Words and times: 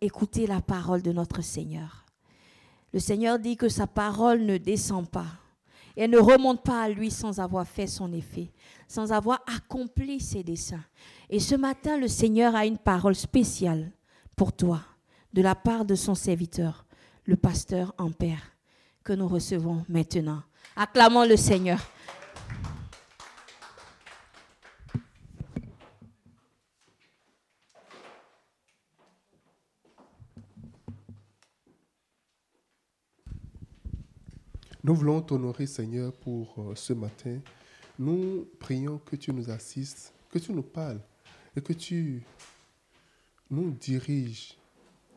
écouter 0.00 0.46
la 0.46 0.60
parole 0.60 1.02
de 1.02 1.12
notre 1.12 1.42
Seigneur. 1.42 2.04
Le 2.92 3.00
Seigneur 3.00 3.38
dit 3.38 3.56
que 3.56 3.68
sa 3.68 3.86
parole 3.86 4.42
ne 4.42 4.56
descend 4.56 5.08
pas 5.08 5.26
et 5.96 6.08
ne 6.08 6.18
remonte 6.18 6.62
pas 6.62 6.82
à 6.82 6.88
lui 6.88 7.10
sans 7.10 7.40
avoir 7.40 7.66
fait 7.66 7.86
son 7.86 8.12
effet, 8.12 8.52
sans 8.86 9.12
avoir 9.12 9.42
accompli 9.46 10.20
ses 10.20 10.42
desseins. 10.42 10.84
Et 11.30 11.40
ce 11.40 11.54
matin, 11.54 11.98
le 11.98 12.08
Seigneur 12.08 12.54
a 12.54 12.66
une 12.66 12.78
parole 12.78 13.14
spéciale 13.14 13.90
pour 14.36 14.52
toi, 14.52 14.80
de 15.32 15.42
la 15.42 15.54
part 15.54 15.84
de 15.84 15.94
son 15.94 16.14
serviteur, 16.14 16.84
le 17.24 17.36
pasteur 17.36 17.94
en 17.98 18.10
père, 18.10 18.52
que 19.02 19.12
nous 19.12 19.28
recevons 19.28 19.84
maintenant. 19.88 20.42
Acclamons 20.76 21.24
le 21.24 21.36
Seigneur. 21.36 21.80
Nous 34.86 34.94
voulons 34.94 35.20
t'honorer, 35.20 35.66
Seigneur, 35.66 36.12
pour 36.12 36.54
euh, 36.58 36.76
ce 36.76 36.92
matin. 36.92 37.40
Nous 37.98 38.46
prions 38.60 38.98
que 38.98 39.16
tu 39.16 39.32
nous 39.32 39.50
assistes, 39.50 40.14
que 40.30 40.38
tu 40.38 40.52
nous 40.52 40.62
parles 40.62 41.00
et 41.56 41.60
que 41.60 41.72
tu 41.72 42.22
nous 43.50 43.72
diriges 43.72 44.56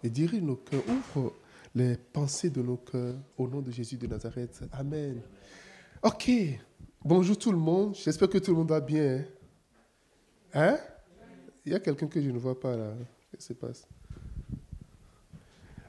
et 0.01 0.09
dirige 0.09 0.41
nos 0.41 0.55
cœurs. 0.55 0.81
Ouvre 0.89 1.35
les 1.75 1.97
pensées 1.97 2.49
de 2.49 2.63
nos 2.63 2.77
cœurs 2.77 3.13
au 3.37 3.47
nom 3.47 3.61
de 3.61 3.69
Jésus 3.69 3.95
de 3.95 4.07
Nazareth. 4.07 4.63
Amen. 4.71 5.21
Ok. 6.01 6.31
Bonjour 7.05 7.37
tout 7.37 7.51
le 7.51 7.59
monde. 7.59 7.93
J'espère 7.93 8.27
que 8.27 8.39
tout 8.39 8.49
le 8.49 8.57
monde 8.57 8.69
va 8.69 8.81
bien. 8.81 9.23
Hein? 10.51 10.79
Il 11.63 11.73
y 11.73 11.75
a 11.75 11.79
quelqu'un 11.79 12.07
que 12.07 12.19
je 12.19 12.31
ne 12.31 12.39
vois 12.39 12.59
pas 12.59 12.75
là. 12.75 12.93
Qu'est-ce 13.29 13.49
qui 13.49 13.53
se 13.53 13.53
passe? 13.53 13.87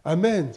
Amen. 0.05 0.53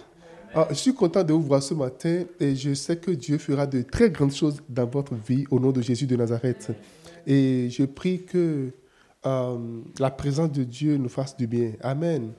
Ah, 0.55 0.67
je 0.69 0.75
suis 0.75 0.93
content 0.93 1.23
de 1.23 1.33
vous 1.33 1.41
voir 1.41 1.63
ce 1.63 1.73
matin 1.73 2.25
et 2.39 2.55
je 2.55 2.75
sais 2.75 2.95
que 2.95 3.09
Dieu 3.09 3.39
fera 3.39 3.65
de 3.65 3.81
très 3.81 4.11
grandes 4.11 4.33
choses 4.33 4.61
dans 4.69 4.85
votre 4.85 5.15
vie 5.15 5.45
au 5.49 5.59
nom 5.59 5.71
de 5.71 5.81
Jésus 5.81 6.05
de 6.05 6.15
Nazareth. 6.15 6.71
Et 7.25 7.71
je 7.71 7.85
prie 7.85 8.21
que 8.21 8.69
euh, 9.25 9.57
la 9.97 10.11
présence 10.11 10.51
de 10.51 10.63
Dieu 10.63 10.97
nous 10.97 11.09
fasse 11.09 11.35
du 11.35 11.47
bien. 11.47 11.71
Amen. 11.81 12.33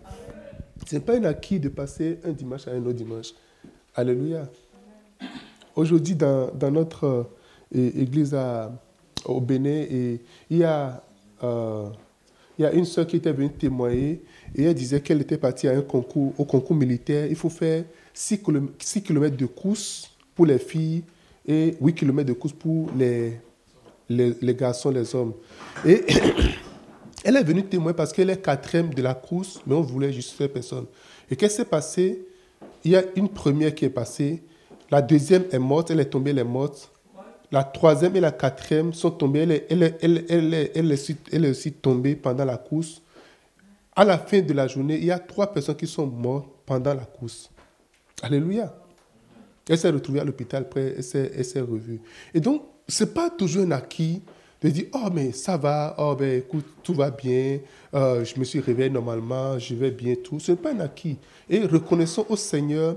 Ce 0.87 0.95
n'est 0.95 1.01
pas 1.01 1.17
un 1.17 1.25
acquis 1.25 1.59
de 1.59 1.69
passer 1.69 2.21
un 2.25 2.31
dimanche 2.31 2.69
à 2.69 2.71
un 2.71 2.83
autre 2.83 2.93
dimanche. 2.93 3.33
Alléluia. 3.97 4.49
Aujourd'hui, 5.75 6.15
dans, 6.15 6.53
dans, 6.55 6.71
notre 6.71 7.05
euh, 7.75 7.91
église 7.97 8.33
à, 8.33 8.71
au 9.25 9.41
Bénin, 9.41 9.87
il, 10.51 10.57
y 10.57 10.63
a, 10.63 11.03
euh, 11.43 11.89
il 12.57 12.63
y 12.63 12.65
a 12.65 12.73
une 12.73 12.85
soeur 12.85 13.09
qui 13.09 13.17
était 13.17 13.33
venue 13.33 13.51
témoigner 13.51 14.23
et 14.55 14.63
elle 14.63 14.75
disait 14.75 15.01
qu'elle 15.01 15.21
était 15.21 15.39
partie 15.39 15.67
à 15.67 15.73
un 15.73 15.83
concours, 15.83 16.33
au 16.39 16.45
concours 16.45 16.77
militaire. 16.77 17.27
Il 17.29 17.35
faut 17.35 17.51
faire 17.51 17.85
6 18.15 18.43
km, 19.03 19.37
de 19.37 19.47
course 19.47 20.11
pour 20.35 20.47
les 20.47 20.59
filles 20.59 21.03
et 21.47 21.75
8 21.81 21.95
km 21.95 22.29
de 22.29 22.33
course 22.33 22.55
pour 22.55 22.89
les, 22.97 23.41
les, 24.09 24.55
garçons, 24.55 24.91
les 24.91 25.15
hommes. 25.15 25.35
Et 25.85 26.05
elle 27.25 27.37
est 27.37 27.43
venue 27.43 27.65
témoigner 27.65 27.97
parce 27.97 28.13
qu'elle 28.13 28.31
est 28.31 28.41
quatrième 28.41 28.95
de 28.95 29.03
la 29.03 29.15
course, 29.15 29.61
mais 29.67 29.75
on 29.75 29.83
voulait 29.83 30.13
juste 30.13 30.31
faire 30.31 30.51
personne. 30.51 30.87
Et 31.31 31.37
qu'est-ce 31.37 31.57
qui 31.57 31.63
s'est 31.63 31.69
passé? 31.69 32.25
Il 32.85 32.93
y 32.93 32.97
a 32.97 33.03
une 33.17 33.29
première 33.29 33.75
qui 33.75 33.85
est 33.85 33.91
passée, 33.91 34.43
la 34.91 35.03
deuxième 35.03 35.45
est 35.51 35.59
morte, 35.59 35.91
elle 35.91 36.01
est 36.01 36.05
tombée, 36.05 36.31
elle 36.31 36.39
est 36.39 36.45
morte. 36.45 36.91
La 37.51 37.65
troisième 37.65 38.15
et 38.17 38.21
la 38.21 38.33
quatrième 38.33 38.93
sont 38.93 39.11
tombées, 39.11 39.41
elle 39.41 39.53
est, 39.53 39.67
elle, 39.71 39.83
elle, 40.01 40.25
elle, 40.29 40.99
elle 41.33 41.45
est 41.45 41.51
aussi 41.51 41.73
tombée 41.73 42.15
pendant 42.15 42.45
la 42.45 42.57
course. 42.57 43.01
À 43.97 44.05
la 44.05 44.19
fin 44.19 44.41
de 44.41 44.53
la 44.53 44.67
journée, 44.67 44.97
il 44.97 45.05
y 45.05 45.11
a 45.11 45.19
trois 45.19 45.53
personnes 45.53 45.77
qui 45.77 45.87
sont 45.87 46.07
mortes 46.07 46.49
pendant 46.67 46.95
la 46.95 47.05
course. 47.05 47.51
Alléluia. 48.25 48.75
Elle 49.69 49.79
s'est 49.79 49.91
retrouvée 49.91 50.21
à 50.21 50.25
l'hôpital, 50.25 50.67
elle 50.77 51.03
s'est 51.03 51.61
revue. 51.61 52.01
Et 52.35 52.41
donc, 52.41 52.63
ce 52.87 53.05
n'est 53.05 53.11
pas 53.11 53.31
toujours 53.31 53.65
un 53.65 53.71
acquis 53.71 54.21
de 54.63 54.71
dire 54.71 54.87
Oh, 54.93 55.09
mais 55.13 55.33
ça 55.33 55.57
va, 55.57 55.95
oh, 55.99 56.15
ben 56.19 56.39
écoute, 56.39 56.65
tout 56.83 56.95
va 56.95 57.11
bien, 57.11 57.59
euh, 57.95 58.25
je 58.25 58.39
me 58.39 58.45
suis 58.45 58.61
réveillé 58.61 58.91
normalement, 58.91 59.59
je 59.59 59.75
vais 59.75 59.91
bien, 59.91 60.15
tout. 60.23 60.41
Ce 60.41 60.53
n'est 60.53 60.59
pas 60.59 60.73
un 60.73 60.81
acquis. 60.81 61.17
Et 61.49 61.61
reconnaissons 61.61 62.27
au 62.29 62.37
Seigneur 62.37 62.97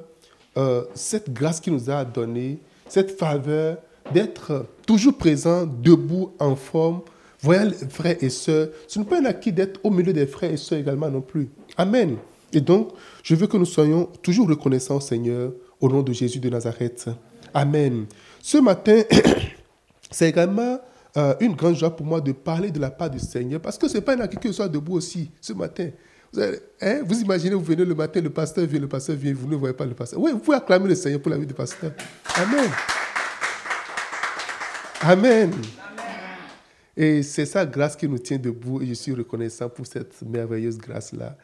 euh, 0.58 0.84
cette 0.94 1.32
grâce 1.32 1.60
qu'il 1.60 1.74
nous 1.74 1.90
a 1.90 2.04
donnée, 2.04 2.60
cette 2.88 3.12
faveur 3.12 3.78
d'être 4.14 4.66
toujours 4.86 5.18
présent, 5.18 5.66
debout, 5.66 6.32
en 6.40 6.56
forme, 6.56 7.02
voyant 7.42 7.66
les 7.66 7.88
frères 7.90 8.18
et 8.22 8.30
sœurs. 8.30 8.70
Ce 8.88 9.00
n'est 9.00 9.06
pas 9.06 9.20
un 9.20 9.26
acquis 9.26 9.52
d'être 9.52 9.80
au 9.84 9.90
milieu 9.90 10.14
des 10.14 10.28
frères 10.28 10.52
et 10.52 10.58
sœurs 10.58 10.80
également 10.80 11.10
non 11.10 11.22
plus. 11.22 11.50
Amen. 11.78 12.18
Et 12.54 12.62
donc, 12.62 12.94
je 13.24 13.36
veux 13.36 13.48
que 13.48 13.58
nous 13.58 13.66
soyons 13.66 14.06
toujours 14.22 14.48
reconnaissants 14.48 14.98
au 14.98 15.02
Seigneur 15.02 15.52
au 15.80 15.90
nom 15.90 16.02
de 16.02 16.14
Jésus 16.14 16.40
de 16.40 16.50
Nazareth. 16.50 17.10
Amen. 17.54 18.06
Ce 18.42 18.58
matin, 18.58 19.02
c'est 20.12 20.30
également 20.30 20.80
euh, 21.18 21.36
une 21.40 21.56
grande 21.56 21.76
joie 21.76 21.96
pour 21.96 22.06
moi 22.06 22.22
de 22.22 22.32
parler 22.32 22.72
de 22.72 22.80
la 22.80 22.90
part 22.90 23.10
du 23.10 23.20
Seigneur 23.20 23.60
parce 23.60 23.78
que 23.78 23.88
ce 23.88 23.96
n'est 23.96 24.02
pas 24.02 24.16
un 24.16 24.20
acquis 24.22 24.54
sois 24.54 24.68
debout 24.68 24.96
aussi 24.96 25.30
ce 25.42 25.54
matin. 25.54 25.90
Vous, 26.34 26.42
hein, 26.82 27.02
vous, 27.06 27.22
imaginez, 27.22 27.56
vous 27.56 27.64
venez 27.64 27.86
le 27.86 27.96
matin, 27.96 28.22
le 28.22 28.30
pasteur 28.30 28.66
vient, 28.66 28.80
le 28.80 28.88
pasteur 28.88 29.16
vient, 29.16 29.34
vous 29.34 29.48
ne 29.48 29.56
voyez 29.56 29.76
pas 29.76 29.86
le 29.86 29.94
pasteur. 29.94 30.20
Oui, 30.20 30.32
vous 30.32 30.40
pouvez 30.40 30.58
acclamer 30.58 30.90
le 30.90 30.96
Seigneur 30.96 31.22
pour 31.22 31.32
la 31.32 31.38
vie 31.38 31.46
du 31.46 31.54
pasteur. 31.54 31.92
Amen. 32.36 32.70
Amen. 35.02 35.52
Et 36.96 37.22
c'est 37.22 37.46
sa 37.46 37.66
grâce 37.66 37.96
qui 37.96 38.08
nous 38.08 38.18
tient 38.18 38.38
debout 38.38 38.82
et 38.82 38.88
je 38.88 38.94
suis 38.94 39.14
reconnaissant 39.14 39.70
pour 39.70 39.86
cette 39.86 40.22
merveilleuse 40.24 40.78
grâce-là. 40.78 41.38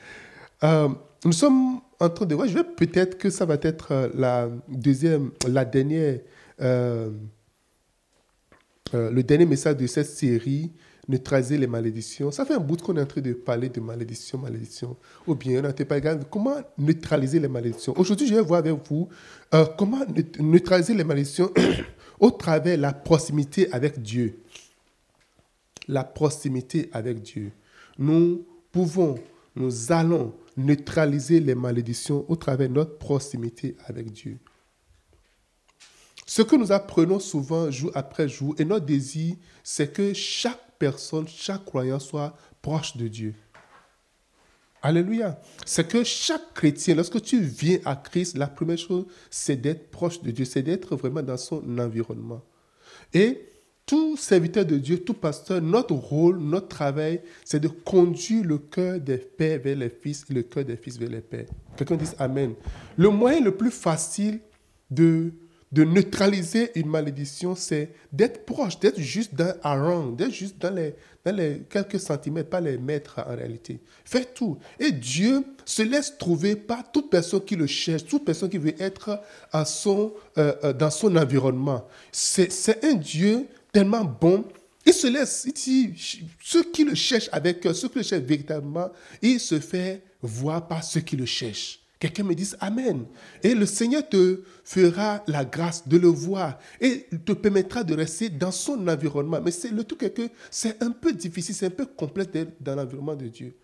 Euh, 0.63 0.89
nous 1.25 1.33
sommes 1.33 1.81
en 1.99 2.09
train 2.09 2.25
de 2.25 2.35
voir, 2.35 2.47
je 2.47 2.53
vais 2.53 2.63
peut-être 2.63 3.17
que 3.17 3.29
ça 3.29 3.45
va 3.45 3.57
être 3.61 3.91
euh, 3.91 4.09
la 4.13 4.49
deuxième, 4.69 5.31
la 5.47 5.65
dernière, 5.65 6.19
euh, 6.61 7.11
le 8.93 9.21
dernier 9.23 9.45
message 9.45 9.77
de 9.77 9.87
cette 9.87 10.07
série, 10.07 10.71
neutraliser 11.07 11.57
les 11.57 11.67
malédictions. 11.67 12.31
Ça 12.31 12.45
fait 12.45 12.53
un 12.53 12.59
bout 12.59 12.81
qu'on 12.81 12.95
est 12.95 13.01
en 13.01 13.05
train 13.05 13.21
de 13.21 13.33
parler 13.33 13.67
de 13.67 13.81
malédiction, 13.81 14.37
malédiction. 14.37 14.95
Ou 15.27 15.35
bien, 15.35 15.59
on 15.59 15.67
n'était 15.67 15.85
pas 15.85 15.99
comment 16.29 16.55
neutraliser 16.77 17.39
les 17.39 17.47
malédictions? 17.49 17.93
Aujourd'hui, 17.97 18.27
je 18.27 18.35
vais 18.35 18.41
voir 18.41 18.59
avec 18.59 18.75
vous 18.87 19.09
comment 19.77 19.99
neutraliser 20.39 20.93
les 20.93 21.03
malédictions 21.03 21.51
au 22.19 22.31
travers 22.31 22.77
la 22.77 22.93
proximité 22.93 23.69
avec 23.73 24.01
Dieu. 24.01 24.39
La 25.87 26.05
proximité 26.05 26.89
avec 26.93 27.21
Dieu. 27.21 27.51
Nous 27.97 28.45
pouvons, 28.71 29.15
nous 29.55 29.91
allons 29.91 30.33
neutraliser 30.57 31.39
les 31.39 31.55
malédictions 31.55 32.25
au 32.29 32.35
travers 32.35 32.69
de 32.69 32.73
notre 32.73 32.97
proximité 32.97 33.75
avec 33.85 34.11
Dieu. 34.11 34.39
Ce 36.25 36.41
que 36.41 36.55
nous 36.55 36.71
apprenons 36.71 37.19
souvent 37.19 37.69
jour 37.69 37.91
après 37.95 38.29
jour 38.29 38.55
et 38.57 38.65
notre 38.65 38.85
désir, 38.85 39.35
c'est 39.63 39.91
que 39.91 40.13
chaque 40.13 40.77
personne, 40.79 41.27
chaque 41.27 41.65
croyant 41.65 41.99
soit 41.99 42.35
proche 42.61 42.97
de 42.97 43.07
Dieu. 43.07 43.35
Alléluia. 44.81 45.39
C'est 45.65 45.87
que 45.87 46.03
chaque 46.03 46.53
chrétien, 46.53 46.95
lorsque 46.95 47.21
tu 47.21 47.39
viens 47.39 47.79
à 47.85 47.95
Christ, 47.95 48.37
la 48.37 48.47
première 48.47 48.77
chose, 48.77 49.05
c'est 49.29 49.55
d'être 49.55 49.91
proche 49.91 50.21
de 50.21 50.31
Dieu, 50.31 50.43
c'est 50.43 50.61
d'être 50.61 50.95
vraiment 50.95 51.21
dans 51.23 51.37
son 51.37 51.77
environnement. 51.79 52.41
Et 53.13 53.52
tout 53.85 54.15
serviteur 54.17 54.65
de 54.65 54.77
Dieu, 54.77 54.99
tout 54.99 55.13
pasteur, 55.13 55.61
notre 55.61 55.93
rôle, 55.93 56.39
notre 56.39 56.67
travail, 56.67 57.21
c'est 57.43 57.59
de 57.59 57.67
conduire 57.67 58.45
le 58.45 58.57
cœur 58.57 58.99
des 58.99 59.17
pères 59.17 59.59
vers 59.59 59.75
les 59.75 59.89
fils 59.89 60.25
et 60.29 60.33
le 60.33 60.43
cœur 60.43 60.63
des 60.63 60.77
fils 60.77 60.97
vers 60.97 61.09
les 61.09 61.21
pères. 61.21 61.47
Quelqu'un 61.75 61.97
dit 61.97 62.09
Amen. 62.17 62.53
Le 62.97 63.09
moyen 63.09 63.41
le 63.41 63.55
plus 63.55 63.71
facile 63.71 64.39
de, 64.89 65.33
de 65.71 65.83
neutraliser 65.83 66.71
une 66.79 66.87
malédiction, 66.87 67.55
c'est 67.55 67.93
d'être 68.11 68.45
proche, 68.45 68.79
d'être 68.79 68.99
juste 68.99 69.35
dans 69.35 69.53
around, 69.63 70.15
d'être 70.15 70.31
juste 70.31 70.57
dans 70.59 70.73
les, 70.73 71.63
quelques 71.69 71.99
centimètres, 71.99 72.49
pas 72.49 72.61
les 72.61 72.77
mètres 72.77 73.19
en 73.25 73.35
réalité. 73.35 73.81
Fais 74.05 74.23
tout. 74.23 74.57
Et 74.79 74.91
Dieu 74.91 75.43
se 75.65 75.81
laisse 75.81 76.17
trouver 76.17 76.55
par 76.55 76.91
toute 76.91 77.09
personne 77.09 77.43
qui 77.43 77.55
le 77.55 77.67
cherche, 77.67 78.05
toute 78.05 78.23
personne 78.23 78.49
qui 78.49 78.59
veut 78.59 78.81
être 78.81 79.19
à 79.51 79.65
son, 79.65 80.13
euh, 80.37 80.53
euh, 80.63 80.73
dans 80.73 80.91
son 80.91 81.15
environnement. 81.15 81.85
C'est 82.11 82.83
un 82.85 82.93
Dieu 82.93 83.47
tellement 83.73 84.05
bon. 84.05 84.45
Il 84.85 84.93
se 84.93 85.07
laisse, 85.07 85.47
ceux 86.41 86.63
qui 86.63 86.83
le 86.85 86.95
cherchent 86.95 87.29
avec 87.31 87.63
ceux 87.73 87.89
qui 87.89 87.97
le 87.97 88.03
cherchent 88.03 88.23
véritablement, 88.23 88.89
il 89.21 89.39
se 89.39 89.59
fait 89.59 90.03
voir 90.21 90.67
par 90.67 90.83
ceux 90.83 91.01
qui 91.01 91.17
le 91.17 91.25
cherchent. 91.25 91.79
Quelqu'un 91.99 92.23
me 92.23 92.35
dit 92.35 92.51
Amen. 92.59 93.05
Et 93.41 93.55
le 93.55 93.65
Seigneur 93.65 94.07
te 94.07 94.43
fera 94.65 95.23
la 95.25 95.45
grâce 95.45 95.87
de 95.87 95.97
le 95.97 96.09
voir 96.09 96.59
et 96.81 97.07
te 97.25 97.31
permettra 97.31 97.85
de 97.85 97.93
rester 97.93 98.29
dans 98.29 98.51
son 98.51 98.85
environnement. 98.89 99.39
Mais 99.41 99.51
c'est 99.51 99.71
le 99.71 99.85
tout 99.85 99.95
que 99.95 100.07
c'est 100.51 100.83
un 100.83 100.91
peu 100.91 101.13
difficile, 101.13 101.55
c'est 101.55 101.67
un 101.67 101.69
peu 101.69 101.85
complexe 101.85 102.31
d'être 102.31 102.61
dans 102.61 102.75
l'environnement 102.75 103.15
de 103.15 103.29
Dieu. 103.29 103.55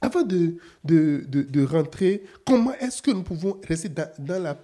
Avant 0.00 0.22
de, 0.22 0.56
de, 0.84 1.64
rentrer, 1.64 2.22
comment 2.46 2.74
est-ce 2.74 3.02
que 3.02 3.10
nous 3.10 3.24
pouvons 3.24 3.60
rester 3.66 3.88
dans, 3.88 4.42
la, 4.42 4.56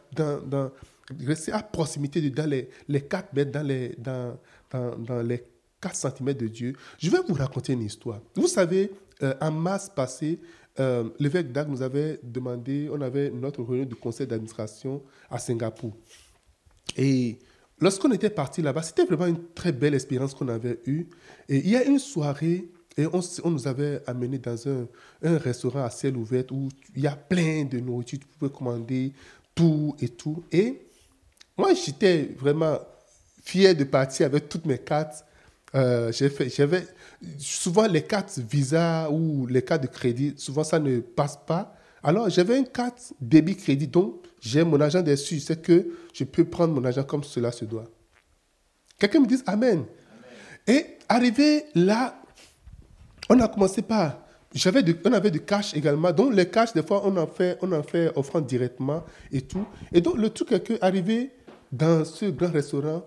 rester 1.25 1.53
à 1.53 1.63
proximité 1.63 2.21
de, 2.21 2.29
dans 2.29 2.49
les, 2.49 2.69
les 2.89 3.01
4 3.01 3.33
mètres, 3.35 3.53
dans 3.53 3.67
les, 3.67 3.95
dans, 3.99 4.39
dans, 4.71 5.23
les 5.23 5.45
4 5.81 5.95
cm 5.95 6.35
de 6.35 6.49
Dieu. 6.49 6.73
Je 6.99 7.11
vais 7.11 7.19
vous 7.27 7.35
raconter 7.35 7.73
une 7.73 7.83
histoire. 7.83 8.21
Vous 8.37 8.47
savez, 8.47 8.91
euh, 9.23 9.35
en 9.41 9.51
mars 9.51 9.91
passé, 9.95 10.41
euh, 10.81 11.11
l'évêque 11.19 11.53
Dag 11.53 11.69
nous 11.69 11.83
avait 11.83 12.19
demandé, 12.23 12.89
on 12.91 13.01
avait 13.01 13.31
notre 13.31 13.63
réunion 13.63 13.85
du 13.87 13.95
conseil 13.95 14.27
d'administration 14.27 15.03
à 15.31 15.39
Singapour. 15.39 15.95
Et 16.97 17.39
lorsqu'on 17.81 18.11
était 18.13 18.31
parti 18.31 18.63
là-bas, 18.63 18.83
c'était 18.83 19.05
vraiment 19.05 19.27
une 19.27 19.53
très 19.55 19.73
belle 19.73 19.95
expérience 19.95 20.35
qu'on 20.35 20.49
avait 20.49 20.81
eue. 20.87 21.07
Et 21.49 21.59
il 21.59 21.71
y 21.71 21.77
a 21.77 21.85
une 21.85 21.99
soirée, 21.99 22.69
et 22.97 23.07
on, 23.07 23.21
on 23.45 23.51
nous 23.51 23.67
avait 23.67 24.03
amené 24.07 24.39
dans 24.39 24.69
un, 24.69 24.87
un, 25.23 25.39
restaurant 25.39 25.85
à 25.85 25.91
ciel 25.91 26.17
ouvert 26.17 26.45
où 26.51 26.69
il 26.95 27.03
y 27.03 27.07
a 27.07 27.17
plein 27.17 27.65
de 27.65 27.79
nourriture, 27.79 28.19
tu 28.19 28.27
pouvais 28.27 28.53
commander 28.53 29.13
tout 29.55 29.95
et 30.01 30.09
tout. 30.09 30.43
Et 30.53 30.87
moi, 31.63 31.75
j'étais 31.75 32.35
vraiment 32.37 32.81
fier 33.45 33.73
de 33.77 33.85
partir 33.85 34.27
avec 34.27 34.49
toutes 34.49 34.67
mes 34.67 34.79
cartes. 34.79 35.25
Euh, 35.77 36.11
j'avais 36.13 36.85
souvent 37.39 37.87
les 37.87 38.03
cartes 38.03 38.39
Visa 38.39 39.09
ou 39.11 39.47
les 39.47 39.63
cartes 39.63 39.83
de 39.83 39.87
crédit, 39.87 40.35
souvent 40.37 40.65
ça 40.65 40.81
ne 40.81 40.99
passe 40.99 41.39
pas. 41.47 41.75
Alors 42.03 42.29
j'avais 42.29 42.59
une 42.59 42.67
carte 42.67 43.13
débit 43.21 43.57
crédit, 43.57 43.87
donc 43.87 44.27
j'ai 44.41 44.65
mon 44.65 44.81
argent 44.81 45.03
dessus, 45.03 45.39
c'est 45.39 45.63
que 45.63 45.87
je 46.13 46.25
peux 46.25 46.45
prendre 46.45 46.75
mon 46.75 46.85
argent 46.85 47.05
comme 47.05 47.23
cela 47.23 47.53
se 47.53 47.65
doit. 47.65 47.89
Quelqu'un 48.99 49.21
me 49.21 49.27
dit 49.27 49.41
Amen. 49.47 49.85
Et 50.67 50.85
arrivé 51.09 51.65
là, 51.77 52.21
on 53.31 53.39
a 53.39 53.47
commencé 53.47 53.83
par 53.83 54.19
j'avais 54.55 54.83
on 55.05 55.13
avait 55.13 55.31
du 55.31 55.41
cash 55.41 55.75
également. 55.75 56.13
Donc, 56.13 56.35
les 56.35 56.47
cash, 56.47 56.73
des 56.75 56.83
fois, 56.83 57.03
on 57.07 57.17
en 57.17 57.27
fait, 57.27 57.57
on 57.63 57.73
en 57.73 57.83
fait 57.83 58.13
offrande 58.17 58.47
directement 58.47 59.03
et 59.31 59.41
tout. 59.41 59.65
Et 59.93 60.01
donc, 60.01 60.19
le 60.19 60.29
truc 60.29 60.53
est 60.53 60.61
que, 60.61 60.75
arrivé 60.83 61.31
dans 61.73 62.05
ce 62.05 62.27
grand 62.27 62.53
restaurant, 62.53 63.05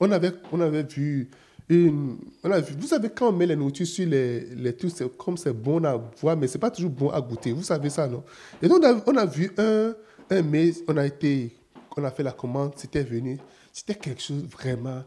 on 0.00 0.10
avait, 0.10 0.32
on 0.50 0.60
avait 0.60 0.82
vu 0.82 1.30
une. 1.68 2.18
On 2.42 2.50
a 2.50 2.60
vous 2.60 2.86
savez, 2.86 3.10
quand 3.10 3.28
on 3.28 3.32
met 3.32 3.46
les 3.46 3.54
nourritures 3.54 3.86
sur 3.86 4.08
les, 4.08 4.40
les 4.54 4.74
trucs, 4.74 4.92
c'est 4.92 5.16
comme 5.16 5.36
c'est 5.36 5.52
bon 5.52 5.84
à 5.84 5.96
voir, 6.20 6.36
mais 6.36 6.48
c'est 6.48 6.58
pas 6.58 6.70
toujours 6.70 6.90
bon 6.90 7.10
à 7.10 7.20
goûter. 7.20 7.52
Vous 7.52 7.62
savez 7.62 7.90
ça, 7.90 8.08
non? 8.08 8.24
Et 8.60 8.68
donc, 8.68 8.82
on 8.82 8.86
a, 8.86 9.02
on 9.06 9.16
a 9.16 9.26
vu 9.26 9.52
un, 9.58 9.94
un 10.30 10.42
mais 10.42 10.72
on 10.88 10.96
a 10.96 11.06
été. 11.06 11.54
On 11.94 12.02
a 12.04 12.10
fait 12.10 12.22
la 12.22 12.32
commande, 12.32 12.72
c'était 12.76 13.04
venu. 13.04 13.38
C'était 13.70 13.94
quelque 13.94 14.22
chose 14.22 14.44
vraiment. 14.44 15.02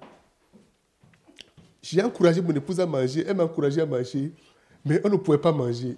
J'ai 1.82 2.02
encouragé 2.02 2.42
mon 2.42 2.54
épouse 2.54 2.80
à 2.80 2.86
manger, 2.86 3.26
elle 3.28 3.36
m'a 3.36 3.44
encouragé 3.44 3.82
à 3.82 3.86
manger, 3.86 4.32
mais 4.84 5.02
on 5.04 5.10
ne 5.10 5.18
pouvait 5.18 5.40
pas 5.40 5.52
manger. 5.52 5.96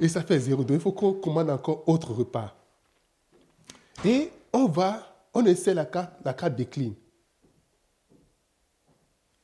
Et 0.00 0.08
ça 0.08 0.22
fait 0.22 0.38
zéro. 0.38 0.64
Donc, 0.64 0.76
il 0.76 0.80
faut 0.80 0.92
qu'on 0.92 1.12
commande 1.12 1.50
encore 1.50 1.86
autre 1.86 2.12
repas. 2.12 2.54
Et 4.04 4.30
on 4.52 4.66
va, 4.66 5.11
on 5.34 5.44
essaie 5.46 5.74
la 5.74 5.84
carte, 5.84 6.14
la 6.24 6.34
carte 6.34 6.54
décline. 6.54 6.94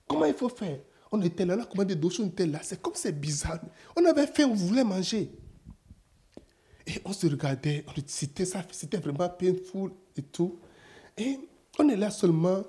Comment 0.06 0.24
il 0.24 0.34
faut 0.34 0.48
faire? 0.48 0.80
On 1.10 1.20
était 1.22 1.44
là, 1.44 1.56
on 1.56 1.62
a 1.62 1.66
commandé 1.66 1.94
d'autres 1.94 2.16
choses, 2.16 2.26
on 2.26 2.30
était 2.30 2.46
là. 2.46 2.60
C'est 2.62 2.80
comme 2.80 2.94
c'est 2.94 3.18
bizarre. 3.18 3.60
On 3.96 4.04
avait 4.04 4.26
faim, 4.26 4.48
on 4.50 4.54
voulait 4.54 4.84
manger. 4.84 5.30
Et 6.86 7.00
on 7.04 7.12
se 7.12 7.26
regardait, 7.26 7.84
c'était 8.06 8.44
ça, 8.44 8.62
c'était 8.70 8.96
vraiment 8.98 9.28
painful 9.28 9.92
et 10.16 10.22
tout. 10.22 10.58
Et 11.16 11.38
on 11.78 11.88
est 11.88 11.96
là 11.96 12.10
seulement. 12.10 12.62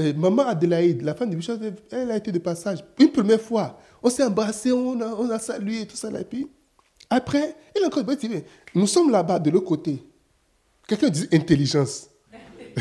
Euh, 0.00 0.14
maman 0.14 0.46
Adélaïde, 0.46 1.02
la 1.02 1.12
femme 1.12 1.28
de 1.28 1.34
Bishop, 1.34 1.56
elle 1.90 2.10
a 2.12 2.16
été 2.16 2.30
de 2.30 2.38
passage. 2.38 2.84
Une 3.00 3.10
première 3.10 3.40
fois, 3.40 3.80
on 4.00 4.08
s'est 4.08 4.22
embrassé, 4.22 4.70
on 4.70 5.00
a, 5.00 5.08
on 5.08 5.28
a 5.28 5.40
salué 5.40 5.86
tout 5.86 5.96
ça. 5.96 6.08
Et 6.20 6.24
puis, 6.24 6.48
après, 7.10 7.56
il 7.74 7.82
a 7.82 7.88
encore 7.88 8.04
dit, 8.04 8.30
nous 8.74 8.86
sommes 8.86 9.10
là-bas 9.10 9.40
de 9.40 9.50
l'autre 9.50 9.66
côté. 9.66 10.02
Quelqu'un 10.86 11.08
dit 11.08 11.26
intelligence. 11.32 12.08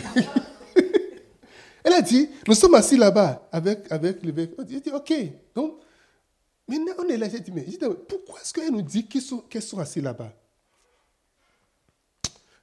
Elle 1.84 1.94
a 1.94 2.02
dit, 2.02 2.30
nous 2.46 2.54
sommes 2.54 2.76
assis 2.76 2.98
là-bas 2.98 3.48
avec, 3.52 3.90
avec 3.90 4.22
l'évêque. 4.24 4.52
J'ai 4.68 4.82
dit, 4.82 4.92
OK. 4.92 5.14
Donc, 5.56 5.80
maintenant, 6.68 6.94
on 7.00 7.08
est 7.08 7.16
là. 7.16 7.30
J'ai 7.30 7.40
dit, 7.40 7.52
mais 7.52 7.66
pourquoi 8.10 8.42
est-ce 8.42 8.54
qu'elle 8.54 8.72
nous 8.72 8.82
dit 8.82 9.08
qu'ils 9.08 9.22
sont, 9.22 9.44
sont 9.62 9.80
assis 9.80 10.02
là-bas? 10.02 10.34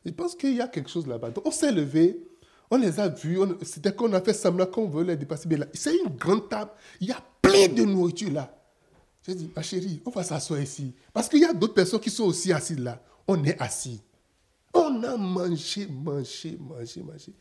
Je 0.04 0.10
pense 0.10 0.34
qu'il 0.34 0.54
y 0.54 0.60
a 0.60 0.68
quelque 0.68 0.90
chose 0.90 1.06
là-bas. 1.06 1.30
Donc, 1.30 1.46
on 1.46 1.50
s'est 1.50 1.72
levé, 1.72 2.22
on 2.70 2.76
les 2.76 3.00
a 3.00 3.08
vus. 3.08 3.38
C'était 3.62 3.94
qu'on 3.94 4.12
a 4.12 4.20
fait 4.20 4.34
semblant 4.34 4.66
qu'on 4.66 4.88
veut 4.88 5.04
les 5.04 5.16
dépasser. 5.16 5.48
Mais 5.48 5.56
là, 5.56 5.66
c'est 5.72 5.96
une 5.96 6.14
grande 6.16 6.48
table. 6.50 6.72
Il 7.00 7.08
y 7.08 7.12
a 7.12 7.22
plein 7.40 7.68
de 7.68 7.82
nourriture 7.84 8.30
là. 8.30 8.54
J'ai 9.26 9.34
dit, 9.34 9.50
ma 9.56 9.62
chérie, 9.62 10.02
on 10.04 10.10
va 10.10 10.22
s'asseoir 10.22 10.60
ici. 10.60 10.94
Parce 11.12 11.30
qu'il 11.30 11.40
y 11.40 11.46
a 11.46 11.54
d'autres 11.54 11.72
personnes 11.72 12.00
qui 12.00 12.10
sont 12.10 12.24
aussi 12.24 12.52
assises 12.52 12.78
là. 12.78 13.02
On 13.26 13.42
est 13.42 13.58
assis. 13.58 14.02
On 14.94 15.02
a 15.02 15.16
mangé, 15.16 15.86
mangé, 15.88 16.56
mangé, 16.60 17.02
mangé. 17.02 17.32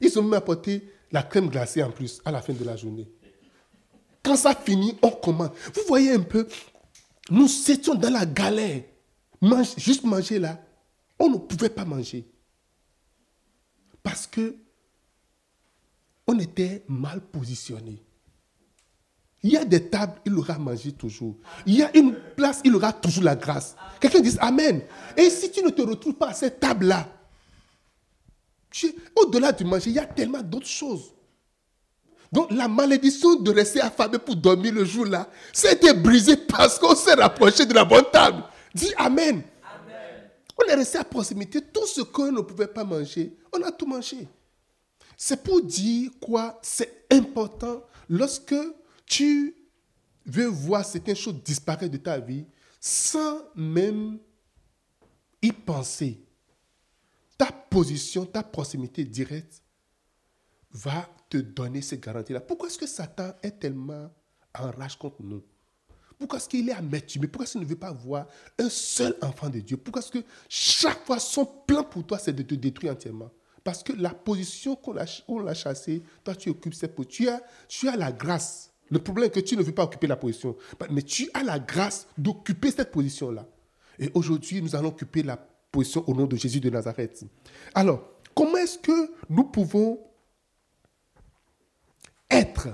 Ils 0.00 0.18
ont 0.18 0.22
même 0.22 0.34
apporté 0.34 0.88
la 1.12 1.22
crème 1.22 1.48
glacée 1.48 1.82
en 1.82 1.90
plus 1.90 2.20
à 2.24 2.30
la 2.30 2.40
fin 2.40 2.54
de 2.54 2.64
la 2.64 2.74
journée. 2.76 3.06
Quand 4.22 4.36
ça 4.36 4.54
finit, 4.54 4.96
on 5.02 5.10
commande. 5.10 5.52
Vous 5.74 5.82
voyez 5.86 6.12
un 6.12 6.22
peu, 6.22 6.48
nous 7.30 7.48
étions 7.70 7.94
dans 7.94 8.10
la 8.10 8.24
galère. 8.24 8.82
juste 9.76 10.04
manger 10.04 10.38
là, 10.38 10.58
on 11.18 11.28
ne 11.28 11.36
pouvait 11.36 11.68
pas 11.68 11.84
manger. 11.84 12.26
Parce 14.02 14.26
que 14.26 14.56
on 16.26 16.38
était 16.38 16.82
mal 16.88 17.20
positionné. 17.20 18.02
Il 19.42 19.50
y 19.52 19.56
a 19.56 19.64
des 19.64 19.88
tables, 19.88 20.14
il 20.24 20.34
aura 20.34 20.58
mangé 20.58 20.92
toujours. 20.92 21.36
Il 21.66 21.76
y 21.76 21.82
a 21.82 21.96
une 21.96 22.14
place, 22.36 22.60
il 22.64 22.74
aura 22.74 22.92
toujours 22.92 23.24
la 23.24 23.36
grâce. 23.36 23.76
Quelqu'un 24.00 24.20
dit 24.20 24.36
Amen. 24.40 24.82
Et 25.16 25.30
si 25.30 25.50
tu 25.50 25.62
ne 25.62 25.70
te 25.70 25.82
retrouves 25.82 26.14
pas 26.14 26.30
à 26.30 26.34
cette 26.34 26.58
table-là, 26.58 27.08
au-delà 29.14 29.52
du 29.52 29.64
manger, 29.64 29.90
il 29.90 29.96
y 29.96 29.98
a 29.98 30.06
tellement 30.06 30.42
d'autres 30.42 30.66
choses. 30.66 31.12
Donc 32.32 32.50
la 32.50 32.66
malédiction 32.66 33.36
de 33.36 33.50
rester 33.52 33.80
affamé 33.80 34.18
pour 34.18 34.36
dormir 34.36 34.72
le 34.74 34.84
jour-là, 34.84 35.28
c'était 35.52 35.94
brisé 35.94 36.36
parce 36.36 36.78
qu'on 36.78 36.94
s'est 36.94 37.14
rapproché 37.14 37.64
de 37.64 37.72
la 37.72 37.84
bonne 37.84 38.04
table. 38.12 38.42
Dis 38.74 38.92
Amen. 38.96 39.42
On 40.58 40.68
est 40.68 40.74
resté 40.74 40.98
à 40.98 41.04
proximité. 41.04 41.60
Tout 41.60 41.86
ce 41.86 42.00
qu'on 42.00 42.32
ne 42.32 42.40
pouvait 42.40 42.66
pas 42.66 42.84
manger, 42.84 43.36
on 43.52 43.62
a 43.62 43.70
tout 43.70 43.86
mangé. 43.86 44.26
C'est 45.16 45.42
pour 45.42 45.62
dire 45.62 46.10
quoi? 46.20 46.58
C'est 46.62 47.06
important 47.10 47.82
lorsque 48.08 48.54
tu 49.06 49.56
veux 50.26 50.46
voir 50.46 50.84
certaines 50.84 51.16
choses 51.16 51.42
disparaître 51.42 51.92
de 51.92 51.98
ta 51.98 52.18
vie 52.18 52.44
sans 52.80 53.40
même 53.54 54.18
y 55.40 55.52
penser 55.52 56.22
ta 57.38 57.52
position, 57.52 58.26
ta 58.26 58.42
proximité 58.42 59.04
directe 59.04 59.62
va 60.72 61.08
te 61.28 61.38
donner 61.38 61.82
ces 61.82 61.98
garanties-là. 61.98 62.40
Pourquoi 62.40 62.68
est-ce 62.68 62.78
que 62.78 62.86
Satan 62.86 63.32
est 63.42 63.58
tellement 63.58 64.10
en 64.58 64.70
rage 64.70 64.98
contre 64.98 65.22
nous? 65.22 65.42
Pourquoi 66.18 66.38
est-ce 66.38 66.48
qu'il 66.48 66.68
est 66.68 66.72
amertume? 66.72 67.26
Pourquoi 67.28 67.44
est-ce 67.44 67.52
qu'il 67.52 67.60
ne 67.60 67.66
veut 67.66 67.76
pas 67.76 67.92
voir 67.92 68.26
un 68.58 68.70
seul 68.70 69.16
enfant 69.20 69.50
de 69.50 69.60
Dieu? 69.60 69.76
Pourquoi 69.76 70.00
est-ce 70.00 70.10
que 70.10 70.24
chaque 70.48 71.04
fois 71.04 71.18
son 71.18 71.44
plan 71.44 71.84
pour 71.84 72.06
toi, 72.06 72.18
c'est 72.18 72.32
de 72.32 72.42
te 72.42 72.54
détruire 72.54 72.92
entièrement? 72.92 73.30
Parce 73.62 73.82
que 73.82 73.92
la 73.92 74.14
position 74.14 74.76
qu'on 74.76 74.92
l'a 74.94 75.54
chassée, 75.54 76.02
toi 76.24 76.34
tu 76.34 76.48
occupes 76.48 76.74
cette 76.74 76.94
position. 76.94 77.38
Tu 77.68 77.88
as 77.88 77.96
la 77.96 78.12
grâce. 78.12 78.72
Le 78.90 78.98
problème 78.98 79.26
est 79.26 79.30
que 79.30 79.40
tu 79.40 79.56
ne 79.56 79.62
veux 79.62 79.72
pas 79.72 79.84
occuper 79.84 80.06
la 80.06 80.16
position. 80.16 80.56
Mais 80.90 81.02
tu 81.02 81.28
as 81.34 81.42
la 81.42 81.58
grâce 81.58 82.06
d'occuper 82.16 82.70
cette 82.70 82.92
position-là. 82.92 83.46
Et 83.98 84.10
aujourd'hui, 84.14 84.62
nous 84.62 84.76
allons 84.76 84.88
occuper 84.88 85.22
la 85.22 85.38
au 86.06 86.14
nom 86.14 86.26
de 86.26 86.36
Jésus 86.36 86.60
de 86.60 86.70
Nazareth. 86.70 87.24
Alors, 87.74 88.02
comment 88.34 88.56
est-ce 88.56 88.78
que 88.78 89.12
nous 89.28 89.44
pouvons 89.44 90.00
être 92.30 92.68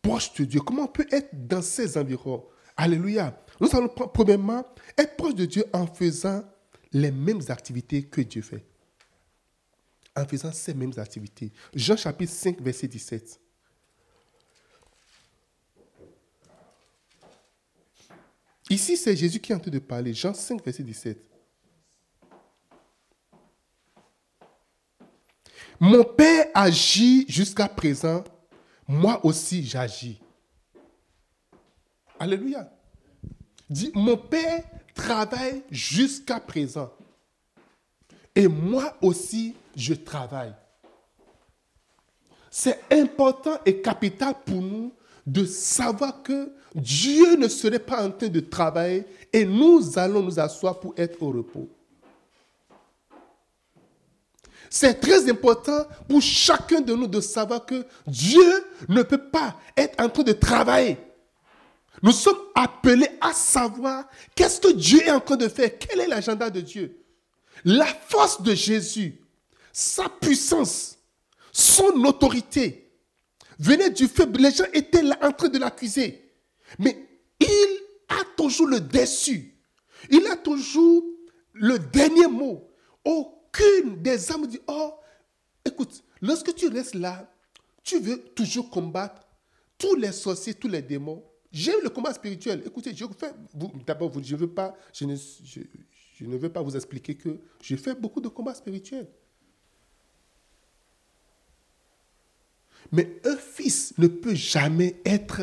proches 0.00 0.32
de 0.34 0.44
Dieu? 0.44 0.60
Comment 0.60 0.84
on 0.84 0.88
peut 0.88 1.06
être 1.10 1.30
dans 1.46 1.62
ces 1.62 1.98
environs? 1.98 2.44
Alléluia. 2.76 3.38
Nous 3.60 3.68
allons 3.74 3.88
premièrement 3.88 4.64
être 4.96 5.16
proche 5.16 5.34
de 5.34 5.44
Dieu 5.44 5.64
en 5.72 5.86
faisant 5.86 6.42
les 6.92 7.10
mêmes 7.10 7.42
activités 7.48 8.04
que 8.04 8.20
Dieu 8.20 8.42
fait. 8.42 8.64
En 10.16 10.26
faisant 10.26 10.52
ces 10.52 10.74
mêmes 10.74 10.92
activités. 10.96 11.52
Jean 11.74 11.96
chapitre 11.96 12.32
5, 12.32 12.60
verset 12.60 12.88
17. 12.88 13.40
Ici, 18.72 18.96
c'est 18.96 19.14
Jésus 19.14 19.38
qui 19.38 19.52
est 19.52 19.54
en 19.54 19.58
train 19.58 19.70
de 19.70 19.78
parler. 19.78 20.14
Jean 20.14 20.32
5, 20.32 20.64
verset 20.64 20.82
17. 20.82 21.18
Mon 25.78 26.02
Père 26.04 26.46
agit 26.54 27.26
jusqu'à 27.28 27.68
présent, 27.68 28.24
moi 28.88 29.22
aussi 29.26 29.62
j'agis. 29.62 30.18
Alléluia. 32.18 32.72
Dit, 33.68 33.92
mon 33.94 34.16
Père 34.16 34.64
travaille 34.94 35.62
jusqu'à 35.70 36.40
présent. 36.40 36.90
Et 38.34 38.48
moi 38.48 38.96
aussi, 39.02 39.54
je 39.76 39.92
travaille. 39.92 40.54
C'est 42.50 42.80
important 42.90 43.58
et 43.66 43.82
capital 43.82 44.34
pour 44.46 44.62
nous 44.62 44.94
de 45.26 45.44
savoir 45.44 46.22
que 46.22 46.50
Dieu 46.74 47.36
ne 47.36 47.48
serait 47.48 47.78
pas 47.78 48.04
en 48.04 48.10
train 48.10 48.28
de 48.28 48.40
travailler 48.40 49.04
et 49.32 49.44
nous 49.44 49.98
allons 49.98 50.22
nous 50.22 50.40
asseoir 50.40 50.80
pour 50.80 50.94
être 50.96 51.22
au 51.22 51.30
repos. 51.30 51.68
C'est 54.70 54.94
très 54.94 55.28
important 55.30 55.86
pour 56.08 56.22
chacun 56.22 56.80
de 56.80 56.94
nous 56.94 57.06
de 57.06 57.20
savoir 57.20 57.66
que 57.66 57.84
Dieu 58.06 58.64
ne 58.88 59.02
peut 59.02 59.30
pas 59.30 59.56
être 59.76 60.02
en 60.02 60.08
train 60.08 60.22
de 60.22 60.32
travailler 60.32 60.96
Nous 62.02 62.12
sommes 62.12 62.38
appelés 62.54 63.08
à 63.20 63.32
savoir 63.32 64.04
qu'est-ce 64.34 64.60
que 64.60 64.72
Dieu 64.72 65.02
est 65.02 65.10
en 65.10 65.20
train 65.20 65.36
de 65.36 65.48
faire, 65.48 65.78
quel 65.78 66.00
est 66.00 66.08
l'agenda 66.08 66.50
de 66.50 66.60
Dieu. 66.60 66.98
La 67.64 67.86
force 67.86 68.42
de 68.42 68.54
Jésus, 68.54 69.20
sa 69.72 70.08
puissance, 70.08 70.98
son 71.52 72.04
autorité 72.04 72.81
venait 73.62 73.90
du 73.90 74.08
faible. 74.08 74.40
Les 74.40 74.50
gens 74.50 74.64
étaient 74.72 75.02
là 75.02 75.18
en 75.22 75.32
train 75.32 75.48
de 75.48 75.58
l'accuser. 75.58 76.32
Mais 76.78 76.96
il 77.40 77.78
a 78.08 78.24
toujours 78.36 78.66
le 78.66 78.80
dessus. 78.80 79.54
Il 80.10 80.26
a 80.26 80.36
toujours 80.36 81.04
le 81.52 81.78
dernier 81.78 82.26
mot. 82.26 82.68
Aucune 83.04 84.02
des 84.02 84.30
âmes 84.32 84.46
dit, 84.46 84.60
oh, 84.66 84.94
écoute, 85.64 86.02
lorsque 86.20 86.54
tu 86.54 86.68
restes 86.68 86.94
là, 86.94 87.32
tu 87.84 87.98
veux 87.98 88.18
toujours 88.18 88.68
combattre 88.70 89.22
tous 89.78 89.94
les 89.96 90.12
sorciers, 90.12 90.54
tous 90.54 90.68
les 90.68 90.82
démons. 90.82 91.24
J'aime 91.50 91.80
le 91.82 91.90
combat 91.90 92.14
spirituel. 92.14 92.62
Écoutez, 92.64 92.94
je 92.94 93.04
fais, 93.18 93.32
d'abord, 93.86 94.10
je, 94.22 94.36
veux 94.36 94.50
pas, 94.50 94.74
je, 94.92 95.04
ne, 95.04 95.14
je 95.14 96.24
ne 96.24 96.36
veux 96.36 96.48
pas 96.48 96.62
vous 96.62 96.74
expliquer 96.74 97.16
que 97.16 97.40
j'ai 97.60 97.76
fait 97.76 97.94
beaucoup 97.94 98.20
de 98.20 98.28
combats 98.28 98.54
spirituels. 98.54 99.08
Mais 102.90 103.20
un 103.24 103.36
fils 103.36 103.94
ne 103.98 104.06
peut 104.06 104.34
jamais 104.34 105.00
être 105.04 105.42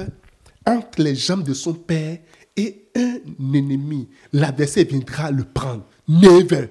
entre 0.65 1.01
les 1.01 1.15
jambes 1.15 1.43
de 1.43 1.53
son 1.53 1.73
père 1.73 2.19
et 2.55 2.89
un 2.95 3.19
ennemi. 3.53 4.09
L'adversaire 4.33 4.85
viendra 4.85 5.31
le 5.31 5.43
prendre. 5.43 5.85
Never. 6.07 6.67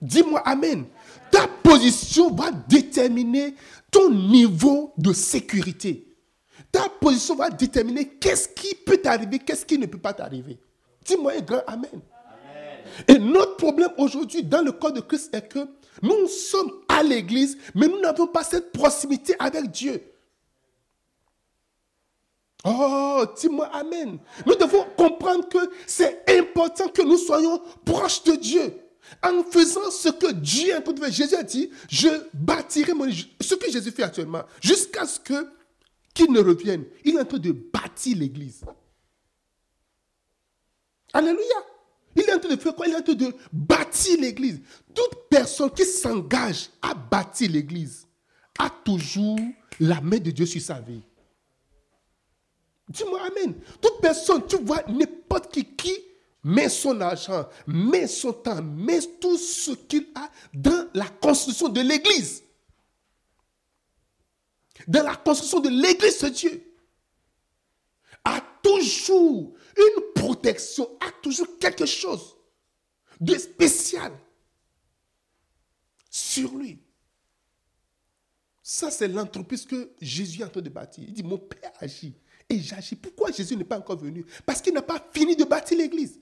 Dis-moi 0.00 0.40
Amen. 0.40 0.84
Ta 1.30 1.46
position 1.62 2.34
va 2.34 2.50
déterminer 2.68 3.54
ton 3.90 4.10
niveau 4.10 4.92
de 4.98 5.12
sécurité. 5.12 6.06
Ta 6.72 6.88
position 6.88 7.36
va 7.36 7.50
déterminer 7.50 8.06
qu'est-ce 8.20 8.48
qui 8.48 8.74
peut 8.74 8.98
t'arriver, 8.98 9.38
qu'est-ce 9.38 9.64
qui 9.64 9.78
ne 9.78 9.86
peut 9.86 9.98
pas 9.98 10.12
t'arriver. 10.12 10.58
Dis-moi 11.04 11.32
un 11.38 11.40
grand 11.40 11.62
Amen. 11.66 12.00
Et 13.08 13.18
notre 13.18 13.56
problème 13.56 13.90
aujourd'hui 13.98 14.42
dans 14.42 14.62
le 14.62 14.72
corps 14.72 14.92
de 14.92 15.00
Christ 15.00 15.34
est 15.34 15.48
que 15.48 15.60
nous 16.02 16.26
sommes 16.28 16.70
l'église, 17.02 17.58
mais 17.74 17.88
nous 17.88 18.00
n'avons 18.00 18.26
pas 18.26 18.44
cette 18.44 18.72
proximité 18.72 19.34
avec 19.38 19.70
Dieu. 19.70 20.02
Oh, 22.64 23.24
dis-moi 23.38 23.66
Amen. 23.72 24.18
Nous 24.44 24.54
devons 24.54 24.84
comprendre 24.96 25.48
que 25.48 25.58
c'est 25.86 26.24
important 26.28 26.88
que 26.88 27.02
nous 27.02 27.16
soyons 27.16 27.60
proches 27.84 28.22
de 28.24 28.32
Dieu. 28.32 28.74
En 29.22 29.42
faisant 29.42 29.90
ce 29.90 30.10
que 30.10 30.30
Dieu 30.32 30.74
a 30.74 30.82
fait. 30.82 31.10
Jésus 31.12 31.34
a 31.34 31.42
dit, 31.42 31.70
je 31.88 32.08
bâtirai 32.34 32.92
mon... 32.92 33.10
Ce 33.40 33.54
que 33.54 33.70
Jésus 33.70 33.90
fait 33.90 34.02
actuellement, 34.02 34.42
jusqu'à 34.60 35.06
ce 35.06 35.18
que 35.18 35.48
qu'il 36.14 36.32
ne 36.32 36.40
revienne. 36.40 36.84
Il 37.04 37.16
est 37.16 37.20
en 37.20 37.24
train 37.24 37.38
de 37.38 37.52
bâtir 37.52 38.16
l'église. 38.18 38.64
Alléluia. 41.12 41.66
Il 42.20 42.28
est 42.28 42.34
en 42.34 42.38
train 42.38 42.54
de 42.54 42.60
faire 42.60 42.74
quoi? 42.74 42.86
Il 42.86 42.92
est 42.92 42.96
en 42.96 43.02
train 43.02 43.14
de 43.14 43.34
bâtir 43.52 44.20
l'église. 44.20 44.60
Toute 44.94 45.28
personne 45.30 45.70
qui 45.70 45.84
s'engage 45.84 46.68
à 46.82 46.94
bâtir 46.94 47.50
l'église 47.50 48.06
a 48.58 48.68
toujours 48.84 49.38
la 49.78 50.00
main 50.00 50.18
de 50.18 50.30
Dieu 50.30 50.44
sur 50.44 50.60
sa 50.60 50.80
vie. 50.80 51.00
Dis-moi 52.88 53.20
Amen. 53.22 53.54
Toute 53.80 54.00
personne, 54.02 54.46
tu 54.46 54.56
vois, 54.58 54.82
n'importe 54.88 55.52
qui 55.52 55.64
qui 55.64 55.96
met 56.42 56.68
son 56.68 57.00
argent, 57.00 57.48
met 57.66 58.06
son 58.06 58.32
temps, 58.32 58.62
met 58.62 59.00
tout 59.20 59.38
ce 59.38 59.70
qu'il 59.72 60.06
a 60.14 60.28
dans 60.52 60.88
la 60.92 61.06
construction 61.06 61.68
de 61.68 61.80
l'église. 61.80 62.42
Dans 64.88 65.04
la 65.04 65.14
construction 65.14 65.60
de 65.60 65.68
l'église 65.68 66.20
de 66.20 66.28
Dieu. 66.28 66.66
A 68.24 68.40
toujours 68.62 69.54
une 69.80 70.12
protection, 70.14 70.88
a 71.00 71.10
toujours 71.22 71.58
quelque 71.58 71.86
chose 71.86 72.36
de 73.20 73.34
spécial 73.36 74.12
sur 76.10 76.54
lui. 76.56 76.82
Ça, 78.62 78.90
c'est 78.90 79.08
l'entreprise 79.08 79.66
que 79.66 79.92
Jésus 80.00 80.40
est 80.40 80.44
en 80.44 80.48
train 80.48 80.60
de 80.60 80.68
bâtir. 80.68 81.04
Il 81.06 81.12
dit, 81.12 81.22
mon 81.22 81.38
Père 81.38 81.72
agit 81.78 82.14
et 82.48 82.60
j'agis. 82.60 82.96
Pourquoi 82.96 83.30
Jésus 83.30 83.56
n'est 83.56 83.64
pas 83.64 83.78
encore 83.78 83.98
venu? 83.98 84.24
Parce 84.46 84.60
qu'il 84.60 84.74
n'a 84.74 84.82
pas 84.82 85.04
fini 85.12 85.36
de 85.36 85.44
bâtir 85.44 85.78
l'église. 85.78 86.20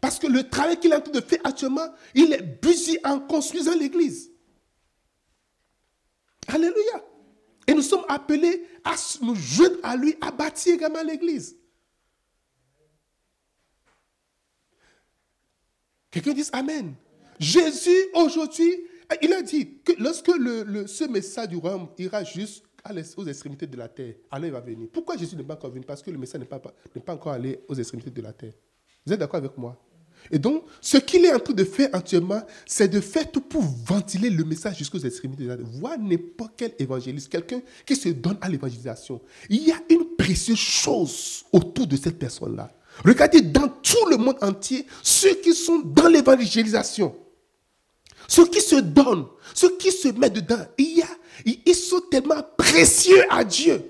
Parce 0.00 0.18
que 0.18 0.26
le 0.26 0.48
travail 0.48 0.80
qu'il 0.80 0.92
est 0.92 0.96
en 0.96 1.00
train 1.00 1.12
de 1.12 1.20
faire 1.20 1.40
actuellement, 1.44 1.86
il 2.14 2.32
est 2.32 2.42
busy 2.42 2.98
en 3.04 3.20
construisant 3.20 3.74
l'église. 3.74 4.30
Alléluia. 6.46 7.04
Et 7.70 7.74
nous 7.74 7.82
sommes 7.82 8.04
appelés 8.08 8.66
à 8.82 8.96
nous 9.22 9.36
joindre 9.36 9.76
à 9.84 9.94
lui, 9.94 10.16
à 10.20 10.32
bâtir 10.32 10.74
également 10.74 11.04
l'église. 11.04 11.56
Quelqu'un 16.10 16.32
dit 16.32 16.44
Amen. 16.52 16.94
Jésus, 17.38 17.96
aujourd'hui, 18.12 18.74
il 19.22 19.32
a 19.32 19.40
dit 19.42 19.78
que 19.84 19.92
lorsque 20.00 20.36
le, 20.36 20.88
ce 20.88 21.04
message 21.04 21.50
du 21.50 21.56
royaume 21.58 21.88
ira 21.96 22.24
juste 22.24 22.64
aux 23.16 23.24
extrémités 23.24 23.68
de 23.68 23.76
la 23.76 23.88
terre, 23.88 24.16
alors 24.32 24.46
il 24.46 24.52
va 24.52 24.60
venir. 24.60 24.88
Pourquoi 24.92 25.16
Jésus 25.16 25.36
n'est 25.36 25.44
pas 25.44 25.54
encore 25.54 25.70
venu 25.70 25.84
Parce 25.84 26.02
que 26.02 26.10
le 26.10 26.18
message 26.18 26.40
n'est 26.40 26.48
pas, 26.48 26.58
pas 26.58 27.14
encore 27.14 27.32
allé 27.32 27.60
aux 27.68 27.74
extrémités 27.74 28.10
de 28.10 28.20
la 28.20 28.32
terre. 28.32 28.54
Vous 29.06 29.12
êtes 29.12 29.20
d'accord 29.20 29.38
avec 29.38 29.56
moi? 29.56 29.80
Et 30.30 30.38
donc, 30.38 30.64
ce 30.80 30.96
qu'il 30.96 31.24
est 31.24 31.32
en 31.32 31.40
train 31.40 31.54
de 31.54 31.64
faire 31.64 31.88
actuellement, 31.92 32.42
c'est 32.66 32.88
de 32.88 33.00
faire 33.00 33.30
tout 33.30 33.40
pour 33.40 33.62
ventiler 33.62 34.30
le 34.30 34.44
message 34.44 34.78
jusqu'aux 34.78 34.98
extrémités. 34.98 35.48
Voir 35.80 35.98
n'importe 35.98 36.52
quel 36.56 36.72
évangéliste, 36.78 37.28
quelqu'un 37.28 37.60
qui 37.84 37.96
se 37.96 38.10
donne 38.10 38.38
à 38.40 38.48
l'évangélisation. 38.48 39.20
Il 39.48 39.66
y 39.66 39.72
a 39.72 39.80
une 39.88 40.16
précieuse 40.16 40.58
chose 40.58 41.44
autour 41.52 41.86
de 41.86 41.96
cette 41.96 42.18
personne-là. 42.18 42.70
Regardez 43.04 43.40
dans 43.40 43.68
tout 43.68 44.06
le 44.10 44.16
monde 44.16 44.36
entier 44.40 44.86
ceux 45.02 45.34
qui 45.36 45.54
sont 45.54 45.80
dans 45.80 46.08
l'évangélisation. 46.08 47.14
Ceux 48.28 48.46
qui 48.46 48.60
se 48.60 48.76
donnent, 48.76 49.26
ceux 49.54 49.76
qui 49.76 49.90
se 49.90 50.08
mettent 50.08 50.34
dedans. 50.34 50.64
Il 50.78 50.98
y 50.98 51.02
a, 51.02 51.08
ils 51.66 51.74
sont 51.74 52.00
tellement 52.10 52.42
précieux 52.56 53.24
à 53.28 53.42
Dieu. 53.42 53.82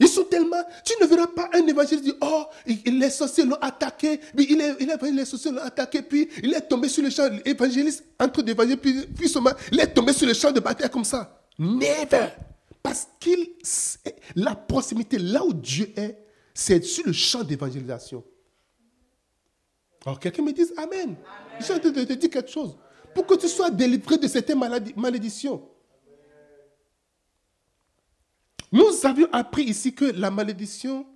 Ils 0.00 0.08
sont 0.08 0.24
tellement. 0.24 0.62
Tu 0.84 0.94
ne 1.00 1.06
verras 1.06 1.26
pas 1.26 1.50
un 1.54 1.66
évangéliste 1.66 2.04
dire 2.04 2.14
Oh, 2.20 2.44
les 2.66 3.10
sorciers 3.10 3.44
l'ont 3.44 3.56
attaqué, 3.60 4.18
puis 4.34 4.46
il 4.50 4.60
est, 4.60 4.76
il 4.80 4.90
est, 4.90 5.10
les 5.10 5.24
sorciers 5.24 5.50
l'ont 5.50 5.62
attaqué, 5.62 6.02
puis 6.02 6.28
il 6.42 6.54
est 6.54 6.60
tombé 6.60 6.88
sur 6.88 7.02
le 7.02 7.10
champ. 7.10 7.28
L'évangéliste, 7.44 8.04
entre 8.18 8.42
d'évangéliser, 8.42 8.76
puis, 8.76 9.06
puis 9.06 9.32
il 9.72 9.80
est 9.80 9.86
tombé 9.88 10.12
sur 10.12 10.26
le 10.26 10.34
champ 10.34 10.52
de 10.52 10.60
bataille 10.60 10.90
comme 10.90 11.04
ça. 11.04 11.42
Never. 11.58 12.28
Parce 12.82 13.08
qu'il. 13.18 13.48
La 14.36 14.54
proximité, 14.54 15.18
là 15.18 15.44
où 15.44 15.52
Dieu 15.52 15.92
est, 15.96 16.16
c'est 16.54 16.82
sur 16.84 17.06
le 17.06 17.12
champ 17.12 17.42
d'évangélisation. 17.42 18.22
Alors 20.06 20.20
quelqu'un 20.20 20.42
me 20.42 20.52
dise 20.52 20.72
Amen. 20.76 21.16
Je 21.58 21.64
suis 21.64 21.72
en 21.72 21.78
train 21.80 21.90
de 21.90 22.04
te 22.04 22.12
dire 22.12 22.30
quelque 22.30 22.50
chose. 22.50 22.76
Pour 23.14 23.26
que 23.26 23.34
tu 23.34 23.48
sois 23.48 23.70
délivré 23.70 24.16
de 24.16 24.28
cette 24.28 24.54
malédiction. 24.96 25.68
Nous 28.72 28.84
avions 29.04 29.28
appris 29.32 29.64
ici 29.64 29.94
que 29.94 30.04
la 30.04 30.30
malédiction 30.30 31.06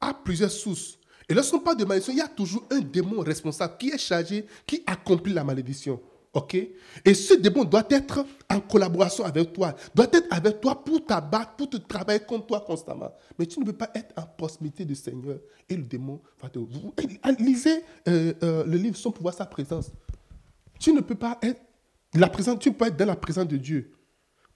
a 0.00 0.12
plusieurs 0.14 0.50
sources. 0.50 0.98
Et 1.28 1.34
lorsqu'on 1.34 1.60
parle 1.60 1.78
de 1.78 1.84
malédiction, 1.84 2.12
il 2.12 2.18
y 2.18 2.22
a 2.22 2.28
toujours 2.28 2.64
un 2.70 2.80
démon 2.80 3.20
responsable 3.20 3.76
qui 3.78 3.90
est 3.90 3.98
chargé, 3.98 4.46
qui 4.66 4.82
accomplit 4.86 5.32
la 5.32 5.44
malédiction. 5.44 6.00
Et 7.04 7.14
ce 7.14 7.34
démon 7.34 7.64
doit 7.64 7.86
être 7.90 8.26
en 8.50 8.60
collaboration 8.60 9.24
avec 9.24 9.52
toi, 9.52 9.74
doit 9.94 10.08
être 10.12 10.26
avec 10.30 10.60
toi 10.60 10.82
pour 10.84 11.04
t'abattre, 11.04 11.54
pour 11.56 11.70
te 11.70 11.76
travailler 11.76 12.20
contre 12.20 12.46
toi 12.46 12.60
constamment. 12.60 13.12
Mais 13.38 13.46
tu 13.46 13.60
ne 13.60 13.64
peux 13.64 13.72
pas 13.72 13.90
être 13.94 14.12
en 14.16 14.26
proximité 14.36 14.84
du 14.84 14.94
Seigneur 14.94 15.38
et 15.68 15.76
le 15.76 15.84
démon 15.84 16.20
va 16.42 16.48
te. 16.48 16.58
Lisez 17.38 17.84
euh, 18.08 18.34
euh, 18.42 18.64
le 18.64 18.76
livre 18.76 18.96
Son 18.96 19.12
pouvoir, 19.12 19.34
sa 19.34 19.46
présence. 19.46 19.90
Tu 20.80 20.92
ne 20.92 21.00
peux 21.00 21.14
pas 21.14 21.38
être. 21.42 21.60
La 22.14 22.28
présence, 22.28 22.58
tu 22.58 22.72
peux 22.72 22.86
être 22.86 22.96
dans 22.96 23.06
la 23.06 23.16
présence 23.16 23.48
de 23.48 23.56
Dieu, 23.56 23.92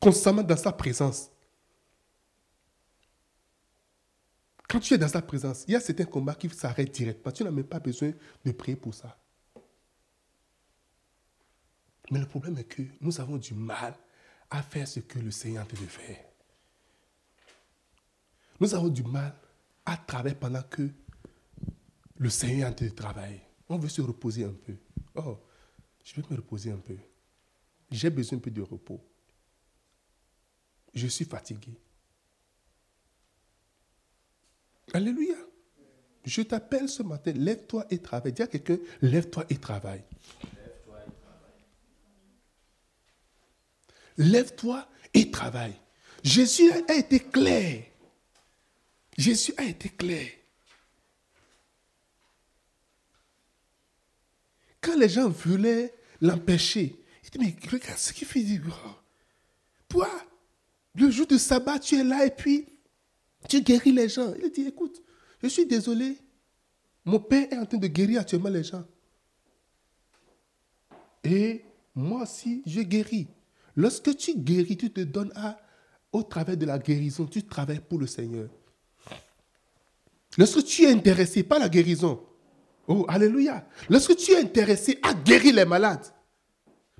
constamment 0.00 0.42
dans 0.42 0.56
sa 0.56 0.72
présence. 0.72 1.30
Quand 4.68 4.80
tu 4.80 4.92
es 4.92 4.98
dans 4.98 5.08
sa 5.08 5.22
présence, 5.22 5.64
il 5.66 5.72
y 5.72 5.76
a 5.76 5.80
certains 5.80 6.04
combats 6.04 6.34
qui 6.34 6.50
s'arrêtent 6.50 6.92
directement. 6.92 7.32
Tu 7.32 7.42
n'as 7.42 7.50
même 7.50 7.64
pas 7.64 7.80
besoin 7.80 8.12
de 8.44 8.52
prier 8.52 8.76
pour 8.76 8.94
ça. 8.94 9.18
Mais 12.10 12.20
le 12.20 12.26
problème 12.26 12.58
est 12.58 12.64
que 12.64 12.82
nous 13.00 13.18
avons 13.20 13.38
du 13.38 13.54
mal 13.54 13.94
à 14.50 14.62
faire 14.62 14.86
ce 14.86 15.00
que 15.00 15.18
le 15.18 15.30
Seigneur 15.30 15.66
de 15.66 15.76
faire. 15.76 16.24
Nous 18.60 18.74
avons 18.74 18.88
du 18.88 19.02
mal 19.02 19.34
à 19.86 19.96
travailler 19.96 20.34
pendant 20.34 20.62
que 20.62 20.90
le 22.18 22.30
Seigneur 22.30 22.74
te 22.74 22.84
de 22.84 22.90
travailler. 22.90 23.40
On 23.68 23.78
veut 23.78 23.88
se 23.88 24.02
reposer 24.02 24.44
un 24.44 24.52
peu. 24.52 24.74
Oh, 25.14 25.38
je 26.04 26.14
vais 26.14 26.22
me 26.30 26.36
reposer 26.36 26.72
un 26.72 26.78
peu. 26.78 26.96
J'ai 27.90 28.10
besoin 28.10 28.38
un 28.38 28.40
peu 28.40 28.50
de 28.50 28.62
repos. 28.62 29.00
Je 30.94 31.06
suis 31.06 31.24
fatigué. 31.24 31.78
Alléluia. 34.94 35.36
Je 36.24 36.42
t'appelle 36.42 36.88
ce 36.88 37.02
matin, 37.02 37.32
lève-toi 37.34 37.86
et 37.90 37.98
travaille. 37.98 38.32
Dis 38.32 38.42
à 38.42 38.46
quelqu'un, 38.46 38.78
lève-toi 39.00 39.44
et 39.48 39.56
travaille. 39.56 40.02
lève-toi 44.18 44.86
et 45.14 45.30
travaille. 45.30 45.74
Jésus 46.22 46.70
a 46.88 46.94
été 46.94 47.20
clair. 47.20 47.84
Jésus 49.16 49.54
a 49.56 49.64
été 49.64 49.88
clair. 49.88 50.30
Quand 54.80 54.96
les 54.96 55.08
gens 55.08 55.28
voulaient 55.28 55.94
l'empêcher, 56.20 57.02
il 57.24 57.30
dit, 57.30 57.38
mais 57.38 57.56
regarde 57.70 57.98
ce 57.98 58.12
qu'il 58.12 58.26
fait. 58.26 58.44
Toi, 59.88 60.10
le 60.94 61.10
jour 61.10 61.26
de 61.26 61.38
sabbat, 61.38 61.78
tu 61.78 61.96
es 61.96 62.04
là 62.04 62.26
et 62.26 62.30
puis 62.30 62.66
tu 63.46 63.62
guéris 63.62 63.92
les 63.92 64.08
gens. 64.08 64.32
Il 64.42 64.50
dit, 64.50 64.66
écoute, 64.66 65.02
je 65.42 65.48
suis 65.48 65.66
désolé. 65.66 66.16
Mon 67.04 67.20
père 67.20 67.46
est 67.50 67.56
en 67.56 67.66
train 67.66 67.78
de 67.78 67.86
guérir 67.86 68.20
actuellement 68.20 68.50
les 68.50 68.64
gens. 68.64 68.84
Et 71.24 71.64
moi 71.94 72.22
aussi, 72.22 72.62
je 72.66 72.80
guéris. 72.80 73.28
Lorsque 73.76 74.16
tu 74.16 74.36
guéris, 74.36 74.76
tu 74.76 74.90
te 74.90 75.00
donnes 75.00 75.32
au 76.12 76.22
travers 76.22 76.56
de 76.56 76.66
la 76.66 76.78
guérison, 76.78 77.26
tu 77.26 77.42
travailles 77.42 77.80
pour 77.80 77.98
le 77.98 78.06
Seigneur. 78.06 78.48
Lorsque 80.36 80.64
tu 80.64 80.84
es 80.84 80.92
intéressé 80.92 81.42
par 81.42 81.58
la 81.58 81.68
guérison, 81.68 82.22
oh, 82.86 83.04
alléluia. 83.08 83.66
Lorsque 83.88 84.16
tu 84.16 84.32
es 84.32 84.40
intéressé 84.40 84.98
à 85.02 85.14
guérir 85.14 85.54
les 85.54 85.64
malades, 85.64 86.04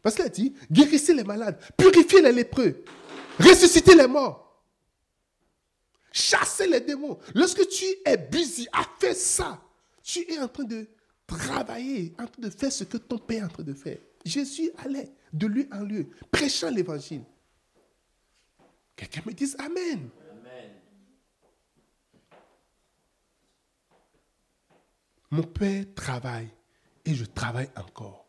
parce 0.03 0.15
qu'il 0.15 0.25
a 0.25 0.29
dit, 0.29 0.55
guérissez 0.71 1.15
les 1.15 1.25
malades, 1.25 1.59
purifiez 1.77 2.23
les 2.23 2.33
lépreux, 2.33 2.85
ressuscitez 3.39 3.95
les 3.95 4.07
morts, 4.07 4.48
chassez 6.19 6.67
les 6.67 6.81
démons. 6.81 7.19
Lorsque 7.35 7.67
tu 7.69 7.85
es 8.05 8.17
busy 8.17 8.67
à 8.73 8.85
faire 8.99 9.15
ça, 9.15 9.63
tu 10.03 10.21
es 10.31 10.39
en 10.39 10.49
train 10.49 10.65
de 10.65 10.87
travailler, 11.27 12.15
en 12.19 12.27
train 12.27 12.43
de 12.43 12.51
faire 12.51 12.73
ce 12.73 12.85
que 12.85 12.97
ton 12.97 13.19
père 13.19 13.43
est 13.43 13.47
en 13.47 13.49
train 13.49 13.63
de 13.63 13.75
faire. 13.75 13.99
Jésus 14.25 14.71
allait 14.79 15.11
de 15.33 15.47
lieu 15.47 15.69
en 15.73 15.81
lieu, 15.81 16.09
prêchant 16.31 16.71
l'évangile. 16.71 17.23
Quelqu'un 18.97 19.23
me 19.27 19.33
dise 19.33 19.57
Amen. 19.59 20.11
Amen. 20.31 20.71
Mon 25.31 25.43
père 25.45 25.85
travaille 25.95 26.49
et 27.05 27.15
je 27.15 27.25
travaille 27.25 27.71
encore. 27.77 28.27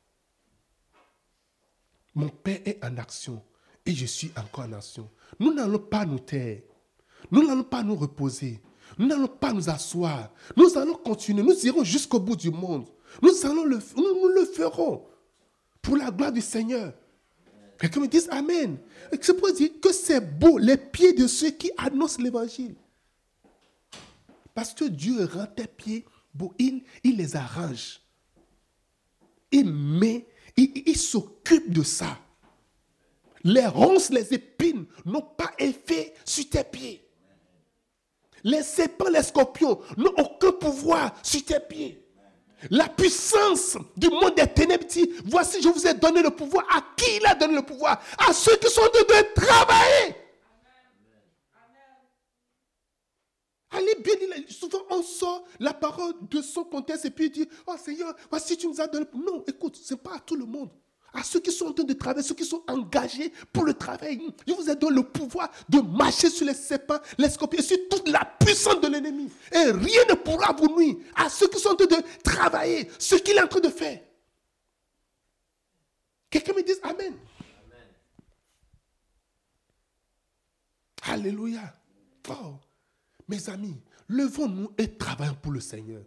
Mon 2.14 2.30
père 2.30 2.60
est 2.66 2.84
en 2.84 2.98
action 2.98 3.42
et 3.86 3.94
je 3.94 4.06
suis 4.06 4.32
encore 4.36 4.66
en 4.66 4.74
action. 4.74 5.10
Nous 5.40 5.54
n'allons 5.54 5.80
pas 5.80 6.06
nous 6.06 6.20
taire. 6.20 6.60
Nous 7.32 7.46
n'allons 7.46 7.64
pas 7.64 7.84
nous 7.84 7.96
reposer. 7.96 8.62
Nous 8.98 9.08
n'allons 9.08 9.28
pas 9.28 9.54
nous 9.54 9.70
asseoir. 9.70 10.32
Nous 10.56 10.78
allons 10.78 10.96
continuer. 10.96 11.44
Nous 11.44 11.66
irons 11.66 11.84
jusqu'au 11.84 12.20
bout 12.20 12.36
du 12.36 12.52
monde. 12.52 12.88
Nous, 13.22 13.46
allons 13.46 13.64
le, 13.64 13.80
nous, 13.96 14.28
le 14.28 14.46
ferons 14.46 15.06
pour 15.82 15.98
la 15.98 16.12
gloire 16.12 16.32
du 16.32 16.42
Seigneur. 16.42 16.94
Quelqu'un 17.80 18.02
me 18.02 18.08
dise 18.08 18.28
Amen. 18.32 18.78
C'est 19.22 19.34
pour 19.34 19.52
dire 19.54 19.70
que 19.82 19.94
c'est 19.94 20.20
beau 20.20 20.58
les 20.58 20.78
pieds 20.78 21.14
de 21.14 21.28
ceux 21.28 21.52
qui 21.52 21.72
annoncent 21.78 22.22
l'évangile. 22.22 22.76
Parce 24.54 24.74
que 24.74 24.86
Dieu 24.86 25.26
rend 25.26 25.48
tes 25.48 25.68
pieds 25.68 26.06
beaux. 26.34 26.54
Il, 26.60 26.84
les 27.04 27.36
arrange. 27.36 28.02
Il 29.52 29.72
met, 29.72 30.28
il 30.58 30.98
s'occupe 30.98 31.72
de 31.72 31.84
ça. 31.84 32.18
Les 33.44 33.66
ronces, 33.66 34.10
les 34.10 34.34
épines 34.34 34.86
n'ont 35.06 35.22
pas 35.22 35.52
effet 35.58 36.14
sur 36.26 36.50
tes 36.50 36.64
pieds. 36.64 37.09
Les 38.44 38.64
serpents, 38.64 39.10
les 39.10 39.24
scorpions 39.24 39.80
n'ont 39.98 40.14
aucun 40.18 40.52
pouvoir 40.52 41.14
sur 41.24 41.44
tes 41.44 41.60
pieds. 41.60 42.06
La 42.70 42.90
puissance 42.90 43.78
du 43.96 44.10
monde 44.10 44.36
des 44.36 44.48
ténèbres 44.48 44.86
dit, 44.86 45.10
voici, 45.26 45.62
je 45.62 45.70
vous 45.70 45.88
ai 45.88 45.94
donné 45.94 46.22
le 46.22 46.30
pouvoir. 46.30 46.66
À 46.70 46.82
qui 46.96 47.18
il 47.18 47.26
a 47.26 47.34
donné 47.34 47.56
le 47.56 47.62
pouvoir? 47.62 48.02
À 48.18 48.34
ceux 48.34 48.58
qui 48.58 48.70
sont 48.70 48.82
de, 48.82 49.00
de 49.00 49.34
travailler. 49.34 50.16
Allez 53.72 53.96
bien, 54.04 54.16
souvent 54.50 54.82
on 54.90 55.04
sort 55.04 55.46
la 55.60 55.74
parole 55.74 56.14
de 56.30 56.42
son 56.42 56.64
contexte 56.64 57.06
et 57.06 57.12
puis 57.12 57.28
il 57.28 57.32
dit, 57.32 57.48
oh 57.68 57.76
Seigneur, 57.78 58.14
voici 58.30 58.58
tu 58.58 58.68
nous 58.68 58.82
as 58.82 58.88
donné. 58.88 59.06
Non, 59.14 59.44
écoute, 59.48 59.76
ce 59.78 59.94
n'est 59.94 60.00
pas 60.00 60.16
à 60.16 60.20
tout 60.20 60.36
le 60.36 60.46
monde 60.46 60.72
à 61.14 61.24
ceux 61.24 61.40
qui 61.40 61.52
sont 61.52 61.68
en 61.68 61.74
train 61.74 61.84
de 61.84 61.94
travailler, 61.94 62.28
ceux 62.28 62.36
qui 62.36 62.46
sont 62.46 62.64
engagés 62.68 63.32
pour 63.52 63.64
le 63.66 63.74
travail. 63.74 64.22
Je 64.48 64.54
vous 64.54 64.70
ai 64.70 64.76
donné 64.76 64.98
le 64.98 65.04
pouvoir 65.04 65.50
de 65.68 65.80
marcher 65.80 66.30
sur 66.30 66.46
les 66.46 66.54
serpents, 66.54 67.00
les 67.18 67.30
scorpions, 67.30 67.62
sur 67.64 67.78
toute 67.90 68.08
la 68.10 68.26
puissance 68.40 68.80
de 68.82 68.88
l'ennemi. 68.88 69.30
Et 69.52 69.72
rien 69.72 70.02
ne 70.10 70.16
pourra 70.16 70.54
vous 70.54 70.76
nuire 70.78 70.96
à 71.16 71.30
ceux 71.30 71.48
qui 71.48 71.60
sont 71.60 71.70
en 71.70 71.76
train 71.76 71.86
de 71.86 72.04
travailler, 72.24 72.90
ce 73.00 73.16
qu'il 73.16 73.36
est 73.38 73.42
en 73.42 73.48
train 73.48 73.60
de 73.60 73.70
faire. 73.70 74.00
Quelqu'un 76.30 76.54
me 76.54 76.64
dise 76.64 76.80
Amen. 76.84 77.14
Alléluia. 81.04 81.74
Oh, 82.30 82.56
mes 83.28 83.50
amis, 83.50 83.82
levons-nous 84.08 84.72
et 84.78 84.96
travaillons 84.96 85.38
pour 85.42 85.52
le 85.54 85.60
Seigneur. 85.60 86.04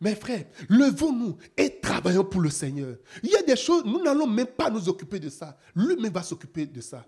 Mes 0.00 0.14
frères, 0.14 0.46
levons-nous 0.68 1.36
et 1.56 1.80
travaillons 1.80 2.24
pour 2.24 2.40
le 2.40 2.50
Seigneur. 2.50 2.96
Il 3.22 3.30
y 3.30 3.36
a 3.36 3.42
des 3.42 3.56
choses, 3.56 3.84
nous 3.84 4.02
n'allons 4.02 4.26
même 4.26 4.46
pas 4.46 4.70
nous 4.70 4.88
occuper 4.88 5.18
de 5.18 5.28
ça. 5.28 5.58
Lui-même 5.74 6.12
va 6.12 6.22
s'occuper 6.22 6.66
de 6.66 6.80
ça. 6.80 7.04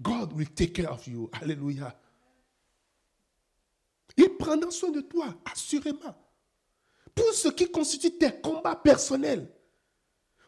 God 0.00 0.32
will 0.34 0.50
take 0.50 0.72
care 0.72 0.92
of 0.92 1.06
you. 1.06 1.30
Alléluia. 1.32 1.98
Il 4.16 4.36
prendra 4.36 4.70
soin 4.70 4.90
de 4.90 5.00
toi, 5.00 5.34
assurément. 5.50 6.14
Pour 7.14 7.32
ce 7.32 7.48
qui 7.48 7.70
constitue 7.70 8.18
tes 8.18 8.40
combats 8.40 8.76
personnels. 8.76 9.48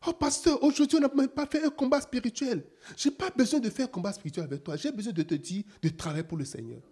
Oh, 0.06 0.12
pasteur, 0.12 0.62
aujourd'hui, 0.62 0.98
on 0.98 1.00
n'a 1.00 1.14
même 1.14 1.28
pas 1.28 1.46
fait 1.46 1.64
un 1.64 1.70
combat 1.70 2.00
spirituel. 2.00 2.64
Je 2.96 3.08
n'ai 3.08 3.14
pas 3.14 3.30
besoin 3.30 3.60
de 3.60 3.70
faire 3.70 3.86
un 3.86 3.88
combat 3.88 4.12
spirituel 4.12 4.44
avec 4.44 4.62
toi. 4.62 4.76
J'ai 4.76 4.92
besoin 4.92 5.12
de 5.12 5.22
te 5.22 5.34
dire 5.34 5.64
de 5.82 5.88
travailler 5.88 6.24
pour 6.24 6.36
le 6.38 6.44
Seigneur. 6.44 6.82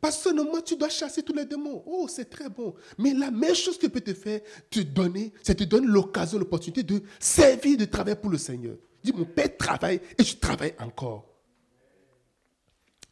Parce 0.00 0.22
que 0.22 0.30
moi, 0.30 0.62
tu 0.62 0.76
dois 0.76 0.88
chasser 0.88 1.22
tous 1.22 1.34
les 1.34 1.44
démons. 1.44 1.82
Oh, 1.86 2.06
c'est 2.08 2.28
très 2.28 2.48
bon. 2.48 2.74
Mais 2.98 3.12
la 3.14 3.30
meilleure 3.30 3.56
chose 3.56 3.78
que 3.78 3.86
peut 3.86 4.00
te 4.00 4.14
faire, 4.14 4.40
te 4.70 4.80
donner, 4.80 5.32
c'est 5.42 5.54
te 5.54 5.64
donner 5.64 5.86
l'occasion, 5.86 6.38
l'opportunité 6.38 6.82
de 6.82 7.02
servir, 7.18 7.76
de 7.76 7.84
travailler 7.84 8.16
pour 8.16 8.30
le 8.30 8.38
Seigneur. 8.38 8.76
Dis, 9.02 9.12
mon 9.12 9.24
Père 9.24 9.56
travaille 9.56 10.00
et 10.18 10.24
je 10.24 10.36
travaille 10.36 10.74
encore. 10.78 11.28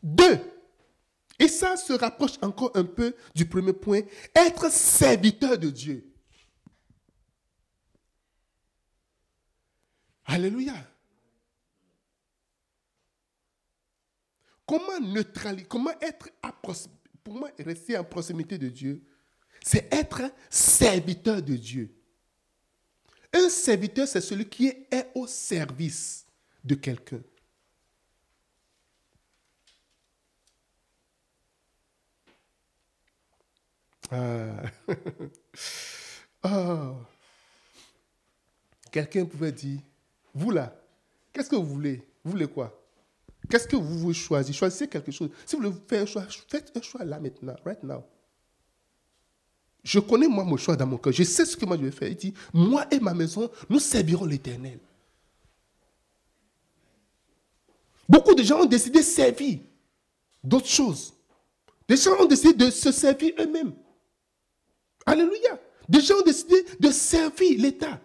Deux, 0.02 0.38
et 1.40 1.48
ça 1.48 1.76
se 1.78 1.94
rapproche 1.94 2.34
encore 2.42 2.70
un 2.74 2.84
peu 2.84 3.14
du 3.34 3.46
premier 3.46 3.72
point, 3.72 4.02
être 4.34 4.70
serviteur 4.70 5.56
de 5.56 5.70
Dieu. 5.70 6.06
Alléluia. 10.26 10.74
Comment 14.70 15.00
neutraliser, 15.00 15.66
comment 15.66 15.90
être 16.00 16.30
à 16.40 16.52
pour 17.24 17.34
moi, 17.34 17.50
rester 17.58 17.98
en 17.98 18.04
proximité 18.04 18.56
de 18.56 18.68
Dieu, 18.68 19.02
c'est 19.64 19.92
être 19.92 20.22
serviteur 20.48 21.42
de 21.42 21.56
Dieu. 21.56 21.92
Un 23.32 23.48
serviteur, 23.48 24.06
c'est 24.06 24.20
celui 24.20 24.48
qui 24.48 24.68
est 24.68 25.10
au 25.16 25.26
service 25.26 26.24
de 26.62 26.76
quelqu'un. 26.76 27.20
Ah. 34.08 34.62
ah. 36.44 36.94
Quelqu'un 38.92 39.24
pouvait 39.24 39.50
dire, 39.50 39.80
vous 40.32 40.52
là, 40.52 40.80
qu'est-ce 41.32 41.50
que 41.50 41.56
vous 41.56 41.66
voulez? 41.66 42.08
Vous 42.22 42.30
voulez 42.30 42.46
quoi? 42.46 42.79
Qu'est-ce 43.50 43.66
que 43.66 43.74
vous 43.74 43.98
voulez 43.98 44.14
choisir? 44.14 44.54
Choisissez 44.54 44.86
quelque 44.86 45.10
chose. 45.10 45.30
Si 45.44 45.56
vous 45.56 45.62
voulez 45.62 45.74
faire 45.88 46.02
un 46.02 46.06
choix, 46.06 46.24
faites 46.48 46.70
un 46.76 46.80
choix 46.80 47.04
là 47.04 47.18
maintenant, 47.18 47.56
right 47.64 47.82
now. 47.82 48.04
Je 49.82 49.98
connais 49.98 50.28
moi 50.28 50.44
mon 50.44 50.56
choix 50.56 50.76
dans 50.76 50.86
mon 50.86 50.98
cœur. 50.98 51.12
Je 51.12 51.24
sais 51.24 51.44
ce 51.44 51.56
que 51.56 51.66
moi 51.66 51.76
je 51.76 51.82
vais 51.82 51.90
faire. 51.90 52.08
Il 52.08 52.16
dit, 52.16 52.34
moi 52.52 52.86
et 52.92 53.00
ma 53.00 53.12
maison, 53.12 53.50
nous 53.68 53.80
servirons 53.80 54.24
l'Éternel. 54.24 54.78
Beaucoup 58.08 58.34
de 58.34 58.42
gens 58.42 58.60
ont 58.60 58.66
décidé 58.66 59.00
de 59.00 59.04
servir 59.04 59.58
d'autres 60.44 60.68
choses. 60.68 61.12
Des 61.88 61.96
gens 61.96 62.20
ont 62.20 62.26
décidé 62.26 62.52
de 62.52 62.70
se 62.70 62.92
servir 62.92 63.32
eux-mêmes. 63.40 63.72
Alléluia. 65.06 65.58
Des 65.88 66.00
gens 66.00 66.18
ont 66.18 66.24
décidé 66.24 66.64
de 66.78 66.90
servir 66.92 67.60
l'État. 67.60 68.00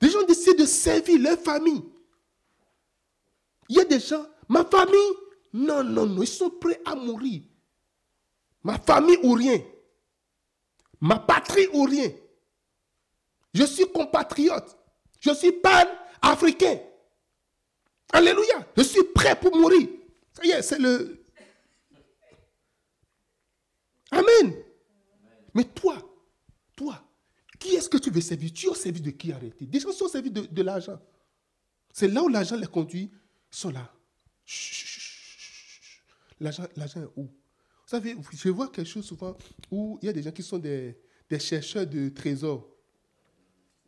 Des 0.00 0.10
gens 0.10 0.20
ont 0.20 0.26
décidé 0.26 0.54
de 0.54 0.66
servir 0.66 1.20
leur 1.20 1.38
famille. 1.38 1.82
Il 3.68 3.76
y 3.76 3.80
a 3.80 3.84
des 3.84 4.00
gens, 4.00 4.26
ma 4.48 4.64
famille, 4.64 5.12
non, 5.52 5.82
non, 5.82 6.06
non, 6.06 6.22
ils 6.22 6.28
sont 6.28 6.50
prêts 6.50 6.80
à 6.84 6.94
mourir. 6.94 7.42
Ma 8.62 8.78
famille 8.78 9.18
ou 9.22 9.32
rien. 9.32 9.60
Ma 11.00 11.18
patrie 11.18 11.68
ou 11.72 11.84
rien. 11.84 12.10
Je 13.54 13.64
suis 13.64 13.90
compatriote. 13.90 14.76
Je 15.20 15.32
suis 15.34 15.52
pan-africain. 15.52 16.78
Alléluia. 18.12 18.66
Je 18.76 18.82
suis 18.82 19.04
prêt 19.14 19.38
pour 19.38 19.56
mourir. 19.56 19.88
Ça 20.32 20.44
y 20.44 20.50
est, 20.50 20.62
c'est 20.62 20.78
le. 20.78 21.24
Amen. 24.10 24.54
Mais 25.54 25.64
toi, 25.64 25.96
toi, 26.76 27.02
Qui 27.58 27.76
est-ce 27.76 27.88
que 27.88 27.96
tu 27.96 28.10
veux 28.10 28.20
servir? 28.20 28.52
Tu 28.52 28.66
es 28.66 28.68
au 28.68 28.74
service 28.74 29.02
de 29.02 29.10
qui 29.10 29.32
arrêter? 29.32 29.64
Des 29.66 29.80
gens 29.80 29.92
sont 29.92 30.04
au 30.04 30.08
service 30.08 30.32
de, 30.32 30.62
l'argent. 30.62 31.00
C'est 31.92 32.08
là 32.08 32.22
où 32.22 32.28
l'argent 32.28 32.56
les 32.56 32.66
conduit. 32.66 33.10
Ils 33.52 33.56
sont 33.56 33.70
là. 33.70 33.92
L'argent 36.40 37.02
est 37.02 37.10
où? 37.16 37.24
Vous 37.24 37.90
savez, 37.90 38.16
je 38.32 38.48
vois 38.48 38.68
quelque 38.68 38.88
chose 38.88 39.04
souvent 39.04 39.36
où 39.70 39.98
il 40.02 40.06
y 40.06 40.08
a 40.08 40.12
des 40.12 40.22
gens 40.22 40.32
qui 40.32 40.42
sont 40.42 40.58
des, 40.58 40.98
des 41.30 41.38
chercheurs 41.38 41.86
de 41.86 42.08
trésors. 42.08 42.68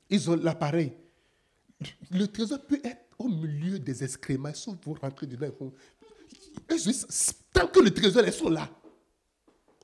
Ils 0.08 0.30
ont 0.30 0.36
l'appareil. 0.36 0.92
Le 2.10 2.26
trésor 2.26 2.60
peut 2.64 2.80
être 2.82 3.04
au 3.18 3.28
milieu 3.28 3.78
des 3.78 4.04
excréments. 4.04 4.54
Si 4.54 4.70
vous 4.84 4.94
rentrez 4.94 5.26
dedans, 5.26 5.52
tant 7.52 7.66
que 7.66 7.80
le 7.80 7.90
trésor 7.92 8.24
est 8.24 8.32
sont 8.32 8.48
là. 8.48 8.70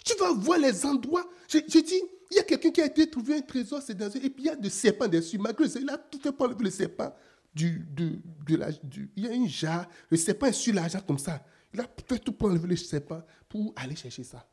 Tu 0.05 0.17
vas 0.17 0.33
voir 0.33 0.59
les 0.59 0.85
endroits. 0.85 1.29
Je, 1.49 1.59
dis, 1.59 2.01
il 2.31 2.37
y 2.37 2.39
a 2.39 2.43
quelqu'un 2.43 2.71
qui 2.71 2.81
a 2.81 2.87
été 2.87 3.09
trouvé 3.09 3.37
un 3.37 3.41
trésor, 3.41 3.83
c'est 3.83 3.95
dans 3.95 4.07
un, 4.07 4.21
et 4.21 4.31
puis 4.31 4.45
il 4.45 4.47
y 4.47 4.51
a 4.51 4.57
des 4.57 4.71
serpents 4.71 5.09
dessus. 5.09 5.39
Malgré 5.39 5.69
ça, 5.69 5.81
il 5.81 5.89
a 5.89 5.99
tout 5.99 6.21
fait 6.21 6.33
pour 6.33 6.47
le 6.47 6.71
serpent. 6.71 7.15
Il 7.57 8.21
y 9.17 9.27
a 9.27 9.33
une 9.33 9.49
jarre, 9.49 9.89
le 10.11 10.17
serpent 10.17 10.47
est 10.47 10.53
sur 10.53 10.75
la 10.75 10.89
jarre 10.89 11.05
comme 11.07 11.19
ça. 11.19 11.45
Il 11.73 11.81
a 11.81 11.87
fait 12.07 12.19
tout 12.19 12.33
pour 12.33 12.49
enlever 12.49 12.69
le 12.69 12.77
serpent 12.77 13.23
pour 13.49 13.73
aller 13.77 13.97
chercher 13.97 14.25
ça. 14.25 14.47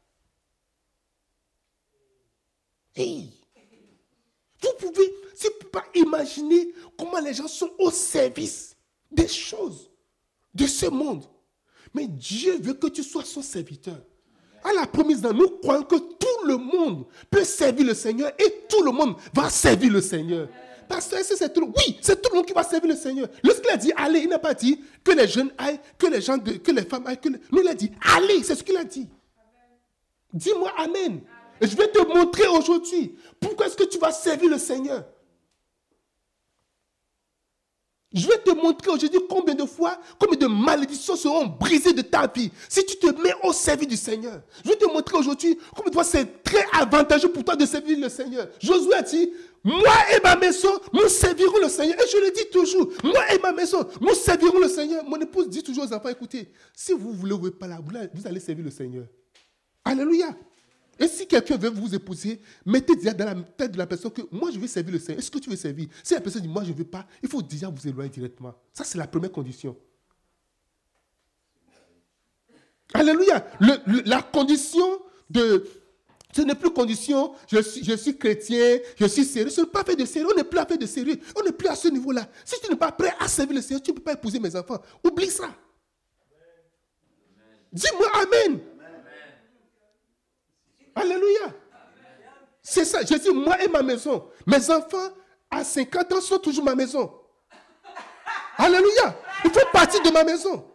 Vous 4.62 4.74
pouvez, 4.78 5.12
si 5.36 5.48
vous 5.48 5.54
ne 5.54 5.60
pouvez 5.60 5.72
pas 5.72 5.86
imaginer 5.96 6.74
comment 6.98 7.20
les 7.20 7.34
gens 7.34 7.48
sont 7.48 7.72
au 7.80 7.90
service 7.90 8.76
des 9.12 9.28
choses 9.28 9.90
de 10.54 10.68
ce 10.68 10.86
monde. 10.86 11.26
Mais 11.94 12.08
Dieu 12.08 12.58
veut 12.60 12.74
que 12.74 12.88
tu 12.88 13.04
sois 13.04 13.24
son 13.26 13.42
serviteur. 13.42 14.02
À 14.64 14.74
la 14.74 14.86
promesse 14.86 15.22
nous 15.24 15.50
croyons 15.62 15.84
que 15.84 15.96
tout 15.96 16.46
le 16.46 16.58
monde 16.58 17.06
peut 17.30 17.44
servir 17.44 17.88
le 17.88 17.94
Seigneur 17.94 18.32
et 18.38 18.66
tout 18.70 18.84
le 18.84 18.92
monde 18.92 19.16
va 19.34 19.50
servir 19.50 19.92
le 19.92 20.02
Seigneur. 20.02 20.48
C'est 21.00 21.54
tout, 21.54 21.74
oui, 21.78 21.98
c'est 22.02 22.22
tout 22.22 22.30
le 22.32 22.38
monde 22.38 22.46
qui 22.46 22.54
va 22.54 22.64
servir 22.64 22.90
le 22.90 22.96
Seigneur. 22.96 23.28
Lorsqu'il 23.44 23.70
a 23.70 23.78
dit 23.78 23.92
allez, 23.96 24.20
il 24.22 24.30
n'a 24.30 24.40
pas 24.40 24.54
dit 24.54 24.82
que 25.04 25.12
les 25.12 25.28
jeunes 25.28 25.52
aillent, 25.58 25.80
que 25.98 26.08
les 26.08 26.22
gens, 26.22 26.38
que 26.40 26.72
les 26.72 26.84
femmes 26.84 27.06
aillent. 27.08 27.20
Que 27.20 27.30
il 27.30 27.68
a 27.68 27.74
dit 27.74 27.92
allez, 28.16 28.44
c'est 28.44 28.56
ce 28.56 28.64
qu'il 28.64 28.78
a 28.78 28.84
dit. 28.84 29.08
Dis-moi 30.34 30.72
amen. 30.78 31.22
Et 31.60 31.68
je 31.68 31.78
vais 31.78 31.88
te 31.88 32.00
montrer 32.08 32.48
aujourd'hui 32.48 33.16
pourquoi 33.40 33.68
est-ce 33.68 33.78
que 33.78 33.84
tu 33.84 34.00
vas 34.00 34.12
servir 34.12 34.50
le 34.50 34.58
Seigneur. 34.58 35.06
Je 38.14 38.28
vais 38.28 38.40
te 38.40 38.52
montrer 38.52 38.92
aujourd'hui 38.92 39.20
combien 39.30 39.56
de 39.56 39.66
fois, 39.66 39.98
combien 40.20 40.38
de 40.38 40.48
malédictions 40.48 41.16
seront 41.16 41.46
brisées 41.46 41.94
de 41.94 42.02
ta 42.02 42.28
vie 42.28 42.52
si 42.68 42.86
tu 42.86 42.98
te 42.98 43.08
mets 43.22 43.34
au 43.44 43.54
service 43.54 43.88
du 43.88 43.96
Seigneur. 43.96 44.42
Je 44.66 44.70
vais 44.70 44.76
te 44.76 44.86
montrer 44.86 45.18
aujourd'hui 45.18 45.58
combien 45.74 45.90
de 45.90 45.94
fois 45.94 46.04
c'est 46.04 46.44
très 46.44 46.66
avantageux 46.74 47.32
pour 47.32 47.46
toi 47.46 47.56
de 47.56 47.66
servir 47.66 47.98
le 47.98 48.10
Seigneur. 48.10 48.50
Josué 48.60 48.94
a 48.96 49.02
dit, 49.02 49.32
moi 49.64 49.96
et 50.14 50.20
ma 50.22 50.36
maison, 50.36 50.72
nous 50.92 51.08
servirons 51.08 51.60
le 51.62 51.70
Seigneur. 51.70 51.96
Et 52.02 52.10
je 52.12 52.18
le 52.18 52.32
dis 52.32 52.50
toujours, 52.52 52.92
moi 53.04 53.34
et 53.34 53.40
ma 53.40 53.54
maison, 53.54 53.88
nous 54.02 54.14
servirons 54.14 54.60
le 54.60 54.68
Seigneur. 54.68 55.06
Mon 55.06 55.20
épouse 55.22 55.48
dit 55.48 55.64
toujours 55.64 55.86
aux 55.86 55.94
enfants, 55.94 56.10
écoutez, 56.10 56.52
si 56.76 56.92
vous 56.92 57.14
ne 57.14 57.34
voulez 57.34 57.52
pas 57.52 57.68
là, 57.68 57.80
vous 58.14 58.28
allez 58.28 58.42
servir 58.42 58.66
le 58.66 58.72
Seigneur. 58.72 59.06
Alléluia. 59.86 60.36
Et 61.00 61.08
si 61.08 61.26
quelqu'un 61.28 61.58
veut 61.58 61.70
vous 61.70 61.96
épouser, 61.96 62.40
mettez 62.66 62.96
déjà 62.96 63.14
dans 63.14 63.26
la 63.26 63.36
tête 63.36 63.72
de 63.72 63.78
la 63.78 63.88
personne 63.88 64.12
que 64.12 64.22
moi 64.32 64.52
je 64.52 64.60
veux 64.60 64.68
servir 64.68 64.94
le 64.94 65.00
Seigneur. 65.00 65.20
Est-ce 65.20 65.32
que 65.32 65.40
tu 65.40 65.50
veux 65.50 65.56
servir? 65.56 65.88
Si 66.04 66.14
la 66.14 66.22
personne 66.22 66.42
dit 66.42 66.48
moi 66.48 66.64
je 66.64 66.72
ne 66.72 66.76
veux 66.76 66.84
pas, 66.86 67.08
il 67.24 67.30
faut 67.30 67.42
déjà 67.42 67.70
vous 67.70 67.88
éloigner 67.88 68.10
directement. 68.10 68.54
Ça, 68.74 68.84
c'est 68.84 68.98
la 68.98 69.08
première 69.08 69.32
condition. 69.32 69.76
Alléluia. 72.94 73.46
la 74.06 74.22
condition 74.22 75.02
de. 75.30 75.66
Ce 76.34 76.42
n'est 76.42 76.56
plus 76.56 76.70
condition, 76.70 77.34
je 77.52 77.62
suis, 77.62 78.18
chrétien, 78.18 78.80
je 78.96 79.06
suis 79.06 79.26
sérieux. 79.26 79.50
Ce 79.50 79.62
n'est 79.62 79.68
pas 79.68 79.84
fait 79.84 79.98
de 79.98 80.06
sérieux. 80.06 80.30
On 80.32 80.38
n'est 80.38 80.46
plus 80.46 80.60
à 80.60 80.66
faire 80.66 80.78
de 80.78 80.86
sérieux. 80.86 81.20
On 81.36 81.44
n'est 81.44 81.52
plus 81.52 81.68
à 81.68 81.76
ce 81.76 81.90
niveau-là. 81.90 82.26
Si 82.46 82.56
tu 82.62 82.70
n'es 82.70 82.78
pas 82.78 82.92
prêt 82.94 83.14
à 83.20 83.28
servir 83.28 83.56
le 83.56 83.62
Seigneur, 83.62 83.84
tu 83.84 83.92
ne 83.92 83.98
peux 83.98 84.04
pas 84.04 84.14
épouser 84.14 84.40
mes 84.40 84.56
enfants. 84.56 84.82
Oublie 85.04 85.28
ça. 85.28 85.54
Dis-moi 87.74 88.08
Amen. 88.14 88.60
Alléluia. 90.96 91.54
C'est 92.62 92.86
ça. 92.86 93.04
Dis, 93.04 93.18
moi 93.34 93.62
et 93.62 93.68
ma 93.68 93.82
maison. 93.82 94.30
Mes 94.46 94.70
enfants, 94.70 95.10
à 95.50 95.64
50 95.64 96.14
ans, 96.14 96.22
sont 96.22 96.40
toujours 96.40 96.66
ma 96.66 96.76
maison. 96.76 97.12
Alléluia. 98.58 99.18
Il 99.44 99.52
faut 99.52 99.60
partir 99.72 100.02
de 100.04 100.12
ma 100.12 100.24
maison. 100.24 100.68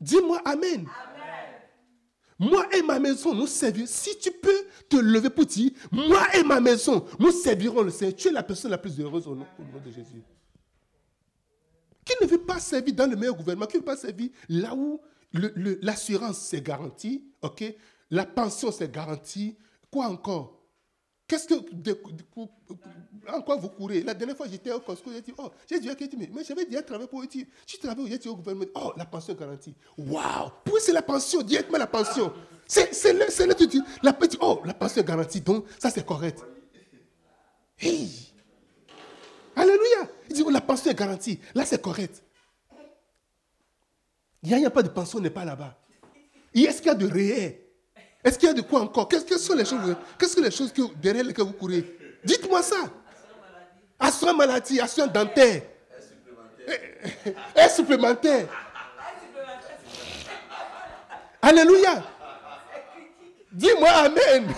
Dis-moi 0.00 0.40
Amen. 0.44 0.86
Moi 2.38 2.66
et 2.74 2.82
ma 2.82 2.98
maison, 2.98 3.32
nous 3.32 3.46
servirons. 3.46 3.86
Si 3.88 4.18
tu 4.18 4.30
peux 4.30 4.66
te 4.88 4.96
lever 4.96 5.30
pour 5.30 5.46
dire, 5.46 5.70
moi 5.90 6.22
et 6.34 6.42
ma 6.42 6.60
maison, 6.60 7.06
nous 7.18 7.30
servirons 7.30 7.82
le 7.82 7.90
Seigneur. 7.90 8.16
Tu 8.16 8.28
es 8.28 8.32
la 8.32 8.42
personne 8.42 8.70
la 8.72 8.78
plus 8.78 8.98
heureuse 9.00 9.26
au 9.26 9.34
nom 9.34 9.46
de 9.84 9.90
Jésus. 9.90 10.22
Qui 12.04 12.14
ne 12.20 12.26
veut 12.26 12.42
pas 12.42 12.58
servir 12.58 12.94
dans 12.94 13.08
le 13.08 13.16
meilleur 13.16 13.34
gouvernement, 13.36 13.66
qui 13.66 13.76
ne 13.76 13.80
veut 13.80 13.86
pas 13.86 13.96
servir 13.96 14.30
là 14.48 14.74
où 14.74 15.00
l'assurance, 15.34 16.38
c'est 16.38 16.62
garanti, 16.62 17.24
ok? 17.42 17.64
La 18.10 18.24
pension, 18.24 18.70
c'est 18.70 18.90
garanti. 18.90 19.56
Quoi 19.90 20.06
encore? 20.06 20.60
Qu'est-ce 21.26 21.48
que. 21.48 21.54
en 23.28 23.42
quoi 23.42 23.56
vous 23.56 23.70
courez? 23.70 24.02
La 24.02 24.12
dernière 24.12 24.36
fois, 24.36 24.46
j'étais 24.46 24.70
au 24.70 24.80
Costco, 24.80 25.10
j'ai 25.10 25.22
dit, 25.22 25.32
oh, 25.38 25.50
j'ai 25.68 25.80
dit, 25.80 25.90
okay, 25.90 26.08
mais 26.18 26.28
j'avais 26.46 26.66
déjà 26.66 26.82
travaillé 26.82 27.08
pour 27.08 27.22
eux. 27.22 27.26
Tu 27.26 27.78
travailles 27.78 28.18
où 28.24 28.28
au 28.28 28.36
gouvernement 28.36 28.66
Oh, 28.74 28.92
la 28.96 29.06
pension 29.06 29.32
est 29.32 29.38
garantie. 29.38 29.74
Waouh 29.96 30.50
Pourquoi 30.64 30.80
c'est 30.80 30.92
la 30.92 31.02
pension? 31.02 31.42
Directement 31.42 31.78
la 31.78 31.86
pension. 31.86 32.32
C'est 32.66 33.12
là, 33.12 33.26
c'est 33.28 33.68
dis, 33.68 33.82
la 34.02 34.16
oh, 34.40 34.60
la 34.64 34.74
pension 34.74 35.00
est 35.00 35.04
garantie, 35.04 35.40
donc 35.40 35.66
ça 35.78 35.90
c'est 35.90 36.04
correct. 36.04 36.42
Hey 37.78 38.32
Alléluia 39.56 40.08
Il 40.28 40.36
dit, 40.36 40.42
oh, 40.46 40.50
la 40.50 40.60
pension 40.60 40.90
est 40.90 40.98
garantie. 40.98 41.38
Là, 41.54 41.64
c'est 41.64 41.80
correct. 41.80 42.22
Il 44.44 44.54
n'y 44.54 44.66
a, 44.66 44.70
pas 44.70 44.82
de 44.82 44.88
pension, 44.90 45.20
n'est 45.20 45.30
pas 45.30 45.44
là-bas. 45.44 45.74
Est-ce 46.54 46.78
qu'il 46.78 46.88
y 46.88 46.90
a 46.90 46.94
de 46.94 47.06
réel? 47.06 47.58
Est-ce 48.22 48.38
qu'il 48.38 48.46
y 48.48 48.50
a 48.50 48.54
de 48.54 48.60
quoi 48.60 48.80
encore? 48.82 49.08
Qu'est-ce 49.08 49.24
que 49.24 49.38
sont 49.38 49.54
les 49.54 49.64
choses, 49.64 49.96
qu'est-ce 50.18 50.36
que 50.36 50.42
les 50.42 50.50
choses 50.50 50.70
derrière 50.96 51.24
lesquelles 51.24 51.46
vous 51.46 51.52
courez? 51.52 51.96
Dites-moi 52.22 52.62
ça. 52.62 52.76
Assurance 53.98 54.36
maladie, 54.36 54.80
assurance 54.80 55.12
dentaire. 55.12 55.62
Un 57.56 57.68
supplémentaire? 57.68 58.46
Alléluia. 61.40 62.02
Dis-moi 63.52 63.88
Amen. 63.88 64.52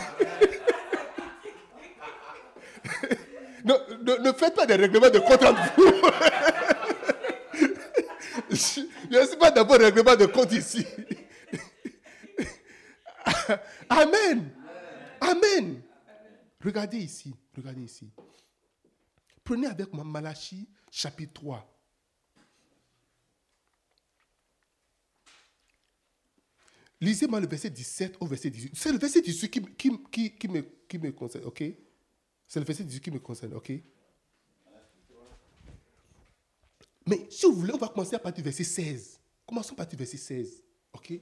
ne, 3.64 4.22
ne, 4.22 4.32
faites 4.32 4.54
pas 4.54 4.66
des 4.66 4.76
règlements 4.76 5.10
de 5.10 5.18
compte 5.18 5.42
entre 5.44 5.60
vous. 5.76 5.92
Je 9.10 9.18
ne 9.18 9.26
suis 9.26 9.36
pas 9.36 9.50
d'abord 9.50 9.78
règlement 9.78 10.16
de 10.16 10.26
compte 10.26 10.52
ici. 10.52 10.84
Amen. 13.88 14.50
Amen. 15.20 15.82
Regardez 16.62 16.98
ici. 16.98 17.34
Regardez 17.54 17.82
ici. 17.82 18.10
Prenez 19.44 19.66
avec 19.66 19.92
moi 19.92 20.04
Malachie 20.04 20.68
chapitre 20.90 21.34
3. 21.34 21.72
Lisez-moi 27.00 27.40
le 27.40 27.46
verset 27.46 27.70
17 27.70 28.16
au 28.20 28.26
verset 28.26 28.50
18. 28.50 28.72
C'est 28.74 28.90
le 28.90 28.98
verset 28.98 29.20
18 29.20 29.76
qui, 29.76 29.90
me, 30.48 30.62
me 30.98 31.10
concerne, 31.12 31.44
ok? 31.44 31.62
C'est 32.48 32.58
le 32.58 32.64
verset 32.64 32.84
18 32.84 33.00
qui 33.00 33.10
me 33.10 33.18
concerne, 33.18 33.52
ok? 33.54 33.72
Mais 37.06 37.26
si 37.30 37.46
vous 37.46 37.52
voulez, 37.52 37.72
on 37.72 37.78
va 37.78 37.88
commencer 37.88 38.16
à 38.16 38.18
partir 38.18 38.42
du 38.42 38.50
verset 38.50 38.64
16. 38.64 39.20
Commençons 39.46 39.74
par 39.74 39.86
du 39.86 39.96
verset 39.96 40.16
16. 40.16 40.62
OK? 40.92 41.12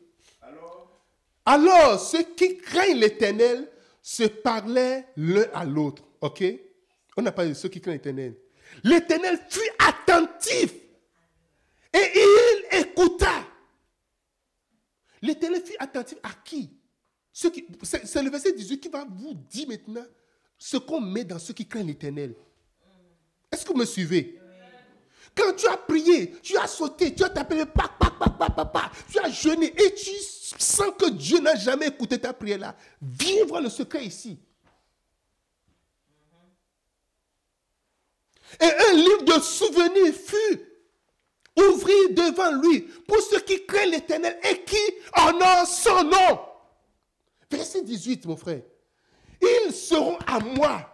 Alors, 0.40 1.02
Alors 1.44 2.00
ceux 2.00 2.22
qui 2.22 2.56
craignent 2.58 2.98
l'éternel 2.98 3.70
se 4.00 4.24
parlaient 4.24 5.06
l'un 5.16 5.46
à 5.52 5.64
l'autre. 5.64 6.02
OK? 6.20 6.42
On 7.16 7.22
n'a 7.22 7.32
pas 7.32 7.46
de 7.46 7.54
ceux 7.54 7.68
qui 7.68 7.80
craignent 7.80 7.96
l'éternel. 7.96 8.36
L'éternel 8.82 9.38
fut 9.48 9.70
attentif 9.78 10.72
et 11.92 12.12
il 12.14 12.80
écouta. 12.80 13.46
L'éternel 15.20 15.62
fut 15.64 15.76
attentif 15.78 16.18
à 16.22 16.30
qui? 16.44 16.70
C'est 17.32 18.22
le 18.22 18.30
verset 18.30 18.52
18 18.52 18.80
qui 18.80 18.88
va 18.88 19.04
vous 19.04 19.34
dire 19.34 19.68
maintenant 19.68 20.04
ce 20.56 20.76
qu'on 20.76 21.00
met 21.00 21.24
dans 21.24 21.38
ceux 21.38 21.52
qui 21.52 21.66
craignent 21.66 21.88
l'éternel. 21.88 22.34
Est-ce 23.52 23.64
que 23.64 23.72
vous 23.72 23.78
me 23.78 23.84
suivez? 23.84 24.40
Quand 25.36 25.52
tu 25.56 25.66
as 25.66 25.76
prié, 25.76 26.32
tu 26.42 26.56
as 26.56 26.66
sauté, 26.66 27.14
tu 27.14 27.24
as 27.24 27.28
tapé 27.28 27.56
le 27.56 27.66
tu 29.10 29.18
as 29.18 29.30
jeûné 29.30 29.66
et 29.66 29.94
tu 29.94 30.10
sens 30.58 30.92
que 30.98 31.10
Dieu 31.10 31.40
n'a 31.40 31.56
jamais 31.56 31.88
écouté 31.88 32.18
ta 32.18 32.32
prière 32.32 32.58
là, 32.58 32.76
viens 33.02 33.44
voir 33.44 33.60
le 33.60 33.68
secret 33.68 34.04
ici. 34.04 34.38
Et 38.60 38.64
un 38.64 38.92
livre 38.94 39.24
de 39.24 39.42
souvenirs 39.42 40.14
fut 40.14 40.60
ouvert 41.56 42.10
devant 42.10 42.52
lui 42.62 42.82
pour 43.06 43.20
ceux 43.20 43.40
qui 43.40 43.66
craignent 43.66 43.90
l'éternel 43.90 44.38
et 44.48 44.62
qui 44.62 44.80
honorent 45.16 45.66
son 45.66 46.04
nom. 46.04 46.40
Verset 47.50 47.82
18, 47.82 48.26
mon 48.26 48.36
frère. 48.36 48.62
ils 49.40 49.72
seront 49.72 50.18
à 50.26 50.38
moi, 50.38 50.88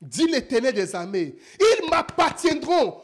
dit 0.00 0.26
l'Éternel 0.26 0.74
des 0.74 0.94
armées. 0.94 1.36
Ils 1.58 1.90
m'appartiendront 1.90 3.02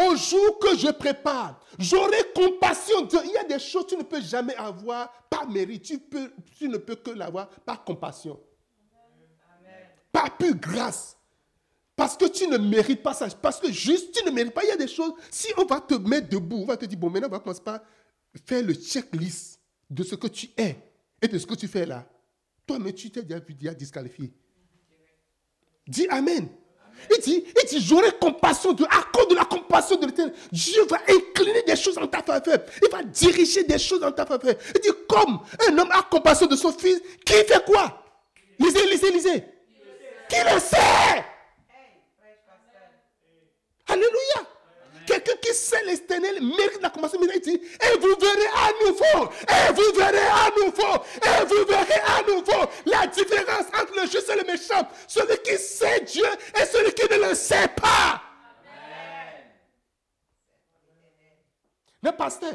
au 0.00 0.16
jour 0.16 0.58
que 0.58 0.76
je 0.76 0.90
prépare. 0.90 1.60
J'aurai 1.78 2.32
compassion. 2.34 3.06
Il 3.24 3.32
y 3.32 3.36
a 3.36 3.44
des 3.44 3.58
choses 3.58 3.84
que 3.84 3.90
tu 3.90 3.96
ne 3.96 4.02
peux 4.02 4.20
jamais 4.20 4.54
avoir 4.56 5.12
par 5.28 5.48
mérite. 5.48 5.82
Tu, 5.82 5.98
peux, 5.98 6.30
tu 6.56 6.68
ne 6.68 6.78
peux 6.78 6.96
que 6.96 7.10
l'avoir 7.10 7.48
par 7.48 7.84
compassion. 7.84 8.40
Par 10.12 10.36
pure 10.36 10.54
grâce. 10.56 11.16
Parce 11.94 12.16
que 12.16 12.26
tu 12.26 12.46
ne 12.46 12.56
mérites 12.56 13.02
pas 13.02 13.14
ça. 13.14 13.28
Parce 13.28 13.60
que 13.60 13.70
juste, 13.70 14.14
tu 14.14 14.24
ne 14.24 14.30
mérites 14.30 14.54
pas. 14.54 14.64
Il 14.64 14.68
y 14.68 14.72
a 14.72 14.76
des 14.76 14.88
choses. 14.88 15.12
Si 15.30 15.48
on 15.56 15.64
va 15.64 15.80
te 15.80 15.94
mettre 15.94 16.28
debout, 16.28 16.62
on 16.62 16.66
va 16.66 16.76
te 16.76 16.86
dire, 16.86 16.98
bon, 16.98 17.10
maintenant, 17.10 17.28
on 17.28 17.32
va 17.32 17.40
commencer 17.40 17.62
par 17.62 17.80
faire 18.46 18.62
le 18.64 18.72
checklist 18.74 19.60
de 19.88 20.02
ce 20.02 20.14
que 20.14 20.28
tu 20.28 20.48
es 20.56 20.76
et 21.20 21.28
de 21.28 21.38
ce 21.38 21.46
que 21.46 21.54
tu 21.54 21.68
fais 21.68 21.84
là. 21.84 22.06
Toi-même, 22.66 22.92
tu 22.94 23.10
t'es 23.10 23.22
déjà, 23.22 23.40
déjà 23.40 23.74
disqualifié. 23.74 24.32
Dis 25.86 26.06
Amen. 26.08 26.48
Il 27.10 27.20
dit, 27.22 27.44
il 27.46 27.68
dit 27.68 27.80
j'aurai 27.80 28.12
compassion 28.20 28.72
de, 28.72 28.84
à 28.84 29.02
cause 29.12 29.28
de 29.28 29.34
la 29.34 29.44
compassion 29.44 29.96
de 29.96 30.06
l'éternel. 30.06 30.34
Dieu 30.52 30.84
va 30.88 30.98
incliner 31.08 31.62
des 31.62 31.76
choses 31.76 31.98
en 31.98 32.06
ta 32.06 32.22
faveur. 32.22 32.58
Il 32.82 32.90
va 32.90 33.02
diriger 33.02 33.64
des 33.64 33.78
choses 33.78 34.02
en 34.02 34.12
ta 34.12 34.26
faveur. 34.26 34.54
Il 34.74 34.80
dit, 34.80 34.90
comme 35.08 35.40
un 35.68 35.78
homme 35.78 35.90
a 35.92 36.02
compassion 36.02 36.46
de 36.46 36.56
son 36.56 36.72
fils, 36.72 37.00
qui 37.24 37.32
fait 37.32 37.64
quoi? 37.64 38.02
Lisez, 38.58 38.86
lisez, 38.90 39.10
lisez. 39.10 39.44
Qui 40.28 40.36
le 40.52 40.60
sait 40.60 41.24
Alléluia. 43.88 44.46
Quelqu'un 45.06 45.32
qui 45.50 45.56
sait 45.56 45.84
l'éternel 45.84 46.42
mérite 46.42 46.80
la 46.80 46.90
compassion. 46.90 47.20
Il 47.22 47.40
dit, 47.40 47.54
et 47.54 47.98
vous 47.98 48.14
verrez 48.20 48.46
à 48.54 48.70
nouveau, 48.84 49.32
et 49.48 49.72
vous 49.72 49.92
verrez 49.98 50.18
à 50.18 50.50
nouveau, 50.56 51.04
et 51.22 51.44
vous 51.46 51.64
verrez 51.66 52.00
à 52.06 52.22
nouveau 52.22 52.70
la 52.86 53.06
différence 53.06 53.66
entre 53.68 53.94
le 53.96 54.02
juste 54.02 54.28
et 54.30 54.36
le 54.36 54.44
méchant. 54.44 54.88
Celui 55.06 55.36
qui 55.42 55.56
sait 55.58 56.00
Dieu 56.00 56.26
et 56.54 56.64
celui 56.66 56.92
qui 56.92 57.02
ne 57.10 57.28
le 57.28 57.34
sait 57.34 57.68
pas. 57.68 58.22
Mais 62.02 62.12
pasteur, 62.12 62.54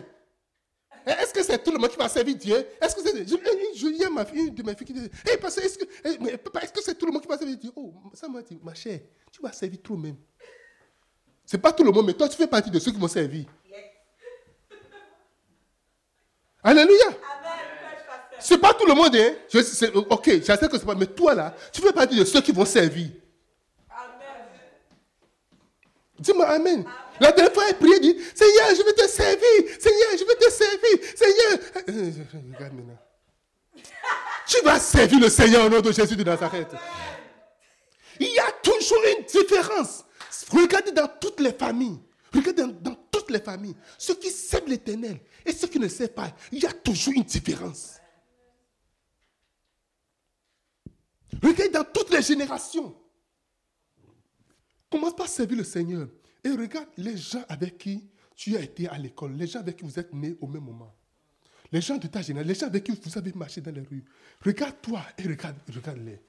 est-ce 1.05 1.31
que 1.31 1.43
c'est 1.43 1.63
tout 1.63 1.71
le 1.71 1.77
monde 1.77 1.91
qui 1.91 1.97
va 1.97 2.09
servir 2.09 2.35
Dieu? 2.35 2.67
Est-ce 2.81 2.95
que 2.95 3.01
c'est. 3.01 3.27
Je, 3.27 4.09
ma 4.09 4.25
fille, 4.25 4.47
une 4.47 4.55
de 4.55 4.63
mes 4.63 4.75
filles 4.75 4.87
qui 4.87 4.93
dit 4.93 5.09
hey, 5.27 5.37
pasteur, 5.37 5.63
est-ce 5.63 5.77
que, 5.77 5.85
que 5.85 6.81
c'est 6.81 6.95
tout 6.95 7.05
le 7.05 7.11
monde 7.11 7.21
qui 7.21 7.27
va 7.27 7.37
servir 7.37 7.57
Dieu? 7.57 7.71
Oh, 7.75 7.93
ça 8.13 8.27
m'a 8.27 8.41
dit, 8.41 8.59
ma 8.63 8.73
chère, 8.73 9.01
tu 9.31 9.39
vas 9.41 9.51
servir 9.51 9.79
toi-même. 9.83 10.15
Ce 10.34 10.34
n'est 11.53 11.61
pas 11.61 11.71
tout 11.71 11.83
le 11.83 11.91
monde, 11.91 12.07
mais 12.07 12.13
toi, 12.13 12.27
tu 12.27 12.37
fais 12.37 12.47
partie 12.47 12.71
de 12.71 12.79
ceux 12.79 12.91
qui 12.91 12.99
vont 12.99 13.07
servir. 13.07 13.45
Alléluia. 16.63 17.05
Ce 18.39 18.53
n'est 18.53 18.59
pas 18.59 18.73
tout 18.73 18.85
le 18.85 18.93
monde, 18.93 19.15
hein? 19.15 19.33
Je, 19.51 19.97
ok, 20.09 20.25
j'espère 20.25 20.69
que 20.69 20.77
c'est 20.77 20.85
pas, 20.85 20.95
mais 20.95 21.05
toi 21.05 21.33
là, 21.33 21.55
tu 21.71 21.81
fais 21.81 21.93
partie 21.93 22.15
de 22.15 22.25
ceux 22.25 22.41
qui 22.41 22.51
vont 22.51 22.65
servir. 22.65 23.09
Amen. 23.89 24.45
Dis-moi 26.19 26.47
Amen. 26.47 26.85
La 27.19 27.31
dernière 27.31 27.53
fois, 27.53 27.63
elle 27.69 27.77
priait, 27.77 27.99
dit 27.99 28.17
Seigneur, 28.33 28.67
je 28.75 28.83
vais 28.83 28.93
te 28.93 29.07
servir. 29.07 29.79
Seigneur, 29.79 30.09
je 30.13 30.25
vais 30.25 30.35
te 30.35 30.51
servir. 30.51 30.99
Seigneur. 31.15 32.29
Regarde 32.53 32.73
maintenant. 32.73 32.97
tu 34.47 34.61
vas 34.63 34.79
servir 34.79 35.19
le 35.19 35.29
Seigneur 35.29 35.65
au 35.65 35.69
nom 35.69 35.81
de 35.81 35.91
Jésus 35.91 36.15
de 36.15 36.23
Nazareth. 36.23 36.69
Il 38.19 38.31
y 38.33 38.39
a 38.39 38.51
toujours 38.63 39.03
une 39.17 39.25
différence 39.25 40.05
Regardez 40.51 40.91
dans 40.91 41.07
toutes 41.07 41.39
les 41.39 41.53
familles. 41.53 41.99
Regardez 42.33 42.63
dans, 42.81 42.95
toutes 43.11 43.31
les 43.31 43.39
familles. 43.39 43.75
Ceux 43.97 44.15
qui 44.15 44.29
savent 44.29 44.67
l'éternel 44.67 45.19
et 45.45 45.51
ceux 45.51 45.67
qui 45.67 45.79
ne 45.79 45.87
savent 45.87 46.09
pas, 46.09 46.35
il 46.51 46.61
y 46.61 46.65
a 46.65 46.73
toujours 46.73 47.13
une 47.13 47.23
différence. 47.23 47.95
Regardez 51.41 51.69
dans 51.69 51.83
toutes 51.83 52.11
les 52.11 52.21
générations. 52.21 52.95
Commence 54.89 55.15
par 55.15 55.27
servir 55.27 55.57
le 55.57 55.63
Seigneur. 55.63 56.07
Et 56.43 56.49
regarde 56.49 56.89
les 56.97 57.17
gens 57.17 57.43
avec 57.49 57.77
qui 57.77 58.07
tu 58.35 58.55
as 58.55 58.61
été 58.61 58.87
à 58.87 58.97
l'école, 58.97 59.33
les 59.33 59.47
gens 59.47 59.59
avec 59.59 59.77
qui 59.77 59.85
vous 59.85 59.99
êtes 59.99 60.13
nés 60.13 60.37
au 60.41 60.47
même 60.47 60.63
moment. 60.63 60.93
Les 61.71 61.81
gens 61.81 61.97
de 61.97 62.07
ta 62.07 62.21
génération, 62.21 62.47
les 62.47 62.59
gens 62.59 62.67
avec 62.67 62.83
qui 62.83 62.91
vous 62.91 63.17
avez 63.17 63.33
marché 63.33 63.61
dans 63.61 63.71
les 63.71 63.81
rues. 63.81 64.05
Regarde-toi 64.41 65.01
et 65.17 65.23
regarde, 65.23 65.57
regarde-les. 65.73 66.21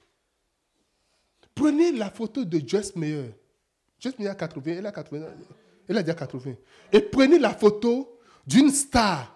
Prenez 1.55 1.93
la 1.93 2.11
photo 2.11 2.45
de 2.45 2.67
Joyce 2.67 2.97
Meyer. 2.97 3.35
Juste 3.99 4.19
mis 4.19 4.27
à 4.27 4.35
80, 4.35 4.73
elle 4.79 4.87
a 4.87 4.93
80, 4.93 5.27
elle 5.89 5.97
a 5.97 6.03
déjà 6.03 6.15
80. 6.15 6.55
Et 6.93 7.01
prenez 7.01 7.39
la 7.39 7.55
photo 7.55 8.19
d'une 8.47 8.71
star 8.71 9.33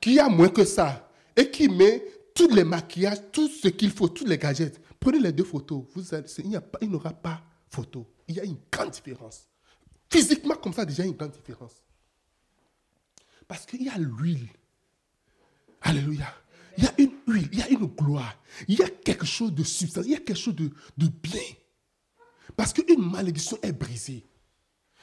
qui 0.00 0.18
a 0.18 0.28
moins 0.28 0.48
que 0.48 0.64
ça 0.64 1.08
et 1.36 1.50
qui 1.50 1.68
met 1.68 2.04
tous 2.34 2.48
les 2.48 2.64
maquillages, 2.64 3.18
tout 3.30 3.48
ce 3.48 3.68
qu'il 3.68 3.90
faut, 3.90 4.08
tous 4.08 4.26
les 4.26 4.38
gadgets. 4.38 4.80
Prenez 4.98 5.18
les 5.18 5.32
deux 5.32 5.44
photos. 5.44 5.84
Vous 5.94 6.02
il 6.38 6.48
n'y 6.48 6.94
aura 6.94 7.12
pas 7.12 7.42
photo. 7.70 8.06
Il 8.28 8.36
y 8.36 8.40
a 8.40 8.44
une 8.44 8.58
grande 8.70 8.90
différence. 8.90 9.48
Physiquement, 10.10 10.54
comme 10.56 10.72
ça, 10.72 10.84
déjà, 10.84 11.04
une 11.04 11.12
grande 11.12 11.32
différence. 11.32 11.82
Parce 13.48 13.66
qu'il 13.66 13.82
y 13.82 13.88
a 13.88 13.98
l'huile. 13.98 14.48
Alléluia. 15.80 16.32
Il 16.78 16.84
y 16.84 16.86
a 16.86 16.94
une 16.98 17.12
huile, 17.26 17.48
il 17.52 17.58
y 17.58 17.62
a 17.62 17.68
une 17.68 17.86
gloire. 17.86 18.36
Il 18.68 18.78
y 18.78 18.82
a 18.82 18.88
quelque 18.88 19.26
chose 19.26 19.52
de 19.52 19.62
substance, 19.62 20.06
il 20.06 20.12
y 20.12 20.14
a 20.14 20.20
quelque 20.20 20.38
chose 20.38 20.54
de, 20.54 20.70
de 20.96 21.08
bien. 21.08 21.40
Parce 22.62 22.72
qu'une 22.72 23.10
malédiction 23.10 23.58
est 23.60 23.72
brisée. 23.72 24.24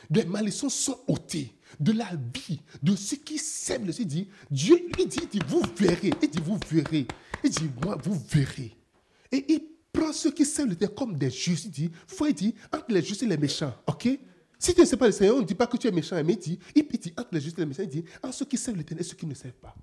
Les 0.10 0.24
malédictions 0.24 0.70
sont 0.70 0.98
ôtées 1.10 1.54
de 1.78 1.92
la 1.92 2.10
vie 2.34 2.62
de 2.82 2.96
ceux 2.96 3.18
qui 3.18 3.38
sèment 3.38 3.86
le 3.86 3.92
dit 3.92 4.30
Dieu, 4.50 4.80
il 4.98 5.10
dit, 5.10 5.28
dit, 5.30 5.42
vous 5.46 5.62
verrez. 5.76 6.14
Il 6.22 6.30
dit, 6.30 6.40
vous 6.42 6.58
verrez. 6.72 7.06
Il 7.44 7.50
dit, 7.50 7.70
moi, 7.84 7.98
vous 8.02 8.18
verrez. 8.30 8.78
Et 9.30 9.44
il 9.50 9.62
prend 9.92 10.14
ceux 10.14 10.32
qui 10.32 10.46
sèment 10.46 10.70
le 10.70 10.78
terre 10.78 10.96
comme 10.96 11.18
des 11.18 11.30
justes. 11.30 11.66
Il 11.66 11.72
dit, 11.72 11.92
faut 12.08 12.28
il 12.28 12.54
entre 12.74 12.86
les 12.88 13.04
justes 13.04 13.24
et 13.24 13.28
les 13.28 13.36
méchants. 13.36 13.76
OK? 13.88 14.08
Si 14.58 14.74
tu 14.74 14.80
ne 14.80 14.86
sais 14.86 14.96
pas 14.96 15.08
le 15.08 15.12
Seigneur, 15.12 15.36
on 15.36 15.42
ne 15.42 15.46
dit 15.46 15.54
pas 15.54 15.68
que 15.68 15.76
tu 15.76 15.86
es 15.86 15.92
méchant, 15.92 16.16
mais 16.24 16.36
il 16.36 16.40
dit, 16.40 16.60
il 16.74 16.88
dit 16.88 17.14
entre 17.18 17.34
les 17.34 17.42
justes 17.42 17.58
et 17.58 17.62
les 17.64 17.68
méchants, 17.68 17.84
il 17.84 17.90
dit, 17.90 18.06
entre 18.24 18.36
ceux 18.36 18.46
qui 18.46 18.56
sèment 18.56 18.78
le 18.78 18.98
et 18.98 19.04
ceux 19.04 19.18
qui 19.18 19.26
ne 19.26 19.34
savent 19.34 19.52
pas. 19.52 19.76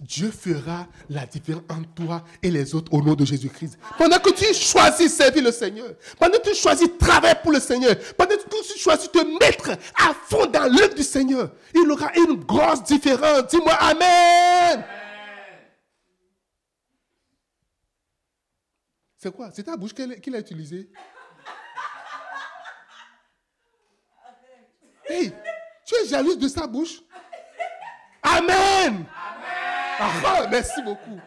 Dieu 0.00 0.30
fera 0.30 0.86
la 1.10 1.26
différence 1.26 1.64
entre 1.68 1.88
toi 1.94 2.24
et 2.42 2.50
les 2.50 2.74
autres 2.74 2.92
au 2.92 3.02
nom 3.02 3.14
de 3.14 3.24
Jésus-Christ. 3.24 3.78
Pendant 3.98 4.18
que 4.18 4.30
tu 4.30 4.54
choisis 4.54 5.14
servir 5.14 5.44
le 5.44 5.52
Seigneur, 5.52 5.94
pendant 6.18 6.38
que 6.38 6.48
tu 6.50 6.54
choisis 6.54 6.88
travailler 6.98 7.34
pour 7.42 7.52
le 7.52 7.60
Seigneur, 7.60 7.94
pendant 8.16 8.34
que 8.34 8.72
tu 8.72 8.78
choisis 8.78 9.10
te 9.10 9.18
mettre 9.38 9.70
à 9.70 10.14
fond 10.14 10.46
dans 10.46 10.72
l'œuvre 10.72 10.94
du 10.94 11.02
Seigneur, 11.02 11.50
il 11.74 11.82
y 11.82 11.90
aura 11.90 12.10
une 12.16 12.42
grosse 12.44 12.82
différence. 12.82 13.48
Dis-moi 13.48 13.74
Amen. 13.74 14.84
C'est 19.18 19.34
quoi? 19.34 19.50
C'est 19.52 19.64
ta 19.64 19.76
bouche 19.76 19.92
qu'il 19.92 20.34
a 20.34 20.38
utilisée? 20.38 20.90
Hey, 25.06 25.30
tu 25.84 25.94
es 25.94 26.08
jalouse 26.08 26.38
de 26.38 26.48
sa 26.48 26.66
bouche? 26.66 27.02
Amen. 28.22 29.04
Ah, 30.02 30.46
merci 30.50 30.82
beaucoup. 30.82 31.20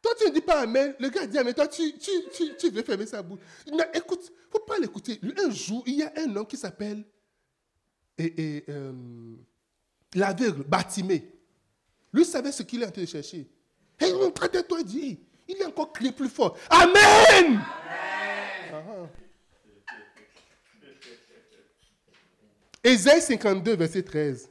Toi, 0.00 0.12
tu 0.20 0.28
ne 0.28 0.34
dis 0.34 0.40
pas 0.40 0.60
Amen. 0.60 0.94
Le 1.00 1.08
gars 1.08 1.26
dit 1.26 1.36
Amen. 1.36 1.52
Toi, 1.52 1.66
tu, 1.66 1.98
tu, 1.98 2.10
tu, 2.32 2.56
tu 2.56 2.70
veux 2.70 2.82
fermer 2.82 3.06
sa 3.06 3.22
bouche. 3.22 3.40
Non, 3.72 3.84
écoute, 3.92 4.20
il 4.28 4.32
ne 4.32 4.50
faut 4.52 4.64
pas 4.64 4.78
l'écouter. 4.78 5.20
Un 5.44 5.50
jour, 5.50 5.82
il 5.86 5.96
y 5.96 6.02
a 6.04 6.12
un 6.16 6.36
homme 6.36 6.46
qui 6.46 6.56
s'appelle 6.56 7.04
et, 8.16 8.56
et, 8.56 8.64
euh, 8.68 8.92
l'aveugle, 10.14 10.62
Batimé. 10.62 11.32
Lui 12.12 12.24
savait 12.24 12.52
ce 12.52 12.62
qu'il 12.62 12.82
est 12.82 12.86
en 12.86 12.90
train 12.90 13.02
de 13.02 13.06
chercher. 13.06 13.48
Et 14.00 14.06
il 14.06 14.12
de 14.12 14.60
toi, 14.60 14.82
dit, 14.82 15.18
il 15.48 15.56
est 15.56 15.64
encore 15.64 15.92
crié 15.92 16.12
plus 16.12 16.28
fort. 16.28 16.56
Amen! 16.70 16.94
Amen. 17.30 17.62
Ah, 18.72 19.08
Ésaïe 22.84 23.20
52, 23.20 23.74
verset 23.74 24.02
13. 24.02 24.50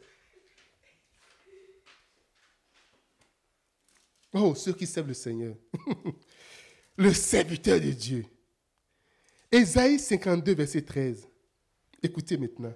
Oh, 4.37 4.53
ceux 4.53 4.73
qui 4.73 4.85
servent 4.85 5.07
le 5.07 5.13
Seigneur. 5.13 5.55
le 6.97 7.13
serviteur 7.13 7.79
de 7.79 7.91
Dieu. 7.91 8.25
Ésaïe 9.49 9.97
52, 9.97 10.53
verset 10.53 10.81
13. 10.81 11.25
Écoutez 12.03 12.37
maintenant. 12.37 12.73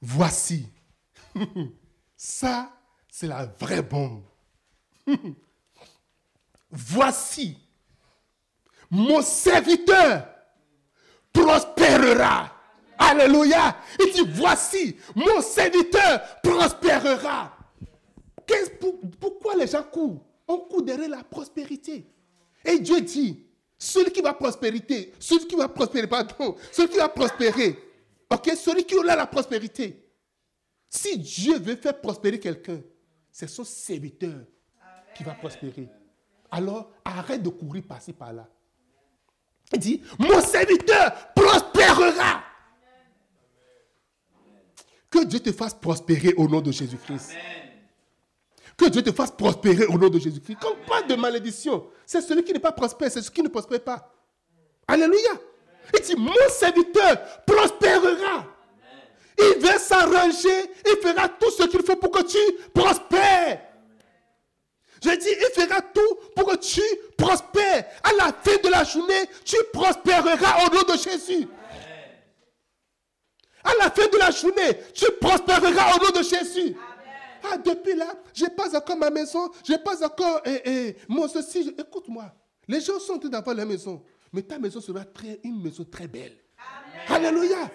Voici. 0.00 0.66
Ça, 2.16 2.72
c'est 3.10 3.26
la 3.26 3.44
vraie 3.44 3.82
bombe. 3.82 4.24
Voici. 6.70 7.58
Mon 8.90 9.20
serviteur 9.20 10.28
prospérera. 11.30 12.56
Alléluia. 12.96 13.76
Il 14.00 14.12
dit, 14.14 14.30
voici, 14.34 14.96
mon 15.14 15.42
serviteur 15.42 16.40
prospérera 16.42 17.61
pourquoi 19.20 19.56
les 19.56 19.66
gens 19.66 19.82
courent? 19.82 20.24
On 20.46 20.58
court 20.58 20.82
derrière 20.82 21.08
la 21.08 21.24
prospérité. 21.24 22.06
Et 22.64 22.78
Dieu 22.78 23.00
dit, 23.00 23.44
celui 23.78 24.12
qui 24.12 24.20
va 24.20 24.34
prospérité, 24.34 25.12
celui 25.18 25.46
qui 25.46 25.56
va 25.56 25.68
prospérer, 25.68 26.06
pardon, 26.06 26.56
celui 26.70 26.88
qui 26.88 26.98
va 26.98 27.08
prospérer, 27.08 27.78
ok, 28.30 28.52
celui 28.56 28.84
qui 28.84 28.94
aura 28.94 29.16
la 29.16 29.26
prospérité. 29.26 30.08
Si 30.88 31.18
Dieu 31.18 31.58
veut 31.58 31.76
faire 31.76 32.00
prospérer 32.00 32.38
quelqu'un, 32.38 32.80
c'est 33.30 33.48
son 33.48 33.64
serviteur 33.64 34.44
qui 35.14 35.24
va 35.24 35.32
prospérer. 35.34 35.88
Alors, 36.50 36.90
arrête 37.04 37.42
de 37.42 37.48
courir 37.48 37.82
par-ci, 37.88 38.12
par-là. 38.12 38.46
Il 39.72 39.78
dit, 39.78 40.02
mon 40.18 40.40
serviteur 40.40 41.32
prospérera. 41.34 42.44
Que 45.08 45.24
Dieu 45.24 45.40
te 45.40 45.52
fasse 45.52 45.74
prospérer 45.74 46.34
au 46.34 46.46
nom 46.46 46.60
de 46.60 46.70
Jésus-Christ. 46.70 47.32
Que 48.82 48.88
Dieu 48.88 49.00
te 49.00 49.12
fasse 49.12 49.30
prospérer 49.30 49.86
au 49.86 49.96
nom 49.96 50.08
de 50.08 50.18
Jésus-Christ. 50.18 50.56
Quand 50.60 50.74
parle 50.88 51.06
de 51.06 51.14
malédiction, 51.14 51.86
c'est 52.04 52.20
celui 52.20 52.42
qui 52.42 52.52
n'est 52.52 52.58
pas 52.58 52.72
prospère, 52.72 53.12
c'est 53.12 53.22
celui 53.22 53.34
qui 53.34 53.42
ne 53.44 53.48
prospère 53.48 53.80
pas. 53.80 54.12
Alléluia. 54.88 55.30
Il 55.94 56.00
dit, 56.00 56.16
mon 56.16 56.32
serviteur 56.50 57.44
prospérera. 57.46 58.44
Il 59.38 59.60
va 59.60 59.78
s'arranger, 59.78 60.68
il 60.84 60.96
fera 61.00 61.28
tout 61.28 61.52
ce 61.52 61.62
qu'il 61.68 61.80
faut 61.84 61.94
pour 61.94 62.10
que 62.10 62.22
tu 62.24 62.38
prospères. 62.74 63.60
Je 65.00 65.10
dis, 65.10 65.28
il 65.30 65.62
fera 65.62 65.80
tout 65.80 66.18
pour 66.34 66.48
que 66.48 66.56
tu 66.56 66.82
prospères. 67.16 67.84
À 68.02 68.12
la 68.16 68.32
fin 68.32 68.56
de 68.64 68.68
la 68.68 68.82
journée, 68.82 69.30
tu 69.44 69.56
prospéreras 69.72 70.66
au 70.66 70.74
nom 70.74 70.82
de 70.92 70.98
Jésus. 70.98 71.46
À 73.62 73.74
la 73.78 73.90
fin 73.92 74.08
de 74.08 74.18
la 74.18 74.32
journée, 74.32 74.76
tu 74.92 75.06
prospéreras 75.20 75.96
au 75.96 76.04
nom 76.04 76.10
de 76.10 76.24
Jésus. 76.24 76.76
Ah, 77.44 77.56
depuis 77.58 77.94
là, 77.94 78.14
je 78.34 78.44
n'ai 78.44 78.50
pas 78.50 78.76
encore 78.76 78.96
ma 78.96 79.10
maison, 79.10 79.50
je 79.64 79.72
n'ai 79.72 79.78
pas 79.78 80.04
encore 80.04 80.40
eh, 80.44 80.60
eh, 80.64 80.96
mon 81.08 81.28
ceci. 81.28 81.74
Écoute-moi, 81.78 82.32
les 82.68 82.80
gens 82.80 82.98
sont 82.98 83.14
en 83.14 83.18
train 83.18 83.28
d'avoir 83.28 83.56
leur 83.56 83.66
maison, 83.66 84.02
mais 84.32 84.42
ta 84.42 84.58
maison 84.58 84.80
sera 84.80 85.04
très, 85.04 85.40
une 85.44 85.62
maison 85.62 85.84
très 85.84 86.08
belle. 86.08 86.36
Alléluia. 87.08 87.70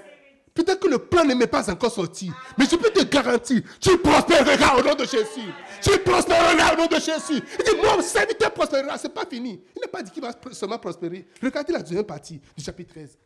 Peut-être 0.53 0.79
que 0.79 0.87
le 0.87 0.97
plan 0.97 1.23
ne 1.23 1.35
m'est 1.35 1.45
pas 1.45 1.69
encore 1.69 1.91
sorti, 1.91 2.31
mais 2.57 2.65
je 2.65 2.75
peux 2.75 2.89
te 2.89 3.03
garantir, 3.03 3.61
tu 3.79 3.95
prospéreras 3.99 4.79
au 4.79 4.83
nom 4.83 4.95
de 4.95 5.05
Jésus. 5.05 5.53
Tu 5.83 5.99
prospéreras 5.99 6.73
au 6.73 6.77
nom 6.77 6.87
de 6.87 6.95
Jésus. 6.95 7.43
Il 7.59 7.63
dit, 7.63 7.79
mon 7.83 8.01
serviteur 8.01 8.51
prospérera, 8.51 8.97
ce 8.97 9.05
n'est 9.05 9.13
pas 9.13 9.27
fini. 9.27 9.61
Il 9.75 9.81
n'a 9.81 9.87
pas 9.87 10.01
dit 10.01 10.09
qu'il 10.09 10.23
va 10.23 10.31
seulement 10.51 10.79
prospérer. 10.79 11.27
Regardez 11.43 11.73
la 11.73 11.83
deuxième 11.83 12.05
partie 12.05 12.41
du 12.57 12.63
chapitre 12.63 12.95
13. 12.95 13.17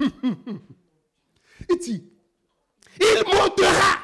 il 1.70 1.78
dit, 1.78 2.10
il 3.00 3.22
montera. 3.24 4.03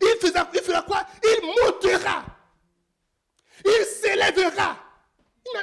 Il 0.00 0.62
fera, 0.62 0.82
quoi? 0.82 1.06
Il 1.22 1.46
montera. 1.46 2.24
Il 3.64 3.84
s'élèvera. 3.84 4.82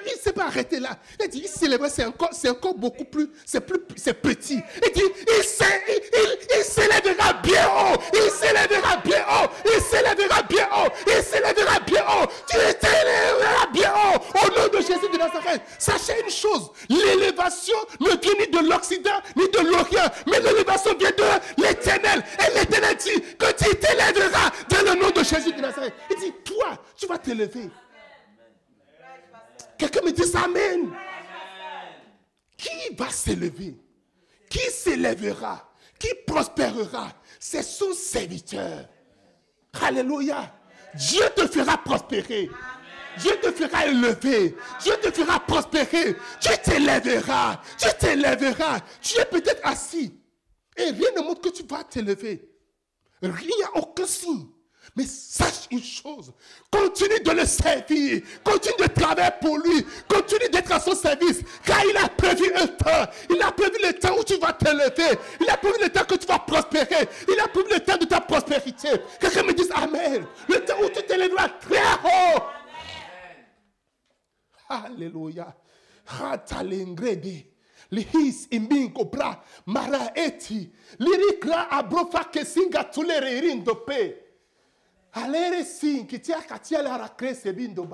Il 0.05 0.13
ne 0.13 0.19
s'est 0.19 0.33
pas 0.33 0.45
arrêté 0.45 0.79
là. 0.79 0.97
Il 1.21 1.29
dit, 1.29 1.41
il 1.45 1.47
s'élèvera, 1.47 1.89
c'est 1.89 2.05
encore, 2.05 2.29
c'est 2.31 2.49
encore 2.49 2.75
beaucoup 2.75 3.05
plus, 3.05 3.29
c'est 3.45 3.61
plus, 3.61 3.79
c'est 3.95 4.13
petit. 4.13 4.59
Il 4.85 4.91
dit, 4.91 5.03
il 5.37 6.63
s'élèvera 6.63 7.33
bien 7.41 7.67
haut. 7.67 7.97
Il 8.13 8.29
s'élèvera 8.29 8.97
bien 8.97 9.23
haut. 9.23 9.49
Il 9.65 9.81
s'élèvera 9.81 10.43
bien 10.43 10.67
haut. 10.71 10.89
Il 11.07 11.23
s'élèvera 11.23 11.79
bien 11.79 12.03
haut. 12.03 12.27
Tu 12.47 12.57
s'élèveras 12.57 13.67
bien 13.73 13.93
haut. 13.93 14.19
Au 14.35 14.59
nom 14.59 14.67
de 14.67 14.77
Jésus 14.81 15.09
de 15.11 15.17
Nazareth. 15.17 15.61
Sachez 15.79 16.21
une 16.23 16.31
chose, 16.31 16.71
l'élévation 16.89 17.77
ne 17.99 18.09
vient 18.09 18.33
ni 18.39 18.47
de 18.47 18.69
l'Occident, 18.69 19.21
ni 19.35 19.49
de 19.49 19.59
l'Orient, 19.59 20.11
mais 20.27 20.39
l'élévation 20.39 20.93
vient 20.97 21.11
de 21.11 21.63
l'éternel. 21.63 22.23
Et 22.39 22.59
l'éternel 22.59 22.95
dit 22.97 23.21
que 23.37 23.51
tu 23.53 23.75
t'élèveras 23.75 24.51
dans 24.69 24.93
le 24.93 24.99
nom 24.99 25.09
de 25.09 25.23
Jésus 25.23 25.53
de 25.53 25.61
Nazareth. 25.61 25.93
Il 26.11 26.17
dit, 26.19 26.33
toi, 26.43 26.77
tu 26.97 27.07
vas 27.07 27.17
t'élever. 27.17 27.69
Quelqu'un 29.79 30.01
me 30.01 30.11
dit 30.11 30.35
Amen. 30.35 30.93
Qui 32.57 32.93
va 32.95 33.09
s'élever 33.09 33.77
Qui 34.49 34.59
s'élèvera 34.69 35.73
Qui 35.97 36.09
prospérera 36.27 37.13
C'est 37.39 37.63
son 37.63 37.93
serviteur. 38.49 38.85
Alléluia. 39.81 40.53
Dieu 40.95 41.23
te 41.35 41.47
fera 41.47 41.77
prospérer. 41.77 42.49
Dieu 43.17 43.31
te 43.41 43.51
fera 43.51 43.85
élever. 43.85 44.55
Dieu 44.81 44.93
te 45.01 45.11
fera 45.11 45.39
prospérer. 45.39 46.15
Tu 46.39 46.49
t'élèveras. 46.63 47.61
Tu 47.77 47.87
t'élèveras. 47.99 48.79
Tu 49.01 49.19
es 49.19 49.25
peut-être 49.25 49.61
assis. 49.63 50.19
Et 50.77 50.91
rien 50.91 51.09
ne 51.17 51.21
montre 51.21 51.41
que 51.41 51.49
tu 51.49 51.63
vas 51.63 51.83
t'élever. 51.83 52.49
Rien, 53.21 53.67
aucun 53.75 54.05
signe. 54.05 54.47
Mais 54.95 55.05
sache 55.05 55.67
une 55.71 55.83
chose, 55.83 56.33
continue 56.71 57.19
de 57.19 57.31
le 57.31 57.45
servir, 57.45 58.21
continue 58.43 58.87
de 58.87 58.93
travailler 58.93 59.31
pour 59.41 59.57
lui, 59.57 59.85
continue 60.07 60.49
d'être 60.49 60.71
à 60.71 60.79
son 60.79 60.95
service, 60.95 61.41
car 61.65 61.81
il 61.89 61.97
a 61.97 62.09
prévu 62.09 62.51
un 62.55 62.67
temps, 62.67 63.11
il 63.29 63.41
a 63.41 63.51
prévu 63.51 63.77
le 63.83 63.93
temps 63.93 64.17
où 64.17 64.23
tu 64.23 64.37
vas 64.37 64.53
t'élever, 64.53 65.17
il 65.39 65.49
a 65.49 65.57
prévu 65.57 65.75
le 65.81 65.89
temps 65.89 66.05
que 66.05 66.15
tu 66.15 66.27
vas 66.27 66.39
prospérer, 66.39 67.07
il 67.27 67.39
a 67.39 67.47
prévu 67.47 67.67
le 67.71 67.79
temps 67.79 67.97
de 67.97 68.05
ta 68.05 68.21
prospérité. 68.21 68.89
Quelqu'un 69.19 69.43
me 69.43 69.53
dise 69.53 69.71
Amen, 69.75 70.25
le 70.47 70.65
temps 70.65 70.77
où 70.83 70.89
tu 70.89 71.03
t'élèveras 71.03 71.49
très 71.49 71.77
haut. 72.03 72.41
Alléluia. 74.69 75.55
Lihis 77.91 78.47
imbingo 78.51 79.05
bra. 79.05 79.43
Mara 79.65 80.11
eti. 80.15 80.69
Alere 85.13 85.63
sin 85.65 86.05
ki 86.05 86.19
tia 86.19 86.41
katia 86.41 86.81
la 86.81 86.97
rakre 86.97 87.33
sebindo. 87.33 87.87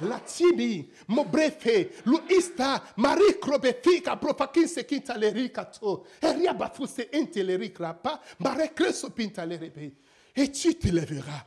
La 0.00 0.20
tibi 0.20 0.88
mo 1.08 1.24
brefe 1.24 1.90
lu 2.04 2.20
ista 2.28 2.80
mari 2.96 3.38
krobe 3.40 3.74
fika 3.82 4.16
profakin 4.16 4.68
se 4.68 4.84
kinta 4.84 5.16
le 5.16 5.30
rikato. 5.30 6.06
Eria 6.20 6.54
bafu 6.54 6.86
se 6.86 7.08
ente 7.12 7.42
le 7.42 7.56
rikrapa 7.56 8.20
mare 8.38 8.72
kreso 8.74 9.10
pinta 9.10 9.44
le 9.44 9.56
rebe. 9.56 9.92
Et 10.36 10.52
tu 10.52 10.74
te 10.74 10.88
lèveras. 10.88 11.46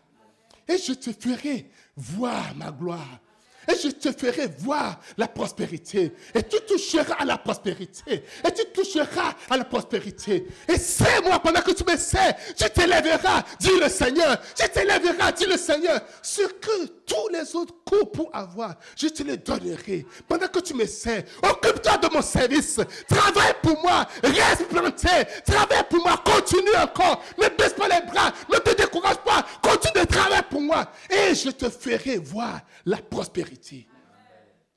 Et 0.67 0.77
je 0.77 0.93
te 0.93 1.11
ferai 1.11 1.69
voir 1.95 2.53
ma 2.55 2.71
gloire. 2.71 3.19
Et 3.67 3.75
je 3.81 3.89
te 3.89 4.11
ferai 4.11 4.47
voir 4.59 4.99
la 5.17 5.27
prospérité. 5.27 6.13
Et 6.33 6.43
tu 6.43 6.57
toucheras 6.67 7.15
à 7.19 7.25
la 7.25 7.37
prospérité. 7.37 8.23
Et 8.45 8.51
tu 8.51 8.65
toucheras 8.73 9.35
à 9.49 9.57
la 9.57 9.65
prospérité. 9.65 10.47
Et 10.67 10.77
c'est 10.77 11.21
moi 11.23 11.39
pendant 11.39 11.61
que 11.61 11.71
tu 11.71 11.83
me 11.83 11.97
sais. 11.97 12.35
Tu 12.57 12.69
t'élèveras, 12.69 13.43
dit 13.59 13.79
le 13.79 13.89
Seigneur. 13.89 14.37
Tu 14.55 14.67
t'élèveras, 14.69 15.31
dit 15.31 15.45
le 15.45 15.57
Seigneur. 15.57 16.01
Ce 16.21 16.41
que 16.41 16.87
tous 17.11 17.27
les 17.27 17.55
autres 17.55 17.73
courent 17.83 18.11
pour 18.11 18.29
avoir, 18.33 18.75
je 18.95 19.07
te 19.07 19.21
le 19.21 19.35
donnerai. 19.35 20.05
Pendant 20.27 20.47
que 20.47 20.59
tu 20.59 20.73
me 20.73 20.85
sais, 20.85 21.25
occupe-toi 21.43 21.97
de 21.97 22.13
mon 22.13 22.21
service. 22.21 22.79
Travaille 23.07 23.53
pour 23.61 23.81
moi. 23.81 24.07
Reste 24.23 24.67
planté. 24.69 25.09
Travaille 25.45 25.83
pour 25.89 26.01
moi. 26.01 26.23
Continue 26.23 26.75
encore. 26.81 27.21
Ne 27.37 27.49
baisse 27.49 27.73
pas 27.73 27.89
les 27.89 28.05
bras. 28.05 28.31
Ne 28.49 28.57
te 28.59 28.75
décourage 28.75 29.17
pas. 29.17 29.45
Continue 29.61 30.05
de 30.05 30.07
travailler 30.07 30.43
pour 30.49 30.61
moi. 30.61 30.89
Et 31.09 31.35
je 31.35 31.49
te 31.49 31.69
ferai 31.69 32.17
voir 32.17 32.61
la 32.85 32.97
prospérité. 32.97 33.87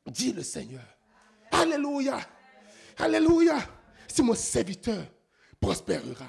Dit 0.07 0.33
le 0.33 0.43
Seigneur. 0.43 0.83
Alléluia. 1.53 2.19
Alléluia. 2.99 3.59
Si 4.09 4.23
mon 4.23 4.35
serviteur 4.35 5.05
prospérera. 5.61 6.27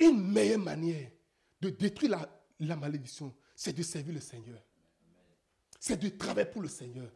Une 0.00 0.32
meilleure 0.32 0.58
manière 0.58 1.08
de 1.60 1.70
détruire 1.70 2.12
la, 2.12 2.37
la 2.66 2.76
malédiction, 2.76 3.34
c'est 3.54 3.72
de 3.72 3.82
servir 3.82 4.14
le 4.14 4.20
Seigneur. 4.20 4.60
C'est 5.78 5.96
de 5.96 6.08
travailler 6.08 6.48
pour 6.48 6.62
le 6.62 6.68
Seigneur. 6.68 7.10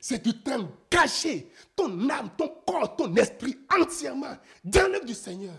C'est 0.00 0.24
de 0.24 0.32
t'engager 0.32 1.52
ton 1.76 2.08
âme, 2.08 2.30
ton 2.36 2.48
corps, 2.66 2.96
ton 2.96 3.14
esprit 3.16 3.58
entièrement 3.78 4.36
dans 4.64 4.90
l'œuvre 4.90 5.04
du 5.04 5.14
Seigneur. 5.14 5.54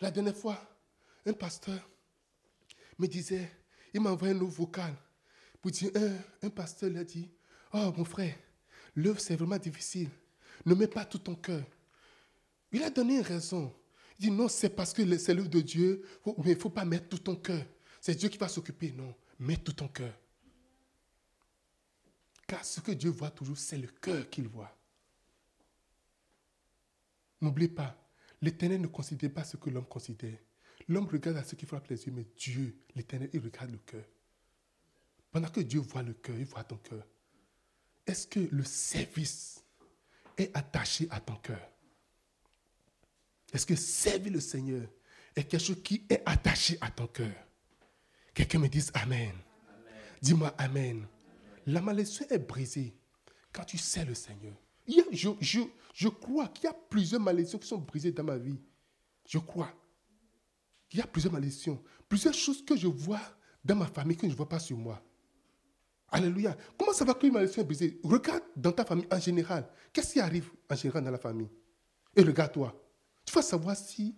La 0.00 0.10
dernière 0.10 0.36
fois, 0.36 0.58
un 1.26 1.32
pasteur 1.32 1.80
me 2.98 3.06
disait, 3.06 3.50
il 3.92 4.00
m'a 4.00 4.12
envoyé 4.12 4.34
un 4.34 4.38
vocal 4.38 4.94
pour 5.60 5.70
dire, 5.70 5.90
un, 5.94 6.46
un 6.46 6.50
pasteur 6.50 6.90
lui 6.90 6.98
a 6.98 7.04
dit, 7.04 7.28
oh 7.72 7.92
mon 7.96 8.04
frère, 8.04 8.34
l'œuvre 8.94 9.20
c'est 9.20 9.36
vraiment 9.36 9.58
difficile. 9.58 10.08
Ne 10.64 10.74
mets 10.74 10.86
pas 10.86 11.04
tout 11.04 11.18
ton 11.18 11.34
cœur. 11.34 11.64
Il 12.72 12.82
a 12.82 12.90
donné 12.90 13.16
une 13.16 13.22
raison. 13.22 13.74
Il 14.18 14.26
dit, 14.26 14.30
non, 14.30 14.48
c'est 14.48 14.70
parce 14.70 14.92
que 14.92 15.18
c'est 15.18 15.34
l'œuvre 15.34 15.48
de 15.48 15.60
Dieu, 15.60 16.04
mais 16.26 16.52
il 16.52 16.54
ne 16.54 16.60
faut 16.60 16.70
pas 16.70 16.84
mettre 16.84 17.08
tout 17.08 17.18
ton 17.18 17.36
cœur. 17.36 17.64
C'est 18.00 18.14
Dieu 18.14 18.28
qui 18.28 18.38
va 18.38 18.48
s'occuper. 18.48 18.92
Non, 18.92 19.14
mets 19.38 19.56
tout 19.56 19.72
ton 19.72 19.88
cœur. 19.88 20.14
Car 22.46 22.64
ce 22.64 22.80
que 22.80 22.92
Dieu 22.92 23.10
voit 23.10 23.30
toujours, 23.30 23.58
c'est 23.58 23.78
le 23.78 23.86
cœur 23.86 24.28
qu'il 24.28 24.48
voit. 24.48 24.76
N'oublie 27.40 27.68
pas, 27.68 27.96
l'Éternel 28.42 28.80
ne 28.80 28.86
considère 28.86 29.32
pas 29.32 29.44
ce 29.44 29.56
que 29.56 29.70
l'homme 29.70 29.86
considère. 29.86 30.38
L'homme 30.88 31.06
regarde 31.06 31.36
à 31.36 31.44
ce 31.44 31.54
qui 31.54 31.66
frappe 31.66 31.88
les 31.88 32.06
yeux, 32.06 32.12
mais 32.12 32.26
Dieu, 32.36 32.76
l'Éternel, 32.96 33.30
il 33.32 33.40
regarde 33.40 33.70
le 33.70 33.78
cœur. 33.78 34.04
Pendant 35.30 35.48
que 35.48 35.60
Dieu 35.60 35.80
voit 35.80 36.02
le 36.02 36.14
cœur, 36.14 36.36
il 36.36 36.44
voit 36.44 36.64
ton 36.64 36.76
cœur. 36.78 37.06
Est-ce 38.06 38.26
que 38.26 38.40
le 38.40 38.64
service 38.64 39.62
est 40.36 40.54
attaché 40.56 41.06
à 41.10 41.20
ton 41.20 41.36
cœur? 41.36 41.70
Est-ce 43.52 43.66
que 43.66 43.76
servir 43.76 44.32
le 44.32 44.40
Seigneur 44.40 44.88
est 45.36 45.44
quelque 45.44 45.62
chose 45.62 45.82
qui 45.82 46.04
est 46.08 46.22
attaché 46.26 46.78
à 46.80 46.90
ton 46.90 47.06
cœur? 47.06 47.49
Quelqu'un 48.34 48.58
me 48.58 48.68
dise 48.68 48.90
Amen. 48.94 49.32
Dis-moi 50.22 50.54
Amen. 50.58 51.06
La 51.66 51.80
malédiction 51.80 52.26
est 52.30 52.38
brisée 52.38 52.94
quand 53.52 53.64
tu 53.64 53.78
sais 53.78 54.04
le 54.04 54.14
Seigneur. 54.14 54.54
je, 55.12 55.60
je 55.94 56.08
crois 56.08 56.48
qu'il 56.48 56.64
y 56.64 56.68
a 56.68 56.72
plusieurs 56.88 57.20
malédictions 57.20 57.58
qui 57.58 57.68
sont 57.68 57.78
brisées 57.78 58.12
dans 58.12 58.24
ma 58.24 58.36
vie. 58.38 58.58
Je 59.28 59.38
crois. 59.38 59.72
il 60.92 60.98
y 60.98 61.02
a 61.02 61.06
plusieurs 61.06 61.32
malédictions, 61.32 61.82
plusieurs 62.08 62.34
choses 62.34 62.64
que 62.64 62.76
je 62.76 62.86
vois 62.88 63.20
dans 63.64 63.76
ma 63.76 63.86
famille 63.86 64.16
que 64.16 64.26
je 64.26 64.32
ne 64.32 64.36
vois 64.36 64.48
pas 64.48 64.58
sur 64.58 64.76
moi. 64.76 65.02
Alléluia. 66.12 66.56
Comment 66.76 66.92
ça 66.92 67.04
va 67.04 67.14
que 67.14 67.26
une 67.26 67.32
malédiction 67.32 67.62
est 67.62 67.66
brisée? 67.66 68.00
Regarde 68.02 68.42
dans 68.56 68.72
ta 68.72 68.84
famille 68.84 69.06
en 69.12 69.20
général. 69.20 69.68
Qu'est-ce 69.92 70.14
qui 70.14 70.20
arrive 70.20 70.50
en 70.68 70.74
général 70.74 71.04
dans 71.04 71.10
la 71.12 71.18
famille? 71.18 71.48
Et 72.16 72.22
regarde-toi. 72.22 72.74
Tu 73.24 73.32
vas 73.32 73.42
savoir 73.42 73.76
si. 73.76 74.16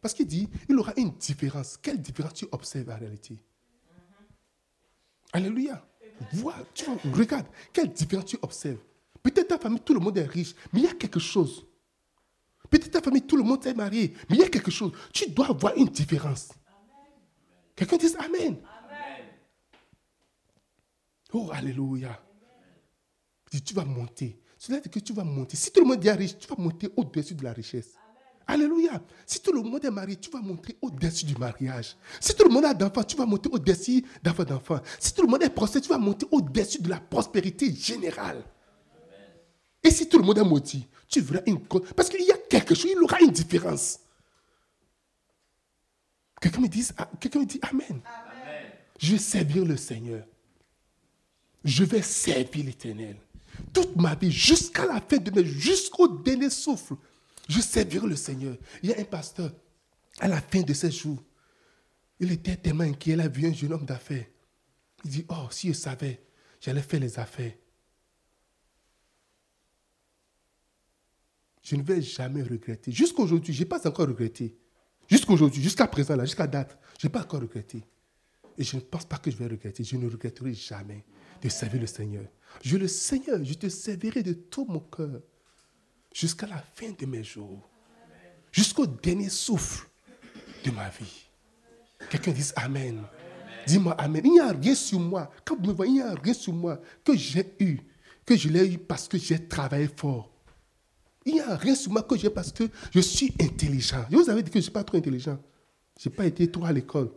Parce 0.00 0.14
qu'il 0.14 0.26
dit, 0.26 0.48
il 0.68 0.78
aura 0.78 0.92
une 0.96 1.10
différence. 1.12 1.76
Quelle 1.76 2.00
différence 2.00 2.34
tu 2.34 2.46
observes 2.52 2.90
en 2.90 2.98
réalité? 2.98 3.38
Alléluia. 5.32 5.86
Vois, 6.32 6.56
tu 6.72 6.84
vois, 6.84 6.96
regarde, 7.12 7.46
quelle 7.72 7.92
différence 7.92 8.26
tu 8.26 8.38
observes. 8.40 8.78
Peut-être 9.22 9.48
ta 9.48 9.58
famille, 9.58 9.80
tout 9.80 9.94
le 9.94 10.00
monde 10.00 10.16
est 10.16 10.24
riche, 10.24 10.54
mais 10.72 10.80
il 10.80 10.84
y 10.84 10.88
a 10.88 10.94
quelque 10.94 11.20
chose. 11.20 11.66
Peut-être 12.70 12.90
ta 12.90 13.02
famille, 13.02 13.22
tout 13.22 13.36
le 13.36 13.42
monde 13.42 13.64
est 13.66 13.74
marié, 13.74 14.14
mais 14.28 14.36
il 14.36 14.40
y 14.40 14.44
a 14.44 14.48
quelque 14.48 14.70
chose. 14.70 14.92
Tu 15.12 15.30
dois 15.30 15.48
voir 15.48 15.76
une 15.76 15.88
différence. 15.88 16.52
Quelqu'un 17.74 17.96
dit 17.96 18.14
Amen. 18.18 18.56
Oh, 21.32 21.50
Alléluia. 21.52 22.22
Tu 23.64 23.74
vas 23.74 23.84
monter. 23.84 24.40
Cela 24.58 24.80
dit 24.80 24.88
que 24.90 24.98
tu 24.98 25.12
vas 25.12 25.24
monter. 25.24 25.56
Si 25.56 25.70
tout 25.70 25.80
le 25.80 25.86
monde 25.86 26.04
est 26.04 26.12
riche, 26.12 26.38
tu 26.38 26.48
vas 26.48 26.56
monter 26.56 26.88
au-dessus 26.96 27.34
de 27.34 27.44
la 27.44 27.52
richesse. 27.52 27.94
Alléluia. 28.46 29.02
Si 29.26 29.40
tout 29.40 29.52
le 29.52 29.60
monde 29.60 29.84
est 29.84 29.90
marié, 29.90 30.16
tu 30.16 30.30
vas 30.30 30.40
monter 30.40 30.76
au-dessus 30.80 31.24
du 31.24 31.34
mariage. 31.36 31.96
Si 32.20 32.34
tout 32.34 32.44
le 32.44 32.50
monde 32.50 32.64
a 32.64 32.74
d'enfants, 32.74 33.02
tu 33.02 33.16
vas 33.16 33.26
monter 33.26 33.48
au-dessus 33.50 34.04
d'enfants 34.22 34.44
d'enfants. 34.44 34.80
Si 35.00 35.12
tout 35.12 35.22
le 35.22 35.28
monde 35.28 35.42
est 35.42 35.50
prospère, 35.50 35.82
tu 35.82 35.88
vas 35.88 35.98
monter 35.98 36.26
au-dessus 36.30 36.80
de 36.80 36.88
la 36.88 37.00
prospérité 37.00 37.74
générale. 37.74 38.44
Et 39.82 39.90
si 39.90 40.08
tout 40.08 40.18
le 40.18 40.24
monde 40.24 40.38
est 40.38 40.44
maudit, 40.44 40.86
tu 41.08 41.20
verras 41.20 41.42
une 41.46 41.60
Parce 41.96 42.08
qu'il 42.08 42.24
y 42.24 42.30
a 42.30 42.36
quelque 42.48 42.74
chose, 42.74 42.90
il 42.90 43.00
y 43.00 43.04
aura 43.04 43.20
une 43.20 43.30
différence. 43.30 44.00
Quelqu'un 46.40 46.60
me 46.60 46.68
dit, 46.68 46.86
quelqu'un 47.18 47.40
me 47.40 47.46
dit 47.46 47.58
Amen. 47.62 47.84
Amen. 47.90 48.66
Je 48.98 49.12
vais 49.12 49.18
servir 49.18 49.64
le 49.64 49.76
Seigneur. 49.76 50.24
Je 51.64 51.82
vais 51.82 52.02
servir 52.02 52.64
l'Éternel. 52.64 53.16
Toute 53.72 53.96
ma 53.96 54.14
vie, 54.14 54.30
jusqu'à 54.30 54.86
la 54.86 55.00
fin 55.00 55.16
de 55.16 55.30
mes 55.32 55.44
jusqu'au 55.44 56.06
dernier 56.06 56.50
souffle, 56.50 56.94
je 57.48 57.60
servirai 57.60 58.06
le 58.06 58.16
Seigneur. 58.16 58.56
Il 58.82 58.90
y 58.90 58.94
a 58.94 59.00
un 59.00 59.04
pasteur, 59.04 59.52
à 60.18 60.28
la 60.28 60.40
fin 60.40 60.62
de 60.62 60.72
ses 60.72 60.90
jours, 60.90 61.22
il 62.18 62.32
était 62.32 62.56
tellement 62.56 62.84
inquiet, 62.84 63.12
il 63.12 63.20
a 63.20 63.28
vu 63.28 63.46
un 63.46 63.52
jeune 63.52 63.72
homme 63.72 63.84
d'affaires. 63.84 64.26
Il 65.04 65.10
dit, 65.10 65.26
oh, 65.28 65.48
si 65.50 65.68
je 65.68 65.72
savais, 65.74 66.22
j'allais 66.60 66.82
faire 66.82 67.00
les 67.00 67.18
affaires. 67.18 67.52
Je 71.62 71.76
ne 71.76 71.82
vais 71.82 72.00
jamais 72.00 72.42
regretter. 72.42 72.92
Jusqu'aujourd'hui, 72.92 73.52
je 73.52 73.60
n'ai 73.60 73.68
pas 73.68 73.86
encore 73.86 74.06
regretté. 74.06 74.56
Jusqu'aujourd'hui, 75.08 75.62
jusqu'à 75.62 75.86
présent, 75.86 76.18
jusqu'à 76.20 76.46
date, 76.46 76.78
je 76.98 77.06
n'ai 77.06 77.12
pas 77.12 77.22
encore 77.22 77.40
regretté. 77.40 77.82
Et 78.56 78.64
je 78.64 78.76
ne 78.76 78.80
pense 78.80 79.04
pas 79.04 79.18
que 79.18 79.30
je 79.30 79.36
vais 79.36 79.46
regretter. 79.46 79.84
Je 79.84 79.96
ne 79.96 80.08
regretterai 80.08 80.54
jamais 80.54 81.04
de 81.42 81.48
servir 81.48 81.80
le 81.80 81.86
Seigneur. 81.86 82.24
Je 82.62 82.76
le 82.76 82.88
Seigneur, 82.88 83.44
je 83.44 83.54
te 83.54 83.68
servirai 83.68 84.22
de 84.22 84.32
tout 84.32 84.64
mon 84.66 84.80
cœur 84.80 85.20
jusqu'à 86.16 86.46
la 86.46 86.64
fin 86.74 86.90
de 86.98 87.04
mes 87.04 87.22
jours, 87.22 87.68
jusqu'au 88.50 88.86
dernier 88.86 89.28
souffle 89.28 89.86
de 90.64 90.70
ma 90.70 90.88
vie. 90.88 91.28
Quelqu'un 92.08 92.32
dise 92.32 92.54
Amen. 92.56 93.02
Dis-moi 93.66 93.92
Amen. 94.00 94.22
Il 94.24 94.32
n'y 94.32 94.40
a 94.40 94.52
rien 94.52 94.74
sur 94.74 94.98
moi. 94.98 95.30
Quand 95.44 95.56
vous 95.56 95.66
me 95.66 95.72
voyez, 95.72 95.92
il 95.92 95.96
n'y 95.96 96.02
a 96.02 96.14
rien 96.14 96.32
sur 96.32 96.54
moi 96.54 96.80
que 97.04 97.14
j'ai 97.14 97.54
eu, 97.60 97.80
que 98.24 98.34
je 98.34 98.48
l'ai 98.48 98.66
eu 98.72 98.78
parce 98.78 99.08
que 99.08 99.18
j'ai 99.18 99.46
travaillé 99.46 99.90
fort. 99.94 100.30
Il 101.26 101.34
n'y 101.34 101.40
a 101.40 101.54
rien 101.56 101.74
sur 101.74 101.92
moi 101.92 102.02
que 102.02 102.16
j'ai 102.16 102.30
parce 102.30 102.50
que 102.50 102.64
je 102.94 103.00
suis 103.00 103.34
intelligent. 103.38 104.06
Je 104.10 104.16
vous 104.16 104.30
avais 104.30 104.42
dit 104.42 104.50
que 104.50 104.54
je 104.54 104.60
ne 104.60 104.62
suis 104.62 104.72
pas 104.72 104.84
trop 104.84 104.96
intelligent. 104.96 105.38
Je 106.00 106.08
n'ai 106.08 106.14
pas 106.14 106.24
été 106.24 106.50
trop 106.50 106.64
à 106.64 106.72
l'école. 106.72 107.10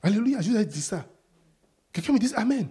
Alléluia, 0.00 0.40
je 0.40 0.50
vous 0.52 0.56
ai 0.56 0.64
dit 0.64 0.80
ça. 0.80 1.06
Quelqu'un 1.92 2.14
me 2.14 2.18
dise 2.18 2.32
Amen. 2.34 2.68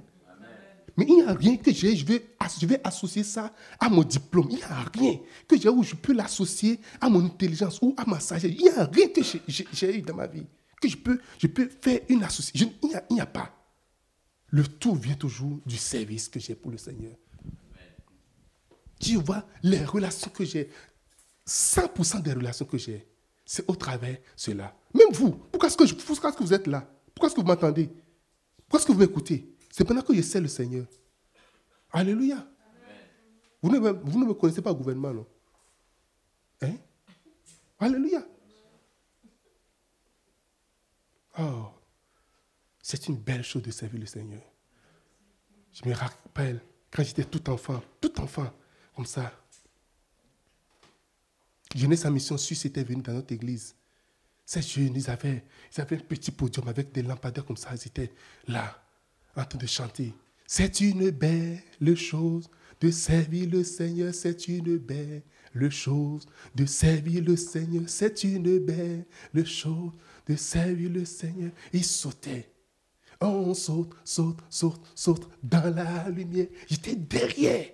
Mais 0.97 1.05
il 1.07 1.15
n'y 1.15 1.21
a 1.21 1.33
rien 1.33 1.57
que 1.57 1.71
j'ai, 1.71 1.95
je 1.95 2.05
vais, 2.05 2.25
je 2.59 2.65
vais 2.65 2.81
associer 2.83 3.23
ça 3.23 3.53
à 3.79 3.89
mon 3.89 4.03
diplôme. 4.03 4.47
Il 4.49 4.57
n'y 4.57 4.63
a 4.63 4.85
rien 4.93 5.19
que 5.47 5.57
j'ai 5.57 5.69
où 5.69 5.83
je 5.83 5.95
peux 5.95 6.13
l'associer 6.13 6.79
à 6.99 7.09
mon 7.09 7.25
intelligence 7.25 7.79
ou 7.81 7.93
à 7.97 8.05
ma 8.05 8.19
sagesse. 8.19 8.51
Il 8.53 8.63
n'y 8.63 8.69
a 8.69 8.85
rien 8.85 9.07
que 9.07 9.21
j'ai 9.71 9.97
eu 9.97 10.01
dans 10.01 10.15
ma 10.15 10.27
vie 10.27 10.45
que 10.81 10.89
je 10.89 10.97
peux, 10.97 11.19
je 11.37 11.47
peux 11.47 11.69
faire 11.69 12.01
une 12.09 12.23
association. 12.23 12.73
Il 12.81 13.01
n'y 13.11 13.21
a, 13.21 13.25
pas. 13.25 13.55
Le 14.49 14.67
tout 14.67 14.95
vient 14.95 15.13
toujours 15.13 15.59
du 15.65 15.77
service 15.77 16.27
que 16.27 16.39
j'ai 16.39 16.55
pour 16.55 16.71
le 16.71 16.77
Seigneur. 16.77 17.13
Tu 18.99 19.15
vois, 19.15 19.45
les 19.63 19.85
relations 19.85 20.31
que 20.31 20.43
j'ai, 20.43 20.69
100% 21.47 22.21
des 22.21 22.33
relations 22.33 22.65
que 22.65 22.77
j'ai, 22.77 23.07
c'est 23.45 23.67
au 23.69 23.75
travers 23.75 24.17
cela. 24.35 24.75
Même 24.93 25.13
vous, 25.13 25.31
pourquoi 25.31 25.69
est-ce 25.69 25.77
que 25.77 26.43
vous 26.43 26.53
êtes 26.53 26.67
là? 26.67 26.87
Pourquoi 27.13 27.27
est-ce 27.27 27.35
que 27.35 27.41
vous 27.41 27.47
m'entendez? 27.47 27.89
Pourquoi 28.67 28.79
est-ce 28.79 28.87
que 28.87 28.91
vous 28.91 28.99
m'écoutez? 28.99 29.55
C'est 29.71 29.85
pendant 29.85 30.01
que 30.01 30.13
je 30.13 30.21
sais 30.21 30.39
le 30.39 30.47
Seigneur. 30.47 30.85
Alléluia. 31.91 32.47
Vous 33.61 33.69
ne, 33.69 33.79
vous 33.79 34.19
ne 34.19 34.25
me 34.25 34.33
connaissez 34.33 34.61
pas 34.61 34.71
au 34.71 34.75
gouvernement, 34.75 35.13
non? 35.13 35.27
Hein? 36.61 36.75
Alléluia. 37.79 38.25
Oh, 41.39 41.69
c'est 42.81 43.07
une 43.07 43.17
belle 43.17 43.43
chose 43.43 43.61
de 43.61 43.71
servir 43.71 43.99
le 43.99 44.05
Seigneur. 44.05 44.41
Je 45.73 45.87
me 45.87 45.93
rappelle 45.93 46.61
quand 46.89 47.03
j'étais 47.03 47.23
tout 47.23 47.49
enfant, 47.49 47.81
tout 48.01 48.19
enfant, 48.19 48.51
comme 48.95 49.05
ça. 49.05 49.31
Jeunesse 51.73 52.01
sa 52.01 52.09
mission 52.09 52.37
Suisse 52.37 52.65
était 52.65 52.83
venu 52.83 53.01
dans 53.01 53.13
notre 53.13 53.33
église. 53.33 53.75
Ces 54.45 54.61
jeunes, 54.61 54.95
ils 54.95 55.09
avaient, 55.09 55.45
ils 55.73 55.79
avaient 55.79 55.95
un 55.95 56.01
petit 56.01 56.31
podium 56.31 56.67
avec 56.67 56.91
des 56.91 57.01
lampadaires 57.03 57.45
comme 57.45 57.55
ça. 57.55 57.69
Ils 57.73 57.87
étaient 57.87 58.13
là 58.47 58.80
en 59.35 59.45
train 59.45 59.57
de 59.57 59.67
chanter. 59.67 60.13
C'est 60.47 60.81
une 60.81 61.09
belle 61.11 61.61
chose 61.95 62.49
de 62.79 62.91
servir 62.91 63.49
le 63.49 63.63
Seigneur, 63.63 64.13
c'est 64.13 64.47
une 64.47 64.77
belle 64.77 65.23
chose 65.69 66.25
de 66.55 66.65
servir 66.65 67.23
le 67.23 67.35
Seigneur, 67.35 67.83
c'est 67.87 68.23
une 68.23 68.59
belle 68.59 69.05
chose 69.45 69.93
de 70.27 70.35
servir 70.35 70.89
le 70.89 71.05
Seigneur. 71.05 71.51
Il 71.71 71.85
sautait. 71.85 72.51
On 73.21 73.53
saute, 73.53 73.93
saute, 74.03 74.39
saute, 74.49 74.81
saute 74.95 75.29
dans 75.43 75.73
la 75.73 76.09
lumière. 76.09 76.47
J'étais 76.67 76.95
derrière. 76.95 77.67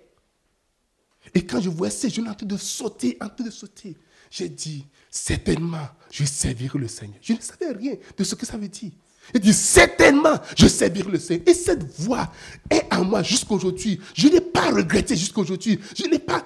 Et 1.34 1.44
quand 1.44 1.60
je 1.60 1.70
voyais 1.70 1.90
ces 1.90 2.10
jeunes 2.10 2.28
en 2.28 2.34
train 2.34 2.46
de 2.46 2.56
sauter, 2.56 3.16
en 3.20 3.28
train 3.28 3.44
de 3.44 3.50
sauter, 3.50 3.96
j'ai 4.30 4.48
dit, 4.48 4.86
certainement, 5.10 5.88
je 6.10 6.22
vais 6.22 6.28
servir 6.28 6.76
le 6.76 6.86
Seigneur. 6.86 7.18
Je 7.22 7.32
ne 7.32 7.40
savais 7.40 7.72
rien 7.72 7.96
de 8.16 8.24
ce 8.24 8.34
que 8.34 8.44
ça 8.44 8.58
veut 8.58 8.68
dire. 8.68 8.92
Il 9.34 9.40
dit, 9.40 9.52
certainement, 9.52 10.34
je 10.56 10.66
servirai 10.66 11.10
le 11.10 11.18
Seigneur. 11.18 11.46
Et 11.46 11.54
cette 11.54 11.84
voix 12.00 12.30
est 12.70 12.92
en 12.92 13.04
moi 13.04 13.22
jusqu'aujourd'hui. 13.22 14.00
Je 14.14 14.28
n'ai 14.28 14.40
pas 14.40 14.70
regretté 14.70 15.16
jusqu'aujourd'hui. 15.16 15.78
Je 15.96 16.06
n'ai 16.06 16.18
pas, 16.18 16.44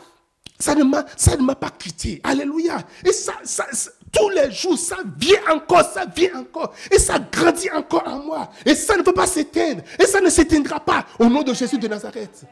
ça 0.58 0.74
ne 0.74 0.84
m'a, 0.84 1.54
pas 1.54 1.70
quitté. 1.70 2.20
Alléluia. 2.24 2.78
Et 3.04 3.12
ça, 3.12 3.34
ça, 3.44 3.66
tous 4.12 4.28
les 4.30 4.50
jours, 4.50 4.78
ça 4.78 4.98
vient 5.18 5.40
encore, 5.54 5.84
ça 5.84 6.06
vient 6.06 6.40
encore. 6.40 6.74
Et 6.90 6.98
ça 6.98 7.18
grandit 7.18 7.70
encore 7.70 8.06
en 8.06 8.22
moi. 8.22 8.50
Et 8.66 8.74
ça 8.74 8.96
ne 8.96 9.02
peut 9.02 9.14
pas 9.14 9.26
s'éteindre. 9.26 9.82
Et 9.98 10.06
ça 10.06 10.20
ne 10.20 10.28
s'éteindra 10.28 10.80
pas 10.80 11.06
au 11.18 11.26
nom 11.26 11.42
de 11.42 11.54
Jésus 11.54 11.78
de 11.78 11.88
Nazareth. 11.88 12.44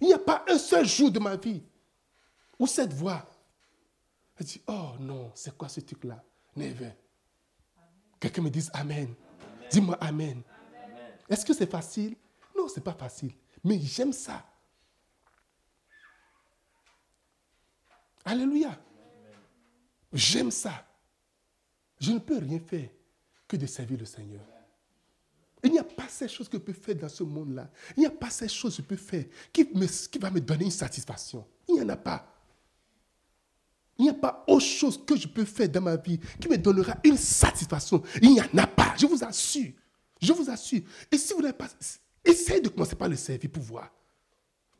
Il 0.00 0.08
n'y 0.08 0.14
a 0.14 0.18
pas 0.18 0.44
un 0.48 0.58
seul 0.58 0.86
jour 0.86 1.10
de 1.10 1.18
ma 1.18 1.36
vie 1.36 1.62
où 2.58 2.66
cette 2.66 2.92
voix 2.92 3.24
elle 4.38 4.46
dit, 4.46 4.62
oh 4.68 4.90
non, 5.00 5.32
c'est 5.34 5.56
quoi 5.56 5.68
ce 5.68 5.80
truc-là? 5.80 6.22
Never. 6.54 6.92
Quelqu'un 8.20 8.42
me 8.42 8.50
dise 8.50 8.70
Amen. 8.72 9.14
Dis-moi 9.70 9.96
Amen. 10.00 10.42
Est-ce 11.28 11.44
que 11.44 11.52
c'est 11.54 11.70
facile? 11.70 12.16
Non, 12.56 12.68
ce 12.68 12.76
n'est 12.76 12.84
pas 12.84 12.94
facile. 12.94 13.32
Mais 13.62 13.78
j'aime 13.78 14.12
ça. 14.12 14.44
Alléluia. 18.24 18.78
J'aime 20.12 20.50
ça. 20.50 20.86
Je 22.00 22.12
ne 22.12 22.18
peux 22.18 22.38
rien 22.38 22.60
faire 22.60 22.88
que 23.46 23.56
de 23.56 23.66
servir 23.66 23.98
le 23.98 24.04
Seigneur. 24.04 24.44
Il 25.62 25.72
n'y 25.72 25.78
a 25.78 25.84
pas 25.84 26.08
ces 26.08 26.28
choses 26.28 26.48
que 26.48 26.56
je 26.56 26.62
peux 26.62 26.72
faire 26.72 26.94
dans 26.94 27.08
ce 27.08 27.22
monde-là. 27.24 27.68
Il 27.96 28.00
n'y 28.00 28.06
a 28.06 28.10
pas 28.10 28.30
ces 28.30 28.48
choses 28.48 28.76
que 28.76 28.82
je 28.82 28.86
peux 28.86 28.96
faire 28.96 29.24
qui, 29.52 29.64
me, 29.74 29.86
qui 29.86 30.18
va 30.18 30.30
me 30.30 30.40
donner 30.40 30.66
une 30.66 30.70
satisfaction. 30.70 31.46
Il 31.68 31.74
n'y 31.74 31.82
en 31.82 31.88
a 31.88 31.96
pas. 31.96 32.37
Il 33.98 34.04
n'y 34.04 34.10
a 34.10 34.14
pas 34.14 34.44
autre 34.46 34.64
chose 34.64 35.04
que 35.04 35.16
je 35.16 35.26
peux 35.26 35.44
faire 35.44 35.68
dans 35.68 35.80
ma 35.80 35.96
vie 35.96 36.20
qui 36.40 36.48
me 36.48 36.56
donnera 36.56 36.96
une 37.04 37.16
satisfaction. 37.16 38.02
Il 38.22 38.30
n'y 38.30 38.40
en 38.40 38.58
a 38.58 38.66
pas, 38.66 38.94
je 38.96 39.06
vous 39.06 39.24
assure. 39.24 39.72
Je 40.20 40.32
vous 40.32 40.48
assure. 40.48 40.82
Et 41.10 41.18
si 41.18 41.32
vous 41.32 41.42
n'avez 41.42 41.56
pas... 41.56 41.68
Essayez 42.24 42.60
de 42.60 42.68
commencer 42.68 42.94
par 42.94 43.08
le 43.08 43.16
servir 43.16 43.50
pour 43.50 43.62
voir. 43.62 43.92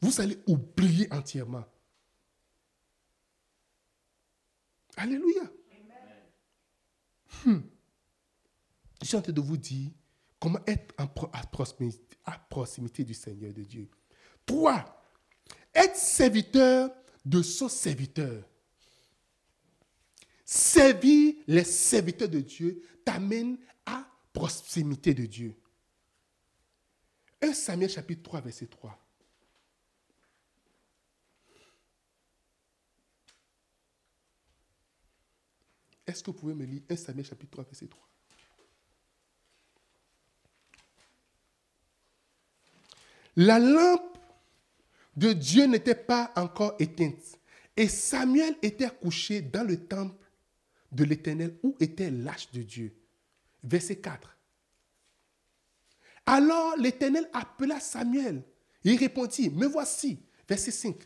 Vous 0.01 0.21
allez 0.21 0.39
oublier 0.47 1.12
entièrement. 1.12 1.64
Alléluia. 4.97 5.43
Hmm. 7.45 7.61
Je 9.01 9.07
suis 9.07 9.16
en 9.16 9.23
train 9.23 9.33
de 9.33 9.41
vous 9.41 9.57
dire 9.57 9.91
comment 10.41 10.59
être 10.66 10.95
à 10.99 11.07
proximité, 11.47 12.16
à 12.25 12.39
proximité 12.39 13.05
du 13.05 13.14
Seigneur 13.14 13.53
de 13.53 13.62
Dieu. 13.62 13.89
Trois, 14.45 15.03
être 15.75 15.97
serviteur 15.97 16.91
de 17.25 17.43
son 17.43 17.69
serviteur. 17.69 18.45
Servir 20.51 21.34
les 21.46 21.62
serviteurs 21.62 22.30
de 22.30 22.40
Dieu 22.40 22.82
t'amène 23.05 23.59
à 23.84 24.09
proximité 24.32 25.12
de 25.12 25.26
Dieu. 25.26 25.55
1 27.42 27.53
Samuel 27.53 27.90
chapitre 27.90 28.22
3, 28.22 28.40
verset 28.40 28.66
3. 28.66 28.99
Est-ce 36.07 36.22
que 36.22 36.30
vous 36.30 36.38
pouvez 36.38 36.55
me 36.55 36.64
lire 36.64 36.80
1 36.88 36.96
Samuel 36.96 37.26
chapitre 37.26 37.51
3, 37.51 37.64
verset 37.64 37.88
3 37.88 38.09
La 43.36 43.59
lampe 43.59 44.16
de 45.14 45.34
Dieu 45.34 45.66
n'était 45.66 45.94
pas 45.94 46.32
encore 46.36 46.74
éteinte. 46.78 47.38
Et 47.76 47.86
Samuel 47.86 48.57
était 48.62 48.88
couché 48.88 49.42
dans 49.42 49.68
le 49.68 49.86
temple 49.86 50.16
de 50.93 51.05
l'Éternel 51.05 51.57
où 51.62 51.76
était 51.80 52.11
l'arche 52.11 52.51
de 52.53 52.62
Dieu? 52.62 52.95
Verset 53.62 53.97
4. 53.97 54.36
Alors 56.26 56.76
l'Éternel 56.76 57.28
appela 57.32 57.80
Samuel. 57.80 58.43
Il 58.84 58.97
répondit, 58.97 59.51
me 59.51 59.66
voici. 59.66 60.18
Verset 60.49 60.70
5. 60.70 60.97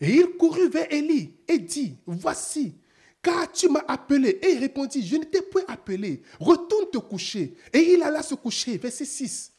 Et 0.00 0.14
il 0.16 0.36
courut 0.36 0.68
vers 0.68 0.92
Élie 0.92 1.34
et 1.48 1.58
dit, 1.58 1.96
voici, 2.06 2.78
car 3.22 3.50
tu 3.50 3.68
m'as 3.68 3.84
appelé. 3.88 4.38
Et 4.42 4.52
il 4.52 4.58
répondit, 4.58 5.06
je 5.06 5.16
ne 5.16 5.24
t'ai 5.24 5.42
point 5.42 5.64
appelé. 5.68 6.22
Retourne 6.38 6.90
te 6.90 6.98
coucher. 6.98 7.56
Et 7.72 7.94
il 7.94 8.02
alla 8.02 8.22
se 8.22 8.34
coucher. 8.34 8.78
Verset 8.78 9.04
6. 9.04 9.52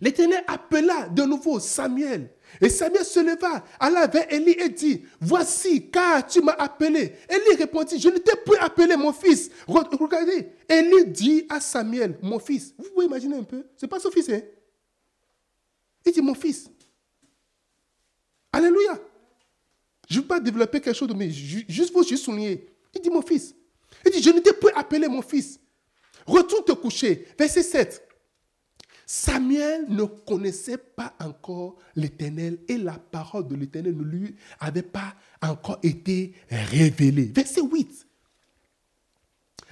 L'Éternel 0.00 0.44
appela 0.46 1.08
de 1.08 1.22
nouveau 1.24 1.58
Samuel. 1.58 2.30
Et 2.60 2.68
Samuel 2.68 3.04
se 3.04 3.20
leva, 3.20 3.64
alla 3.78 4.06
vers 4.06 4.32
Élie 4.32 4.56
et 4.58 4.68
dit, 4.68 5.02
voici, 5.20 5.90
car 5.90 6.26
tu 6.26 6.40
m'as 6.40 6.52
appelé. 6.52 7.14
Élie 7.28 7.56
répondit, 7.56 7.98
je 7.98 8.08
ne 8.08 8.18
t'ai 8.18 8.36
plus 8.44 8.56
appelé 8.56 8.96
mon 8.96 9.12
fils. 9.12 9.50
Regardez, 9.66 10.48
Élie 10.68 11.06
dit 11.06 11.46
à 11.48 11.60
Samuel, 11.60 12.18
mon 12.22 12.38
fils. 12.38 12.74
Vous 12.78 12.90
pouvez 12.90 13.06
imaginer 13.06 13.36
un 13.36 13.44
peu, 13.44 13.64
c'est 13.76 13.86
pas 13.86 14.00
son 14.00 14.10
fils, 14.10 14.28
hein? 14.28 14.40
Il 16.04 16.12
dit, 16.12 16.22
mon 16.22 16.34
fils. 16.34 16.70
Alléluia. 18.52 18.98
Je 20.08 20.16
ne 20.16 20.22
veux 20.22 20.26
pas 20.26 20.40
développer 20.40 20.80
quelque 20.80 20.96
chose, 20.96 21.10
mais 21.14 21.30
juste 21.30 21.92
pour 21.92 22.02
juste 22.02 22.24
souligner. 22.24 22.66
Il 22.94 23.00
dit, 23.00 23.10
mon 23.10 23.22
fils. 23.22 23.54
Il 24.04 24.10
dit, 24.10 24.22
je 24.22 24.30
ne 24.30 24.40
t'ai 24.40 24.52
plus 24.52 24.70
appelé 24.74 25.06
mon 25.08 25.22
fils. 25.22 25.60
Retourne 26.26 26.64
te 26.64 26.72
coucher. 26.72 27.26
Verset 27.38 27.62
7. 27.62 28.08
Samuel 29.12 29.86
ne 29.88 30.04
connaissait 30.04 30.78
pas 30.78 31.14
encore 31.18 31.74
l'Éternel 31.96 32.60
et 32.68 32.78
la 32.78 32.92
parole 32.92 33.48
de 33.48 33.56
l'Éternel 33.56 33.96
ne 33.96 34.04
lui 34.04 34.36
avait 34.60 34.84
pas 34.84 35.16
encore 35.42 35.80
été 35.82 36.32
révélée. 36.48 37.32
Verset 37.34 37.60
8. 37.60 38.06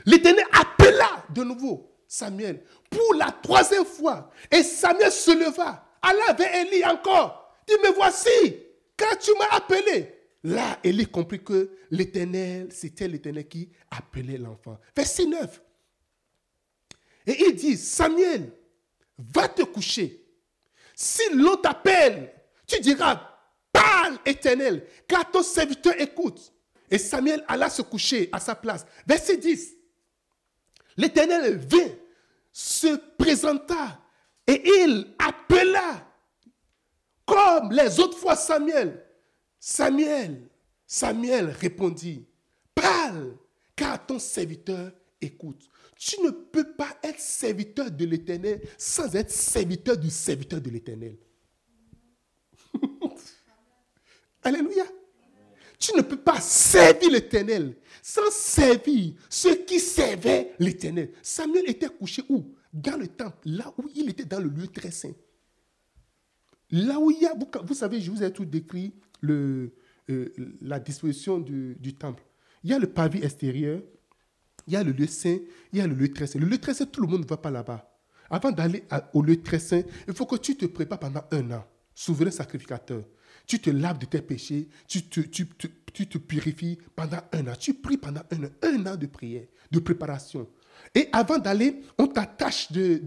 L'Éternel 0.07 0.45
appela 0.51 1.24
de 1.32 1.45
nouveau 1.45 1.89
Samuel 2.09 2.64
pour 2.91 3.14
la 3.14 3.30
troisième 3.30 3.84
fois. 3.84 4.28
Et 4.51 4.64
Samuel 4.64 5.12
se 5.12 5.30
leva, 5.30 5.86
alla 6.03 6.32
vers 6.32 6.53
Élie 6.57 6.84
encore. 6.84 7.55
Dit, 7.68 7.74
me 7.74 7.95
voici, 7.95 8.57
quand 8.97 9.16
tu 9.20 9.30
m'as 9.39 9.57
appelé. 9.57 10.16
Là, 10.43 10.80
Élie 10.82 11.07
comprit 11.07 11.45
que 11.45 11.70
l'Éternel, 11.93 12.72
c'était 12.72 13.07
l'Éternel 13.07 13.47
qui 13.47 13.70
appelait 13.89 14.36
l'enfant. 14.36 14.80
Verset 14.97 15.26
9. 15.26 15.62
Et 17.28 17.45
il 17.45 17.55
dit, 17.55 17.76
Samuel, 17.76 18.51
va 19.19 19.49
te 19.49 19.62
coucher. 19.62 20.25
Si 20.95 21.23
l'on 21.35 21.57
t'appelle, 21.57 22.33
tu 22.66 22.81
diras, 22.81 23.21
parle 23.73 24.19
éternel, 24.25 24.87
car 25.07 25.31
ton 25.31 25.43
serviteur 25.43 25.95
écoute. 25.99 26.53
Et 26.91 26.99
Samuel 26.99 27.45
alla 27.47 27.69
se 27.69 27.83
coucher 27.83 28.29
à 28.33 28.41
sa 28.41 28.55
place. 28.55 28.87
Verset 29.07 29.37
10. 29.37 29.75
L'éternel 30.97 31.59
vint, 31.59 31.95
se 32.53 32.97
présenta 33.16 34.01
et 34.47 34.62
il 34.66 35.14
appela 35.19 36.05
comme 37.25 37.71
les 37.71 38.01
autres 38.01 38.19
fois 38.19 38.35
Samuel. 38.35 39.05
Samuel, 39.61 40.49
Samuel 40.87 41.51
répondit, 41.51 42.27
parle, 42.75 43.37
car 43.77 44.05
ton 44.05 44.19
serviteur 44.19 44.91
écoute. 45.21 45.69
Tu 45.99 46.20
ne 46.22 46.30
peux 46.30 46.72
pas 46.74 46.96
être 47.03 47.18
serviteur 47.18 47.90
de 47.90 48.05
l'Éternel 48.05 48.62
sans 48.78 49.16
être 49.16 49.32
serviteur 49.32 49.99
du 49.99 50.11
serviteur 50.11 50.61
de 50.61 50.70
l'Éternel. 50.70 51.16
Alléluia. 54.44 54.84
Tu 55.76 55.96
ne 55.96 56.03
peux 56.03 56.16
pas 56.16 56.40
servir 56.40 57.11
l'Éternel 57.11 57.76
sans 58.01 58.30
servir 58.30 59.14
ceux 59.28 59.57
qui 59.64 59.80
servaient 59.80 60.55
l'Éternel. 60.61 61.11
Samuel 61.20 61.68
était 61.68 61.88
couché 61.88 62.22
où? 62.28 62.55
Dans 62.72 62.96
le 62.96 63.09
temple, 63.09 63.38
là 63.44 63.74
où 63.76 63.88
il 63.94 64.09
était 64.11 64.24
dans 64.24 64.40
le 64.40 64.49
lieu 64.49 64.68
très 64.68 64.92
saint. 64.92 65.14
Là 66.70 67.01
où 67.01 67.11
il 67.11 67.22
y 67.22 67.26
a, 67.26 67.34
vous, 67.64 67.74
savez, 67.74 68.01
je 68.01 68.11
vous 68.11 68.22
ai 68.22 68.32
tout 68.32 68.44
décrit 68.44 68.92
euh, 69.24 69.72
la 70.61 70.78
disposition 70.78 71.40
du 71.40 71.94
temple. 71.99 72.22
Il 72.62 72.70
y 72.70 72.74
a 72.74 72.78
le 72.78 72.86
pavé 72.86 73.24
extérieur, 73.24 73.82
il 74.69 74.75
y 74.75 74.77
a 74.77 74.85
le 74.85 74.93
lieu 74.93 75.07
saint, 75.07 75.39
il 75.73 75.79
y 75.79 75.83
a 75.83 75.87
le 75.87 75.95
lieu 75.95 76.12
très 76.12 76.27
saint. 76.27 76.39
Le 76.39 76.47
lieu 76.47 76.59
très 76.59 76.75
saint, 76.75 76.85
tout 76.85 77.01
le 77.01 77.09
monde 77.09 77.23
ne 77.23 77.27
va 77.27 77.39
pas 77.39 77.51
là-bas. 77.51 77.91
Avant 78.31 78.53
d'aller 78.53 78.85
au 79.14 79.23
lieu 79.23 79.43
très 79.43 79.59
saint, 79.59 79.83
il 80.07 80.14
faut 80.14 80.27
que 80.27 80.37
tu 80.37 80.57
te 80.57 80.66
prépares 80.66 81.01
pendant 81.01 81.25
un 81.33 81.51
an. 81.53 81.64
Souverain 81.95 82.31
sacrificateur. 82.31 83.03
Tu 83.47 83.59
te 83.59 83.71
laves 83.71 83.99
de 83.99 84.05
tes 84.05 84.21
péchés, 84.21 84.69
tu 84.87 85.09
te, 85.09 86.19
purifies 86.19 86.79
pendant 86.95 87.19
un 87.33 87.49
an. 87.49 87.55
Tu 87.59 87.73
pries 87.73 87.97
pendant 87.97 88.21
un 88.31 88.45
an, 88.45 88.51
un 88.62 88.87
an 88.87 88.97
de 88.97 89.07
prière, 89.07 89.47
de 89.71 89.79
préparation. 89.79 90.47
Et 90.95 91.09
avant 91.12 91.39
d'aller, 91.39 91.81
on 91.97 92.07
t'attache, 92.07 92.71
de, 92.71 93.01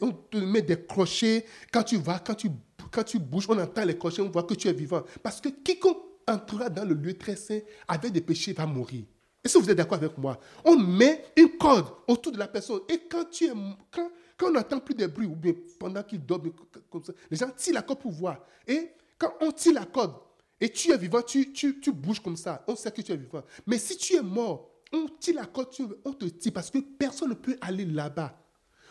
on 0.00 0.12
te 0.12 0.38
met 0.38 0.62
des 0.62 0.82
crochets. 0.82 1.44
Quand 1.70 1.82
tu 1.82 1.98
vas, 1.98 2.18
quand 2.18 2.34
tu, 2.34 2.48
quand 2.90 3.04
tu 3.04 3.18
bouges, 3.18 3.46
on 3.50 3.58
entend 3.58 3.84
les 3.84 3.98
crochets, 3.98 4.22
on 4.22 4.30
voit 4.30 4.44
que 4.44 4.54
tu 4.54 4.66
es 4.66 4.72
vivant. 4.72 5.02
Parce 5.22 5.40
que 5.42 5.50
quiconque 5.50 5.98
entrera 6.26 6.70
dans 6.70 6.84
le 6.84 6.94
lieu 6.94 7.14
très 7.14 7.36
saint 7.36 7.60
avec 7.86 8.12
des 8.12 8.22
péchés 8.22 8.54
va 8.54 8.66
mourir. 8.66 9.04
Est-ce 9.42 9.56
que 9.58 9.62
vous 9.62 9.70
êtes 9.70 9.76
d'accord 9.76 9.98
avec 9.98 10.16
moi 10.18 10.38
On 10.64 10.76
met 10.76 11.32
une 11.36 11.56
corde 11.56 11.88
autour 12.06 12.32
de 12.32 12.38
la 12.38 12.48
personne. 12.48 12.80
Et 12.88 12.98
quand, 13.10 13.24
tu 13.30 13.46
es, 13.46 13.52
quand, 13.90 14.10
on 14.42 14.50
n'entend 14.50 14.80
plus 14.80 14.94
de 14.94 15.06
bruit, 15.06 15.26
ou 15.26 15.34
bien 15.34 15.54
pendant 15.78 16.02
qu'il 16.02 16.24
dort, 16.24 16.42
comme 16.90 17.02
ça, 17.02 17.12
les 17.30 17.36
gens 17.36 17.50
tirent 17.56 17.74
la 17.74 17.82
corde 17.82 18.00
pour 18.00 18.12
voir. 18.12 18.38
Et 18.66 18.90
quand 19.18 19.32
on 19.40 19.50
tire 19.50 19.74
la 19.74 19.86
corde, 19.86 20.14
et 20.60 20.70
tu 20.70 20.92
es 20.92 20.98
vivant, 20.98 21.22
tu, 21.22 21.52
tu, 21.52 21.80
tu 21.80 21.90
bouges 21.90 22.20
comme 22.20 22.36
ça. 22.36 22.62
On 22.66 22.76
sait 22.76 22.92
que 22.92 23.00
tu 23.00 23.12
es 23.12 23.16
vivant. 23.16 23.42
Mais 23.66 23.78
si 23.78 23.96
tu 23.96 24.14
es 24.14 24.22
mort, 24.22 24.70
on 24.92 25.06
tire 25.18 25.36
la 25.36 25.46
corde, 25.46 25.68
on 26.04 26.12
te 26.12 26.26
tire 26.26 26.52
parce 26.52 26.70
que 26.70 26.78
personne 26.78 27.30
ne 27.30 27.34
peut 27.34 27.56
aller 27.62 27.86
là-bas. 27.86 28.36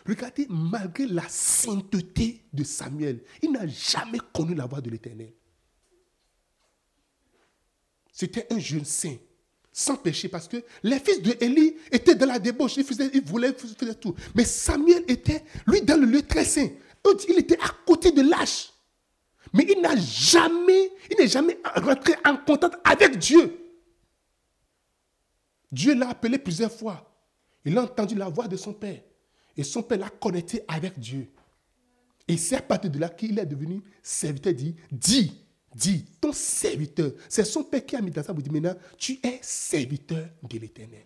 Regardez, 0.04 0.46
malgré 0.48 1.06
la 1.06 1.28
sainteté 1.28 2.44
de 2.52 2.64
Samuel, 2.64 3.22
il 3.42 3.52
n'a 3.52 3.66
jamais 3.68 4.18
connu 4.32 4.54
la 4.54 4.66
voix 4.66 4.80
de 4.80 4.90
l'Éternel. 4.90 5.32
C'était 8.10 8.52
un 8.52 8.58
jeune 8.58 8.84
saint 8.84 9.16
sans 9.72 9.96
péché 9.96 10.28
parce 10.28 10.48
que 10.48 10.56
les 10.82 10.98
fils 10.98 11.22
de 11.22 11.34
Élie 11.40 11.76
étaient 11.92 12.14
dans 12.14 12.26
la 12.26 12.38
débauche, 12.38 12.76
ils, 12.76 13.10
ils 13.14 13.24
voulaient 13.24 13.52
tout. 13.52 14.14
Mais 14.34 14.44
Samuel 14.44 15.04
était, 15.08 15.44
lui, 15.66 15.82
dans 15.82 15.98
le 15.98 16.06
lieu 16.06 16.22
très 16.22 16.44
saint. 16.44 16.68
Il 17.28 17.38
était 17.38 17.58
à 17.60 17.70
côté 17.86 18.12
de 18.12 18.22
l'âge. 18.22 18.72
Mais 19.52 19.66
il 19.68 19.80
n'a 19.80 19.96
jamais, 19.96 20.92
il 21.10 21.16
n'est 21.18 21.28
jamais 21.28 21.58
rentré 21.74 22.14
en 22.24 22.36
contact 22.36 22.76
avec 22.84 23.18
Dieu. 23.18 23.56
Dieu 25.72 25.94
l'a 25.94 26.10
appelé 26.10 26.38
plusieurs 26.38 26.72
fois. 26.72 27.06
Il 27.64 27.76
a 27.78 27.82
entendu 27.82 28.14
la 28.14 28.28
voix 28.28 28.48
de 28.48 28.56
son 28.56 28.72
père. 28.72 29.00
Et 29.56 29.64
son 29.64 29.82
père 29.82 29.98
l'a 29.98 30.10
connecté 30.10 30.62
avec 30.68 30.98
Dieu. 30.98 31.28
Et 32.28 32.36
c'est 32.36 32.56
à 32.56 32.62
partir 32.62 32.90
de 32.90 32.98
là 32.98 33.08
qu'il 33.08 33.38
est 33.38 33.46
devenu 33.46 33.82
serviteur 34.02 34.54
dit, 34.54 34.76
dis, 34.90 35.32
dit, 35.74 36.04
ton 36.20 36.32
serviteur, 36.32 37.12
c'est 37.28 37.44
son 37.44 37.62
père 37.64 37.84
qui 37.84 37.96
a 37.96 38.00
mis 38.00 38.10
dans 38.10 38.22
sa 38.22 38.32
bouche, 38.32 38.50
maintenant, 38.50 38.74
tu 38.98 39.18
es 39.22 39.38
serviteur 39.42 40.28
de 40.42 40.58
l'éternel. 40.58 41.04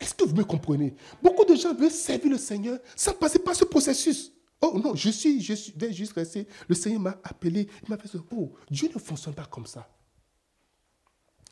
Est-ce 0.00 0.14
que 0.14 0.24
vous 0.24 0.34
me 0.34 0.44
comprenez? 0.44 0.94
Beaucoup 1.22 1.44
de 1.44 1.56
gens 1.56 1.74
veulent 1.74 1.90
servir 1.90 2.32
le 2.32 2.38
Seigneur 2.38 2.78
sans 2.94 3.14
passer 3.14 3.38
par 3.38 3.54
ce 3.54 3.64
processus. 3.64 4.32
Oh 4.60 4.78
non, 4.82 4.94
je 4.94 5.10
suis, 5.10 5.40
je 5.40 5.54
suis, 5.54 5.72
vais 5.76 5.92
juste 5.92 6.12
rester. 6.12 6.46
Le 6.68 6.74
Seigneur 6.74 7.00
m'a 7.00 7.20
appelé, 7.22 7.68
il 7.82 7.88
m'a 7.88 7.96
fait 7.96 8.08
ce. 8.08 8.18
Oh, 8.32 8.52
Dieu 8.70 8.88
ne 8.92 8.98
fonctionne 8.98 9.34
pas 9.34 9.46
comme 9.46 9.66
ça. 9.66 9.88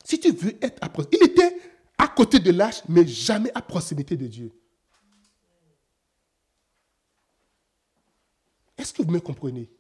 Si 0.04 0.18
tu 0.18 0.30
veux 0.30 0.56
être 0.62 0.78
à 0.82 0.92
il 1.12 1.24
était 1.24 1.56
à 1.98 2.08
côté 2.08 2.38
de 2.38 2.50
l'âge, 2.50 2.82
mais 2.88 3.06
jamais 3.06 3.50
à 3.54 3.62
proximité 3.62 4.16
de 4.16 4.26
Dieu. 4.26 4.52
Est-ce 8.76 8.92
que 8.92 9.02
vous 9.02 9.10
me 9.10 9.20
comprenez? 9.20 9.70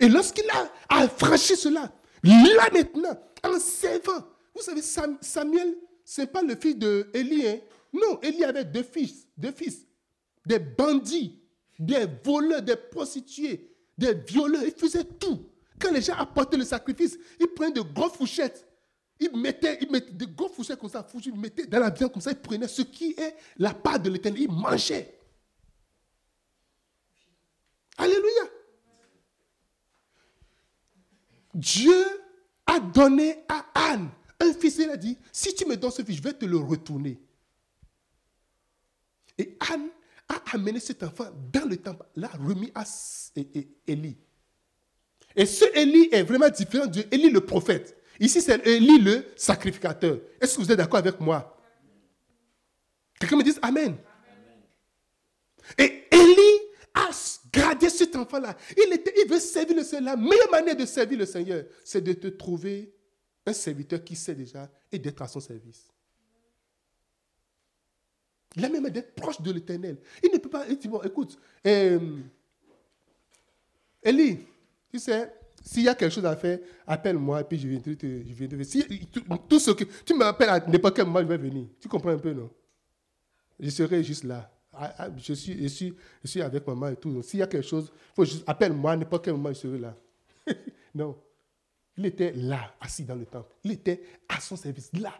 Et 0.00 0.08
lorsqu'il 0.08 0.44
a, 0.88 1.08
franchi 1.08 1.56
cela, 1.56 1.92
là 2.22 2.68
maintenant, 2.72 3.18
en 3.44 3.58
servant, 3.58 4.24
vous 4.54 4.62
savez, 4.62 4.82
Samuel, 4.82 5.76
ce 6.04 6.22
n'est 6.22 6.26
pas 6.26 6.42
le 6.42 6.56
fils 6.56 6.76
d'Élie. 6.76 7.46
Hein? 7.46 7.58
Non, 7.92 8.20
Élie 8.22 8.44
avait 8.44 8.64
deux 8.64 8.82
fils, 8.82 9.26
deux 9.36 9.52
fils, 9.52 9.86
des 10.44 10.58
bandits, 10.58 11.40
des 11.78 12.06
voleurs, 12.24 12.62
des 12.62 12.76
prostituées, 12.76 13.70
des 13.96 14.14
violeurs. 14.14 14.62
Il 14.64 14.72
faisait 14.72 15.04
tout. 15.04 15.48
Quand 15.78 15.92
les 15.92 16.02
gens 16.02 16.14
apportaient 16.14 16.56
le 16.56 16.64
sacrifice, 16.64 17.18
ils 17.38 17.46
prenaient 17.46 17.72
de 17.72 17.82
grosses 17.82 18.14
fourchettes. 18.14 18.66
il 19.20 19.36
mettait, 19.36 19.78
il 19.80 19.90
mettait 19.90 20.12
des 20.12 20.26
gros 20.26 20.48
fourchettes 20.48 20.78
comme 20.78 20.90
ça, 20.90 21.06
il 21.24 21.34
mettait 21.34 21.66
dans 21.66 21.78
la 21.78 21.90
viande 21.90 22.12
comme 22.12 22.22
ça, 22.22 22.30
il 22.32 22.38
prenait 22.38 22.68
ce 22.68 22.82
qui 22.82 23.14
est 23.16 23.36
la 23.56 23.72
part 23.74 24.00
de 24.00 24.10
l'éternel, 24.10 24.42
il 24.42 24.50
mangeait. 24.50 25.18
Alléluia. 27.96 28.47
Dieu 31.58 32.04
a 32.66 32.78
donné 32.78 33.44
à 33.48 33.66
Anne 33.74 34.08
un 34.38 34.52
fils. 34.52 34.78
Il 34.78 34.90
a 34.90 34.96
dit, 34.96 35.18
si 35.32 35.54
tu 35.54 35.66
me 35.66 35.76
donnes 35.76 35.90
ce 35.90 36.02
fils, 36.02 36.16
je 36.16 36.22
vais 36.22 36.32
te 36.32 36.44
le 36.44 36.56
retourner. 36.56 37.20
Et 39.36 39.56
Anne 39.70 39.88
a 40.28 40.40
amené 40.52 40.78
cet 40.78 41.02
enfant 41.02 41.26
dans 41.52 41.68
le 41.68 41.76
temple, 41.76 42.06
l'a 42.14 42.28
remis 42.28 42.70
à 42.74 42.84
Élie. 43.86 44.16
Et 45.34 45.46
ce 45.46 45.64
Élie 45.76 46.08
est 46.12 46.22
vraiment 46.22 46.48
différent 46.48 46.86
de 46.86 47.04
Élie 47.10 47.30
le 47.30 47.40
prophète. 47.40 47.96
Ici, 48.20 48.40
c'est 48.40 48.64
Élie 48.66 48.98
le 48.98 49.26
sacrificateur. 49.36 50.18
Est-ce 50.40 50.56
que 50.56 50.62
vous 50.62 50.70
êtes 50.70 50.78
d'accord 50.78 50.98
avec 50.98 51.18
moi? 51.18 51.56
Quelqu'un 53.18 53.36
me 53.36 53.42
dit 53.42 53.54
Amen. 53.62 53.96
Et 55.76 55.84
Élie 55.84 55.97
a 57.54 57.60
gardé 57.60 57.88
cet 57.88 58.14
enfant-là. 58.16 58.56
Il, 58.76 59.28
veut 59.28 59.40
servir 59.40 59.76
le 59.76 59.82
Seigneur. 59.82 60.16
La 60.16 60.16
meilleure 60.16 60.50
manière 60.50 60.76
de 60.76 60.86
servir 60.86 61.18
le 61.18 61.26
Seigneur, 61.26 61.64
c'est 61.84 62.00
de 62.00 62.12
te 62.12 62.28
trouver 62.28 62.92
un 63.46 63.52
serviteur 63.52 64.02
qui 64.02 64.16
sait 64.16 64.34
déjà 64.34 64.70
et 64.90 64.98
d'être 64.98 65.22
à 65.22 65.28
son 65.28 65.40
service. 65.40 65.88
Il 68.56 68.64
a 68.64 68.68
même 68.68 68.88
d'être 68.90 69.14
proche 69.14 69.40
de 69.40 69.52
l'éternel. 69.52 69.98
Il 70.22 70.30
ne 70.32 70.38
peut 70.38 70.48
pas. 70.48 70.66
Il 70.68 70.78
dit, 70.78 70.88
bon, 70.88 71.00
écoute, 71.02 71.38
euh, 71.66 72.18
Élie, 74.02 74.38
tu 74.90 74.98
sais, 74.98 75.32
s'il 75.62 75.82
y 75.82 75.88
a 75.88 75.94
quelque 75.94 76.12
chose 76.12 76.24
à 76.24 76.36
faire, 76.36 76.58
appelle-moi 76.86 77.40
et 77.40 77.44
puis 77.44 77.58
je 77.58 77.68
viendrai 77.68 77.96
te, 77.96 78.06
je 78.06 78.32
viendrai. 78.32 78.64
Si, 78.64 78.84
tout, 79.48 79.58
ce 79.58 79.70
que 79.72 79.84
tu 79.84 80.14
m'appelles 80.14 80.48
à 80.48 80.60
n'importe 80.60 80.96
quel 80.96 81.04
moment, 81.04 81.20
je 81.20 81.26
vais 81.26 81.36
venir. 81.36 81.66
Tu 81.80 81.88
comprends 81.88 82.10
un 82.10 82.18
peu, 82.18 82.32
non? 82.32 82.50
Je 83.60 83.70
serai 83.70 84.02
juste 84.02 84.24
là. 84.24 84.50
Je 85.16 85.32
suis, 85.32 85.62
je 85.62 85.68
suis, 85.68 85.94
je 86.22 86.28
suis 86.28 86.42
avec 86.42 86.66
maman 86.66 86.88
et 86.88 86.96
tout. 86.96 87.22
S'il 87.22 87.40
y 87.40 87.42
a 87.42 87.46
quelque 87.46 87.66
chose, 87.66 87.92
faut 88.14 88.24
juste 88.24 88.44
appelle-moi 88.46 88.96
n'importe 88.96 89.24
quel 89.24 89.34
moment, 89.34 89.48
je 89.50 89.54
serai 89.54 89.78
là. 89.78 89.96
non. 90.94 91.16
Il 91.96 92.06
était 92.06 92.32
là, 92.32 92.74
assis 92.80 93.04
dans 93.04 93.16
le 93.16 93.26
temple. 93.26 93.52
Il 93.64 93.72
était 93.72 94.02
à 94.28 94.40
son 94.40 94.56
service, 94.56 94.90
là. 94.92 95.12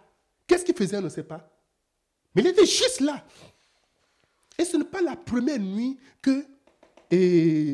Qu'est-ce 0.47 0.65
qu'il 0.65 0.77
faisait, 0.77 0.99
on 0.99 1.03
ne 1.03 1.09
sait 1.09 1.25
pas. 1.25 1.51
Mais 2.35 2.43
il 2.43 2.49
était 2.49 2.67
juste 2.67 3.01
là. 3.01 3.25
Et 4.57 4.65
ce 4.65 4.77
n'est 4.77 4.85
pas 4.85 5.03
la 5.03 5.17
première 5.17 5.59
nuit 5.59 5.99
que 6.23 6.45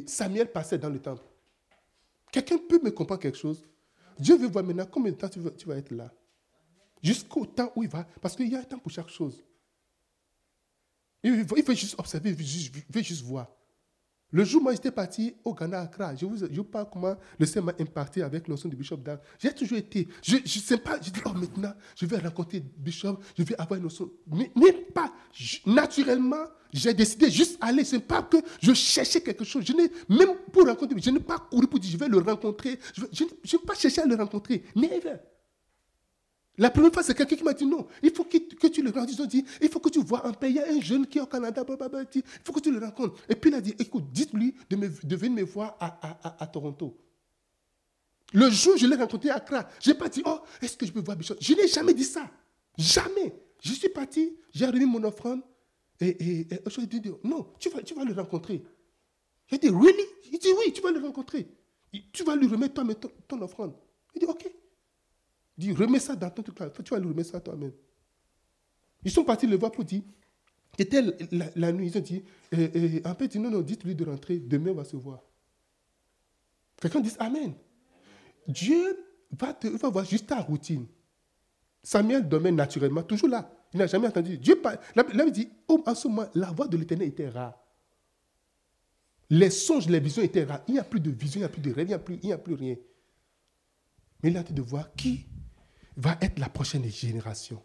Samuel 0.06 0.50
passait 0.50 0.78
dans 0.78 0.90
le 0.90 0.98
temple. 0.98 1.22
Quelqu'un 2.32 2.58
peut 2.58 2.80
me 2.82 2.90
comprendre 2.90 3.20
quelque 3.20 3.38
chose 3.38 3.62
Dieu 4.18 4.36
veut 4.36 4.48
voir 4.48 4.64
maintenant 4.64 4.86
combien 4.90 5.12
de 5.12 5.16
temps 5.16 5.28
tu 5.28 5.40
vas, 5.66 5.76
être 5.76 5.90
là. 5.90 6.12
Jusqu'au 7.02 7.44
temps 7.46 7.72
où 7.76 7.82
il 7.82 7.88
va. 7.88 8.06
Parce 8.20 8.36
qu'il 8.36 8.48
y 8.48 8.56
a 8.56 8.60
un 8.60 8.64
temps 8.64 8.78
pour 8.78 8.90
chaque 8.90 9.08
chose. 9.08 9.42
Il 11.24 11.32
veut, 11.42 11.74
juste 11.74 11.96
observer, 11.98 12.30
il 12.30 12.36
veut 12.36 13.02
juste 13.02 13.24
voir. 13.24 13.48
Le 14.30 14.42
jour 14.42 14.62
où 14.66 14.70
j'étais 14.72 14.90
parti 14.90 15.32
au 15.44 15.54
Ghana, 15.54 15.82
Accra, 15.82 16.14
je 16.16 16.26
vous, 16.26 16.36
je 16.50 16.60
parle 16.60 16.88
comment 16.92 17.14
le 17.38 17.46
Seigneur 17.46 17.66
m'a 17.66 17.72
imparti 17.78 18.20
avec 18.20 18.44
son 18.56 18.68
du 18.68 18.74
Bishop 18.74 18.96
Dan. 18.96 19.18
J'ai 19.38 19.54
toujours 19.54 19.78
été, 19.78 20.08
je 20.22 20.38
ne 20.38 20.46
sais 20.46 20.76
pas, 20.76 20.98
je 21.00 21.10
dis, 21.10 21.20
oh 21.24 21.32
maintenant, 21.32 21.72
je 21.94 22.04
vais 22.04 22.18
rencontrer 22.18 22.60
Bishop, 22.76 23.20
je 23.38 23.44
vais 23.44 23.54
avoir 23.54 23.78
une 23.78 23.84
notion. 23.84 24.10
Mais, 24.26 24.50
pas, 24.92 25.12
naturellement, 25.64 26.46
j'ai 26.72 26.92
décidé 26.92 27.30
juste 27.30 27.58
aller. 27.60 27.84
Ce 27.84 27.94
n'est 27.94 28.02
pas 28.02 28.22
que 28.22 28.38
je 28.60 28.74
cherchais 28.74 29.20
quelque 29.20 29.44
chose. 29.44 29.64
Je 29.64 29.72
n'ai, 29.72 29.88
même 30.08 30.36
pour 30.52 30.66
rencontrer, 30.66 31.00
je 31.00 31.10
n'ai 31.10 31.20
pas 31.20 31.38
couru 31.38 31.68
pour 31.68 31.78
dire, 31.78 31.92
je 31.92 31.96
vais 31.96 32.08
le 32.08 32.18
rencontrer. 32.18 32.80
Je 33.12 33.22
n'ai 33.22 33.62
pas 33.64 33.74
cherché 33.74 34.00
à 34.00 34.06
le 34.06 34.16
rencontrer. 34.16 34.64
Never. 34.74 35.18
La 36.56 36.70
première 36.70 36.92
fois, 36.92 37.02
c'est 37.02 37.14
quelqu'un 37.14 37.36
qui 37.36 37.42
m'a 37.42 37.52
dit 37.52 37.66
non, 37.66 37.86
il 38.02 38.12
faut 38.12 38.24
que, 38.24 38.66
tu 38.68 38.82
le 38.82 38.90
rencontres. 38.90 39.12
Ils 39.12 39.22
ont 39.22 39.26
dit, 39.26 39.44
il 39.60 39.68
faut 39.68 39.80
que 39.80 39.88
tu 39.88 40.00
vois 40.00 40.26
un 40.26 40.32
pays, 40.32 40.50
il 40.52 40.56
y 40.56 40.60
a 40.60 40.68
un 40.68 40.80
jeune 40.80 41.06
qui 41.06 41.18
est 41.18 41.20
au 41.20 41.26
Canada, 41.26 41.64
il 42.14 42.22
faut 42.44 42.52
que 42.52 42.60
tu 42.60 42.70
le 42.70 42.78
rencontres. 42.78 43.20
Et 43.28 43.34
puis 43.34 43.50
il 43.50 43.54
a 43.54 43.60
dit, 43.60 43.74
écoute, 43.78 44.04
dites-lui 44.12 44.54
de, 44.70 45.16
venir 45.16 45.32
me 45.32 45.42
voir 45.42 45.76
à, 45.80 46.46
Toronto. 46.46 46.96
Le 48.32 48.50
jour 48.50 48.74
où 48.74 48.76
je 48.76 48.86
l'ai 48.86 48.96
rencontré 48.96 49.30
à 49.30 49.36
Accra, 49.36 49.68
je 49.80 49.90
n'ai 49.90 49.98
pas 49.98 50.08
dit, 50.08 50.22
oh, 50.24 50.40
est-ce 50.62 50.76
que 50.76 50.86
je 50.86 50.92
peux 50.92 51.00
voir 51.00 51.16
Bishop 51.16 51.36
Je 51.40 51.54
n'ai 51.54 51.66
jamais 51.66 51.94
dit 51.94 52.04
ça. 52.04 52.30
Jamais. 52.78 53.34
Je 53.60 53.72
suis 53.72 53.88
parti, 53.88 54.36
j'ai 54.52 54.66
remis 54.66 54.86
mon 54.86 55.02
offrande, 55.04 55.40
et, 56.00 56.46
je 56.66 56.80
dit, 56.82 57.02
non, 57.24 57.48
tu 57.58 57.68
vas, 57.70 58.04
le 58.04 58.12
rencontrer. 58.12 58.62
J'ai 59.48 59.58
dit, 59.58 59.68
really? 59.68 60.04
Il 60.32 60.38
dit, 60.38 60.48
oui, 60.58 60.72
tu 60.72 60.80
vas 60.82 60.92
le 60.92 61.00
rencontrer. 61.00 61.48
Tu 62.12 62.22
vas 62.24 62.36
lui 62.36 62.46
remettre 62.46 62.74
ton, 62.74 63.10
ton 63.26 63.42
offrande. 63.42 63.74
Il 64.14 64.20
dit, 64.20 64.26
ok. 64.26 64.50
Dis, 65.56 65.72
remets 65.72 66.00
ça 66.00 66.16
dans 66.16 66.30
ton 66.30 66.42
truc 66.42 66.58
là. 66.58 66.70
Tu 66.70 66.90
vas 66.90 66.98
lui 66.98 67.08
remettre 67.08 67.30
ça 67.30 67.40
toi-même. 67.40 67.72
Ils 69.04 69.10
sont 69.10 69.24
partis 69.24 69.46
le 69.46 69.56
voir 69.56 69.70
pour 69.70 69.84
dire, 69.84 70.02
c'était 70.78 71.02
la, 71.54 71.72
nuit, 71.72 71.88
ils 71.88 71.98
ont 71.98 72.00
dit, 72.00 72.24
eh, 72.52 72.70
eh, 72.74 73.06
en 73.06 73.14
fait, 73.14 73.34
non, 73.36 73.50
non, 73.50 73.60
dites-lui 73.60 73.94
de 73.94 74.04
rentrer, 74.04 74.38
demain 74.38 74.70
on 74.70 74.74
va 74.74 74.84
se 74.84 74.96
voir. 74.96 75.20
Quelqu'un 76.80 77.00
dit 77.00 77.12
Amen. 77.18 77.54
Dieu 78.48 78.98
va, 79.30 79.54
te, 79.54 79.68
va 79.68 79.88
voir 79.88 80.04
juste 80.04 80.26
ta 80.26 80.40
routine. 80.40 80.86
Samuel 81.82 82.28
dormait 82.28 82.50
naturellement, 82.52 83.02
toujours 83.02 83.28
là. 83.28 83.50
Il 83.72 83.78
n'a 83.78 83.86
jamais 83.86 84.08
entendu. 84.08 84.38
Dieu 84.38 84.56
parle. 84.56 84.78
Là, 84.94 85.04
il 85.26 85.32
dit, 85.32 85.48
oh, 85.68 85.82
en 85.86 85.94
ce 85.94 86.08
moment, 86.08 86.26
la 86.34 86.50
voix 86.50 86.68
de 86.68 86.76
l'éternel 86.76 87.08
était 87.08 87.28
rare. 87.28 87.58
Les 89.30 89.50
songes, 89.50 89.88
les 89.88 90.00
visions 90.00 90.22
étaient 90.22 90.44
rares. 90.44 90.62
Il 90.68 90.74
n'y 90.74 90.80
a 90.80 90.84
plus 90.84 91.00
de 91.00 91.10
vision, 91.10 91.38
il 91.38 91.42
n'y 91.42 91.46
a 91.46 91.48
plus 91.48 91.60
de 91.60 91.72
rêve, 91.72 91.86
il 91.86 92.20
n'y 92.26 92.32
a, 92.32 92.36
a 92.36 92.38
plus 92.38 92.54
rien. 92.54 92.76
Mais 94.22 94.30
il 94.30 94.36
a 94.36 94.42
dit 94.42 94.52
de 94.52 94.62
voir 94.62 94.94
qui 94.94 95.26
va 95.96 96.18
être 96.20 96.38
la 96.38 96.48
prochaine 96.48 96.84
génération 96.88 97.62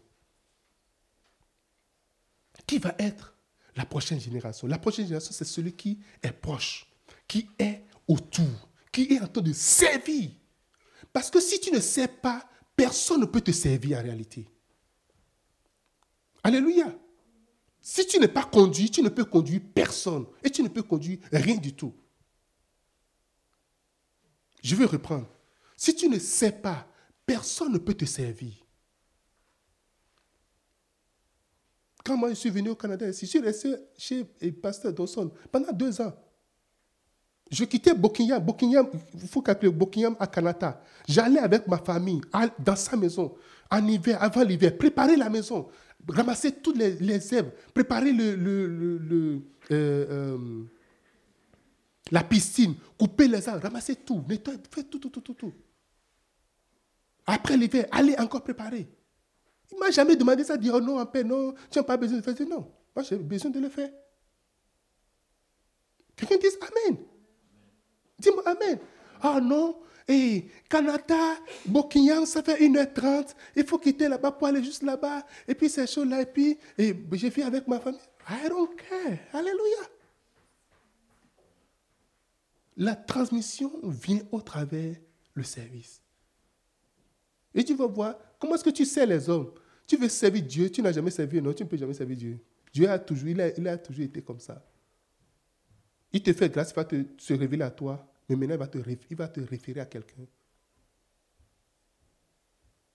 Qui 2.66 2.78
va 2.78 2.94
être 2.98 3.34
la 3.76 3.84
prochaine 3.84 4.20
génération? 4.20 4.66
La 4.66 4.78
prochaine 4.78 5.06
génération, 5.06 5.32
c'est 5.32 5.44
celui 5.44 5.72
qui 5.72 6.00
est 6.22 6.32
proche, 6.32 6.86
qui 7.26 7.48
est 7.58 7.84
autour, 8.06 8.68
qui 8.92 9.12
est 9.12 9.20
en 9.20 9.26
train 9.26 9.42
de 9.42 9.52
servir. 9.52 10.30
Parce 11.12 11.30
que 11.30 11.40
si 11.40 11.60
tu 11.60 11.72
ne 11.72 11.80
sais 11.80 12.08
pas, 12.08 12.48
personne 12.76 13.20
ne 13.20 13.26
peut 13.26 13.40
te 13.40 13.50
servir 13.50 13.98
en 13.98 14.02
réalité. 14.02 14.46
Alléluia. 16.42 16.94
Si 17.80 18.06
tu 18.06 18.18
n'es 18.18 18.28
pas 18.28 18.44
conduit, 18.44 18.90
tu 18.90 19.02
ne 19.02 19.08
peux 19.08 19.24
conduire 19.24 19.60
personne. 19.74 20.26
Et 20.44 20.50
tu 20.50 20.62
ne 20.62 20.68
peux 20.68 20.82
conduire 20.82 21.18
rien 21.32 21.56
du 21.56 21.74
tout. 21.74 21.94
Je 24.62 24.76
vais 24.76 24.84
reprendre. 24.84 25.28
Si 25.76 25.94
tu 25.94 26.08
ne 26.08 26.18
sais 26.18 26.52
pas 26.52 26.86
Personne 27.30 27.74
ne 27.74 27.78
peut 27.78 27.94
te 27.94 28.04
servir. 28.04 28.54
Quand 32.04 32.16
moi 32.16 32.30
je 32.30 32.34
suis 32.34 32.50
venu 32.50 32.70
au 32.70 32.74
Canada, 32.74 33.06
je 33.06 33.24
suis 33.24 33.38
resté 33.38 33.72
chez 33.96 34.24
pasteur 34.60 34.92
Dawson 34.92 35.30
pendant 35.52 35.70
deux 35.70 36.00
ans. 36.00 36.12
Je 37.48 37.62
quittais 37.66 37.94
Buckingham, 37.94 38.44
Buckingham, 38.44 38.88
il 39.14 39.28
faut 39.28 39.42
calculer 39.42 39.70
Buckingham 39.70 40.16
à 40.18 40.26
Canada. 40.26 40.82
J'allais 41.06 41.38
avec 41.38 41.68
ma 41.68 41.78
famille 41.78 42.20
dans 42.58 42.74
sa 42.74 42.96
maison, 42.96 43.32
en 43.70 43.86
hiver, 43.86 44.20
avant 44.20 44.42
l'hiver, 44.42 44.76
préparer 44.76 45.14
la 45.14 45.30
maison, 45.30 45.68
ramasser 46.08 46.50
toutes 46.50 46.78
les, 46.78 47.32
herbes, 47.32 47.52
préparer 47.72 48.10
euh, 48.10 49.38
euh, 49.70 50.64
la 52.10 52.24
piscine, 52.24 52.74
couper 52.98 53.28
les 53.28 53.48
arbres, 53.48 53.62
ramasser 53.62 53.94
tout, 53.94 54.20
nettoyer, 54.28 54.58
faire 54.68 54.84
tout, 54.90 54.98
tout, 54.98 55.10
tout, 55.10 55.20
tout. 55.20 55.34
tout. 55.34 55.52
Après 57.30 57.56
l'hiver, 57.56 57.86
allez 57.92 58.16
encore 58.18 58.42
préparer. 58.42 58.88
Il 59.70 59.74
ne 59.76 59.80
m'a 59.80 59.90
jamais 59.90 60.16
demandé 60.16 60.42
ça, 60.42 60.56
dire 60.56 60.74
oh 60.74 60.80
non, 60.80 60.98
en 60.98 61.06
paix, 61.06 61.22
non, 61.22 61.54
tu 61.70 61.78
n'as 61.78 61.84
pas 61.84 61.96
besoin 61.96 62.18
de 62.18 62.22
faire 62.22 62.36
ça. 62.36 62.44
Non, 62.44 62.72
moi 62.94 63.04
j'ai 63.04 63.16
besoin 63.16 63.52
de 63.52 63.60
le 63.60 63.68
faire. 63.68 63.90
Quelqu'un 66.16 66.36
dit 66.38 66.46
Amen. 66.60 66.98
Dis-moi 68.18 68.42
Amen. 68.46 68.78
Ah 69.22 69.40
non, 69.40 69.78
et 70.08 70.46
Canada, 70.68 71.36
Buckingham, 71.66 72.26
ça 72.26 72.42
fait 72.42 72.56
1h30. 72.56 73.32
Il 73.54 73.64
faut 73.64 73.78
quitter 73.78 74.08
là-bas 74.08 74.32
pour 74.32 74.48
aller 74.48 74.64
juste 74.64 74.82
là-bas. 74.82 75.24
Et 75.46 75.54
puis 75.54 75.70
c'est 75.70 75.86
chaud 75.86 76.04
là. 76.04 76.22
Et 76.22 76.26
puis 76.26 76.58
et 76.76 76.96
j'ai 77.12 77.30
fait 77.30 77.44
avec 77.44 77.68
ma 77.68 77.78
famille. 77.78 78.00
I 78.28 78.48
don't. 78.48 78.68
Alléluia. 79.32 79.88
La 82.76 82.96
transmission 82.96 83.70
vient 83.84 84.22
au 84.32 84.40
travers 84.40 84.96
le 85.34 85.42
service. 85.44 86.02
Et 87.54 87.64
tu 87.64 87.74
vas 87.74 87.86
voir, 87.86 88.16
comment 88.38 88.54
est-ce 88.54 88.64
que 88.64 88.70
tu 88.70 88.84
sais 88.84 89.06
les 89.06 89.28
hommes? 89.28 89.52
Tu 89.86 89.96
veux 89.96 90.08
servir 90.08 90.42
Dieu, 90.42 90.70
tu 90.70 90.82
n'as 90.82 90.92
jamais 90.92 91.10
servi, 91.10 91.42
non, 91.42 91.52
tu 91.52 91.64
ne 91.64 91.68
peux 91.68 91.76
jamais 91.76 91.94
servir 91.94 92.16
Dieu. 92.16 92.38
Dieu 92.72 92.88
a 92.88 92.98
toujours, 92.98 93.28
il 93.28 93.40
a, 93.40 93.78
toujours 93.78 94.04
été 94.04 94.22
comme 94.22 94.38
ça. 94.38 94.64
Il 96.12 96.22
te 96.22 96.32
fait 96.32 96.48
grâce, 96.48 96.70
il 96.70 96.74
va 96.74 96.84
te, 96.84 97.04
se 97.18 97.34
révéler 97.34 97.64
à 97.64 97.70
toi, 97.70 98.08
mais 98.28 98.36
maintenant 98.36 98.54
il 98.54 98.58
va 98.58 98.66
te, 98.68 98.78
il 99.10 99.16
va 99.16 99.28
te 99.28 99.40
référer 99.40 99.80
à 99.80 99.86
quelqu'un. 99.86 100.22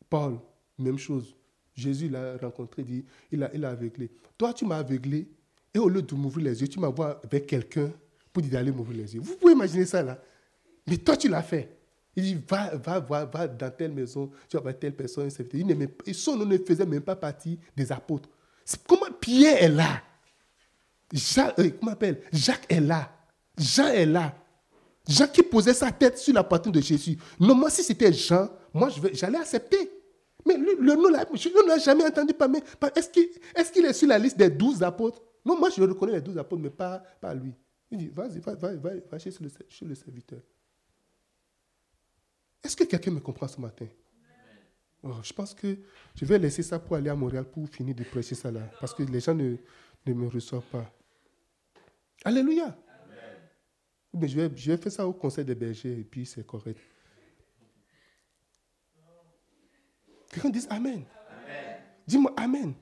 Paul, 0.10 0.39
même 0.78 0.97
chose. 0.97 1.36
Jésus 1.74 2.08
l'a 2.08 2.38
rencontré, 2.38 2.84
dit, 2.84 3.03
il 3.32 3.43
a, 3.43 3.53
il 3.53 3.66
a 3.66 3.72
aveuglé. 3.72 4.10
Toi, 4.38 4.53
tu 4.53 4.66
m'as 4.66 4.78
aveuglé, 4.78 5.28
et 5.74 5.80
au 5.80 5.89
lieu 5.89 6.01
de 6.01 6.16
m'ouvrir 6.16 6.45
les 6.45 6.62
yeux, 6.62 6.70
tu 6.70 6.80
m'envoies 6.80 7.20
avec 7.26 7.47
quelqu'un 7.47 7.91
pour 8.32 8.41
dire 8.41 8.53
d'aller 8.53 8.72
m'ouvrir 8.72 8.99
les 8.99 9.16
yeux. 9.16 9.22
Vous 9.22 9.36
pouvez 9.36 9.51
imaginer 9.51 9.86
ça 9.86 10.01
là. 10.01 10.22
Mais 10.88 10.97
toi, 10.97 11.18
tu 11.18 11.28
l'as 11.28 11.43
fait. 11.43 11.78
Il 12.16 12.24
dit, 12.24 12.38
va, 12.47 12.76
va, 12.78 12.99
va, 12.99 13.26
va 13.26 13.47
dans 13.47 13.72
telle 13.72 13.91
maison, 13.91 14.32
tu 14.47 14.55
vas 14.55 14.63
voir 14.63 14.80
telle 14.80 14.95
personne, 14.95 15.30
il 15.53 16.16
son 16.16 16.38
nom 16.38 16.45
ne 16.45 16.57
faisait 16.57 16.86
même 16.86 17.01
pas 17.01 17.16
partie 17.16 17.59
des 17.76 17.91
apôtres. 17.91 18.30
Comment 18.88 19.11
Pierre 19.20 19.63
est 19.63 19.70
là? 19.70 20.01
Jacques, 21.11 21.59
euh, 21.59 21.70
comment 21.80 21.91
appelle? 21.91 22.22
Jacques 22.32 22.66
est 22.70 22.80
là. 22.80 23.11
Jean 23.57 23.88
est 23.88 24.05
là. 24.05 24.36
Jean 25.07 25.28
qui 25.28 25.43
posait 25.43 25.74
sa 25.74 25.91
tête 25.91 26.18
sur 26.18 26.34
la 26.34 26.43
poitrine 26.43 26.72
de 26.72 26.82
Jésus. 26.82 27.18
Non, 27.39 27.53
moi, 27.53 27.70
si 27.70 27.84
c'était 27.84 28.11
Jean, 28.11 28.49
moi, 28.74 28.89
j'allais 29.13 29.38
accepter. 29.38 29.91
Mais 30.45 30.57
le, 30.57 30.95
nom 30.95 31.09
là, 31.09 31.26
je 31.34 31.49
ne 31.49 31.74
l'ai 31.74 31.80
jamais 31.82 32.05
entendu 32.05 32.34
parler. 32.34 32.59
Est-ce 32.95 33.09
qu'il 33.72 33.86
est, 33.86 33.89
est, 33.89 33.93
sur 33.93 34.07
la 34.07 34.18
liste 34.18 34.38
des 34.38 34.49
douze 34.49 34.84
apôtres? 34.84 35.22
Non, 35.45 35.57
moi, 35.59 35.70
je 35.76 35.82
reconnais 35.82 36.13
les 36.13 36.22
douze 36.22 36.38
apôtres, 36.38 36.61
mais 36.61 36.70
pas, 36.70 37.03
lui. 37.34 37.53
Il 37.91 37.97
dit, 37.97 38.07
vas-y, 38.07 38.39
va, 38.39 38.55
va, 38.55 38.74
va, 38.76 38.89
va 38.89 39.18
le, 39.18 39.49
chez 39.70 39.86
le 39.86 39.95
serviteur. 39.95 40.39
Est-ce 42.66 42.76
que 42.76 42.84
quelqu'un 42.84 43.11
me 43.11 43.20
comprend 43.20 43.47
ce 43.47 43.61
matin? 43.61 43.86
Oh, 45.03 45.13
Je 45.22 45.32
pense 45.34 45.53
que 45.53 45.78
je 46.16 46.26
vais 46.26 46.39
laisser 46.39 46.63
ça 46.63 46.80
pour 46.80 46.95
aller 46.95 47.11
à 47.11 47.16
Montréal 47.16 47.45
pour 47.45 47.70
finir 47.70 47.93
de 47.93 48.03
prêcher 48.03 48.34
ça 48.34 48.49
là. 48.49 48.72
Parce 48.80 48.91
que 48.91 49.03
les 49.03 49.20
gens 49.20 49.36
ne, 49.36 49.55
ne 50.07 50.13
me 50.13 50.28
reçoivent 50.28 50.66
pas. 50.72 50.91
Alléluia. 52.24 52.76
Mais 54.13 54.28
je, 54.28 54.36
vais, 54.39 54.57
je 54.57 54.72
vais 54.72 54.78
faire 54.78 54.91
ça 54.91 55.07
au 55.07 55.13
conseil 55.13 55.45
des 55.45 55.53
bergers 55.53 55.99
et 55.99 56.03
puis 56.03 56.26
c'est 56.26 56.43
correct. 56.47 56.80
Quelqu'un 60.32 60.49
dit 60.49 60.66
Amen. 60.72 61.05
Dis-moi 62.07 62.34
Amen. 62.36 62.74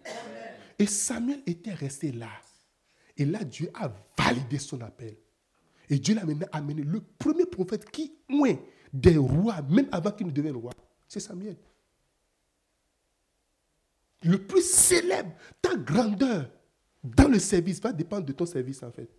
Et 0.80 0.86
Samuel 0.86 1.42
était 1.46 1.74
resté 1.74 2.14
là. 2.14 2.30
Et 3.18 3.26
là, 3.26 3.44
Dieu 3.44 3.70
a 3.74 3.92
validé 4.18 4.60
son 4.60 4.80
appel. 4.80 5.18
Et 5.90 6.00
Dieu 6.00 6.16
l'a 6.16 6.24
maintenant 6.24 6.48
amené 6.54 6.84
le 6.84 7.02
premier 7.02 7.46
prophète 7.46 7.90
qui, 7.92 8.16
moins, 8.30 8.56
des 8.94 9.18
rois, 9.18 9.62
même 9.64 9.88
avant 9.91 10.12
qu'il 10.12 10.28
ne 10.28 10.32
devienne 10.32 10.56
roi. 10.56 10.72
C'est 11.08 11.20
Samuel. 11.20 11.58
Le 14.22 14.38
plus 14.38 14.64
célèbre, 14.64 15.32
ta 15.62 15.76
grandeur 15.76 16.50
dans 17.04 17.28
le 17.28 17.39
service 17.39 17.82
va 17.82 17.91
dépendre 17.91 18.26
de 18.26 18.32
ton 18.32 18.46
service 18.46 18.82
en 18.84 18.91
fait. 18.91 19.10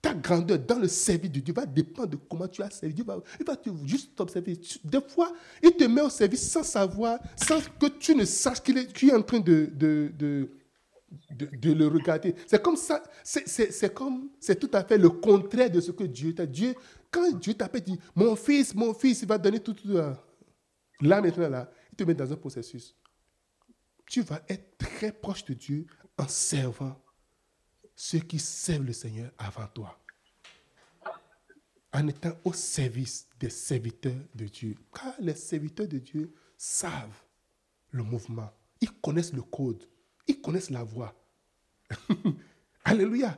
Ta 0.00 0.14
grandeur 0.14 0.58
dans 0.58 0.78
le 0.78 0.88
service 0.88 1.30
de 1.30 1.40
Dieu 1.40 1.54
va 1.54 1.66
dépendre 1.66 2.08
de 2.08 2.16
comment 2.16 2.48
tu 2.48 2.62
as 2.62 2.70
servi. 2.70 2.94
Dieu 2.94 3.04
il 3.38 3.46
va 3.46 3.56
juste 3.84 4.16
t'observer. 4.16 4.58
Des 4.82 5.00
fois, 5.00 5.32
il 5.62 5.72
te 5.72 5.84
met 5.84 6.00
au 6.00 6.10
service 6.10 6.50
sans 6.50 6.62
savoir, 6.62 7.18
sans 7.36 7.60
que 7.78 7.86
tu 7.86 8.14
ne 8.14 8.24
saches 8.24 8.62
qu'il 8.62 8.78
est, 8.78 9.02
est 9.02 9.12
en 9.12 9.22
train 9.22 9.40
de, 9.40 9.70
de 9.72 10.50
de, 11.30 11.72
le 11.72 11.86
regarder. 11.86 12.34
C'est 12.46 12.62
comme 12.62 12.76
ça, 12.76 13.02
c'est 13.22 13.94
comme, 13.94 14.28
c'est 14.38 14.58
tout 14.58 14.70
à 14.72 14.84
fait 14.84 14.98
le 14.98 15.08
contraire 15.08 15.70
de 15.70 15.80
ce 15.80 15.90
que 15.90 16.04
Dieu 16.04 16.34
t'a 16.34 16.46
dit. 16.46 16.74
Quand 17.10 17.32
Dieu 17.32 17.54
t'appelle, 17.54 17.82
dit, 17.82 17.98
mon 18.14 18.36
fils, 18.36 18.74
mon 18.74 18.92
fils, 18.92 19.22
il 19.22 19.28
va 19.28 19.38
donner 19.38 19.60
tout, 19.60 19.74
tout 19.74 19.88
là. 19.88 20.22
Maintenant, 21.00 21.48
là, 21.48 21.70
il 21.92 21.96
te 21.96 22.04
met 22.04 22.14
dans 22.14 22.30
un 22.32 22.36
processus. 22.36 22.94
Tu 24.06 24.22
vas 24.22 24.42
être 24.48 24.76
très 24.78 25.12
proche 25.12 25.44
de 25.44 25.54
Dieu 25.54 25.86
en 26.16 26.26
servant 26.26 27.00
ceux 27.94 28.20
qui 28.20 28.38
servent 28.38 28.84
le 28.84 28.92
Seigneur 28.92 29.30
avant 29.38 29.66
toi. 29.68 29.98
En 31.92 32.06
étant 32.06 32.32
au 32.44 32.52
service 32.52 33.26
des 33.40 33.50
serviteurs 33.50 34.20
de 34.34 34.46
Dieu. 34.46 34.76
Car 34.94 35.14
les 35.18 35.34
serviteurs 35.34 35.88
de 35.88 35.98
Dieu 35.98 36.32
savent 36.56 37.22
le 37.90 38.02
mouvement. 38.02 38.50
Ils 38.80 38.92
connaissent 39.00 39.32
le 39.32 39.42
code. 39.42 39.82
Ils 40.26 40.40
connaissent 40.40 40.70
la 40.70 40.84
voix. 40.84 41.14
Alléluia. 42.84 43.36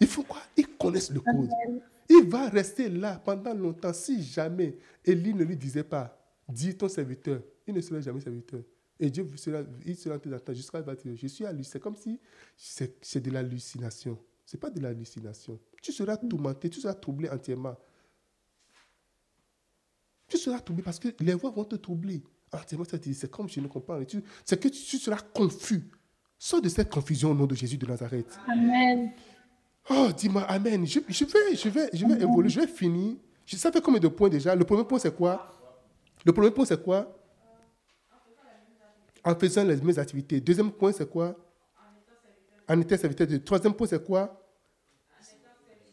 Ils 0.00 0.06
font 0.06 0.24
quoi? 0.24 0.42
Ils 0.56 0.68
connaissent 0.76 1.10
le 1.10 1.20
code. 1.20 1.50
Il 2.14 2.28
va 2.28 2.48
rester 2.48 2.90
là 2.90 3.18
pendant 3.24 3.54
longtemps 3.54 3.92
si 3.92 4.22
jamais 4.22 4.76
Élie 5.04 5.32
ne 5.32 5.44
lui 5.44 5.56
disait 5.56 5.84
pas, 5.84 6.14
dis 6.46 6.76
ton 6.76 6.88
serviteur, 6.88 7.42
il 7.66 7.74
ne 7.74 7.80
serait 7.80 8.02
jamais 8.02 8.20
serviteur. 8.20 8.60
Et 9.00 9.10
Dieu 9.10 9.26
il 9.86 9.96
sera 9.96 10.16
en 10.16 10.52
jusqu'à 10.54 10.82
dire, 10.82 11.16
je 11.16 11.26
suis 11.26 11.46
à 11.46 11.52
lui. 11.52 11.64
C'est 11.64 11.80
comme 11.80 11.96
si 11.96 12.20
c'est 12.56 13.20
de 13.20 13.30
l'hallucination. 13.30 14.18
Ce 14.44 14.56
n'est 14.56 14.60
pas 14.60 14.70
de 14.70 14.80
l'hallucination. 14.80 15.58
Tu 15.80 15.90
seras 15.90 16.18
tourmenté, 16.18 16.68
tu 16.68 16.80
seras 16.80 16.94
troublé 16.94 17.28
entièrement. 17.30 17.76
Tu 20.28 20.36
seras 20.36 20.60
troublé 20.60 20.82
parce 20.82 20.98
que 20.98 21.08
les 21.20 21.34
voix 21.34 21.50
vont 21.50 21.64
te 21.64 21.76
troubler. 21.76 22.22
C'est 22.68 23.30
comme 23.30 23.48
je 23.48 23.60
ne 23.60 23.68
comprends 23.68 23.96
rien. 23.96 24.06
C'est 24.44 24.60
que 24.60 24.68
tu 24.68 24.98
seras 24.98 25.20
confus. 25.34 25.90
Sors 26.38 26.60
de 26.60 26.68
cette 26.68 26.90
confusion 26.90 27.30
au 27.30 27.34
nom 27.34 27.46
de 27.46 27.54
Jésus 27.54 27.78
de 27.78 27.86
Nazareth. 27.86 28.38
Amen. 28.48 29.12
Oh, 29.90 30.08
dis-moi 30.16 30.42
Amen. 30.42 30.86
Je, 30.86 31.00
vais, 31.00 31.06
je 31.10 31.24
vais, 31.68 31.90
je 31.92 32.06
vais 32.06 32.22
évoluer, 32.22 32.48
je 32.48 32.60
vais 32.60 32.66
finir. 32.66 33.16
Je 33.44 33.56
savais 33.56 33.80
combien 33.80 34.00
de 34.00 34.08
points 34.08 34.28
déjà? 34.28 34.54
Le 34.54 34.64
premier 34.64 34.84
point, 34.84 34.98
c'est 34.98 35.14
quoi? 35.14 35.52
Le 36.24 36.32
premier 36.32 36.50
point, 36.50 36.64
c'est 36.64 36.82
quoi? 36.82 37.18
En 39.24 39.34
faisant 39.34 39.64
les 39.64 39.76
mêmes 39.76 39.98
activités. 39.98 40.40
Deuxième 40.40 40.70
point, 40.70 40.92
c'est 40.92 41.08
quoi? 41.08 41.36
En 42.68 42.80
étant 42.80 42.96
serviteur. 42.96 43.26
Troisième 43.44 43.74
point, 43.74 43.86
c'est 43.86 44.04
quoi? 44.04 44.40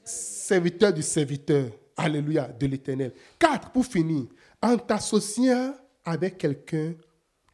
Serviteur 0.03 0.93
du 0.93 1.01
serviteur. 1.01 1.69
Alléluia, 1.97 2.47
de 2.47 2.67
l'éternel. 2.67 3.13
Quatre, 3.37 3.71
pour 3.71 3.85
finir. 3.85 4.27
En 4.61 4.77
t'associant 4.77 5.73
avec 6.05 6.37
quelqu'un 6.37 6.93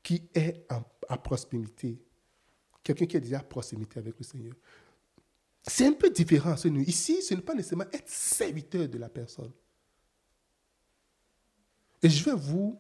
qui 0.04 0.22
est 0.34 0.66
en, 0.72 0.84
à 1.10 1.18
proximité. 1.18 1.98
Quelqu'un 2.84 3.06
qui 3.06 3.18
est 3.18 3.22
déjà 3.22 3.40
à 3.40 3.44
proximité 3.44 4.00
avec 4.00 4.16
le 4.18 4.24
Seigneur. 4.24 4.54
C'est 5.68 5.88
un 5.88 5.94
peu 5.94 6.10
différent. 6.10 6.56
Ici, 6.86 7.22
ce 7.24 7.34
n'est 7.34 7.42
pas 7.42 7.56
nécessairement 7.56 7.90
être 7.92 8.08
serviteur 8.08 8.88
de 8.88 8.98
la 8.98 9.10
personne. 9.10 9.52
Et 12.04 12.10
je 12.10 12.24
vais 12.24 12.36
vous, 12.36 12.80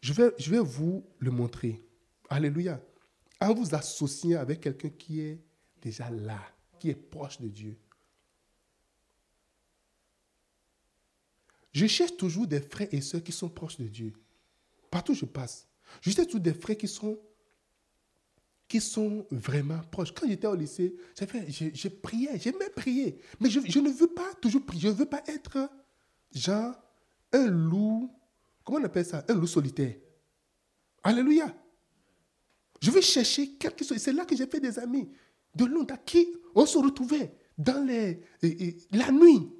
je 0.00 0.12
vais, 0.12 0.32
je 0.38 0.50
vais 0.50 0.60
vous 0.60 1.04
le 1.18 1.30
montrer. 1.30 1.82
Alléluia. 2.28 2.80
En 3.40 3.52
vous 3.52 3.74
associant 3.74 4.38
avec 4.38 4.60
quelqu'un 4.60 4.90
qui 4.90 5.20
est 5.20 5.40
déjà 5.82 6.08
là, 6.10 6.40
qui 6.78 6.90
est 6.90 6.94
proche 6.94 7.40
de 7.40 7.48
Dieu. 7.48 7.76
Je 11.72 11.86
cherche 11.86 12.16
toujours 12.16 12.46
des 12.46 12.60
frères 12.60 12.88
et 12.92 13.00
sœurs 13.00 13.22
qui 13.22 13.32
sont 13.32 13.48
proches 13.48 13.78
de 13.78 13.88
Dieu. 13.88 14.12
Partout 14.92 15.10
où 15.10 15.16
je 15.16 15.24
passe. 15.24 15.66
Je 16.00 16.10
cherche 16.10 16.28
toujours 16.28 16.40
des 16.40 16.54
frères 16.54 16.76
qui 16.76 16.86
sont 16.86 17.18
qui 18.74 18.80
sont 18.80 19.24
vraiment 19.30 19.78
proches. 19.88 20.12
Quand 20.12 20.26
j'étais 20.26 20.48
au 20.48 20.56
lycée, 20.56 20.96
je, 21.16 21.66
je 21.72 21.86
priais, 21.86 22.40
j'aimais 22.40 22.70
prier. 22.74 23.20
Mais 23.38 23.48
je, 23.48 23.60
ne 23.60 23.88
veux 23.88 24.08
pas 24.08 24.34
toujours 24.42 24.66
prier. 24.66 24.80
Je 24.82 24.88
ne 24.88 24.94
veux 24.94 25.06
pas 25.06 25.22
être, 25.28 25.70
genre, 26.34 26.74
un 27.32 27.46
loup, 27.46 28.10
comment 28.64 28.80
on 28.80 28.84
appelle 28.84 29.06
ça? 29.06 29.24
Un 29.28 29.34
loup 29.34 29.46
solitaire. 29.46 29.94
Alléluia. 31.04 31.54
Je 32.82 32.90
veux 32.90 33.00
chercher 33.00 33.52
quelque 33.52 33.84
chose. 33.84 33.98
C'est 33.98 34.12
là 34.12 34.24
que 34.24 34.34
j'ai 34.34 34.48
fait 34.48 34.58
des 34.58 34.76
amis 34.76 35.08
de 35.54 35.66
Londres 35.66 35.94
qui 36.04 36.26
on 36.56 36.66
se 36.66 36.76
retrouvait 36.76 37.32
dans 37.56 37.86
les, 37.86 38.22
la 38.90 39.12
nuit, 39.12 39.52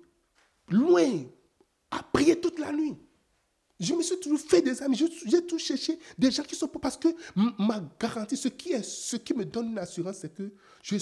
loin, 0.70 1.22
à 1.92 2.02
prier 2.02 2.40
toute 2.40 2.58
la 2.58 2.72
nuit. 2.72 2.96
Je 3.80 3.92
me 3.92 4.02
suis 4.02 4.18
toujours 4.20 4.40
fait 4.40 4.62
des 4.62 4.82
amis. 4.82 4.96
J'ai 4.96 5.42
toujours 5.42 5.58
cherché 5.58 5.98
des 6.16 6.30
gens 6.30 6.44
qui 6.44 6.54
sont 6.54 6.68
pas. 6.68 6.78
Parce 6.78 6.96
que 6.96 7.08
ma 7.34 7.82
garantie, 7.98 8.36
ce 8.36 8.48
qui, 8.48 8.72
est, 8.72 8.84
ce 8.84 9.16
qui 9.16 9.34
me 9.34 9.44
donne 9.44 9.70
une 9.72 9.78
assurance, 9.78 10.18
c'est 10.18 10.32
que 10.32 10.52
je, 10.82 10.96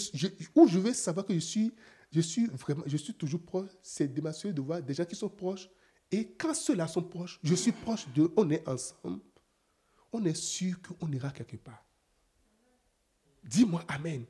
où 0.54 0.66
je 0.66 0.78
vais 0.78 0.94
savoir 0.94 1.26
que 1.26 1.34
je 1.34 1.40
suis, 1.40 1.72
je 2.10 2.20
suis, 2.20 2.46
vraiment, 2.46 2.82
je 2.86 2.96
suis 2.96 3.14
toujours 3.14 3.42
proche, 3.42 3.70
c'est 3.82 4.12
de 4.12 4.20
m'assurer 4.20 4.52
de 4.52 4.60
voir 4.60 4.82
des 4.82 4.94
gens 4.94 5.04
qui 5.04 5.16
sont 5.16 5.28
proches. 5.28 5.68
Et 6.10 6.32
quand 6.32 6.54
ceux-là 6.54 6.88
sont 6.88 7.02
proches, 7.02 7.40
je 7.42 7.54
suis 7.54 7.72
proche 7.72 8.06
d'eux, 8.14 8.32
on 8.36 8.48
est 8.50 8.66
ensemble. 8.66 9.20
On 10.12 10.24
est 10.24 10.36
sûr 10.36 10.76
qu'on 10.82 11.10
ira 11.10 11.30
quelque 11.30 11.56
part. 11.56 11.84
Dis-moi 13.44 13.84
Amen. 13.88 14.24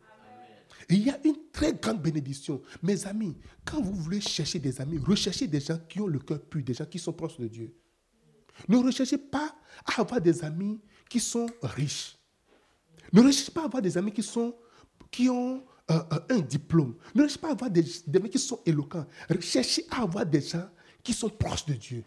Il 0.88 1.02
y 1.02 1.10
a 1.10 1.18
une 1.24 1.36
très 1.52 1.74
grande 1.74 2.02
bénédiction. 2.02 2.62
Mes 2.82 3.06
amis, 3.06 3.36
quand 3.64 3.80
vous 3.80 3.94
voulez 3.94 4.20
chercher 4.20 4.58
des 4.58 4.80
amis, 4.80 4.98
recherchez 4.98 5.46
des 5.46 5.60
gens 5.60 5.78
qui 5.88 6.00
ont 6.00 6.06
le 6.06 6.18
cœur 6.18 6.40
pur, 6.40 6.62
des 6.62 6.74
gens 6.74 6.86
qui 6.86 6.98
sont 6.98 7.12
proches 7.12 7.38
de 7.38 7.46
Dieu. 7.46 7.74
Ne 8.68 8.76
recherchez 8.76 9.18
pas 9.18 9.54
à 9.84 10.00
avoir 10.00 10.20
des 10.20 10.44
amis 10.44 10.80
qui 11.08 11.20
sont 11.20 11.46
riches. 11.62 12.16
Ne 13.12 13.20
recherchez 13.20 13.52
pas 13.52 13.62
à 13.62 13.64
avoir 13.64 13.82
des 13.82 13.96
amis 13.98 14.12
qui, 14.12 14.22
sont, 14.22 14.54
qui 15.10 15.28
ont 15.28 15.62
euh, 15.90 16.00
euh, 16.12 16.18
un 16.36 16.40
diplôme. 16.40 16.94
Ne 17.14 17.22
recherchez 17.22 17.40
pas 17.40 17.48
à 17.48 17.52
avoir 17.52 17.70
des, 17.70 17.84
amis 18.14 18.30
qui 18.30 18.38
sont 18.38 18.60
éloquents. 18.64 19.06
Recherchez 19.28 19.86
à 19.90 20.02
avoir 20.02 20.24
des 20.26 20.40
gens 20.40 20.68
qui 21.02 21.12
sont 21.12 21.28
proches 21.28 21.66
de 21.66 21.74
Dieu. 21.74 22.04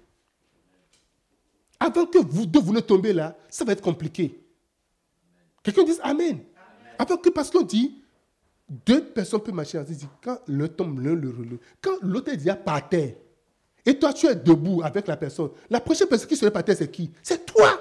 Avant 1.80 2.06
que 2.06 2.20
vous 2.20 2.46
deux 2.46 2.62
vous 2.62 2.74
ne 2.74 2.80
tombez 2.80 3.14
là, 3.14 3.38
ça 3.50 3.66
va 3.66 3.74
être 3.74 3.82
compliqué. 3.82 4.42
Quelqu'un 5.62 5.84
dit 5.84 5.98
Amen. 6.02 6.40
Avant 6.98 7.18
que, 7.18 7.30
parce 7.30 7.52
qu'on 7.52 7.64
dit, 7.64 8.02
deux 8.70 9.04
personnes 9.04 9.42
peuvent 9.42 9.54
marcher 9.54 9.78
ensemble. 9.78 10.00
Quand 10.22 10.40
l'un 10.48 10.68
tombe, 10.68 11.00
l'un 11.00 11.14
le 11.14 11.30
relève. 11.30 11.60
Quand 11.82 11.98
l'autre 12.02 12.32
est 12.32 12.38
déjà 12.38 12.56
par 12.56 12.88
terre, 12.88 13.16
et 13.86 14.00
toi, 14.00 14.14
tu 14.14 14.26
es 14.28 14.36
debout 14.36 14.82
avec 14.84 15.08
la 15.08 15.16
personne. 15.16 15.52
La 15.70 15.80
prochaine 15.80 16.08
personne 16.08 16.28
qui 16.28 16.36
serait 16.36 16.52
par 16.52 16.64
terre, 16.64 16.76
c'est 16.78 16.90
qui? 16.90 17.12
C'est 17.22 17.46
toi. 17.46 17.80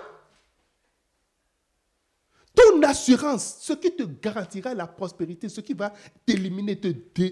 Ton 2.55 2.79
l'assurance, 2.79 3.57
ce 3.61 3.73
qui 3.73 3.91
te 3.97 4.05
garantira 4.05 4.75
la 4.75 4.87
prospérité, 4.87 5.49
ce 5.49 5.61
qui 5.61 5.73
va 5.75 5.93
t'éliminer, 6.25 6.79
te 6.79 6.89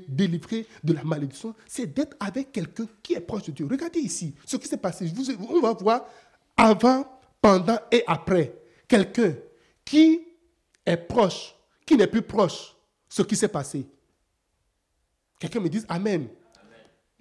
délivrer 0.08 0.66
de 0.82 0.94
la 0.94 1.04
malédiction, 1.04 1.54
c'est 1.66 1.86
d'être 1.86 2.16
avec 2.18 2.50
quelqu'un 2.50 2.86
qui 3.02 3.14
est 3.14 3.20
proche 3.20 3.44
de 3.44 3.52
Dieu. 3.52 3.68
Regardez 3.70 4.00
ici 4.00 4.34
ce 4.44 4.56
qui 4.56 4.66
s'est 4.66 4.78
passé. 4.78 5.12
on 5.48 5.60
va 5.60 5.74
voir 5.74 6.06
avant, 6.56 7.06
pendant 7.40 7.78
et 7.90 8.02
après. 8.06 8.54
Quelqu'un 8.88 9.34
qui 9.84 10.26
est 10.84 10.96
proche, 10.96 11.54
qui 11.86 11.96
n'est 11.96 12.06
plus 12.06 12.22
proche, 12.22 12.74
ce 13.08 13.22
qui 13.22 13.36
s'est 13.36 13.48
passé. 13.48 13.86
Quelqu'un 15.38 15.60
me 15.60 15.68
dit 15.68 15.82
Amen. 15.88 16.26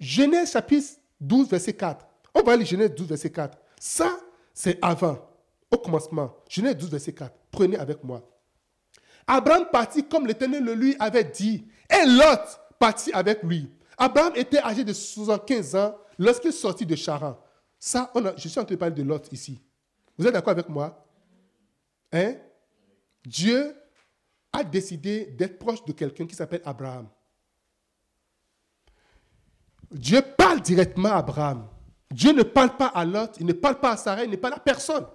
Genèse 0.00 0.52
chapitre 0.52 0.94
12, 1.22 1.48
verset 1.48 1.72
4. 1.74 2.06
On 2.34 2.42
va 2.42 2.56
lire 2.56 2.66
Genèse 2.66 2.94
12, 2.94 3.08
verset 3.08 3.30
4. 3.30 3.58
Ça, 3.78 4.18
c'est 4.52 4.78
avant, 4.82 5.18
au 5.70 5.78
commencement. 5.78 6.34
Genèse 6.48 6.76
12, 6.76 6.90
verset 6.90 7.12
4. 7.12 7.32
Prenez 7.50 7.78
avec 7.78 8.02
moi. 8.02 8.28
Abraham 9.26 9.66
partit 9.70 10.06
comme 10.06 10.26
l'Éternel 10.26 10.64
le 10.64 10.74
lui 10.74 10.96
avait 10.98 11.24
dit, 11.24 11.66
et 11.88 12.06
Lot 12.06 12.60
partit 12.78 13.12
avec 13.12 13.42
lui. 13.42 13.70
Abraham 13.96 14.32
était 14.34 14.58
âgé 14.58 14.82
de 14.82 14.92
75 14.92 15.76
ans 15.76 15.96
lorsqu'il 16.18 16.52
sortit 16.52 16.84
de 16.84 16.96
Charan. 16.96 17.38
Ça, 17.78 18.12
je 18.36 18.48
suis 18.48 18.58
en 18.58 18.64
train 18.64 18.74
de 18.74 18.78
parler 18.78 18.94
de 18.94 19.02
Lot 19.02 19.32
ici. 19.32 19.60
Vous 20.18 20.26
êtes 20.26 20.32
d'accord 20.32 20.52
avec 20.52 20.68
moi? 20.68 21.06
Hein? 22.12 22.34
Dieu 23.24 23.74
a 24.52 24.64
décidé 24.64 25.26
d'être 25.26 25.58
proche 25.58 25.84
de 25.84 25.92
quelqu'un 25.92 26.26
qui 26.26 26.34
s'appelle 26.34 26.62
Abraham. 26.64 27.08
Dieu 29.92 30.22
parle 30.36 30.60
directement 30.60 31.10
à 31.10 31.16
Abraham. 31.16 31.68
Dieu 32.10 32.32
ne 32.32 32.42
parle 32.42 32.76
pas 32.76 32.88
à 32.88 33.04
Lot, 33.04 33.36
il 33.40 33.46
ne 33.46 33.52
parle 33.52 33.80
pas 33.80 33.92
à 33.92 33.96
Sarah, 33.96 34.24
il 34.24 34.30
ne 34.30 34.36
parle 34.36 34.54
à 34.54 34.60
personne. 34.60 35.06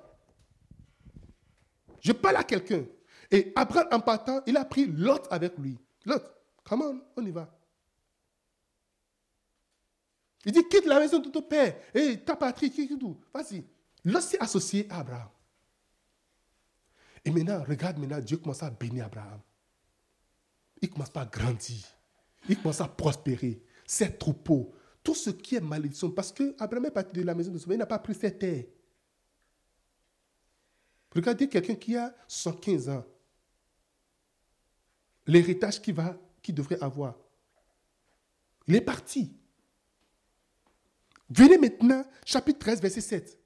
Je 2.01 2.11
parle 2.11 2.37
à 2.37 2.43
quelqu'un. 2.43 2.85
Et 3.29 3.51
Abraham, 3.55 3.87
en 3.91 3.99
partant, 3.99 4.41
il 4.45 4.55
a 4.57 4.65
pris 4.65 4.87
Lot 4.87 5.27
avec 5.29 5.57
lui. 5.57 5.77
Lot, 6.05 6.23
come 6.63 6.81
on, 6.81 7.01
on 7.15 7.25
y 7.25 7.31
va. 7.31 7.53
Il 10.45 10.53
dit, 10.53 10.63
quitte 10.69 10.85
la 10.85 10.99
maison 10.99 11.19
de 11.19 11.29
ton 11.29 11.41
père 11.41 11.75
et 11.93 12.19
ta 12.23 12.35
patrie, 12.35 12.71
quitte 12.71 12.97
tout. 12.97 13.19
Vas-y. 13.33 13.65
Lot 14.05 14.21
s'est 14.21 14.39
associé 14.39 14.87
à 14.89 14.99
Abraham. 14.99 15.29
Et 17.25 17.31
maintenant, 17.31 17.61
regarde 17.67 17.97
maintenant, 17.97 18.19
Dieu 18.19 18.37
commence 18.37 18.63
à 18.63 18.69
bénir 18.69 19.05
Abraham. 19.05 19.41
Il 20.81 20.89
commence 20.89 21.11
à 21.15 21.25
grandir. 21.25 21.83
Il 22.47 22.57
commence 22.57 22.79
à 22.79 22.87
prospérer. 22.87 23.61
Ses 23.87 24.15
troupeaux, 24.15 24.75
tout 25.01 25.15
ce 25.15 25.31
qui 25.31 25.55
est 25.55 25.61
malédiction. 25.61 26.11
Parce 26.11 26.31
que 26.31 26.55
Abraham 26.59 26.85
est 26.85 26.91
parti 26.91 27.17
de 27.17 27.23
la 27.23 27.33
maison 27.33 27.51
de 27.51 27.57
son 27.57 27.65
père, 27.65 27.75
il 27.75 27.79
n'a 27.79 27.87
pas 27.87 27.97
pris 27.97 28.13
ses 28.13 28.37
terres. 28.37 28.65
Regardez 31.15 31.47
quelqu'un 31.47 31.75
qui 31.75 31.95
a 31.95 32.13
115 32.27 32.89
ans. 32.89 33.05
L'héritage 35.25 35.81
qu'il 35.81 36.53
devrait 36.53 36.83
avoir. 36.83 37.15
Il 38.67 38.75
est 38.75 38.81
parti. 38.81 39.33
Venez 41.29 41.57
maintenant, 41.57 42.05
chapitre 42.25 42.59
13, 42.59 42.81
verset 42.81 43.01
7. 43.01 43.39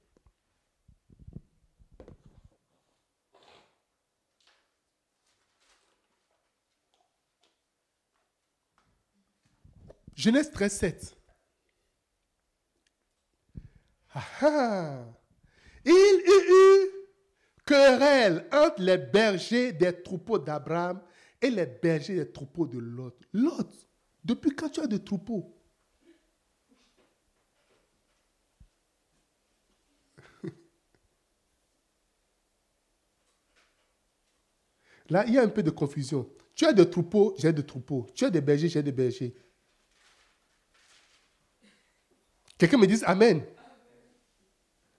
Genèse 10.22 10.52
13, 10.52 10.72
7. 10.72 11.18
Ah, 14.14 14.24
ah. 14.42 15.04
Il 15.84 15.92
y 15.92 16.32
eut 16.54 16.92
querelle 17.66 18.48
entre 18.54 18.84
les 18.84 19.00
bergers 19.00 19.74
des 19.74 20.00
troupeaux 20.04 20.38
d'Abraham 20.38 21.02
et 21.42 21.50
les 21.50 21.66
bergers 21.66 22.18
des 22.18 22.32
troupeaux 22.32 22.68
de 22.68 22.78
Lot. 22.78 23.18
Lot, 23.34 23.68
depuis 24.24 24.52
quand 24.56 24.70
tu 24.70 24.80
as 24.80 24.86
des 24.86 25.04
troupeaux? 25.04 25.58
Là, 35.10 35.26
il 35.26 35.34
y 35.34 35.40
a 35.40 35.42
un 35.42 35.50
peu 35.50 35.64
de 35.64 35.72
confusion. 35.72 36.32
Tu 36.54 36.68
as 36.68 36.74
des 36.74 36.88
troupeaux, 36.88 37.34
j'ai 37.40 37.52
des 37.52 37.66
troupeaux. 37.66 38.06
Tu 38.14 38.24
as 38.24 38.30
des 38.30 38.42
bergers, 38.42 38.70
j'ai 38.70 38.84
des 38.84 38.92
bergers. 38.92 39.34
Quelqu'un 42.62 42.78
me 42.78 42.86
dit 42.86 43.02
Amen. 43.08 43.42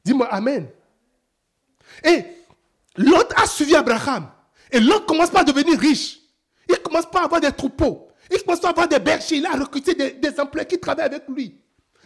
Dis-moi 0.04 0.26
Amen. 0.26 0.68
Et 2.02 2.24
L'autre 2.96 3.40
a 3.40 3.46
suivi 3.46 3.76
Abraham. 3.76 4.28
Et 4.72 4.80
l'autre 4.80 5.06
commence 5.06 5.30
pas 5.30 5.42
à 5.42 5.44
devenir 5.44 5.78
riche. 5.78 6.18
Il 6.68 6.76
commence 6.80 7.08
pas 7.08 7.20
à 7.20 7.24
avoir 7.26 7.40
des 7.40 7.52
troupeaux. 7.52 8.08
Il 8.32 8.42
commence 8.42 8.58
pas 8.58 8.66
à 8.66 8.70
avoir 8.72 8.88
des 8.88 8.98
bergers. 8.98 9.36
Il 9.36 9.46
a 9.46 9.52
recruté 9.52 9.94
des, 9.94 10.40
employés 10.40 10.66
qui 10.66 10.80
travaillent 10.80 11.06
avec 11.06 11.28
lui. 11.28 11.56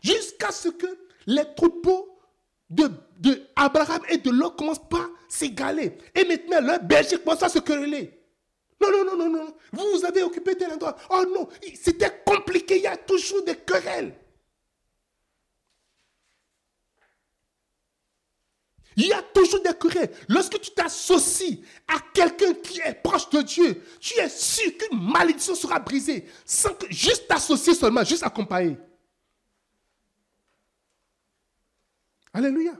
Jusqu'à 0.03 0.51
ce 0.51 0.69
que 0.69 0.87
les 1.27 1.55
troupeaux 1.57 2.07
de, 2.69 2.91
Abraham 3.57 4.03
et 4.11 4.19
de 4.19 4.29
l'autre 4.29 4.57
commencent 4.57 4.91
pas 4.91 4.99
à 4.99 5.09
s'égaler. 5.27 5.97
Et 6.15 6.27
maintenant, 6.27 6.61
le 6.61 6.85
berger 6.85 7.17
commence 7.19 7.43
à 7.43 7.49
se 7.49 7.61
quereller. 7.61 8.13
Non, 8.79 8.91
non, 8.91 9.07
non, 9.07 9.17
non, 9.17 9.31
non. 9.31 9.55
Vous, 9.73 9.87
vous 9.95 10.05
avez 10.05 10.23
occupé 10.23 10.55
tel 10.55 10.71
endroit. 10.71 10.97
Oh 11.09 11.25
non, 11.33 11.49
c'était 11.83 12.13
compliqué. 12.27 12.77
Il 12.77 12.83
y 12.83 12.87
a 12.87 12.99
toujours 12.99 13.43
des 13.43 13.57
querelles. 13.57 14.13
Il 18.97 19.07
y 19.09 19.13
a 19.13 19.23
toujours 19.23 19.63
des 19.63 19.75
querelles. 19.75 20.11
Lorsque 20.27 20.59
tu 20.59 20.71
t'associes 20.71 21.63
à 21.87 22.01
quelqu'un 22.15 22.55
qui 22.55 22.81
est 22.81 22.95
proche 22.95 23.29
de 23.29 23.43
Dieu, 23.43 23.83
tu 24.01 24.19
es 24.19 24.29
sûr 24.31 24.73
qu'une 24.79 24.99
malédiction 24.99 25.55
sera 25.55 25.79
brisée. 25.79 26.27
Sans 26.47 26.73
que, 26.73 26.91
juste 26.91 27.29
t'associer 27.29 27.75
seulement, 27.75 28.03
juste 28.05 28.23
accompagner. 28.23 28.79
Alléluia. 32.33 32.73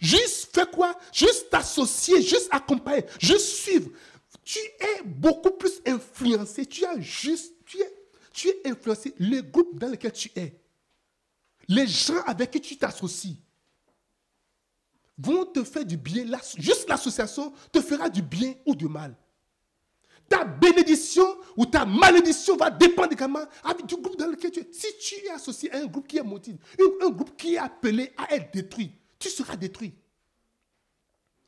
Juste 0.00 0.50
fais 0.52 0.66
quoi? 0.66 0.98
Juste 1.12 1.50
t'associer, 1.50 2.20
juste 2.20 2.48
accompagner, 2.50 3.04
juste 3.20 3.46
suivre. 3.46 3.90
Tu 4.44 4.58
es 4.58 5.02
beaucoup 5.04 5.52
plus 5.52 5.80
influencé. 5.86 6.66
Tu 6.66 6.84
as 6.84 6.98
juste, 7.00 7.54
tu 7.64 7.80
es, 7.80 7.94
tu 8.32 8.48
es 8.48 8.60
influencé. 8.68 9.14
Le 9.20 9.40
groupe 9.40 9.78
dans 9.78 9.88
lequel 9.88 10.12
tu 10.12 10.30
es. 10.34 10.60
Les 11.68 11.86
gens 11.86 12.20
avec 12.26 12.50
qui 12.50 12.60
tu 12.60 12.76
t'associes 12.76 13.38
vont 15.18 15.44
te 15.46 15.62
faire 15.64 15.84
du 15.84 15.96
bien. 15.96 16.24
Juste 16.58 16.88
l'association 16.88 17.52
te 17.72 17.80
fera 17.80 18.08
du 18.08 18.22
bien 18.22 18.54
ou 18.66 18.74
du 18.74 18.88
mal. 18.88 19.16
Ta 20.28 20.44
bénédiction 20.44 21.26
ou 21.56 21.66
ta 21.66 21.84
malédiction 21.84 22.56
va 22.56 22.70
dépendre 22.70 23.12
également 23.12 23.44
du 23.86 23.96
groupe 23.96 24.16
dans 24.16 24.26
lequel 24.26 24.50
tu 24.50 24.60
es. 24.60 24.68
Si 24.72 24.86
tu 24.98 25.26
es 25.26 25.30
associé 25.30 25.70
à 25.72 25.78
un 25.78 25.86
groupe 25.86 26.08
qui 26.08 26.16
est 26.16 26.22
maudit, 26.22 26.56
un, 27.02 27.10
groupe 27.10 27.36
qui 27.36 27.54
est 27.54 27.58
appelé 27.58 28.12
à 28.16 28.34
être 28.34 28.52
détruit, 28.52 28.92
tu 29.18 29.28
seras 29.28 29.56
détruit. 29.56 29.94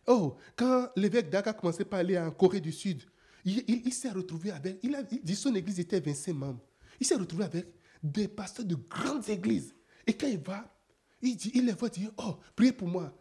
Oh, 0.06 0.36
quand 0.54 0.90
l'évêque 0.94 1.30
Daga 1.30 1.52
commençait 1.52 1.84
par 1.84 2.00
aller 2.00 2.18
en 2.18 2.30
Corée 2.30 2.60
du 2.60 2.70
Sud, 2.70 3.02
il, 3.44 3.92
s'est 3.92 4.10
retrouvé 4.10 4.50
avec, 4.50 4.78
il 4.82 4.94
a 4.94 5.02
dit 5.02 5.36
son 5.36 5.54
église 5.54 5.80
était 5.80 6.00
25 6.00 6.32
membres. 6.32 6.60
Il 7.00 7.06
s'est 7.06 7.14
retrouvé 7.14 7.44
avec 7.44 7.66
des 8.02 8.28
pasteurs 8.28 8.64
de 8.66 8.74
grandes 8.74 9.28
églises. 9.28 9.74
Et 10.06 10.12
quand 10.12 10.26
il 10.26 10.38
va, 10.38 10.72
il, 11.22 11.36
dit, 11.36 11.50
il 11.54 11.66
les 11.66 11.72
voit 11.72 11.88
dire, 11.88 12.10
oh, 12.18 12.36
priez 12.54 12.72
pour 12.72 12.88
moi 12.88 13.12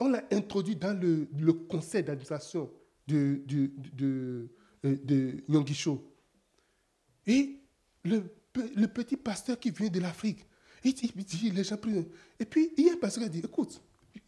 on 0.00 0.08
l'a 0.08 0.24
introduit 0.32 0.74
dans 0.74 0.98
le, 0.98 1.52
conseil 1.52 2.02
d'administration 2.02 2.70
de, 3.06 3.42
de, 3.46 4.48
euh, 4.84 5.96
Et 7.26 7.60
le, 8.04 8.86
petit 8.86 9.16
pasteur 9.16 9.58
qui 9.60 9.70
vient 9.70 9.88
de 9.88 10.00
l'Afrique, 10.00 10.46
il 10.82 10.94
dit, 10.94 11.50
les 11.50 11.64
gens 11.64 11.76
prient. 11.76 12.08
Et 12.38 12.46
puis, 12.46 12.72
il 12.78 12.86
y 12.86 12.90
a 12.90 12.94
un 12.94 12.96
pasteur 12.96 13.24
qui 13.24 13.28
a 13.28 13.32
dit, 13.32 13.40
écoute, 13.40 13.82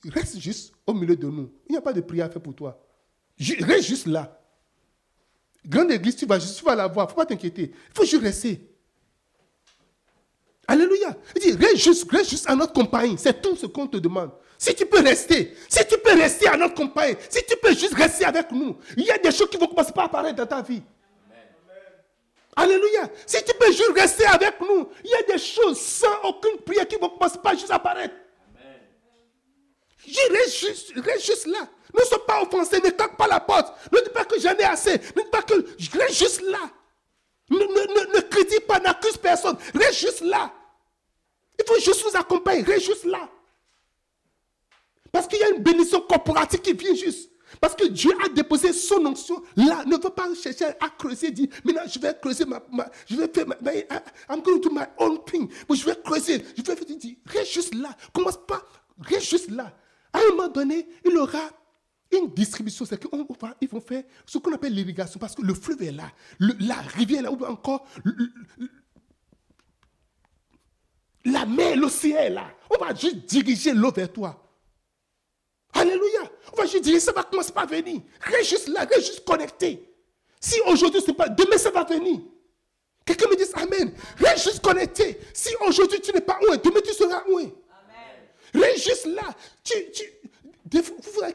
reste 0.04 0.38
juste 0.38 0.74
au 0.86 0.92
milieu 0.92 1.16
de 1.16 1.26
nous. 1.26 1.50
Il 1.68 1.72
n'y 1.72 1.78
a 1.78 1.80
pas 1.80 1.94
de 1.94 2.02
prière 2.02 2.26
à 2.26 2.30
faire 2.30 2.42
pour 2.42 2.54
toi. 2.54 2.78
Reste 3.38 3.88
juste 3.88 4.06
là. 4.06 4.38
Grande 5.64 5.90
église, 5.92 6.16
tu 6.16 6.26
vas, 6.26 6.38
tu 6.38 6.64
vas 6.64 6.74
la 6.74 6.86
voir. 6.86 7.06
Il 7.06 7.08
ne 7.08 7.10
faut 7.10 7.16
pas 7.16 7.26
t'inquiéter. 7.26 7.72
Il 7.72 7.94
faut 7.94 8.04
juste 8.04 8.22
rester. 8.22 8.68
Alléluia. 10.66 11.16
Il 11.36 11.40
dit, 11.40 11.52
reste 11.52 11.76
juste, 11.78 12.10
reste 12.10 12.30
juste 12.30 12.48
à 12.48 12.54
notre 12.54 12.72
compagnie. 12.72 13.16
C'est 13.16 13.40
tout 13.40 13.56
ce 13.56 13.66
qu'on 13.66 13.86
te 13.86 13.96
demande. 13.96 14.32
Si 14.62 14.76
tu 14.76 14.86
peux 14.86 15.00
rester, 15.00 15.56
si 15.68 15.84
tu 15.88 15.98
peux 15.98 16.12
rester 16.12 16.46
à 16.46 16.56
notre 16.56 16.74
compagnie, 16.74 17.16
si 17.28 17.44
tu 17.44 17.56
peux 17.56 17.74
juste 17.74 17.94
rester 17.94 18.24
avec 18.24 18.52
nous, 18.52 18.78
il 18.96 19.02
y 19.02 19.10
a 19.10 19.18
des 19.18 19.32
choses 19.32 19.50
qui 19.50 19.56
vont 19.56 19.66
commencer 19.66 19.90
par 19.90 20.04
apparaître 20.04 20.36
dans 20.36 20.46
ta 20.46 20.62
vie. 20.62 20.80
Alléluia. 22.54 23.10
Si 23.26 23.42
tu 23.42 23.52
peux 23.58 23.72
juste 23.72 23.90
rester 23.92 24.24
avec 24.24 24.60
nous, 24.60 24.88
il 25.02 25.10
y 25.10 25.14
a 25.14 25.22
des 25.24 25.38
choses 25.38 25.80
sans 25.80 26.16
aucune 26.22 26.58
prière 26.58 26.86
qui 26.86 26.94
vont 26.94 27.08
commencer 27.08 27.40
par 27.42 27.54
juste 27.54 27.72
apparaître. 27.72 28.14
Je 30.06 30.32
reste 30.32 30.56
juste, 30.60 30.92
reste 30.94 31.26
juste 31.26 31.46
là. 31.48 31.66
Ne 31.92 32.04
sois 32.04 32.24
pas 32.24 32.42
offensé, 32.42 32.76
ne 32.76 32.90
claque 32.90 33.16
pas 33.16 33.26
la 33.26 33.40
porte. 33.40 33.74
Ne 33.90 33.98
dis 33.98 34.10
pas 34.10 34.24
que 34.24 34.38
j'en 34.38 34.54
ai 34.56 34.62
assez. 34.62 34.92
Ne 34.92 35.22
dis 35.22 35.30
pas 35.32 35.42
que 35.42 35.54
je 35.76 35.90
reste 35.98 36.14
juste 36.20 36.40
là. 36.40 36.70
Ne, 37.50 37.56
ne, 37.56 38.16
ne 38.16 38.20
critique 38.20 38.68
pas, 38.68 38.78
n'accuse 38.78 39.16
personne. 39.16 39.56
Reste 39.74 39.98
juste 39.98 40.20
là. 40.20 40.52
Il 41.58 41.64
faut 41.66 41.80
juste 41.80 42.04
nous 42.06 42.16
accompagner. 42.16 42.62
Reste 42.62 42.86
juste 42.86 43.04
là. 43.06 43.28
Parce 45.12 45.28
qu'il 45.28 45.38
y 45.38 45.42
a 45.42 45.50
une 45.50 45.62
bénédiction 45.62 46.00
corporative 46.00 46.60
qui 46.60 46.72
vient 46.72 46.94
juste. 46.94 47.30
Parce 47.60 47.74
que 47.74 47.86
Dieu 47.86 48.10
a 48.24 48.30
déposé 48.30 48.72
son 48.72 49.04
onction 49.04 49.42
là. 49.56 49.84
Ne 49.84 49.96
va 49.96 50.10
pas 50.10 50.34
chercher 50.34 50.64
à 50.80 50.88
creuser, 50.98 51.30
dire, 51.30 51.48
maintenant 51.64 51.82
je 51.86 51.98
vais 51.98 52.16
creuser 52.20 52.44
je 53.06 53.16
vais 53.16 53.28
faire 53.28 53.46
ma, 53.46 53.56
I'm 54.30 54.40
going 54.42 54.58
to 54.60 54.68
do 54.68 54.74
my 54.74 54.86
own 54.98 55.18
thing. 55.24 55.48
je 55.70 55.84
vais 55.84 55.96
creuser, 56.02 56.42
je 56.56 56.62
vais 56.62 56.96
dire, 56.96 57.16
reste 57.26 57.52
juste 57.52 57.74
là. 57.74 57.94
Commence 58.14 58.38
pas, 58.46 58.62
reste 59.00 59.28
juste 59.28 59.50
là. 59.50 59.76
À 60.14 60.18
un 60.18 60.30
moment 60.30 60.48
donné, 60.48 60.88
il 61.04 61.16
aura 61.16 61.50
une 62.10 62.28
distribution, 62.28 62.84
c'est 62.84 62.98
qu'ils 62.98 63.68
vont 63.70 63.80
faire 63.80 64.04
ce 64.26 64.38
qu'on 64.38 64.52
appelle 64.52 64.74
l'irrigation, 64.74 65.18
parce 65.18 65.34
que 65.34 65.42
le 65.42 65.54
fleuve 65.54 65.82
est 65.82 65.92
là, 65.92 66.10
la 66.40 66.76
rivière 66.76 67.20
est 67.20 67.22
là, 67.22 67.32
ou 67.32 67.44
encore 67.44 67.86
la 71.24 71.46
mer, 71.46 71.76
l'océan 71.76 72.18
est 72.18 72.30
là. 72.30 72.50
On 72.70 72.84
va 72.84 72.94
juste 72.94 73.16
diriger 73.26 73.72
l'eau 73.72 73.92
vers 73.92 74.12
toi. 74.12 74.41
Alléluia. 75.72 76.30
On 76.52 76.56
va 76.56 76.66
juste 76.66 76.84
dire, 76.84 77.00
ça 77.00 77.12
va 77.12 77.22
commencer 77.22 77.52
par 77.52 77.66
venir. 77.66 78.00
Reste 78.20 78.50
juste 78.50 78.68
là, 78.68 78.84
reste 78.84 79.06
juste 79.06 79.24
connecté. 79.24 79.88
Si 80.40 80.60
aujourd'hui, 80.66 81.00
c'est 81.04 81.14
pas, 81.14 81.28
demain, 81.28 81.56
ça 81.56 81.70
va 81.70 81.84
venir. 81.84 82.20
Quelqu'un 83.04 83.28
me 83.28 83.36
dit 83.36 83.50
Amen. 83.54 83.94
Reste 84.18 84.44
juste 84.44 84.60
connecté. 84.60 85.18
Si 85.32 85.50
aujourd'hui, 85.66 86.00
tu 86.00 86.12
n'es 86.12 86.20
pas 86.20 86.38
où, 86.42 86.56
demain, 86.56 86.80
tu 86.84 86.92
seras 86.92 87.22
où. 87.28 87.38
Amen. 87.38 87.52
Reste 88.54 88.84
juste 88.84 89.06
là. 89.06 89.34
Tu, 89.64 89.74
tu, 89.92 90.04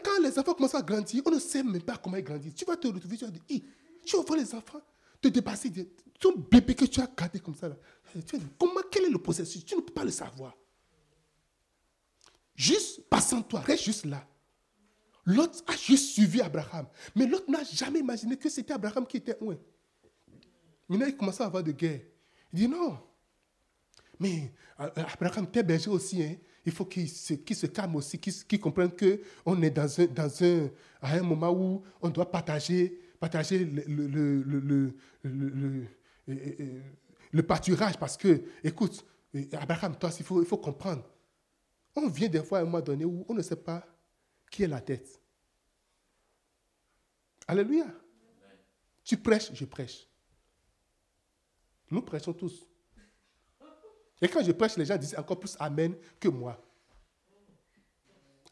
quand 0.04 0.22
les 0.22 0.38
enfants 0.40 0.54
commencent 0.54 0.76
à 0.76 0.82
grandir, 0.82 1.22
on 1.26 1.32
ne 1.32 1.40
sait 1.40 1.64
même 1.64 1.82
pas 1.82 1.98
comment 1.98 2.18
ils 2.18 2.24
grandissent. 2.24 2.56
Tu 2.56 2.66
vas 2.66 2.76
te 2.76 2.88
retrouver, 2.88 3.18
tu 3.18 3.26
vas 3.26 3.32
dire, 3.32 3.62
tu 4.06 4.18
vas 4.18 4.24
voir 4.24 4.40
les 4.40 4.54
enfants 4.54 4.82
te 5.22 5.28
dépasser. 5.28 5.72
Ton 6.20 6.34
bébé 6.36 6.74
que 6.74 6.86
tu 6.86 7.00
as 7.02 7.08
gardé 7.16 7.40
comme 7.40 7.56
ça. 7.56 7.70
Là. 7.70 7.76
Tu 8.14 8.36
vas 8.36 8.40
dire, 8.40 8.50
comment, 8.58 8.82
quel 8.90 9.06
est 9.06 9.10
le 9.10 9.20
processus? 9.20 9.64
Tu 9.64 9.76
ne 9.76 9.82
peux 9.82 9.94
pas 9.94 10.04
le 10.04 10.12
savoir. 10.12 10.56
Juste 12.58 13.08
passant 13.08 13.43
toi, 13.43 13.62
reste 13.62 13.84
juste 13.84 14.05
là. 14.05 14.28
L'autre 15.26 15.64
a 15.68 15.76
juste 15.76 16.14
suivi 16.14 16.41
Abraham. 16.41 16.88
Mais 17.16 17.28
l'autre 17.28 17.49
n'a 17.51 17.64
jamais 17.64 17.99
imaginé 17.99 18.36
que 18.36 18.49
c'était 18.49 18.74
Abraham 18.74 19.05
qui 19.05 19.18
était 19.18 19.38
loin. 19.39 19.58
Maintenant, 20.89 21.05
il 21.05 21.16
commence 21.16 21.39
à 21.39 21.45
avoir 21.45 21.64
de 21.64 21.72
guerre. 21.72 22.01
Il 22.51 22.60
dit 22.60 22.68
non. 22.68 22.97
Mais 24.20 24.51
euh, 24.80 24.89
Abraham, 24.95 25.51
t'es 25.51 25.62
berger 25.62 25.91
aussi. 25.91 26.24
Hein. 26.24 26.38
Il 26.66 26.72
faut 26.72 26.86
qu'il 26.86 27.08
se, 27.08 27.36
se, 27.36 27.66
calme 27.68 27.95
aussi, 27.97 28.18
qu'il 28.18 28.60
comprenne 28.60 28.89
qu'on 28.91 29.62
est 29.62 29.78
un, 29.78 29.88
à 31.01 31.14
un 31.14 31.22
moment 31.22 31.51
où 31.51 31.84
on 32.01 32.10
doit 32.10 32.32
partager, 32.32 32.99
le, 37.32 37.41
pâturage. 37.41 37.97
Parce 37.99 38.18
que, 38.18 38.41
écoute, 38.64 39.05
Abraham, 39.53 39.95
toi, 39.97 40.10
il 40.18 40.26
faut 40.26 40.58
comprendre. 40.58 41.03
On 42.00 42.10
vient 42.10 42.30
des 42.30 42.43
fois 42.43 42.60
à 42.60 42.62
un 42.62 42.66
moment 42.66 42.80
donné 42.80 43.06
où 43.06 43.26
on 43.28 43.34
ne 43.34 43.41
sait 43.41 43.56
pas 43.56 43.84
qui 44.52 44.62
est 44.62 44.68
la 44.68 44.80
tête. 44.80 45.20
Alléluia. 47.48 47.88
Tu 49.04 49.18
prêches, 49.18 49.52
je 49.52 49.66
prêche. 49.66 50.08
Nous 51.89 52.04
prêchons 52.04 52.34
tous. 52.34 52.68
Et 54.22 54.28
quand 54.28 54.43
je 54.43 54.52
prêche, 54.52 54.78
les 54.78 54.86
gens 54.86 54.95
disent 54.95 55.16
encore 55.18 55.39
plus 55.39 55.56
Amen 55.60 55.95
que 56.20 56.28
moi. 56.28 56.64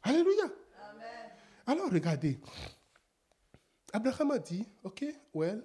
Alléluia. 0.01 0.45
Alors 1.67 1.91
regardez. 1.91 2.39
Abraham 3.93 4.31
a 4.31 4.39
dit, 4.39 4.67
ok, 4.83 5.05
well, 5.35 5.63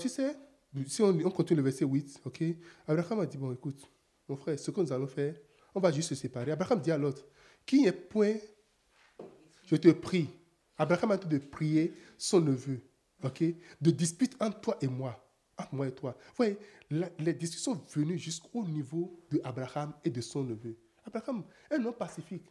tu 0.00 0.08
sais, 0.08 0.34
si 0.86 1.02
on, 1.02 1.08
on, 1.08 1.30
continue 1.30 1.58
le 1.58 1.64
verset 1.64 1.84
8, 1.84 2.22
ok, 2.24 2.44
Abraham 2.88 3.20
a 3.20 3.26
dit, 3.26 3.36
bon, 3.36 3.52
écoute, 3.52 3.90
mon 4.26 4.36
frère, 4.36 4.58
ce 4.58 4.70
que 4.70 4.80
nous 4.80 4.92
allons 4.92 5.06
faire, 5.06 5.36
on 5.74 5.80
va 5.80 5.92
juste 5.92 6.10
se 6.10 6.14
séparer. 6.14 6.52
Abraham 6.52 6.80
dit 6.80 6.90
à 6.90 6.98
l'autre, 6.98 7.24
qui 7.66 7.82
n'est 7.82 7.92
point, 7.92 8.36
je 9.66 9.76
te 9.76 9.88
prie. 9.90 10.28
Abraham 10.76 11.12
a 11.12 11.16
dit 11.16 11.28
de 11.28 11.38
prier 11.38 11.92
son 12.16 12.40
neveu, 12.40 12.80
ok, 13.22 13.44
de 13.80 13.90
dispute 13.90 14.34
entre 14.40 14.60
toi 14.60 14.78
et 14.80 14.86
moi, 14.86 15.22
entre 15.58 15.74
moi 15.74 15.88
et 15.88 15.94
toi. 15.94 16.16
Vous 16.28 16.34
voyez, 16.36 16.58
les 16.90 17.34
discussions 17.34 17.74
sont 17.74 18.00
venues 18.00 18.18
jusqu'au 18.18 18.64
niveau 18.64 19.20
de 19.30 19.40
Abraham 19.44 19.92
et 20.04 20.10
de 20.10 20.20
son 20.20 20.44
neveu. 20.44 20.76
Abraham, 21.04 21.44
un 21.70 21.84
homme 21.84 21.94
pacifique. 21.94 22.48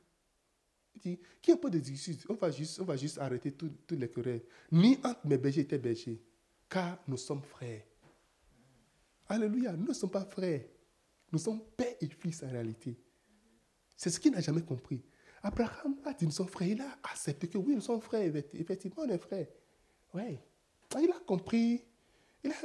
Il 0.96 1.02
dit, 1.02 1.20
qui 1.42 1.52
a 1.52 1.58
pas 1.58 1.70
de 1.70 1.80
discussion 1.80 2.30
on 2.30 2.36
va 2.36 2.52
juste, 2.52 2.80
on 2.80 2.86
va 2.86 2.98
juste 2.98 3.18
arrêter 3.20 3.52
tous 3.52 3.72
les 3.92 4.10
querelles. 4.10 4.44
Ni 4.72 4.98
entre 5.04 5.26
mes 5.26 5.38
bergers 5.38 5.62
et 5.62 5.68
tes 5.68 5.78
bergers, 5.78 6.22
car 6.70 7.00
nous 7.08 7.18
sommes 7.18 7.44
frères. 7.44 7.84
Alléluia, 9.28 9.74
nous 9.74 9.88
ne 9.88 9.94
sommes 9.94 10.10
pas 10.10 10.26
frères. 10.26 10.66
Nous 11.32 11.40
sommes 11.40 11.62
père 11.78 11.94
et 12.02 12.08
fils 12.08 12.44
en 12.44 12.50
réalité. 12.50 12.98
C'est 14.00 14.10
ce 14.10 14.18
qu'il 14.18 14.32
n'a 14.32 14.40
jamais 14.40 14.62
compris. 14.62 15.04
Abraham 15.44 15.98
a 16.06 16.14
dit, 16.14 16.26
nous 16.26 16.32
sommes 16.32 16.48
frères. 16.48 16.70
Il 16.70 16.82
a 16.82 16.98
accepté 17.04 17.50
que 17.50 17.58
oui, 17.58 17.76
nous 17.76 17.82
sommes 17.82 18.00
frères. 18.00 18.34
Effectivement, 18.54 19.04
on 19.06 19.10
est 19.10 19.18
frères. 19.18 19.48
Oui. 20.14 20.40
Il 21.02 21.12
a 21.12 21.20
compris. 21.28 21.84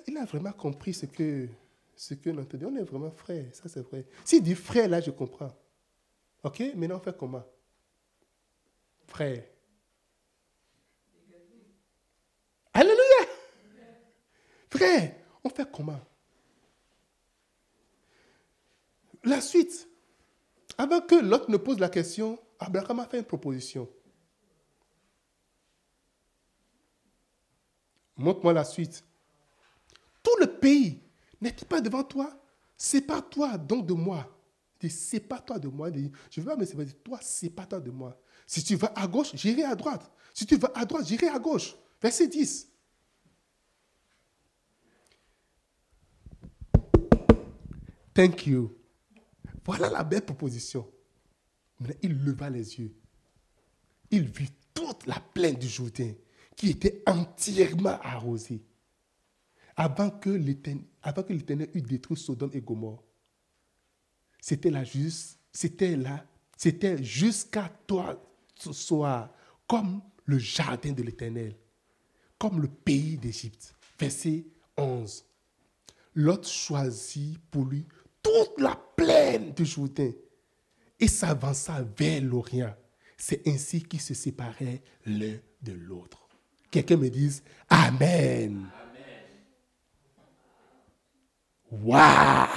Il 0.07 0.16
a, 0.16 0.24
vraiment 0.26 0.53
compris 0.53 0.95
ce 0.95 1.07
que, 1.07 1.49
ce 1.97 2.14
que 2.14 2.30
dit. 2.57 2.64
On 2.64 2.76
est 2.76 2.85
vraiment 2.85 3.11
frères. 3.11 3.53
Ça, 3.53 3.68
c'est 3.68 3.80
vrai. 3.80 4.07
S'il 4.24 4.45
dit 4.45 4.55
frère, 4.55 4.89
là, 4.89 5.01
je 5.01 5.11
comprends. 5.11 5.51
OK? 6.45 6.61
Maintenant, 6.76 6.99
on 6.99 7.01
fait 7.01 7.18
comment? 7.18 7.45
Frère. 9.09 9.43
Alléluia. 12.72 13.26
Frère, 14.70 15.16
on 15.43 15.49
fait 15.49 15.68
comment? 15.68 16.01
La 19.24 19.41
suite. 19.41 19.89
Avant 20.77 21.01
que 21.01 21.14
l'autre 21.14 21.51
ne 21.51 21.57
pose 21.57 21.79
la 21.79 21.89
question, 21.89 22.39
Abraham 22.59 23.01
a 23.01 23.07
fait 23.07 23.18
une 23.18 23.25
proposition. 23.25 23.89
Montre-moi 28.16 28.53
la 28.53 28.64
suite. 28.64 29.05
Tout 30.22 30.37
le 30.41 30.47
pays 30.47 31.03
n'est-il 31.41 31.66
pas 31.66 31.81
devant 31.81 32.05
toi? 32.05 32.35
Sépare-toi 32.77 33.59
donc 33.59 33.87
de 33.87 33.95
moi. 33.95 34.31
Sépare-toi 34.87 35.59
de 35.59 35.68
moi. 35.68 35.89
Je 36.31 36.41
veux 36.41 36.47
pas 36.47 36.57
me 36.57 36.64
séparer 36.64 36.87
de 36.87 36.93
toi, 36.93 37.18
sépare-toi 37.22 37.81
de 37.81 37.91
moi. 37.91 38.20
Si 38.47 38.62
tu 38.62 38.77
vas 38.77 38.93
à 38.95 39.07
gauche, 39.07 39.31
j'irai 39.35 39.64
à 39.64 39.75
droite. 39.75 40.11
Si 40.35 40.45
tu 40.45 40.57
vas 40.57 40.70
à 40.75 40.85
droite, 40.85 41.07
j'irai 41.07 41.29
à 41.29 41.39
gauche. 41.39 41.75
Verset 42.03 42.29
10. 42.29 42.70
Thank 48.12 48.47
you. 48.47 48.77
Voilà 49.65 49.91
la 49.91 50.05
belle 50.05 50.25
proposition. 50.25 50.91
Il 52.03 52.23
leva 52.25 52.51
les 52.51 52.79
yeux. 52.79 52.95
Il 54.11 54.29
vit 54.29 54.51
toute 54.73 55.07
la 55.07 55.21
plaine 55.21 55.57
du 55.57 55.69
Jourdain 55.69 56.12
qui 56.57 56.71
était 56.71 57.03
entièrement 57.07 57.99
arrosée. 58.03 58.62
Avant 59.77 60.11
que 60.11 60.31
l'Éternel 60.31 61.71
eût 61.75 61.83
détruit 61.83 62.17
Sodome 62.17 62.51
et 62.53 62.61
Gomorre, 62.61 63.03
c'était 64.41 64.71
là 64.71 64.85
juste, 64.85 65.41
c'était 65.53 65.97
là, 65.97 66.25
c'était 66.57 67.03
jusqu'à 67.03 67.69
toi 67.87 68.23
ce 68.55 68.73
soir, 68.73 69.33
comme 69.67 70.01
le 70.27 70.39
jardin 70.39 70.93
de 70.93 71.03
l'Éternel, 71.03 71.57
comme 72.39 72.61
le 72.61 72.69
pays 72.69 73.17
d'Égypte. 73.17 73.75
Verset 73.99 74.47
11. 74.77 75.25
L'autre 76.15 76.49
choisit 76.49 77.39
pour 77.51 77.65
lui 77.65 77.87
toute 78.25 78.59
la 78.59 78.75
plaine 78.97 79.53
du 79.53 79.64
Jourdain 79.64 80.11
et 80.99 81.07
s'avança 81.07 81.85
vers 81.97 82.22
l'Orient. 82.22 82.75
C'est 83.16 83.47
ainsi 83.47 83.83
qu'ils 83.83 84.01
se 84.01 84.14
séparaient 84.14 84.83
l'un 85.07 85.37
de 85.62 85.72
l'autre. 85.72 86.27
Quelqu'un 86.70 86.97
me 86.97 87.09
dise 87.09 87.45
Amen. 87.68 88.66
Waouh! 91.70 92.49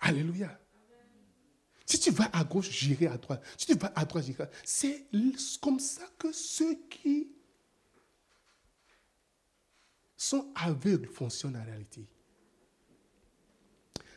Alléluia. 0.00 0.58
Si 1.84 1.98
tu 1.98 2.10
vas 2.10 2.28
à 2.32 2.44
gauche, 2.44 2.70
j'irai 2.70 3.06
à 3.06 3.16
droite. 3.16 3.42
Si 3.56 3.66
tu 3.66 3.74
vas 3.74 3.92
à 3.94 4.04
droite, 4.04 4.24
j'irai. 4.24 4.44
C'est 4.64 5.06
comme 5.60 5.80
ça 5.80 6.04
que 6.18 6.32
ceux 6.32 6.74
qui 6.88 7.32
sont 10.18 10.50
aveugles 10.56 11.08
fonctionnent 11.08 11.56
en 11.56 11.64
réalité. 11.64 12.04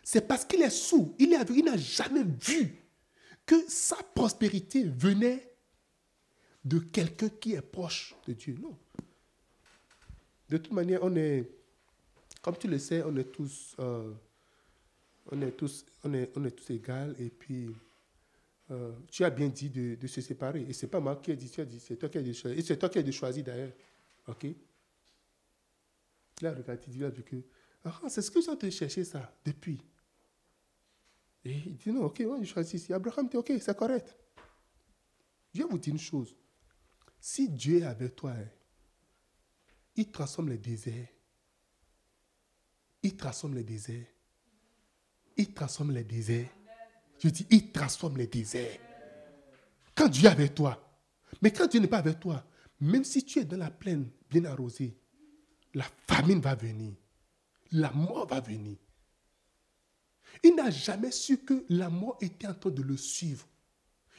C'est 0.03 0.27
parce 0.27 0.43
qu'il 0.43 0.61
est 0.63 0.71
sourd, 0.71 1.13
il 1.19 1.31
est 1.31 1.37
aveugle, 1.37 1.59
il 1.59 1.65
n'a 1.65 1.77
jamais 1.77 2.23
vu 2.23 2.75
que 3.45 3.55
sa 3.69 3.97
prospérité 3.97 4.83
venait 4.83 5.47
de 6.65 6.79
quelqu'un 6.79 7.29
qui 7.29 7.53
est 7.53 7.61
proche 7.61 8.15
de 8.27 8.33
Dieu. 8.33 8.57
Non. 8.59 8.75
De 10.49 10.57
toute 10.57 10.73
manière, 10.73 11.03
on 11.03 11.15
est, 11.15 11.49
comme 12.41 12.57
tu 12.57 12.67
le 12.67 12.79
sais, 12.79 13.03
on 13.03 13.15
est 13.15 13.31
tous, 13.31 13.75
euh, 13.79 14.11
on 15.31 15.41
est 15.41 15.51
tous, 15.51 15.85
on 16.03 16.13
est, 16.13 16.31
on 16.35 16.43
est 16.43 16.51
tous 16.51 16.73
égaux. 16.73 17.13
Et 17.19 17.29
puis, 17.29 17.69
euh, 18.71 18.91
tu 19.09 19.23
as 19.23 19.29
bien 19.29 19.49
dit 19.49 19.69
de, 19.69 20.07
se 20.07 20.19
séparer. 20.19 20.65
Et 20.67 20.73
c'est 20.73 20.87
pas 20.87 20.99
moi 20.99 21.15
qui 21.17 21.31
ai 21.31 21.35
dit, 21.35 21.51
dit, 21.67 21.79
c'est 21.79 21.95
toi 21.95 22.09
qui 22.09 22.17
as 22.17 22.21
dit, 22.21 22.41
et 22.55 22.61
c'est 22.63 22.77
toi 22.77 22.89
qui 22.89 22.99
as 22.99 23.11
choisi 23.11 23.43
d'ailleurs. 23.43 23.71
Ok? 24.27 24.47
Là, 26.41 26.53
regarde, 26.53 26.79
il 26.87 26.93
dit, 26.93 26.99
là, 26.99 27.11
que, 27.11 27.35
ah, 27.83 27.99
c'est 28.09 28.21
ce 28.21 28.31
que 28.31 28.41
j'ai 28.41 28.55
de 28.55 28.69
chercher 28.69 29.03
ça 29.03 29.33
depuis. 29.43 29.83
Et 31.43 31.53
il 31.53 31.77
dit 31.77 31.91
non, 31.91 32.05
ok, 32.05 32.19
moi 32.21 32.37
je 32.41 32.45
choisis 32.45 32.83
ici. 32.83 32.93
Abraham 32.93 33.27
dit 33.27 33.37
ok, 33.37 33.51
c'est 33.59 33.75
correct. 33.77 34.15
Je 35.53 35.63
vais 35.63 35.67
vous 35.67 35.77
dire 35.77 35.93
une 35.93 35.99
chose. 35.99 36.35
Si 37.19 37.49
Dieu 37.49 37.79
est 37.79 37.83
avec 37.83 38.15
toi, 38.15 38.31
hein, 38.31 38.47
il 39.95 40.11
transforme 40.11 40.49
les 40.49 40.57
déserts. 40.57 41.07
Il 43.03 43.17
transforme 43.17 43.55
les 43.55 43.63
déserts. 43.63 44.05
Il 45.37 45.53
transforme 45.53 45.91
les 45.91 46.03
déserts. 46.03 46.49
Je 47.19 47.29
dis, 47.29 47.45
il 47.49 47.71
transforme 47.71 48.17
les 48.17 48.27
déserts. 48.27 48.79
Quand 49.95 50.07
Dieu 50.07 50.25
est 50.25 50.31
avec 50.31 50.55
toi. 50.55 50.79
Mais 51.41 51.51
quand 51.51 51.67
Dieu 51.67 51.79
n'est 51.79 51.87
pas 51.87 51.97
avec 51.97 52.19
toi, 52.19 52.45
même 52.79 53.03
si 53.03 53.23
tu 53.23 53.39
es 53.39 53.45
dans 53.45 53.57
la 53.57 53.71
plaine 53.71 54.09
bien 54.29 54.45
arrosée, 54.45 54.97
la 55.73 55.85
famine 56.07 56.39
va 56.39 56.55
venir. 56.55 56.93
La 57.71 57.91
mort 57.91 58.27
va 58.27 58.39
venir. 58.41 58.77
Il 60.43 60.55
n'a 60.55 60.69
jamais 60.69 61.11
su 61.11 61.37
que 61.37 61.65
la 61.69 61.89
mort 61.89 62.17
était 62.21 62.47
en 62.47 62.53
train 62.53 62.71
de 62.71 62.81
le 62.81 62.97
suivre. 62.97 63.47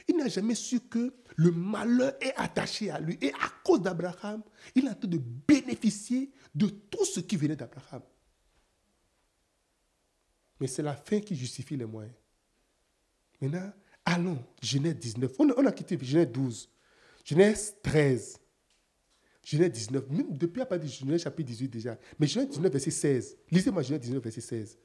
Il 0.07 0.17
n'a 0.17 0.27
jamais 0.27 0.55
su 0.55 0.79
que 0.81 1.13
le 1.35 1.51
malheur 1.51 2.13
est 2.21 2.33
attaché 2.35 2.89
à 2.89 2.99
lui. 2.99 3.17
Et 3.21 3.31
à 3.33 3.49
cause 3.63 3.81
d'Abraham, 3.81 4.43
il 4.75 4.85
est 4.85 4.89
en 4.89 4.95
train 4.95 5.07
de 5.07 5.17
bénéficier 5.17 6.31
de 6.53 6.67
tout 6.67 7.05
ce 7.05 7.19
qui 7.19 7.37
venait 7.37 7.55
d'Abraham. 7.55 8.01
Mais 10.59 10.67
c'est 10.67 10.83
la 10.83 10.95
fin 10.95 11.19
qui 11.19 11.35
justifie 11.35 11.77
les 11.77 11.85
moyens. 11.85 12.15
Maintenant, 13.41 13.73
allons, 14.05 14.45
Genèse 14.61 14.95
19. 14.95 15.31
On 15.39 15.65
a, 15.65 15.71
quitté 15.71 15.97
Genèse 16.01 16.31
12. 16.31 16.69
Genèse 17.25 17.75
13. 17.81 18.39
Genèse 19.43 19.71
19. 19.71 20.09
Même 20.09 20.37
depuis, 20.37 20.61
à 20.61 20.65
partir 20.65 20.87
de 20.87 20.93
Genèse 20.93 21.23
chapitre 21.23 21.47
18 21.47 21.67
déjà. 21.67 21.97
Mais 22.19 22.27
Genèse 22.27 22.49
19, 22.49 22.71
verset 22.71 22.91
16. 22.91 23.37
Lisez-moi 23.51 23.81
Genèse 23.81 24.01
19, 24.01 24.23
verset 24.23 24.41
16. 24.41 24.77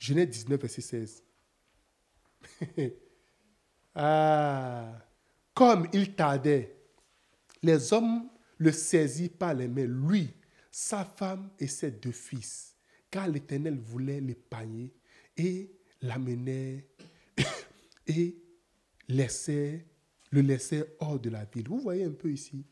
Genèse 0.00 0.28
19, 0.28 0.60
verset 0.60 0.80
16. 0.80 1.22
ah, 3.94 4.92
comme 5.54 5.88
il 5.92 6.14
tardait, 6.14 6.76
les 7.62 7.92
hommes 7.92 8.28
le 8.58 8.70
saisirent 8.70 9.32
par 9.38 9.54
les 9.54 9.68
mains, 9.68 9.86
lui, 9.86 10.30
sa 10.70 11.04
femme 11.04 11.50
et 11.58 11.66
ses 11.66 11.90
deux 11.90 12.12
fils, 12.12 12.76
car 13.10 13.28
l'Éternel 13.28 13.78
voulait 13.78 14.20
l'épargner 14.20 14.92
et 15.36 15.72
l'amener 16.02 16.86
et 18.06 18.36
laisser, 19.08 19.86
le 20.34 20.40
laisser 20.40 20.82
hors 20.98 21.20
de 21.20 21.30
la 21.30 21.44
ville. 21.44 21.68
Vous 21.68 21.78
voyez 21.78 22.02
un 22.02 22.12
peu 22.12 22.32
ici. 22.32 22.66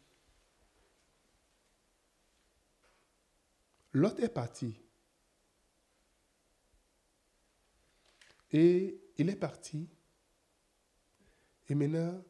L'autre 3.92 4.20
est 4.20 4.28
parti. 4.28 4.74
Et 8.50 9.00
il 9.16 9.30
est 9.30 9.36
parti. 9.36 9.88
Et 11.68 11.74
maintenant, 11.76 12.20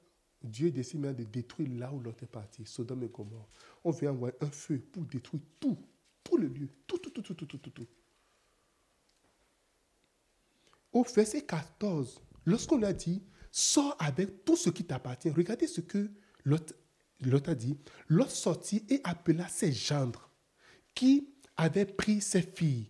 Dieu 0.43 0.70
décide 0.70 1.01
de 1.01 1.24
détruire 1.24 1.70
là 1.78 1.91
où 1.93 2.01
l'autre 2.01 2.24
est 2.24 2.26
parti, 2.26 2.66
Sodome 2.66 3.05
et 3.05 3.09
Gomorre. 3.09 3.49
On 3.85 3.91
vient 3.91 4.11
envoyer 4.11 4.35
un 4.43 4.51
feu 4.51 4.80
pour 4.93 5.05
détruire 5.05 5.43
tout, 5.59 5.78
tout 6.22 6.37
le 6.37 6.49
lieu, 6.49 6.68
tout, 6.87 6.99
tout, 6.99 7.11
tout, 7.11 7.22
tout, 7.22 7.35
tout, 7.35 7.47
tout, 7.47 7.70
tout. 7.70 7.87
Au 10.93 11.05
verset 11.05 11.47
14, 11.47 12.20
lorsqu'on 12.45 12.83
a 12.83 12.93
dit, 12.93 13.22
sors 13.53 13.95
avec 14.01 14.45
tout 14.45 14.57
ce 14.57 14.71
qui 14.71 14.85
t'appartient, 14.85 15.31
regardez 15.31 15.69
ce 15.69 15.81
que 15.81 16.11
l'autre 16.45 16.75
a 17.47 17.55
dit. 17.55 17.77
L'autre 18.09 18.33
sortit 18.33 18.85
et 18.89 19.01
appela 19.05 19.47
ses 19.47 19.71
gendres 19.71 20.31
qui 20.95 21.29
avaient 21.57 21.87
pris 21.87 22.21
ses 22.21 22.43
filles 22.43 22.89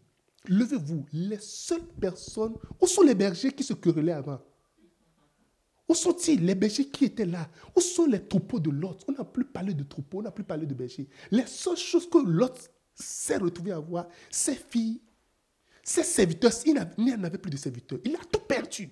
Levez-vous, 0.48 1.06
les 1.12 1.38
seules 1.38 1.86
personnes, 2.00 2.56
où 2.80 2.86
sont 2.86 3.02
les 3.02 3.14
bergers 3.14 3.52
qui 3.52 3.62
se 3.62 3.74
querellaient 3.74 4.12
avant? 4.12 4.40
Où 5.88 5.94
sont-ils, 5.94 6.44
les 6.44 6.54
bergers 6.54 6.88
qui 6.88 7.04
étaient 7.04 7.26
là? 7.26 7.48
Où 7.76 7.80
sont 7.80 8.06
les 8.06 8.26
troupeaux 8.26 8.58
de 8.58 8.70
Lot? 8.70 9.04
On 9.06 9.12
n'a 9.12 9.24
plus 9.24 9.44
parlé 9.44 9.74
de 9.74 9.84
troupeaux, 9.84 10.18
on 10.18 10.22
n'a 10.22 10.32
plus 10.32 10.44
parlé 10.44 10.66
de 10.66 10.74
bergers. 10.74 11.08
Les 11.30 11.46
seules 11.46 11.76
choses 11.76 12.08
que 12.08 12.18
Lot 12.18 12.70
s'est 12.94 13.36
retrouvé 13.36 13.72
à 13.72 13.78
voir, 13.78 14.08
ses 14.30 14.54
filles, 14.54 15.00
ses 15.82 16.02
serviteurs, 16.02 16.52
il 16.66 16.74
n'en 16.74 17.24
avait 17.24 17.38
plus 17.38 17.50
de 17.50 17.56
serviteurs. 17.56 17.98
Il 18.04 18.16
a 18.16 18.20
tout 18.30 18.40
perdu. 18.40 18.90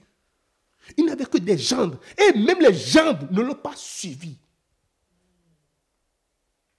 Il 0.97 1.07
n'avait 1.07 1.27
que 1.27 1.39
des 1.39 1.59
gendres. 1.59 2.01
Et 2.19 2.39
même 2.39 2.61
les 2.61 2.75
gendres 2.75 3.31
ne 3.31 3.41
l'ont 3.41 3.55
pas 3.55 3.77
suivi. 3.77 4.37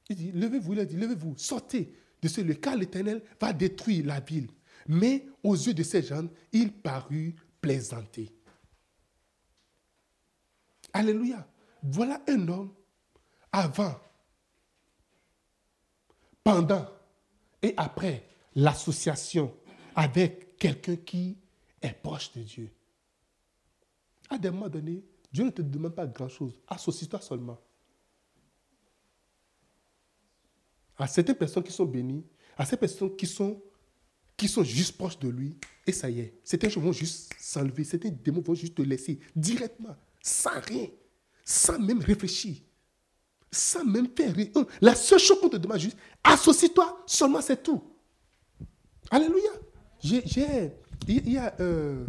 Il 0.09 0.15
dit, 0.15 0.31
levez-vous, 0.31 0.73
il 0.73 0.79
a 0.79 0.85
dit, 0.85 0.97
levez-vous, 0.97 1.35
sortez 1.37 1.93
de 2.21 2.27
ce 2.27 2.41
lieu, 2.41 2.55
car 2.55 2.75
l'Éternel 2.75 3.23
va 3.39 3.53
détruire 3.53 4.05
la 4.05 4.19
ville. 4.19 4.49
Mais 4.87 5.25
aux 5.43 5.55
yeux 5.55 5.73
de 5.73 5.83
ces 5.83 6.03
gens, 6.03 6.27
il 6.51 6.71
parut 6.71 7.35
plaisanter. 7.61 8.29
Alléluia. 10.93 11.47
Voilà 11.83 12.21
un 12.27 12.47
homme 12.47 12.73
avant, 13.51 13.99
pendant 16.43 16.87
et 17.61 17.73
après 17.77 18.27
l'association 18.55 19.53
avec 19.95 20.57
quelqu'un 20.57 20.95
qui 20.95 21.37
est 21.81 21.93
proche 21.93 22.31
de 22.33 22.41
Dieu. 22.41 22.71
À 24.31 24.37
des 24.37 24.49
moments 24.49 24.69
donnés, 24.69 25.03
Dieu 25.31 25.43
ne 25.43 25.49
te 25.49 25.61
demande 25.61 25.93
pas 25.93 26.07
grand-chose. 26.07 26.57
Associe-toi 26.65 27.19
seulement. 27.19 27.59
À 30.97 31.05
certaines 31.05 31.35
personnes 31.35 31.63
qui 31.63 31.71
sont 31.73 31.85
bénies, 31.85 32.25
à 32.57 32.65
ces 32.65 32.77
personnes 32.77 33.15
qui 33.15 33.27
sont 33.27 33.61
qui 34.37 34.47
sont 34.47 34.63
juste 34.63 34.97
proches 34.97 35.19
de 35.19 35.29
lui, 35.29 35.55
et 35.85 35.91
ça 35.91 36.09
y 36.09 36.21
est. 36.21 36.39
Certains 36.43 36.69
choses 36.69 36.81
vont 36.81 36.91
juste 36.91 37.31
s'enlever, 37.37 37.83
certains 37.83 38.09
démons 38.09 38.41
vont 38.41 38.55
juste 38.55 38.73
te 38.73 38.81
laisser 38.81 39.19
directement, 39.35 39.95
sans 40.19 40.59
rien, 40.61 40.87
sans 41.45 41.77
même 41.77 41.99
réfléchir, 41.99 42.57
sans 43.51 43.85
même 43.85 44.07
faire 44.17 44.33
rien. 44.33 44.47
La 44.79 44.95
seule 44.95 45.19
chose 45.19 45.39
qu'on 45.39 45.49
te 45.49 45.57
demande 45.57 45.77
juste, 45.77 45.97
associe-toi, 46.23 47.03
seulement 47.05 47.41
c'est 47.41 47.61
tout. 47.61 47.83
Alléluia. 49.11 49.51
J'ai, 49.99 50.71
il 51.07 51.31
y 51.31 51.37
a 51.37 51.53
euh, 51.59 52.07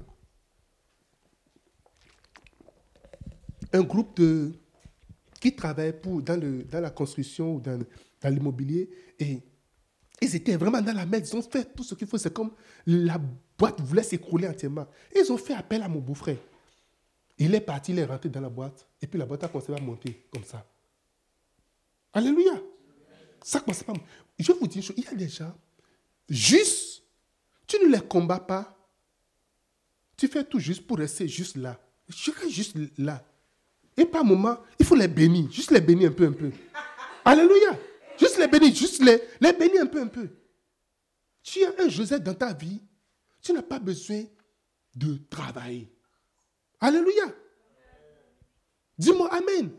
un 3.73 3.83
groupe 3.83 4.17
de, 4.17 4.53
qui 5.41 5.55
travaille 5.55 5.99
pour, 6.01 6.23
dans, 6.23 6.41
le, 6.41 6.65
dans 6.65 6.81
la 6.81 6.91
construction 6.91 7.57
ou 7.57 7.61
dans, 7.61 7.79
dans 8.21 8.29
l'immobilier 8.29 8.91
et 9.19 9.43
ils 10.23 10.37
étaient 10.37 10.57
vraiment 10.57 10.81
dans 10.81 10.93
la 10.93 11.05
merde. 11.05 11.27
Ils 11.27 11.37
ont 11.37 11.43
fait 11.43 11.75
tout 11.75 11.83
ce 11.83 11.95
qu'il 11.97 12.07
faut. 12.07 12.17
C'est 12.17 12.33
comme 12.33 12.53
la 12.87 13.21
boîte 13.59 13.81
voulait 13.81 14.05
s'écrouler 14.05 14.47
entièrement. 14.47 14.87
Ils 15.15 15.33
ont 15.33 15.37
fait 15.37 15.55
appel 15.55 15.83
à 15.83 15.89
mon 15.89 15.99
beau-frère. 15.99 16.39
Il 17.39 17.53
est 17.55 17.61
parti, 17.61 17.91
il 17.91 17.99
est 17.99 18.05
rentré 18.05 18.29
dans 18.29 18.41
la 18.41 18.49
boîte. 18.49 18.87
Et 19.01 19.07
puis 19.09 19.19
la 19.19 19.27
boîte 19.27 19.43
a 19.43 19.49
commencé 19.49 19.75
à 19.75 19.81
monter 19.81 20.27
comme 20.33 20.45
ça. 20.45 20.65
Alléluia. 22.13 22.53
Ça 23.43 23.59
commence 23.59 23.83
pas. 23.83 23.95
Je 24.39 24.53
vous 24.53 24.69
dis. 24.69 24.79
Il 24.97 25.05
y 25.05 25.09
a 25.09 25.15
des 25.15 25.29
gens, 25.29 25.53
juste, 26.29 27.03
tu 27.67 27.77
ne 27.85 27.91
les 27.91 28.01
combats 28.01 28.39
pas. 28.39 28.79
Tu 30.17 30.29
fais 30.29 30.45
tout 30.45 30.61
juste 30.61 30.87
pour 30.87 30.99
rester 30.99 31.27
juste 31.27 31.57
là. 31.57 31.81
Je 32.09 32.31
reste 32.31 32.51
juste 32.51 32.77
là. 32.97 33.25
Et 33.97 34.05
par 34.05 34.25
moment, 34.25 34.59
il 34.79 34.87
faut 34.87 34.95
les 34.95 35.09
bénir. 35.09 35.51
Juste 35.51 35.71
les 35.71 35.81
bénir 35.81 36.11
un 36.11 36.13
peu, 36.13 36.27
un 36.27 36.33
peu. 36.33 36.51
Alléluia. 37.25 37.79
Juste 38.19 38.39
les 38.39 38.49
bénir, 38.49 38.75
juste 38.75 39.03
les, 39.03 39.21
les 39.41 39.53
bénir 39.53 39.83
un 39.83 39.87
peu, 39.87 40.01
un 40.01 40.07
peu. 40.07 40.29
Tu 41.43 41.65
as 41.65 41.73
un 41.79 41.89
Joseph 41.89 42.23
dans 42.23 42.35
ta 42.35 42.53
vie, 42.53 42.81
tu 43.43 43.53
n'as 43.53 43.63
pas 43.63 43.79
besoin 43.79 44.23
de 44.95 45.19
travailler. 45.29 45.93
Alléluia. 46.81 47.25
Dis-moi 48.97 49.29
Amen. 49.33 49.71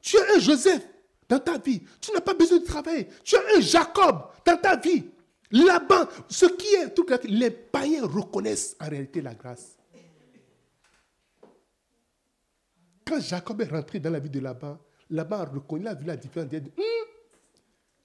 Tu 0.00 0.18
as 0.18 0.34
un 0.36 0.38
Joseph 0.38 0.86
dans 1.28 1.38
ta 1.38 1.56
vie, 1.56 1.82
tu 2.00 2.12
n'as 2.12 2.20
pas 2.20 2.34
besoin 2.34 2.58
de 2.58 2.64
travailler. 2.64 3.08
Tu 3.24 3.36
as 3.36 3.56
un 3.56 3.60
Jacob 3.60 4.26
dans 4.44 4.56
ta 4.56 4.76
vie. 4.76 5.04
Là-bas, 5.50 6.08
ce 6.28 6.46
qui 6.46 6.74
est 6.74 6.94
tout 6.94 7.06
les 7.24 7.50
païens 7.50 8.06
reconnaissent 8.06 8.76
en 8.80 8.88
réalité 8.88 9.20
la 9.20 9.34
grâce. 9.34 9.76
Quand 13.12 13.20
Jacob 13.20 13.60
est 13.60 13.70
rentré 13.70 14.00
dans 14.00 14.08
la 14.08 14.18
vie 14.18 14.30
de 14.30 14.40
Laban, 14.40 14.78
il 15.10 15.18
a 15.18 15.94
vu 15.94 16.06
la 16.06 16.16
différence. 16.16 16.48
Il 16.50 16.56
a 16.56 16.60
dit, 16.60 16.72
hum, 16.78 17.08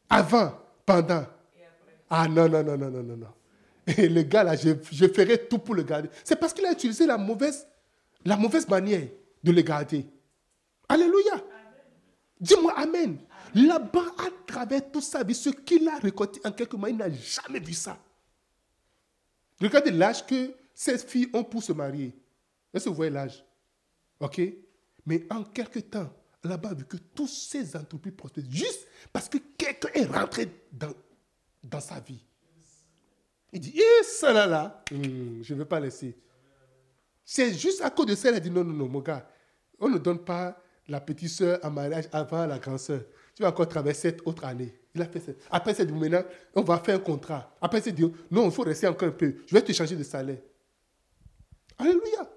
avant, 0.10 0.60
pendant. 0.86 1.26
Ah 2.10 2.28
non, 2.28 2.50
non, 2.50 2.62
non, 2.62 2.78
non, 2.78 2.90
non, 2.90 3.04
non. 3.04 3.28
Et 3.86 4.10
le 4.10 4.24
gars 4.24 4.44
là, 4.44 4.58
je, 4.58 4.74
ferai 5.08 5.48
tout 5.48 5.60
pour 5.60 5.76
le 5.76 5.84
garder. 5.84 6.10
C'est 6.26 6.36
parce 6.36 6.54
qu'il 6.54 6.66
a 6.66 6.74
utilisé 6.74 7.06
la 7.06 7.18
mauvaise, 7.18 7.66
la 8.26 8.36
mauvaise 8.36 8.68
manière 8.68 9.08
de 9.42 9.52
le 9.54 9.62
garder. 9.62 10.06
Alléluia. 10.90 11.42
Dis-moi 12.42 12.74
Amen. 12.76 13.18
Là-bas, 13.56 14.08
à 14.18 14.30
travers 14.46 14.92
tout 14.92 15.00
ça, 15.00 15.22
ce 15.34 15.50
qu'il 15.52 15.88
a 15.88 16.00
récolté 16.00 16.42
en 16.44 16.52
quelques 16.52 16.74
mois, 16.74 16.90
il 16.90 16.98
n'a 16.98 17.10
jamais 17.10 17.62
vu 17.62 17.74
ça. 17.74 17.98
Regardez 19.62 19.92
l'âge 19.92 20.26
que 20.26 20.52
ces 20.76 20.98
filles 20.98 21.30
ont 21.32 21.46
pour 21.46 21.64
se 21.64 21.72
marier. 21.72 22.14
Est-ce 22.74 22.84
que 22.84 22.90
vous 22.90 22.96
voyez 22.96 23.12
l'âge? 23.12 23.42
OK? 24.20 24.42
Mais 25.08 25.26
en 25.32 25.46
quelques 25.46 25.90
temps, 25.90 26.14
là-bas 26.44 26.74
vu 26.74 26.84
que 26.84 26.98
tous 26.98 27.28
ces 27.28 27.76
entreprises 27.78 28.14
prospèrent 28.16 28.44
juste 28.50 28.86
parce 29.12 29.30
que 29.30 29.38
quelqu'un 29.58 29.90
est 29.94 30.06
rentré 30.06 30.50
dans, 30.72 30.94
dans 31.64 31.80
sa 31.80 32.02
vie. 32.02 32.24
Il 33.54 33.62
dit, 33.62 33.74
eh, 33.80 34.04
ça 34.04 34.34
là, 34.34 34.46
là, 34.46 34.84
hmm, 34.92 35.42
je 35.42 35.54
ne 35.54 35.60
veux 35.60 35.66
pas 35.66 35.80
laisser. 35.80 36.16
C'est 37.24 37.54
juste 37.54 37.82
à 37.82 37.90
cause 37.90 38.06
de 38.06 38.16
ça, 38.16 38.30
elle 38.30 38.36
a 38.36 38.40
dit 38.42 38.52
non, 38.52 38.66
non, 38.66 38.74
non, 38.74 38.88
mon 38.90 39.00
gars, 39.00 39.28
on 39.80 39.88
ne 39.90 39.98
donne 39.98 40.20
pas 40.20 40.62
la 40.90 41.00
petite 41.00 41.30
soeur 41.30 41.60
en 41.64 41.72
mariage 41.72 42.10
avant 42.12 42.46
la 42.46 42.60
grande 42.60 42.80
soeur. 42.80 43.02
Tu 43.34 43.44
vas 43.44 43.50
encore 43.50 43.70
travailler 43.70 43.94
cette 43.94 44.28
autre 44.28 44.44
année. 44.44 44.78
Il 44.94 45.02
a 45.02 45.06
fait 45.06 45.22
ça. 45.22 45.32
Après, 45.50 45.74
c'est 45.74 45.86
dit, 45.86 45.94
maintenant, 45.94 46.24
on 46.54 46.64
va 46.64 46.80
faire 46.80 46.96
un 46.96 47.00
contrat. 47.00 47.56
Après, 47.62 47.80
c'est 47.80 47.94
dit, 47.94 48.04
non, 48.30 48.46
il 48.46 48.52
faut 48.52 48.64
rester 48.64 48.88
encore 48.88 49.08
un 49.08 49.12
peu. 49.12 49.36
Je 49.46 49.54
vais 49.56 49.62
te 49.62 49.72
changer 49.72 49.96
de 49.96 50.04
salaire. 50.04 50.40
Alléluia. 51.78 52.30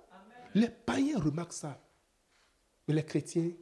Les 0.54 0.68
païens 0.68 1.18
remarquent 1.18 1.52
ça. 1.52 1.80
Les 2.92 3.04
chrétiens, 3.04 3.52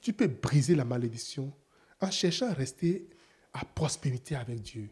tu 0.00 0.12
peux 0.12 0.26
briser 0.26 0.74
la 0.74 0.84
malédiction 0.84 1.52
en 2.00 2.10
cherchant 2.10 2.48
à 2.48 2.52
rester 2.52 3.08
à 3.52 3.64
prospérité 3.64 4.34
avec 4.34 4.60
Dieu. 4.60 4.90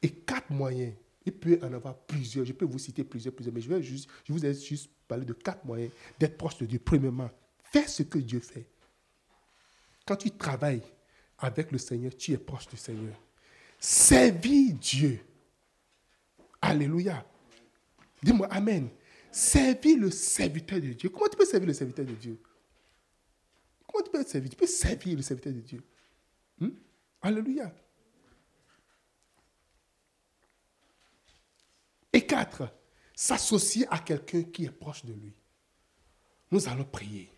Et 0.00 0.10
quatre 0.10 0.50
moyens. 0.50 0.94
Il 1.24 1.32
peut 1.32 1.58
en 1.62 1.72
avoir 1.72 1.96
plusieurs. 1.96 2.44
Je 2.44 2.52
peux 2.52 2.64
vous 2.64 2.78
citer 2.78 3.04
plusieurs, 3.04 3.34
plusieurs. 3.34 3.54
Mais 3.54 3.60
je, 3.60 3.68
vais 3.68 3.82
juste, 3.82 4.08
je 4.24 4.32
vous 4.32 4.44
ai 4.44 4.54
juste 4.54 4.90
parlé 5.06 5.24
de 5.24 5.32
quatre 5.32 5.64
moyens 5.64 5.92
d'être 6.18 6.36
proche 6.36 6.58
de 6.58 6.66
Dieu. 6.66 6.78
Premièrement, 6.78 7.30
fais 7.62 7.86
ce 7.86 8.02
que 8.02 8.18
Dieu 8.18 8.40
fait. 8.40 8.66
Quand 10.06 10.16
tu 10.16 10.30
travailles 10.30 10.82
avec 11.38 11.70
le 11.70 11.78
Seigneur, 11.78 12.16
tu 12.16 12.32
es 12.32 12.38
proche 12.38 12.68
du 12.68 12.76
Seigneur. 12.76 13.14
Servis 13.78 14.72
Dieu. 14.74 15.20
Alléluia. 16.60 17.26
Dis-moi 18.22 18.46
Amen. 18.50 18.88
Servis 19.30 19.96
le 19.96 20.10
serviteur 20.10 20.80
de 20.80 20.92
Dieu. 20.92 21.08
Comment 21.08 21.28
tu 21.28 21.36
peux 21.36 21.44
servir 21.44 21.68
le 21.68 21.74
serviteur 21.74 22.04
de 22.04 22.12
Dieu? 22.12 22.38
Comment 23.86 24.04
tu 24.04 24.10
peux 24.10 24.20
être 24.20 24.28
servi? 24.28 24.50
Tu 24.50 24.56
peux 24.56 24.66
servir 24.66 25.16
le 25.16 25.22
serviteur 25.22 25.52
de 25.52 25.60
Dieu. 25.60 25.82
Hmm? 26.58 26.70
Alléluia. 27.20 27.74
Et 32.12 32.26
quatre, 32.26 32.68
s'associer 33.14 33.86
à 33.90 33.98
quelqu'un 33.98 34.42
qui 34.42 34.64
est 34.64 34.70
proche 34.70 35.04
de 35.04 35.14
lui. 35.14 35.32
Nous 36.50 36.68
allons 36.68 36.84
prier. 36.84 37.30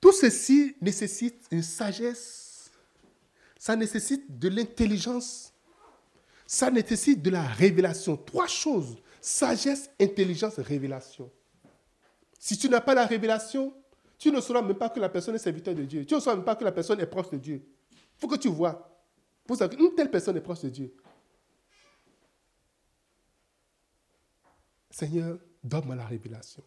Tout 0.00 0.12
ceci 0.12 0.74
nécessite 0.80 1.46
une 1.52 1.62
sagesse, 1.62 2.72
ça 3.56 3.76
nécessite 3.76 4.36
de 4.36 4.48
l'intelligence, 4.48 5.52
ça 6.44 6.68
nécessite 6.72 7.22
de 7.22 7.30
la 7.30 7.46
révélation. 7.46 8.16
Trois 8.16 8.48
choses, 8.48 8.96
sagesse, 9.22 9.88
intelligence, 9.98 10.58
révélation. 10.58 11.30
Si 12.38 12.58
tu 12.58 12.68
n'as 12.68 12.80
pas 12.80 12.92
la 12.92 13.06
révélation, 13.06 13.72
tu 14.18 14.30
ne 14.30 14.40
sauras 14.40 14.62
même 14.62 14.76
pas 14.76 14.90
que 14.90 15.00
la 15.00 15.08
personne 15.08 15.36
est 15.36 15.38
serviteur 15.38 15.74
de 15.74 15.84
Dieu. 15.84 16.04
Tu 16.04 16.14
ne 16.14 16.20
sauras 16.20 16.36
même 16.36 16.44
pas 16.44 16.56
que 16.56 16.64
la 16.64 16.72
personne 16.72 17.00
est 17.00 17.06
proche 17.06 17.30
de 17.30 17.38
Dieu. 17.38 17.62
Il 17.92 18.20
faut 18.20 18.28
que 18.28 18.36
tu 18.36 18.48
vois. 18.48 18.88
Pour 19.46 19.56
savoir 19.56 19.78
qu'une 19.78 19.94
telle 19.94 20.10
personne 20.10 20.36
est 20.36 20.42
proche 20.42 20.60
de 20.60 20.68
Dieu. 20.68 20.94
Seigneur, 24.90 25.38
donne-moi 25.62 25.94
la 25.94 26.06
révélation. 26.06 26.62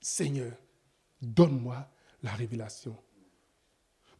Seigneur, 0.00 0.52
donne-moi 1.20 1.86
la 2.22 2.32
révélation. 2.32 2.96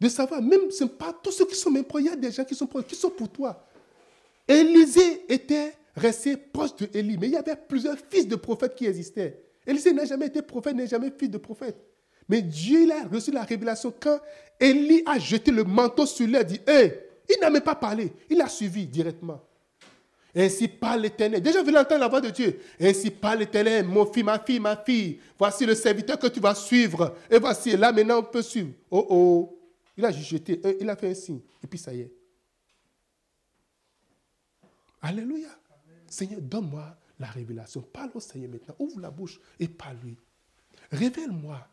De 0.01 0.09
savoir, 0.09 0.41
même 0.41 0.71
ce 0.71 0.85
pas 0.85 1.13
tous 1.13 1.33
ceux 1.33 1.47
qui 1.47 1.55
sont 1.55 1.71
même 1.71 1.85
proches, 1.85 2.03
il 2.03 2.07
y 2.07 2.11
a 2.11 2.17
des 2.17 2.31
gens 2.31 2.45
qui 2.45 2.55
sont 2.55 2.67
proches, 2.67 2.85
qui 2.87 2.95
sont 2.95 3.11
pour 3.11 3.31
toi. 3.31 3.68
Élisée 4.49 5.25
était 5.29 5.75
resté 5.95 6.37
proche 6.37 6.75
de 6.77 6.89
Élie, 6.95 7.19
mais 7.19 7.29
il 7.29 7.35
y 7.35 7.37
avait 7.37 7.57
plusieurs 7.57 7.99
fils 8.11 8.27
de 8.27 8.37
prophètes 8.37 8.75
qui 8.75 8.87
existaient. 8.87 9.43
Élisée 9.67 9.93
n'a 9.93 10.07
jamais 10.07 10.27
été 10.27 10.43
prophète, 10.43 10.75
n'a 10.75 10.87
jamais 10.87 11.13
fils 11.17 11.31
de 11.31 11.39
prophète. 11.39 11.77
Mais 12.29 12.43
Dieu 12.43 12.83
il 12.83 12.93
a 12.93 13.05
reçu 13.05 13.31
la 13.31 13.43
révélation 13.43 13.93
quand 13.99 14.19
Élie 14.59 15.03
a 15.07 15.19
jeté 15.19 15.51
le 15.51 15.65
manteau 15.65 16.07
sur 16.07 16.27
lui, 16.27 16.37
a 16.37 16.45
dit, 16.45 16.61
hé, 16.67 16.93
il 17.29 17.41
n'a 17.41 17.51
même 17.51 17.63
pas 17.63 17.75
parlé, 17.75 18.13
il 18.31 18.41
a 18.41 18.49
suivi 18.49 18.87
directement. 18.87 19.41
Ainsi 20.35 20.69
parle 20.69 21.01
l'Éternel. 21.01 21.43
Déjà, 21.43 21.63
vous 21.63 21.75
entendre 21.75 22.01
la 22.01 22.09
voix 22.09 22.21
de 22.21 22.31
Dieu. 22.31 22.61
Ainsi 22.79 23.11
parle 23.11 23.41
l'Éternel, 23.41 23.87
mon 23.87 24.07
fils, 24.07 24.23
ma 24.23 24.39
fille, 24.39 24.61
ma 24.61 24.77
fille. 24.77 25.19
Voici 25.39 25.65
le 25.65 25.75
serviteur 25.75 26.19
que 26.19 26.27
tu 26.27 26.39
vas 26.39 26.55
suivre. 26.55 27.17
Et 27.31 27.39
voici, 27.39 27.77
là 27.77 27.91
maintenant, 27.91 28.19
on 28.19 28.23
peut 28.23 28.43
suivre. 28.43 28.71
Oh 28.91 29.07
oh. 29.09 29.59
Il 29.97 30.05
a 30.05 30.13
jeté, 30.13 30.61
il 30.81 30.89
a 30.89 30.95
fait 30.95 31.09
un 31.09 31.15
signe. 31.15 31.41
Et 31.65 31.67
puis 31.67 31.79
ça 31.79 31.93
y 31.93 32.03
est. 32.03 32.13
Alléluia. 35.09 35.49
Seigneur, 36.07 36.43
donne-moi 36.43 36.95
la 37.19 37.29
révélation. 37.29 37.81
Parle 37.81 38.11
au 38.13 38.21
Seigneur 38.21 38.51
maintenant. 38.51 38.77
Ouvre 38.79 39.01
la 39.01 39.11
bouche 39.11 39.41
et 39.59 39.67
parle-lui. 39.67 40.19
Révèle-moi. 40.93 41.67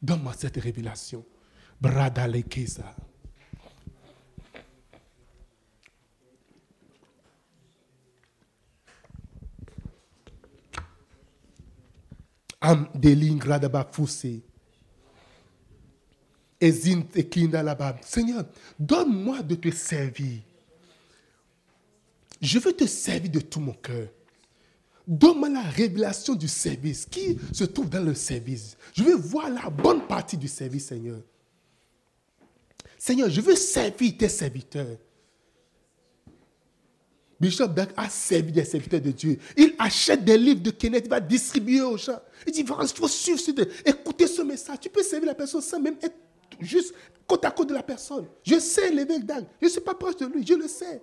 Donne-moi 0.00 0.32
cette 0.32 0.56
révélation. 0.56 1.26
Brada 1.78 2.26
lekeza. 2.26 2.96
Am. 12.62 12.88
Seigneur, 18.00 18.46
donne-moi 18.78 19.42
de 19.42 19.54
te 19.56 19.70
servir. 19.70 20.40
Je 22.46 22.60
veux 22.60 22.72
te 22.72 22.86
servir 22.86 23.32
de 23.32 23.40
tout 23.40 23.58
mon 23.58 23.72
cœur. 23.72 24.06
Donne-moi 25.04 25.48
la 25.48 25.62
révélation 25.62 26.34
du 26.34 26.46
service 26.46 27.04
qui 27.04 27.36
se 27.52 27.64
trouve 27.64 27.90
dans 27.90 28.04
le 28.04 28.14
service. 28.14 28.76
Je 28.94 29.02
veux 29.02 29.16
voir 29.16 29.50
la 29.50 29.68
bonne 29.68 30.06
partie 30.06 30.36
du 30.36 30.46
service, 30.46 30.86
Seigneur. 30.86 31.20
Seigneur, 32.98 33.28
je 33.30 33.40
veux 33.40 33.56
servir 33.56 34.16
tes 34.16 34.28
serviteurs. 34.28 34.96
Bishop 37.40 37.68
Dag 37.68 37.88
a 37.96 38.08
servi 38.08 38.52
des 38.52 38.64
serviteurs 38.64 39.00
de 39.00 39.10
Dieu. 39.10 39.38
Il 39.56 39.74
achète 39.78 40.24
des 40.24 40.38
livres 40.38 40.62
de 40.62 40.70
Kenneth, 40.70 41.04
il 41.06 41.10
va 41.10 41.20
distribuer 41.20 41.82
aux 41.82 41.98
gens. 41.98 42.20
Il 42.46 42.52
dit, 42.52 42.60
il 42.60 42.66
faut 42.66 43.08
suivre, 43.08 43.40
écouter 43.84 44.28
ce 44.28 44.42
message. 44.42 44.78
Tu 44.80 44.88
peux 44.88 45.02
servir 45.02 45.26
la 45.26 45.34
personne 45.34 45.60
sans 45.62 45.80
même 45.80 45.96
être 46.00 46.16
juste 46.60 46.94
côte 47.26 47.44
à 47.44 47.50
côte 47.50 47.68
de 47.70 47.74
la 47.74 47.82
personne. 47.82 48.26
Je 48.44 48.60
sais 48.60 48.92
l'évêque 48.92 49.26
Dag. 49.26 49.44
Je 49.60 49.66
ne 49.66 49.70
suis 49.70 49.80
pas 49.80 49.94
proche 49.94 50.16
de 50.16 50.26
lui, 50.26 50.46
je 50.46 50.54
le 50.54 50.68
sais. 50.68 51.02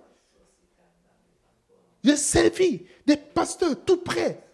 J'ai 2.04 2.16
servi 2.16 2.84
des 3.06 3.16
pasteurs 3.16 3.82
tout 3.82 3.96
près. 3.96 4.44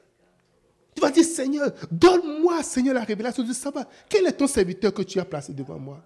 Tu 0.95 1.01
vas 1.01 1.11
dire, 1.11 1.25
Seigneur, 1.25 1.73
donne-moi, 1.91 2.63
Seigneur, 2.63 2.95
la 2.95 3.03
révélation 3.03 3.43
de 3.43 3.53
savoir 3.53 3.87
quel 4.09 4.27
est 4.27 4.33
ton 4.33 4.47
serviteur 4.47 4.95
que 4.95 5.03
tu 5.03 5.19
as 5.19 5.25
placé 5.25 5.53
devant 5.53 5.79
moi. 5.79 6.01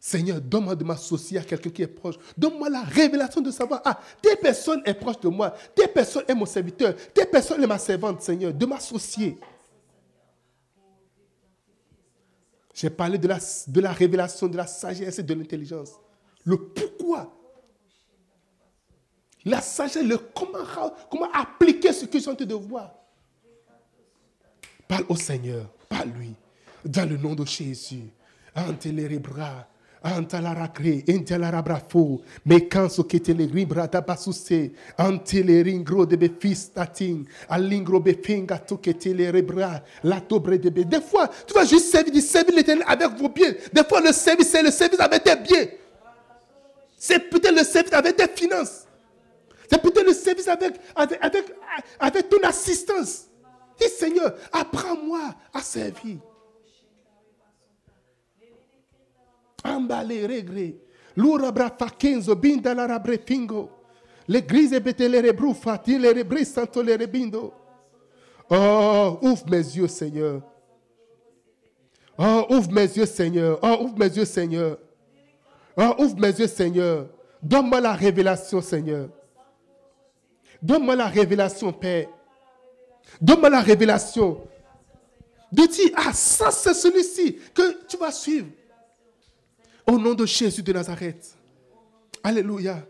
Seigneur, 0.00 0.40
donne-moi 0.40 0.76
de 0.76 0.84
m'associer 0.84 1.38
à 1.38 1.42
quelqu'un 1.42 1.70
qui 1.70 1.82
est 1.82 1.86
proche. 1.86 2.16
Donne-moi 2.36 2.68
la 2.68 2.82
révélation 2.82 3.40
de 3.40 3.50
savoir, 3.50 3.82
ah, 3.84 4.00
telle 4.22 4.38
personne 4.38 4.82
est 4.84 4.94
proche 4.94 5.20
de 5.20 5.28
moi, 5.28 5.54
telle 5.74 5.92
personne 5.92 6.24
est 6.28 6.34
mon 6.34 6.46
serviteur, 6.46 6.94
telle 7.12 7.30
personne 7.30 7.62
est 7.62 7.66
ma 7.66 7.78
servante, 7.78 8.22
Seigneur, 8.22 8.52
de 8.52 8.66
m'associer. 8.66 9.38
J'ai 12.74 12.90
parlé 12.90 13.18
de 13.18 13.28
la, 13.28 13.38
de 13.66 13.80
la 13.80 13.92
révélation, 13.92 14.46
de 14.46 14.56
la 14.56 14.66
sagesse 14.66 15.18
et 15.18 15.22
de 15.22 15.34
l'intelligence. 15.34 15.92
Le 16.44 16.56
pourquoi? 16.56 17.32
La 19.44 19.60
sagesse, 19.60 20.02
le 20.02 20.18
comment, 20.18 20.58
comment 21.10 21.30
appliquer 21.32 21.92
ce 21.92 22.06
que 22.06 22.18
je 22.18 22.24
suis 22.30 22.46
de 22.46 22.54
voir. 22.54 22.94
Parle 24.88 25.04
au 25.08 25.16
Seigneur, 25.16 25.66
parle 25.88 26.10
lui, 26.10 26.34
dans 26.84 27.08
le 27.08 27.16
nom 27.16 27.34
de 27.34 27.44
Jésus. 27.46 28.10
Ante 28.56 28.84
les 28.84 29.18
bras 29.18 29.66
antalara 30.04 30.68
cre 30.68 31.02
entelara 31.08 31.62
brafo 31.62 32.22
me 32.44 32.66
canso 32.68 33.06
che 33.06 33.20
te 33.20 33.32
le 33.32 33.46
ribra 33.46 33.86
da 33.86 34.02
basuse 34.02 34.70
ante 34.96 35.42
le 35.42 35.62
ringro 35.62 36.04
de 36.04 36.16
befistatin 36.16 37.24
alingro 37.48 38.00
befenga 38.00 38.58
to 38.58 38.78
que 38.78 38.92
te 38.92 39.14
le 39.14 39.30
rebra 39.30 39.82
la 40.02 40.20
tobre 40.20 40.58
de 40.58 40.68
des 40.68 41.00
fois 41.00 41.28
tu 41.46 41.54
vas 41.54 41.64
juste 41.64 41.90
servir 41.90 42.22
servir 42.22 42.54
l'éternel 42.54 42.84
avec 42.86 43.16
vos 43.18 43.30
biens 43.30 43.54
des 43.72 43.84
fois 43.84 44.00
le 44.02 44.12
service 44.12 44.48
c'est 44.50 44.62
le 44.62 44.70
service 44.70 45.00
avec 45.00 45.24
tes 45.24 45.36
biens 45.36 45.66
c'est 47.06 47.28
peut-être 47.28 47.54
le 47.54 47.64
service 47.64 47.92
avec 47.92 48.16
tes 48.16 48.28
finances 48.28 48.86
c'est 49.70 49.80
peut-être 49.80 50.06
le 50.06 50.14
service 50.14 50.48
avec, 50.48 50.80
avec, 52.00 52.28
ton 52.30 52.48
assistance 52.48 53.26
dis 53.78 53.88
Seigneur 53.88 54.34
apprends-moi 54.52 55.34
à 55.52 55.60
servir 55.60 56.18
rabre 62.86 63.14
fingo. 63.26 63.70
Le 64.28 64.40
le 64.40 66.18
rebris 66.18 66.44
santo 66.44 66.82
le 66.82 66.92
rebindo. 66.94 67.52
Oh, 68.50 69.18
ouvre 69.22 69.48
mes 69.50 69.56
yeux, 69.58 69.88
Seigneur. 69.88 70.42
Oh, 72.18 72.46
ouvre 72.50 72.70
mes 72.70 72.82
yeux, 72.82 73.06
Seigneur. 73.06 73.58
Oh, 73.62 73.84
ouvre 73.84 73.98
mes 73.98 74.08
yeux, 74.16 74.24
Seigneur. 74.24 74.78
Oh, 75.76 75.94
ouvre 75.98 76.18
mes 76.18 76.28
yeux, 76.28 76.46
Seigneur. 76.46 77.08
Donne-moi 77.42 77.80
la 77.80 77.92
révélation, 77.92 78.60
Seigneur. 78.60 79.10
Donne-moi 80.62 80.96
la 80.96 81.08
révélation, 81.08 81.72
Père. 81.72 82.08
Donne-moi 83.20 83.50
la 83.50 83.60
révélation. 83.60 84.46
De 85.52 85.66
dire, 85.66 85.90
ah, 85.94 86.12
ça 86.12 86.50
c'est 86.50 86.74
celui-ci 86.74 87.38
que 87.54 87.86
tu 87.86 87.96
vas 87.96 88.10
suivre. 88.10 88.48
Au 89.86 89.98
nom 89.98 90.14
de 90.14 90.24
Jésus 90.24 90.62
de 90.62 90.72
Nazareth. 90.72 91.36
Alléluia. 92.22 92.86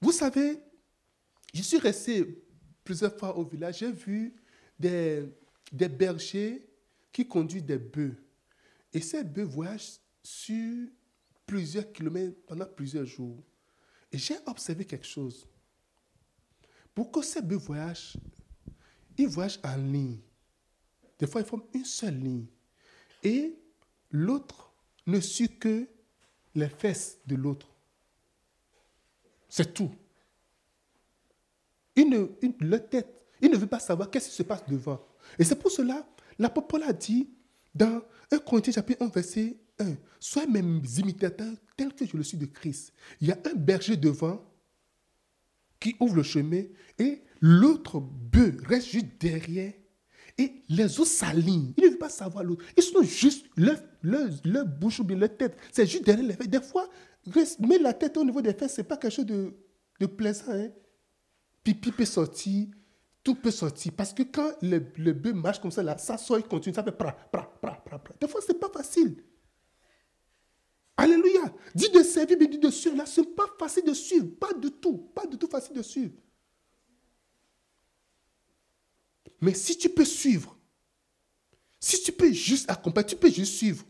Vous 0.00 0.12
savez, 0.12 0.58
je 1.52 1.62
suis 1.62 1.78
resté 1.78 2.42
plusieurs 2.82 3.16
fois 3.16 3.36
au 3.36 3.44
village. 3.44 3.78
J'ai 3.78 3.92
vu 3.92 4.34
des, 4.78 5.24
des 5.70 5.88
bergers 5.88 6.66
qui 7.12 7.28
conduisent 7.28 7.64
des 7.64 7.78
bœufs. 7.78 8.16
Et 8.92 9.00
ces 9.00 9.22
bœufs 9.22 9.44
voyagent 9.44 10.00
sur 10.22 10.88
plusieurs 11.46 11.92
kilomètres 11.92 12.40
pendant 12.46 12.66
plusieurs 12.66 13.04
jours. 13.04 13.42
Et 14.10 14.18
j'ai 14.18 14.36
observé 14.46 14.84
quelque 14.84 15.06
chose. 15.06 15.46
Pour 16.94 17.10
que 17.10 17.22
ces 17.22 17.40
bœufs 17.40 17.56
voyagent, 17.56 18.16
ils 19.16 19.28
voyagent 19.28 19.60
en 19.64 19.76
ligne. 19.76 20.18
Des 21.18 21.26
fois, 21.26 21.40
ils 21.40 21.46
forment 21.46 21.64
une 21.72 21.84
seule 21.84 22.18
ligne. 22.18 22.46
Et 23.22 23.56
l'autre 24.10 24.72
ne 25.06 25.20
suit 25.20 25.58
que 25.58 25.88
les 26.54 26.68
fesses 26.68 27.18
de 27.26 27.36
l'autre. 27.36 27.68
C'est 29.48 29.72
tout. 29.72 29.90
Il 31.94 32.08
ne, 32.08 32.26
le 32.60 32.78
tête, 32.78 33.26
il 33.40 33.50
ne 33.50 33.56
veut 33.56 33.66
pas 33.66 33.78
savoir 33.78 34.10
qu'est-ce 34.10 34.30
qui 34.30 34.34
se 34.34 34.42
passe 34.42 34.64
devant. 34.66 35.00
Et 35.38 35.44
c'est 35.44 35.56
pour 35.56 35.70
cela, 35.70 36.06
l'apôtre 36.38 36.68
Paul 36.68 36.82
a 36.84 36.92
dit 36.92 37.30
dans 37.74 38.02
1 38.30 38.38
Corinthiens 38.38 38.72
chapitre 38.72 39.02
1, 39.04 39.08
verset 39.08 39.56
1, 39.82 39.96
Soyez 40.22 40.46
mes 40.46 40.80
imitateurs 40.98 41.56
tels 41.76 41.92
que 41.92 42.06
je 42.06 42.16
le 42.16 42.22
suis 42.22 42.38
de 42.38 42.46
Christ. 42.46 42.92
Il 43.20 43.26
y 43.26 43.32
a 43.32 43.38
un 43.44 43.54
berger 43.54 43.96
devant 43.96 44.40
qui 45.80 45.96
ouvre 45.98 46.14
le 46.14 46.22
chemin 46.22 46.62
et 46.96 47.22
l'autre 47.40 47.98
bœuf 47.98 48.54
reste 48.64 48.90
juste 48.90 49.20
derrière 49.20 49.72
et 50.38 50.62
les 50.68 51.00
autres 51.00 51.10
s'alignent. 51.10 51.74
Il 51.76 51.84
ne 51.84 51.90
veut 51.90 51.98
pas 51.98 52.08
savoir 52.08 52.44
l'autre. 52.44 52.64
Ils 52.76 52.84
sont 52.84 53.02
juste, 53.02 53.46
leur, 53.56 53.78
leur, 54.02 54.64
bouche 54.64 55.00
ou 55.00 55.04
bien 55.04 55.16
leur 55.16 55.36
tête, 55.36 55.56
c'est 55.72 55.86
juste 55.86 56.04
derrière 56.04 56.24
les 56.24 56.34
fesses. 56.34 56.48
Des 56.48 56.62
fois, 56.62 56.88
mais 57.58 57.78
la 57.78 57.92
tête 57.92 58.16
au 58.16 58.24
niveau 58.24 58.40
des 58.40 58.54
fesses, 58.54 58.76
ce 58.76 58.80
n'est 58.80 58.86
pas 58.86 58.96
quelque 58.96 59.14
chose 59.14 59.26
de, 59.26 59.52
de 59.98 60.06
plaisant. 60.06 60.52
Hein? 60.52 60.68
Pipi 61.64 61.90
peut 61.90 62.04
sortir, 62.04 62.68
tout 63.24 63.34
peut 63.34 63.50
sortir. 63.50 63.92
Parce 63.96 64.12
que 64.12 64.22
quand 64.22 64.52
le, 64.62 64.86
le 64.98 65.12
bœuf 65.14 65.34
marche 65.34 65.60
comme 65.60 65.72
ça, 65.72 65.82
là, 65.82 65.98
ça 65.98 66.16
sort, 66.16 66.38
il 66.38 66.44
continue, 66.44 66.76
ça 66.76 66.84
fait 66.84 66.92
pra, 66.92 67.10
pra, 67.10 67.42
pra, 67.60 67.72
pra, 67.84 67.98
pra. 67.98 68.14
Des 68.20 68.28
fois, 68.28 68.40
ce 68.40 68.52
n'est 68.52 68.58
pas 68.60 68.70
facile. 68.70 69.16
Alléluia. 71.02 71.52
Dit 71.74 71.90
de 71.90 72.00
servir, 72.04 72.36
mais 72.38 72.46
dit 72.46 72.58
de 72.58 72.70
suivre. 72.70 72.96
Là, 72.96 73.06
ce 73.06 73.20
n'est 73.20 73.26
pas 73.26 73.48
facile 73.58 73.84
de 73.84 73.92
suivre. 73.92 74.28
Pas 74.38 74.52
du 74.52 74.70
tout. 74.70 74.98
Pas 75.12 75.26
du 75.26 75.36
tout 75.36 75.48
facile 75.48 75.74
de 75.74 75.82
suivre. 75.82 76.14
Mais 79.40 79.52
si 79.52 79.76
tu 79.76 79.88
peux 79.88 80.04
suivre, 80.04 80.56
si 81.80 82.00
tu 82.00 82.12
peux 82.12 82.30
juste 82.30 82.70
accompagner, 82.70 83.08
tu 83.08 83.16
peux 83.16 83.32
juste 83.32 83.54
suivre, 83.54 83.84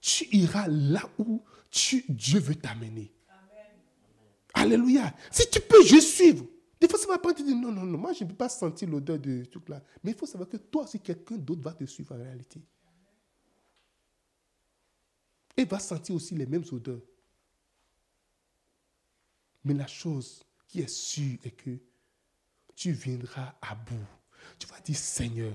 tu 0.00 0.26
iras 0.32 0.66
là 0.66 1.08
où 1.16 1.40
tu, 1.70 2.04
Dieu 2.08 2.40
veut 2.40 2.56
t'amener. 2.56 3.12
Alléluia. 4.52 5.14
Si 5.30 5.48
tu 5.48 5.60
peux 5.60 5.84
juste 5.84 6.08
suivre, 6.08 6.44
des 6.80 6.88
fois 6.88 6.98
ça 6.98 7.06
va 7.06 7.18
pas 7.18 7.32
te 7.32 7.42
dire 7.42 7.54
non, 7.54 7.70
non, 7.70 7.84
non, 7.84 7.98
moi 7.98 8.12
je 8.12 8.24
ne 8.24 8.28
peux 8.30 8.34
pas 8.34 8.48
sentir 8.48 8.88
l'odeur 8.88 9.20
de 9.20 9.44
tout 9.44 9.62
là. 9.68 9.80
Mais 10.02 10.10
il 10.10 10.16
faut 10.16 10.26
savoir 10.26 10.48
que 10.48 10.56
toi 10.56 10.82
aussi, 10.82 10.98
quelqu'un 10.98 11.36
d'autre 11.36 11.62
va 11.62 11.72
te 11.72 11.84
suivre 11.84 12.16
en 12.16 12.18
réalité. 12.18 12.60
Et 15.56 15.64
va 15.64 15.78
sentir 15.78 16.16
aussi 16.16 16.34
les 16.34 16.46
mêmes 16.46 16.64
odeurs. 16.72 17.02
Mais 19.64 19.74
la 19.74 19.86
chose 19.86 20.44
qui 20.66 20.80
est 20.80 20.88
sûre 20.88 21.38
est 21.44 21.52
que 21.52 21.78
tu 22.74 22.92
viendras 22.92 23.54
à 23.62 23.74
bout 23.74 24.06
tu 24.58 24.66
vas 24.66 24.80
dire, 24.80 24.96
Seigneur, 24.96 25.52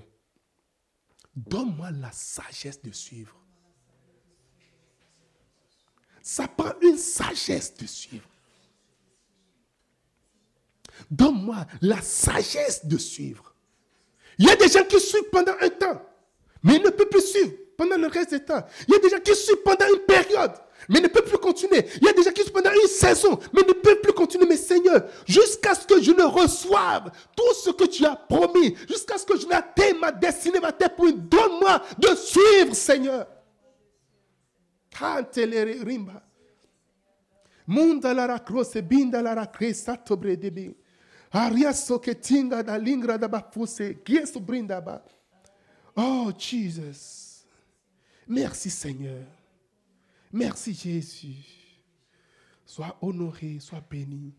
donne-moi 1.35 1.91
la 1.91 2.11
sagesse 2.11 2.81
de 2.81 2.91
suivre. 2.91 3.35
Ça 6.21 6.47
prend 6.47 6.73
une 6.81 6.97
sagesse 6.97 7.75
de 7.75 7.85
suivre. 7.87 8.29
Donne-moi 11.09 11.65
la 11.81 12.01
sagesse 12.01 12.85
de 12.85 12.97
suivre. 12.97 13.55
Il 14.37 14.45
y 14.45 14.49
a 14.49 14.55
des 14.55 14.69
gens 14.69 14.83
qui 14.85 14.99
suivent 14.99 15.29
pendant 15.31 15.55
un 15.59 15.69
temps, 15.69 16.01
mais 16.61 16.75
ils 16.75 16.83
ne 16.83 16.89
peuvent 16.89 17.09
plus 17.09 17.25
suivre 17.25 17.53
pendant 17.79 17.95
le 17.95 18.07
reste 18.07 18.33
du 18.33 18.41
temps. 18.41 18.61
Il 18.89 18.93
y 18.93 18.97
a 18.97 18.99
des 18.99 19.09
gens 19.09 19.21
qui 19.23 19.33
suivent 19.33 19.63
pendant 19.63 19.85
une 19.87 20.01
période, 20.01 20.51
mais 20.89 20.99
ne 20.99 21.07
peuvent 21.07 21.23
plus 21.23 21.37
continuer. 21.37 21.85
Il 22.01 22.05
y 22.05 22.09
a 22.09 22.13
des 22.13 22.23
gens 22.23 22.31
qui 22.31 22.41
suivent 22.41 22.51
pendant 22.51 22.71
une 22.71 22.89
saison, 22.89 23.39
mais 23.53 23.61
ne 23.61 23.71
peuvent 23.71 24.01
plus 24.01 24.11
continuer. 24.11 24.45
Mais 24.45 24.57
Seigneur, 24.57 25.05
jusqu'à 25.25 25.73
ce 25.73 25.87
que 25.87 26.01
je 26.01 26.11
ne 26.11 26.23
reçoive 26.23 27.09
tout 27.37 27.53
ce 27.53 27.69
que 27.69 27.85
tu 27.85 28.05
as 28.05 28.17
promis, 28.17 28.75
jusqu'à 28.85 29.17
ce 29.17 29.25
que 29.25 29.39
je 29.39 29.47
n'atteigne 29.47 29.97
ma 29.97 30.11
destinée, 30.11 30.59
ma 30.59 30.73
tête 30.73 30.97
pour 30.97 31.09
donne-moi 31.09 31.81
de 31.97 32.15
suivre, 32.15 32.75
Seigneur. 32.75 33.25
Oh 45.95 46.29
Jesus. 46.37 47.28
Merci 48.29 48.69
Seigneur. 48.69 49.25
Merci 50.31 50.75
Jésus. 50.75 51.81
Sois 52.63 52.95
honoré, 53.01 53.59
sois 53.59 53.81
béni. 53.81 54.35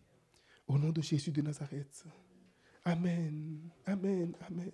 Au 0.65 0.77
nom 0.77 0.91
de 0.91 1.01
Jésus 1.01 1.29
de 1.29 1.41
Nazareth. 1.41 2.05
Amen. 2.85 3.59
Amen. 3.85 4.33
Amen. 4.47 4.71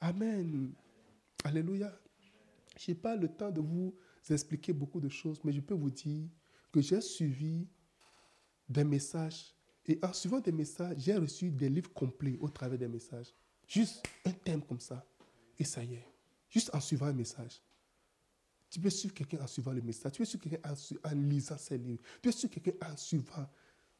Amen. 0.00 0.72
Alléluia. 1.44 1.96
Je 2.76 2.90
n'ai 2.90 2.96
pas 2.96 3.14
le 3.14 3.28
temps 3.28 3.52
de 3.52 3.60
vous 3.60 3.94
expliquer 4.28 4.72
beaucoup 4.72 4.98
de 4.98 5.08
choses, 5.08 5.40
mais 5.44 5.52
je 5.52 5.60
peux 5.60 5.74
vous 5.74 5.90
dire 5.90 6.28
que 6.72 6.80
j'ai 6.80 7.00
suivi 7.00 7.68
des 8.68 8.82
messages. 8.82 9.54
Et 9.86 10.00
en 10.02 10.12
suivant 10.12 10.40
des 10.40 10.52
messages, 10.52 10.96
j'ai 10.98 11.14
reçu 11.14 11.52
des 11.52 11.68
livres 11.68 11.92
complets 11.92 12.36
au 12.40 12.48
travers 12.48 12.78
des 12.78 12.88
messages. 12.88 13.32
Juste 13.68 14.04
un 14.24 14.32
thème 14.32 14.62
comme 14.62 14.80
ça. 14.80 15.06
Et 15.56 15.64
ça 15.64 15.84
y 15.84 15.94
est. 15.94 16.06
Juste 16.48 16.74
en 16.74 16.80
suivant 16.80 17.06
un 17.06 17.12
message. 17.12 17.62
Tu 18.70 18.80
peux 18.80 18.90
suivre 18.90 19.14
quelqu'un 19.14 19.40
en 19.40 19.46
suivant 19.46 19.72
le 19.72 19.80
message. 19.80 20.12
Tu 20.12 20.18
peux 20.18 20.24
suivre 20.24 20.44
quelqu'un 20.44 20.74
en, 21.04 21.14
lisant 21.14 21.56
ses 21.56 21.78
livres. 21.78 22.02
Tu 22.14 22.20
peux 22.28 22.32
suivre 22.32 22.54
quelqu'un 22.54 22.86
en 22.86 22.96
suivant 22.96 23.48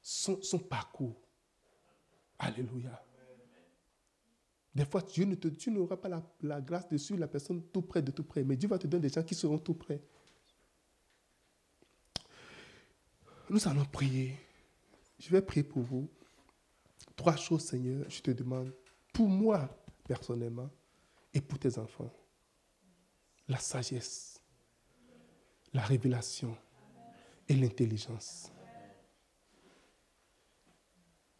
son, 0.02 0.58
parcours. 0.58 1.20
Alléluia. 2.38 3.04
Des 4.74 4.84
fois, 4.84 5.02
Dieu 5.02 5.24
ne 5.24 5.34
tu 5.34 5.70
n'auras 5.70 5.96
pas 5.96 6.08
la, 6.42 6.60
grâce 6.60 6.88
de 6.88 6.96
suivre 6.98 7.18
la 7.18 7.28
personne 7.28 7.62
tout 7.72 7.82
près 7.82 8.02
de 8.02 8.10
tout 8.10 8.24
près. 8.24 8.44
Mais 8.44 8.56
Dieu 8.56 8.68
va 8.68 8.78
te 8.78 8.86
donner 8.86 9.08
des 9.08 9.14
gens 9.14 9.22
qui 9.22 9.34
seront 9.34 9.58
tout 9.58 9.74
près. 9.74 10.00
Nous 13.50 13.66
allons 13.66 13.86
prier. 13.86 14.36
Je 15.18 15.30
vais 15.30 15.42
prier 15.42 15.64
pour 15.64 15.82
vous. 15.82 16.08
Trois 17.16 17.36
choses, 17.36 17.64
Seigneur, 17.64 18.08
je 18.08 18.20
te 18.20 18.30
demande. 18.30 18.72
Pour 19.12 19.28
moi, 19.28 19.68
personnellement, 20.04 20.70
et 21.32 21.40
pour 21.40 21.58
tes 21.58 21.78
enfants. 21.78 22.12
La 23.48 23.58
sagesse 23.58 24.37
la 25.78 25.84
révélation 25.84 26.56
et 27.48 27.54
l'intelligence. 27.54 28.50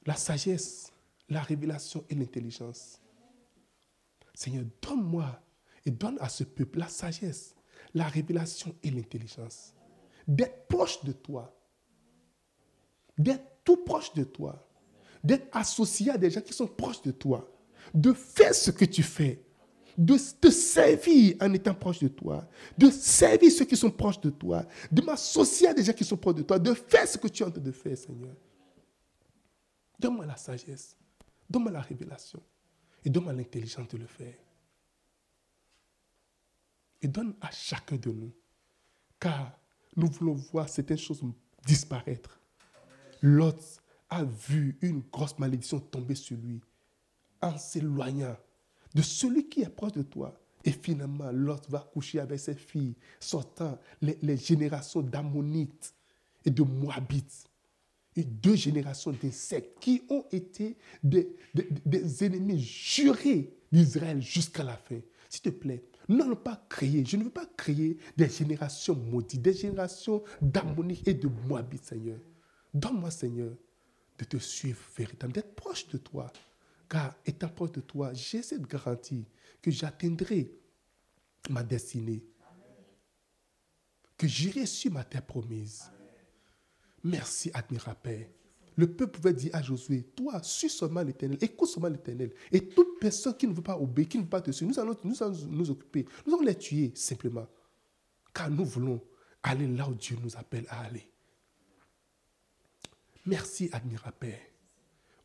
La 0.07 0.15
sagesse, 0.15 0.93
la 1.29 1.43
révélation 1.43 2.05
et 2.09 2.15
l'intelligence. 2.15 3.01
Seigneur, 4.35 4.65
donne-moi 4.81 5.43
et 5.85 5.91
donne 5.91 6.19
à 6.21 6.29
ce 6.29 6.45
peuple 6.45 6.79
la 6.79 6.87
sagesse, 6.87 7.57
la 7.95 8.07
révélation 8.07 8.73
et 8.85 8.93
l'intelligence. 8.93 9.75
D'être 10.29 10.69
proche 10.69 11.03
de 11.03 11.11
toi. 11.11 11.53
D'être 13.19 13.65
tout 13.65 13.79
proche 13.79 14.15
de 14.15 14.23
toi. 14.23 14.71
D'être 15.25 15.49
associé 15.51 16.13
à 16.13 16.17
des 16.17 16.31
gens 16.31 16.43
qui 16.43 16.53
sont 16.53 16.69
proches 16.69 17.03
de 17.03 17.11
toi. 17.11 17.51
De 17.93 18.13
faire 18.13 18.55
ce 18.55 18.71
que 18.71 18.85
tu 18.85 19.03
fais 19.03 19.45
de 19.99 20.17
te 20.41 20.49
servir 20.49 21.37
en 21.41 21.53
étant 21.53 21.75
proche 21.75 21.99
de 21.99 22.07
toi, 22.07 22.49
de 22.79 22.89
servir 22.89 23.51
ceux 23.51 23.65
qui 23.65 23.77
sont 23.77 23.91
proches 23.91 24.21
de 24.21 24.31
toi, 24.31 24.65
de 24.93 25.03
m'associer 25.03 25.67
à 25.67 25.75
des 25.75 25.83
gens 25.83 25.93
qui 25.93 26.05
sont 26.05 26.17
proches 26.17 26.37
de 26.37 26.43
toi, 26.43 26.57
de 26.57 26.73
faire 26.73 27.07
ce 27.07 27.19
que 27.19 27.27
tu 27.27 27.43
es 27.43 27.47
en 27.47 27.51
train 27.51 27.61
de 27.61 27.73
faire, 27.73 27.99
Seigneur. 27.99 28.37
Donne-moi 29.99 30.25
la 30.25 30.37
sagesse, 30.37 30.97
donne-moi 31.51 31.73
la 31.73 31.81
révélation 31.81 32.41
et 33.05 33.11
donne-moi 33.11 33.33
l'intelligence 33.33 33.89
de 33.89 33.97
le 33.99 34.07
faire. 34.07 34.37
Et 37.03 37.09
donne 37.09 37.35
à 37.41 37.51
chacun 37.51 37.97
de 37.97 38.13
nous, 38.13 38.33
car 39.19 39.59
nous 39.97 40.09
voulons 40.09 40.35
voir 40.35 40.69
certaines 40.69 40.99
choses 40.99 41.25
disparaître. 41.67 42.41
L'autre 43.21 43.83
a 44.11 44.23
vu 44.23 44.79
une 44.81 45.01
grosse 45.01 45.37
malédiction 45.41 45.81
tomber 45.81 46.15
sur 46.15 46.37
lui 46.37 46.61
en 47.43 47.59
s'éloignant 47.59 48.37
de 48.95 49.03
celui 49.03 49.49
qui 49.49 49.63
est 49.63 49.69
proche 49.69 49.93
de 49.93 50.03
toi. 50.03 50.39
Et 50.65 50.73
finalement, 50.73 51.31
l'autre 51.33 51.71
va 51.71 51.89
coucher 51.93 52.21
avec 52.21 52.41
ses 52.41 52.55
filles, 52.55 52.95
sortant 53.21 53.79
les, 54.03 54.37
générations 54.37 55.03
d'Ammonites 55.03 55.95
et 56.45 56.51
de 56.51 56.63
Moabites. 56.63 57.45
Et 58.17 58.25
deux 58.25 58.57
générations 58.57 59.13
d'insectes 59.13 59.79
qui 59.81 60.03
ont 60.11 60.25
été 60.33 60.77
des, 61.03 61.37
ennemis 62.25 62.61
jurés 62.61 63.55
d'Israël 63.71 64.21
jusqu'à 64.21 64.65
la 64.65 64.77
fin. 64.77 64.99
S'il 65.29 65.43
te 65.43 65.51
plaît, 65.51 65.85
n'allons 66.09 66.35
pas 66.37 66.67
créer, 66.69 67.05
je 67.05 67.17
ne 67.17 67.25
veux 67.25 67.31
pas 67.31 67.47
créer 67.57 67.99
des 68.17 68.29
générations 68.29 68.97
maudites, 68.97 69.43
des 69.43 69.55
générations 69.55 70.25
d'harmonie 70.43 71.03
et 71.07 71.15
de 71.15 71.29
moabit, 71.47 71.79
Seigneur. 71.83 72.19
Donne-moi, 72.75 73.11
Seigneur, 73.11 73.53
de 74.19 74.25
te 74.25 74.37
suivre 74.39 74.81
véritablement, 74.97 75.35
d'être 75.35 75.55
proche 75.55 75.87
de 75.89 75.99
toi. 75.99 76.33
Car 76.89 77.15
étant 77.27 77.49
proche 77.49 77.73
de 77.73 77.81
toi, 77.81 78.13
j'ai 78.15 78.43
cette 78.43 78.67
garantie 78.67 79.27
que 79.61 79.71
j'atteindrai 79.71 80.51
ma 81.51 81.63
destinée. 81.63 82.25
Que 84.17 84.27
j'irai 84.27 84.67
sur 84.67 84.93
ma 84.93 85.05
terre 85.05 85.25
promise. 85.25 85.91
Merci, 87.05 87.51
admirable 87.55 87.99
Père. 88.03 88.27
Le 88.77 88.87
peuple 88.87 89.17
pouvait 89.17 89.35
dire 89.35 89.55
à 89.55 89.63
Josué, 89.63 90.05
toi, 90.15 90.41
suis 90.43 90.71
seulement 90.71 91.03
l'éternel, 91.03 91.39
écoute 91.41 91.69
seulement 91.69 91.89
l'éternel. 91.89 92.33
Et 92.53 92.69
toute 92.69 93.01
personne 93.01 93.37
qui 93.37 93.47
ne 93.47 93.53
veut 93.53 93.63
pas 93.63 93.77
obéir, 93.77 94.09
qui 94.09 94.19
ne 94.19 94.23
veut 94.23 94.29
pas 94.29 94.41
te 94.41 94.53
suivre, 94.53 94.71
nous 94.71 94.79
allons 94.79 94.97
nous, 95.49 95.71
occuper. 95.71 96.07
Nous 96.27 96.35
allons 96.35 96.45
les 96.45 96.55
tuer 96.55 96.93
simplement. 96.95 97.47
Car 98.33 98.51
nous 98.51 98.65
voulons 98.65 99.01
aller 99.43 99.67
là 99.67 99.89
où 99.89 99.95
Dieu 99.95 100.17
nous 100.23 100.37
appelle 100.37 100.65
à 100.69 100.83
aller. 100.83 101.11
Merci, 103.27 103.69
admirable 103.73 104.17
Père. 104.19 104.41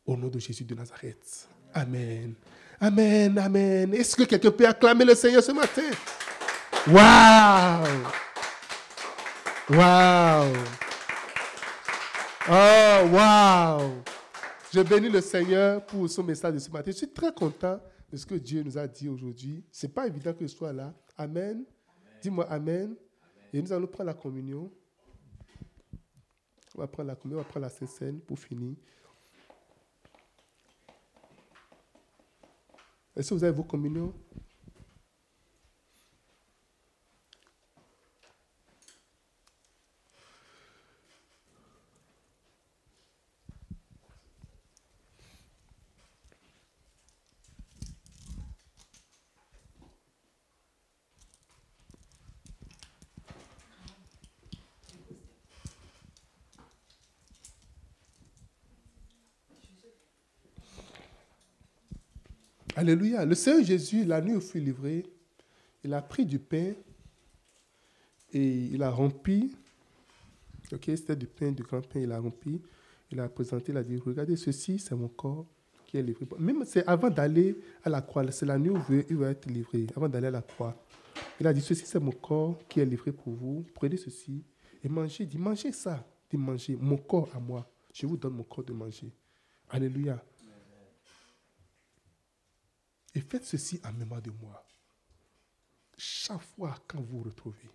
Au 0.04 0.16
nom 0.16 0.28
de 0.28 0.38
Jésus 0.38 0.64
de 0.64 0.74
Nazareth. 0.74 1.48
Amen. 1.74 2.34
Amen, 2.80 3.38
amen. 3.38 3.94
Est-ce 3.94 4.14
que 4.14 4.22
quelqu'un 4.22 4.50
peut 4.50 4.66
acclamer 4.66 5.04
le 5.04 5.14
Seigneur 5.14 5.42
ce 5.42 5.52
matin? 5.52 5.82
Waouh! 6.86 7.84
Waouh! 9.70 10.52
Oh, 12.48 13.08
waouh! 13.12 13.90
Je 14.72 14.80
bénis 14.80 15.08
le 15.08 15.20
Seigneur 15.20 15.84
pour 15.86 16.08
son 16.08 16.22
message 16.22 16.54
de 16.54 16.58
ce 16.58 16.70
matin. 16.70 16.90
Je 16.90 16.96
suis 16.96 17.10
très 17.10 17.32
content 17.32 17.80
de 18.10 18.16
ce 18.16 18.26
que 18.26 18.34
Dieu 18.34 18.62
nous 18.62 18.76
a 18.76 18.86
dit 18.86 19.08
aujourd'hui. 19.08 19.64
Ce 19.72 19.86
n'est 19.86 19.92
pas 19.92 20.06
évident 20.06 20.32
que 20.32 20.46
je 20.46 20.52
sois 20.52 20.72
là. 20.72 20.92
Amen. 21.16 21.64
Dis-moi 22.20 22.46
amen. 22.50 22.94
Et 23.52 23.62
nous 23.62 23.72
allons 23.72 23.86
prendre 23.86 24.08
la 24.08 24.14
communion. 24.14 24.70
On 26.76 26.80
va 26.80 26.86
prendre 26.86 27.08
la 27.08 27.16
communion, 27.16 27.38
on 27.38 27.42
va 27.42 27.48
prendre 27.48 27.66
la 27.66 27.70
Sainte 27.70 27.88
Seine 27.88 28.20
pour 28.20 28.38
finir. 28.38 28.74
Est-ce 33.16 33.30
que 33.30 33.34
vous 33.34 33.44
avez 33.44 33.56
vos 33.56 33.64
communions? 33.64 34.12
Alléluia. 62.76 63.24
Le 63.24 63.34
Seigneur 63.36 63.64
Jésus, 63.64 64.04
la 64.04 64.20
nuit 64.20 64.32
où 64.32 64.38
il 64.38 64.42
fut 64.42 64.58
livré, 64.58 65.06
il 65.84 65.94
a 65.94 66.02
pris 66.02 66.26
du 66.26 66.40
pain 66.40 66.72
et 68.32 68.48
il 68.72 68.82
a 68.82 68.90
rempli. 68.90 69.54
Ok, 70.72 70.84
c'était 70.86 71.14
du 71.14 71.26
pain, 71.26 71.52
du 71.52 71.62
grand 71.62 71.80
pain, 71.86 72.00
il 72.00 72.10
a 72.10 72.18
rempli. 72.18 72.60
Il 73.12 73.20
a 73.20 73.28
présenté, 73.28 73.70
il 73.70 73.78
a 73.78 73.84
dit 73.84 73.96
Regardez, 74.04 74.36
ceci, 74.36 74.80
c'est 74.80 74.94
mon 74.96 75.06
corps 75.06 75.46
qui 75.86 75.98
est 75.98 76.02
livré. 76.02 76.26
Même 76.38 76.64
c'est 76.66 76.84
avant 76.86 77.10
d'aller 77.10 77.56
à 77.84 77.90
la 77.90 78.02
croix, 78.02 78.28
c'est 78.32 78.46
la 78.46 78.58
nuit 78.58 78.70
où 78.70 78.78
il 79.08 79.16
va 79.16 79.30
être 79.30 79.46
livré, 79.48 79.86
avant 79.94 80.08
d'aller 80.08 80.26
à 80.26 80.32
la 80.32 80.42
croix. 80.42 80.74
Il 81.38 81.46
a 81.46 81.52
dit 81.52 81.60
Ceci, 81.60 81.84
c'est 81.86 82.00
mon 82.00 82.10
corps 82.10 82.58
qui 82.68 82.80
est 82.80 82.86
livré 82.86 83.12
pour 83.12 83.34
vous. 83.34 83.64
Prenez 83.72 83.98
ceci 83.98 84.42
et 84.82 84.88
mangez. 84.88 85.22
Il 85.22 85.28
dit 85.28 85.38
Mangez 85.38 85.70
ça. 85.70 86.04
Il 86.32 86.38
dit 86.38 86.44
Mangez 86.44 86.76
mon 86.80 86.96
corps 86.96 87.28
à 87.36 87.38
moi. 87.38 87.70
Je 87.92 88.04
vous 88.06 88.16
donne 88.16 88.34
mon 88.34 88.42
corps 88.42 88.64
de 88.64 88.72
manger. 88.72 89.12
Alléluia. 89.70 90.20
Et 93.14 93.20
faites 93.20 93.44
ceci 93.44 93.80
en 93.84 93.92
mémoire 93.92 94.22
de 94.22 94.30
moi. 94.30 94.66
Chaque 95.96 96.42
fois 96.42 96.76
quand 96.88 97.00
vous 97.00 97.18
vous 97.18 97.22
retrouvez. 97.24 97.70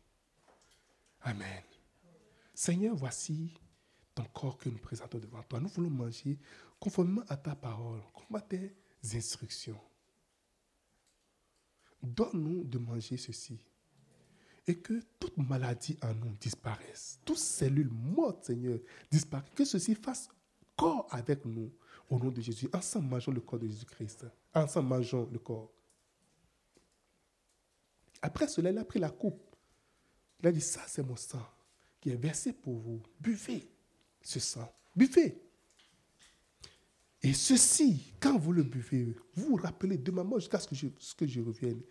Amen. 1.21 1.63
Seigneur, 2.53 2.95
voici 2.95 3.53
ton 4.13 4.25
corps 4.25 4.57
que 4.57 4.69
nous 4.69 4.77
présentons 4.77 5.17
devant 5.17 5.41
toi. 5.43 5.59
Nous 5.59 5.69
voulons 5.69 5.89
manger 5.89 6.37
conformément 6.79 7.23
à 7.29 7.37
ta 7.37 7.55
parole, 7.55 8.01
conformément 8.13 8.43
à 8.43 8.47
tes 8.47 8.75
instructions. 9.13 9.79
Donne-nous 12.01 12.65
de 12.65 12.77
manger 12.77 13.17
ceci. 13.17 13.59
Et 14.67 14.77
que 14.77 15.01
toute 15.19 15.37
maladie 15.37 15.97
en 16.01 16.13
nous 16.13 16.35
disparaisse. 16.39 17.19
Toutes 17.25 17.37
cellules 17.37 17.89
mortes, 17.89 18.45
Seigneur, 18.45 18.79
disparaissent. 19.09 19.53
Que 19.55 19.65
ceci 19.65 19.95
fasse 19.95 20.29
corps 20.75 21.07
avec 21.11 21.45
nous. 21.45 21.71
Au 22.09 22.19
nom 22.19 22.29
de 22.29 22.41
Jésus. 22.41 22.69
Ensemble, 22.73 23.07
mangeons 23.07 23.31
le 23.31 23.41
corps 23.41 23.59
de 23.59 23.67
Jésus-Christ. 23.67 24.25
Ensemble, 24.53 24.89
mangeons 24.89 25.29
le 25.31 25.39
corps. 25.39 25.71
Après 28.21 28.47
cela, 28.47 28.71
il 28.71 28.77
a 28.77 28.85
pris 28.85 28.99
la 28.99 29.09
coupe. 29.09 29.55
Il 30.41 30.47
a 30.47 30.51
dit, 30.51 30.61
ça 30.61 30.81
c'est 30.87 31.03
mon 31.03 31.15
sang 31.15 31.45
qui 31.99 32.09
est 32.09 32.15
versé 32.15 32.53
pour 32.53 32.77
vous. 32.77 33.01
Buvez 33.19 33.69
ce 34.21 34.39
sang. 34.39 34.71
Buvez. 34.95 35.41
Et 37.21 37.33
ceci, 37.33 38.13
quand 38.19 38.37
vous 38.37 38.53
le 38.53 38.63
buvez, 38.63 39.15
vous 39.35 39.49
vous 39.49 39.55
rappelez 39.57 39.97
de 39.97 40.11
ma 40.11 40.23
mort 40.23 40.39
jusqu'à 40.39 40.59
ce 40.59 40.67
que 40.67 40.75
je, 40.75 40.87
ce 40.99 41.13
que 41.13 41.27
je 41.27 41.41
revienne. 41.41 41.81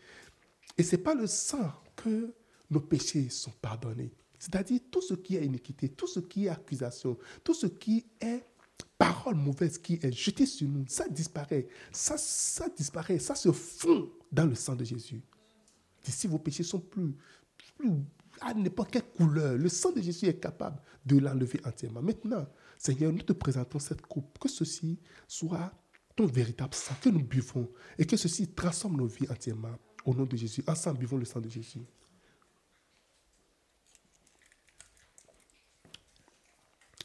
Et 0.77 0.83
ce 0.83 0.97
n'est 0.97 1.03
pas 1.03 1.15
le 1.15 1.27
sang 1.27 1.71
que 1.97 2.35
nos 2.71 2.81
péchés 2.81 3.29
sont 3.29 3.53
pardonnés. 3.61 4.13
C'est-à-dire 4.39 4.81
tout 4.91 5.03
ce 5.03 5.15
qui 5.15 5.37
est 5.37 5.45
iniquité, 5.45 5.89
tout 5.91 6.07
ce 6.07 6.21
qui 6.21 6.47
est 6.47 6.49
accusation, 6.49 7.19
tout 7.45 7.55
ce 7.55 7.67
qui 7.67 8.07
est 8.21 8.45
parole 8.99 9.37
mauvaise 9.37 9.79
qui 9.79 9.95
est 10.03 10.13
jetée 10.13 10.45
sur 10.45 10.69
nous, 10.69 10.85
ça 10.89 11.09
disparaît. 11.09 11.69
Ça, 11.93 12.19
ça 12.19 12.69
disparaît, 12.69 13.19
ça 13.19 13.35
se 13.35 13.53
fond 13.53 14.11
dans 14.31 14.45
le 14.45 14.57
sang 14.57 14.75
de 14.75 14.85
Jésus. 14.85 15.23
Et 16.07 16.11
si 16.11 16.27
vos 16.27 16.39
péchés 16.39 16.65
sont 16.65 16.81
plus, 16.81 17.15
plus 17.77 17.93
à 18.41 18.53
n'importe 18.55 18.91
quelle 18.91 19.09
couleur, 19.17 19.57
le 19.57 19.69
sang 19.69 19.93
de 19.93 20.01
Jésus 20.01 20.27
est 20.27 20.41
capable 20.41 20.81
de 21.07 21.19
l'enlever 21.19 21.61
entièrement. 21.65 22.03
Maintenant, 22.03 22.47
Seigneur, 22.77 23.13
nous 23.13 23.23
te 23.23 23.33
présentons 23.33 23.79
cette 23.79 24.03
coupe, 24.03 24.39
que 24.39 24.49
ceci 24.49 24.99
soit 25.27 25.73
ton 26.17 26.27
véritable 26.27 26.75
sang, 26.75 26.95
que 27.01 27.09
nous 27.09 27.23
buvons 27.23 27.71
et 27.99 28.05
que 28.05 28.17
ceci 28.17 28.49
transforme 28.49 28.97
nos 28.97 29.07
vies 29.07 29.29
entièrement. 29.31 29.77
Au 30.05 30.15
nom 30.15 30.25
de 30.25 30.37
Jésus, 30.37 30.63
ensemble, 30.67 30.99
buvons 30.99 31.17
le 31.17 31.25
sang 31.25 31.41
de 31.41 31.49
Jésus. 31.49 31.81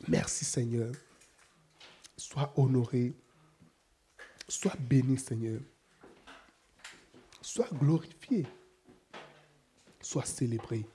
Merci 0.07 0.45
Seigneur. 0.45 0.91
Sois 2.23 2.53
honoré. 2.55 3.13
Sois 4.47 4.75
béni, 4.79 5.17
Seigneur. 5.17 5.59
Sois 7.41 7.67
glorifié. 7.73 8.47
Sois 9.99 10.23
célébré. 10.23 10.85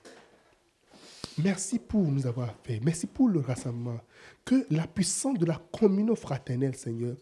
Merci 1.37 1.77
pour 1.77 2.01
nous 2.01 2.25
avoir 2.25 2.51
fait. 2.63 2.79
Merci 2.79 3.05
pour 3.05 3.29
le 3.29 3.41
rassemblement. 3.41 3.99
Que 4.43 4.65
la 4.71 4.87
puissance 4.87 5.37
de 5.37 5.45
la 5.45 5.61
communion 5.71 6.15
fraternelle, 6.15 6.75
Seigneur, 6.75 7.15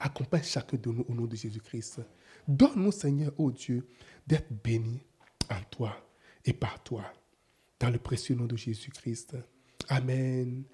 accompagne 0.00 0.42
chacun 0.42 0.78
de 0.78 0.90
nous 0.90 1.04
au 1.06 1.12
nom 1.12 1.26
de 1.26 1.36
Jésus-Christ. 1.36 2.00
Donne-nous, 2.48 2.92
Seigneur, 2.92 3.38
ô 3.38 3.50
Dieu, 3.50 3.86
d'être 4.26 4.50
bénis 4.64 5.02
en 5.50 5.62
toi 5.70 5.94
et 6.46 6.54
par 6.54 6.82
toi. 6.82 7.04
Dans 7.78 7.90
le 7.90 7.98
précieux 7.98 8.34
nom 8.34 8.46
de 8.46 8.56
Jésus-Christ. 8.56 9.36
Amen. 9.90 10.64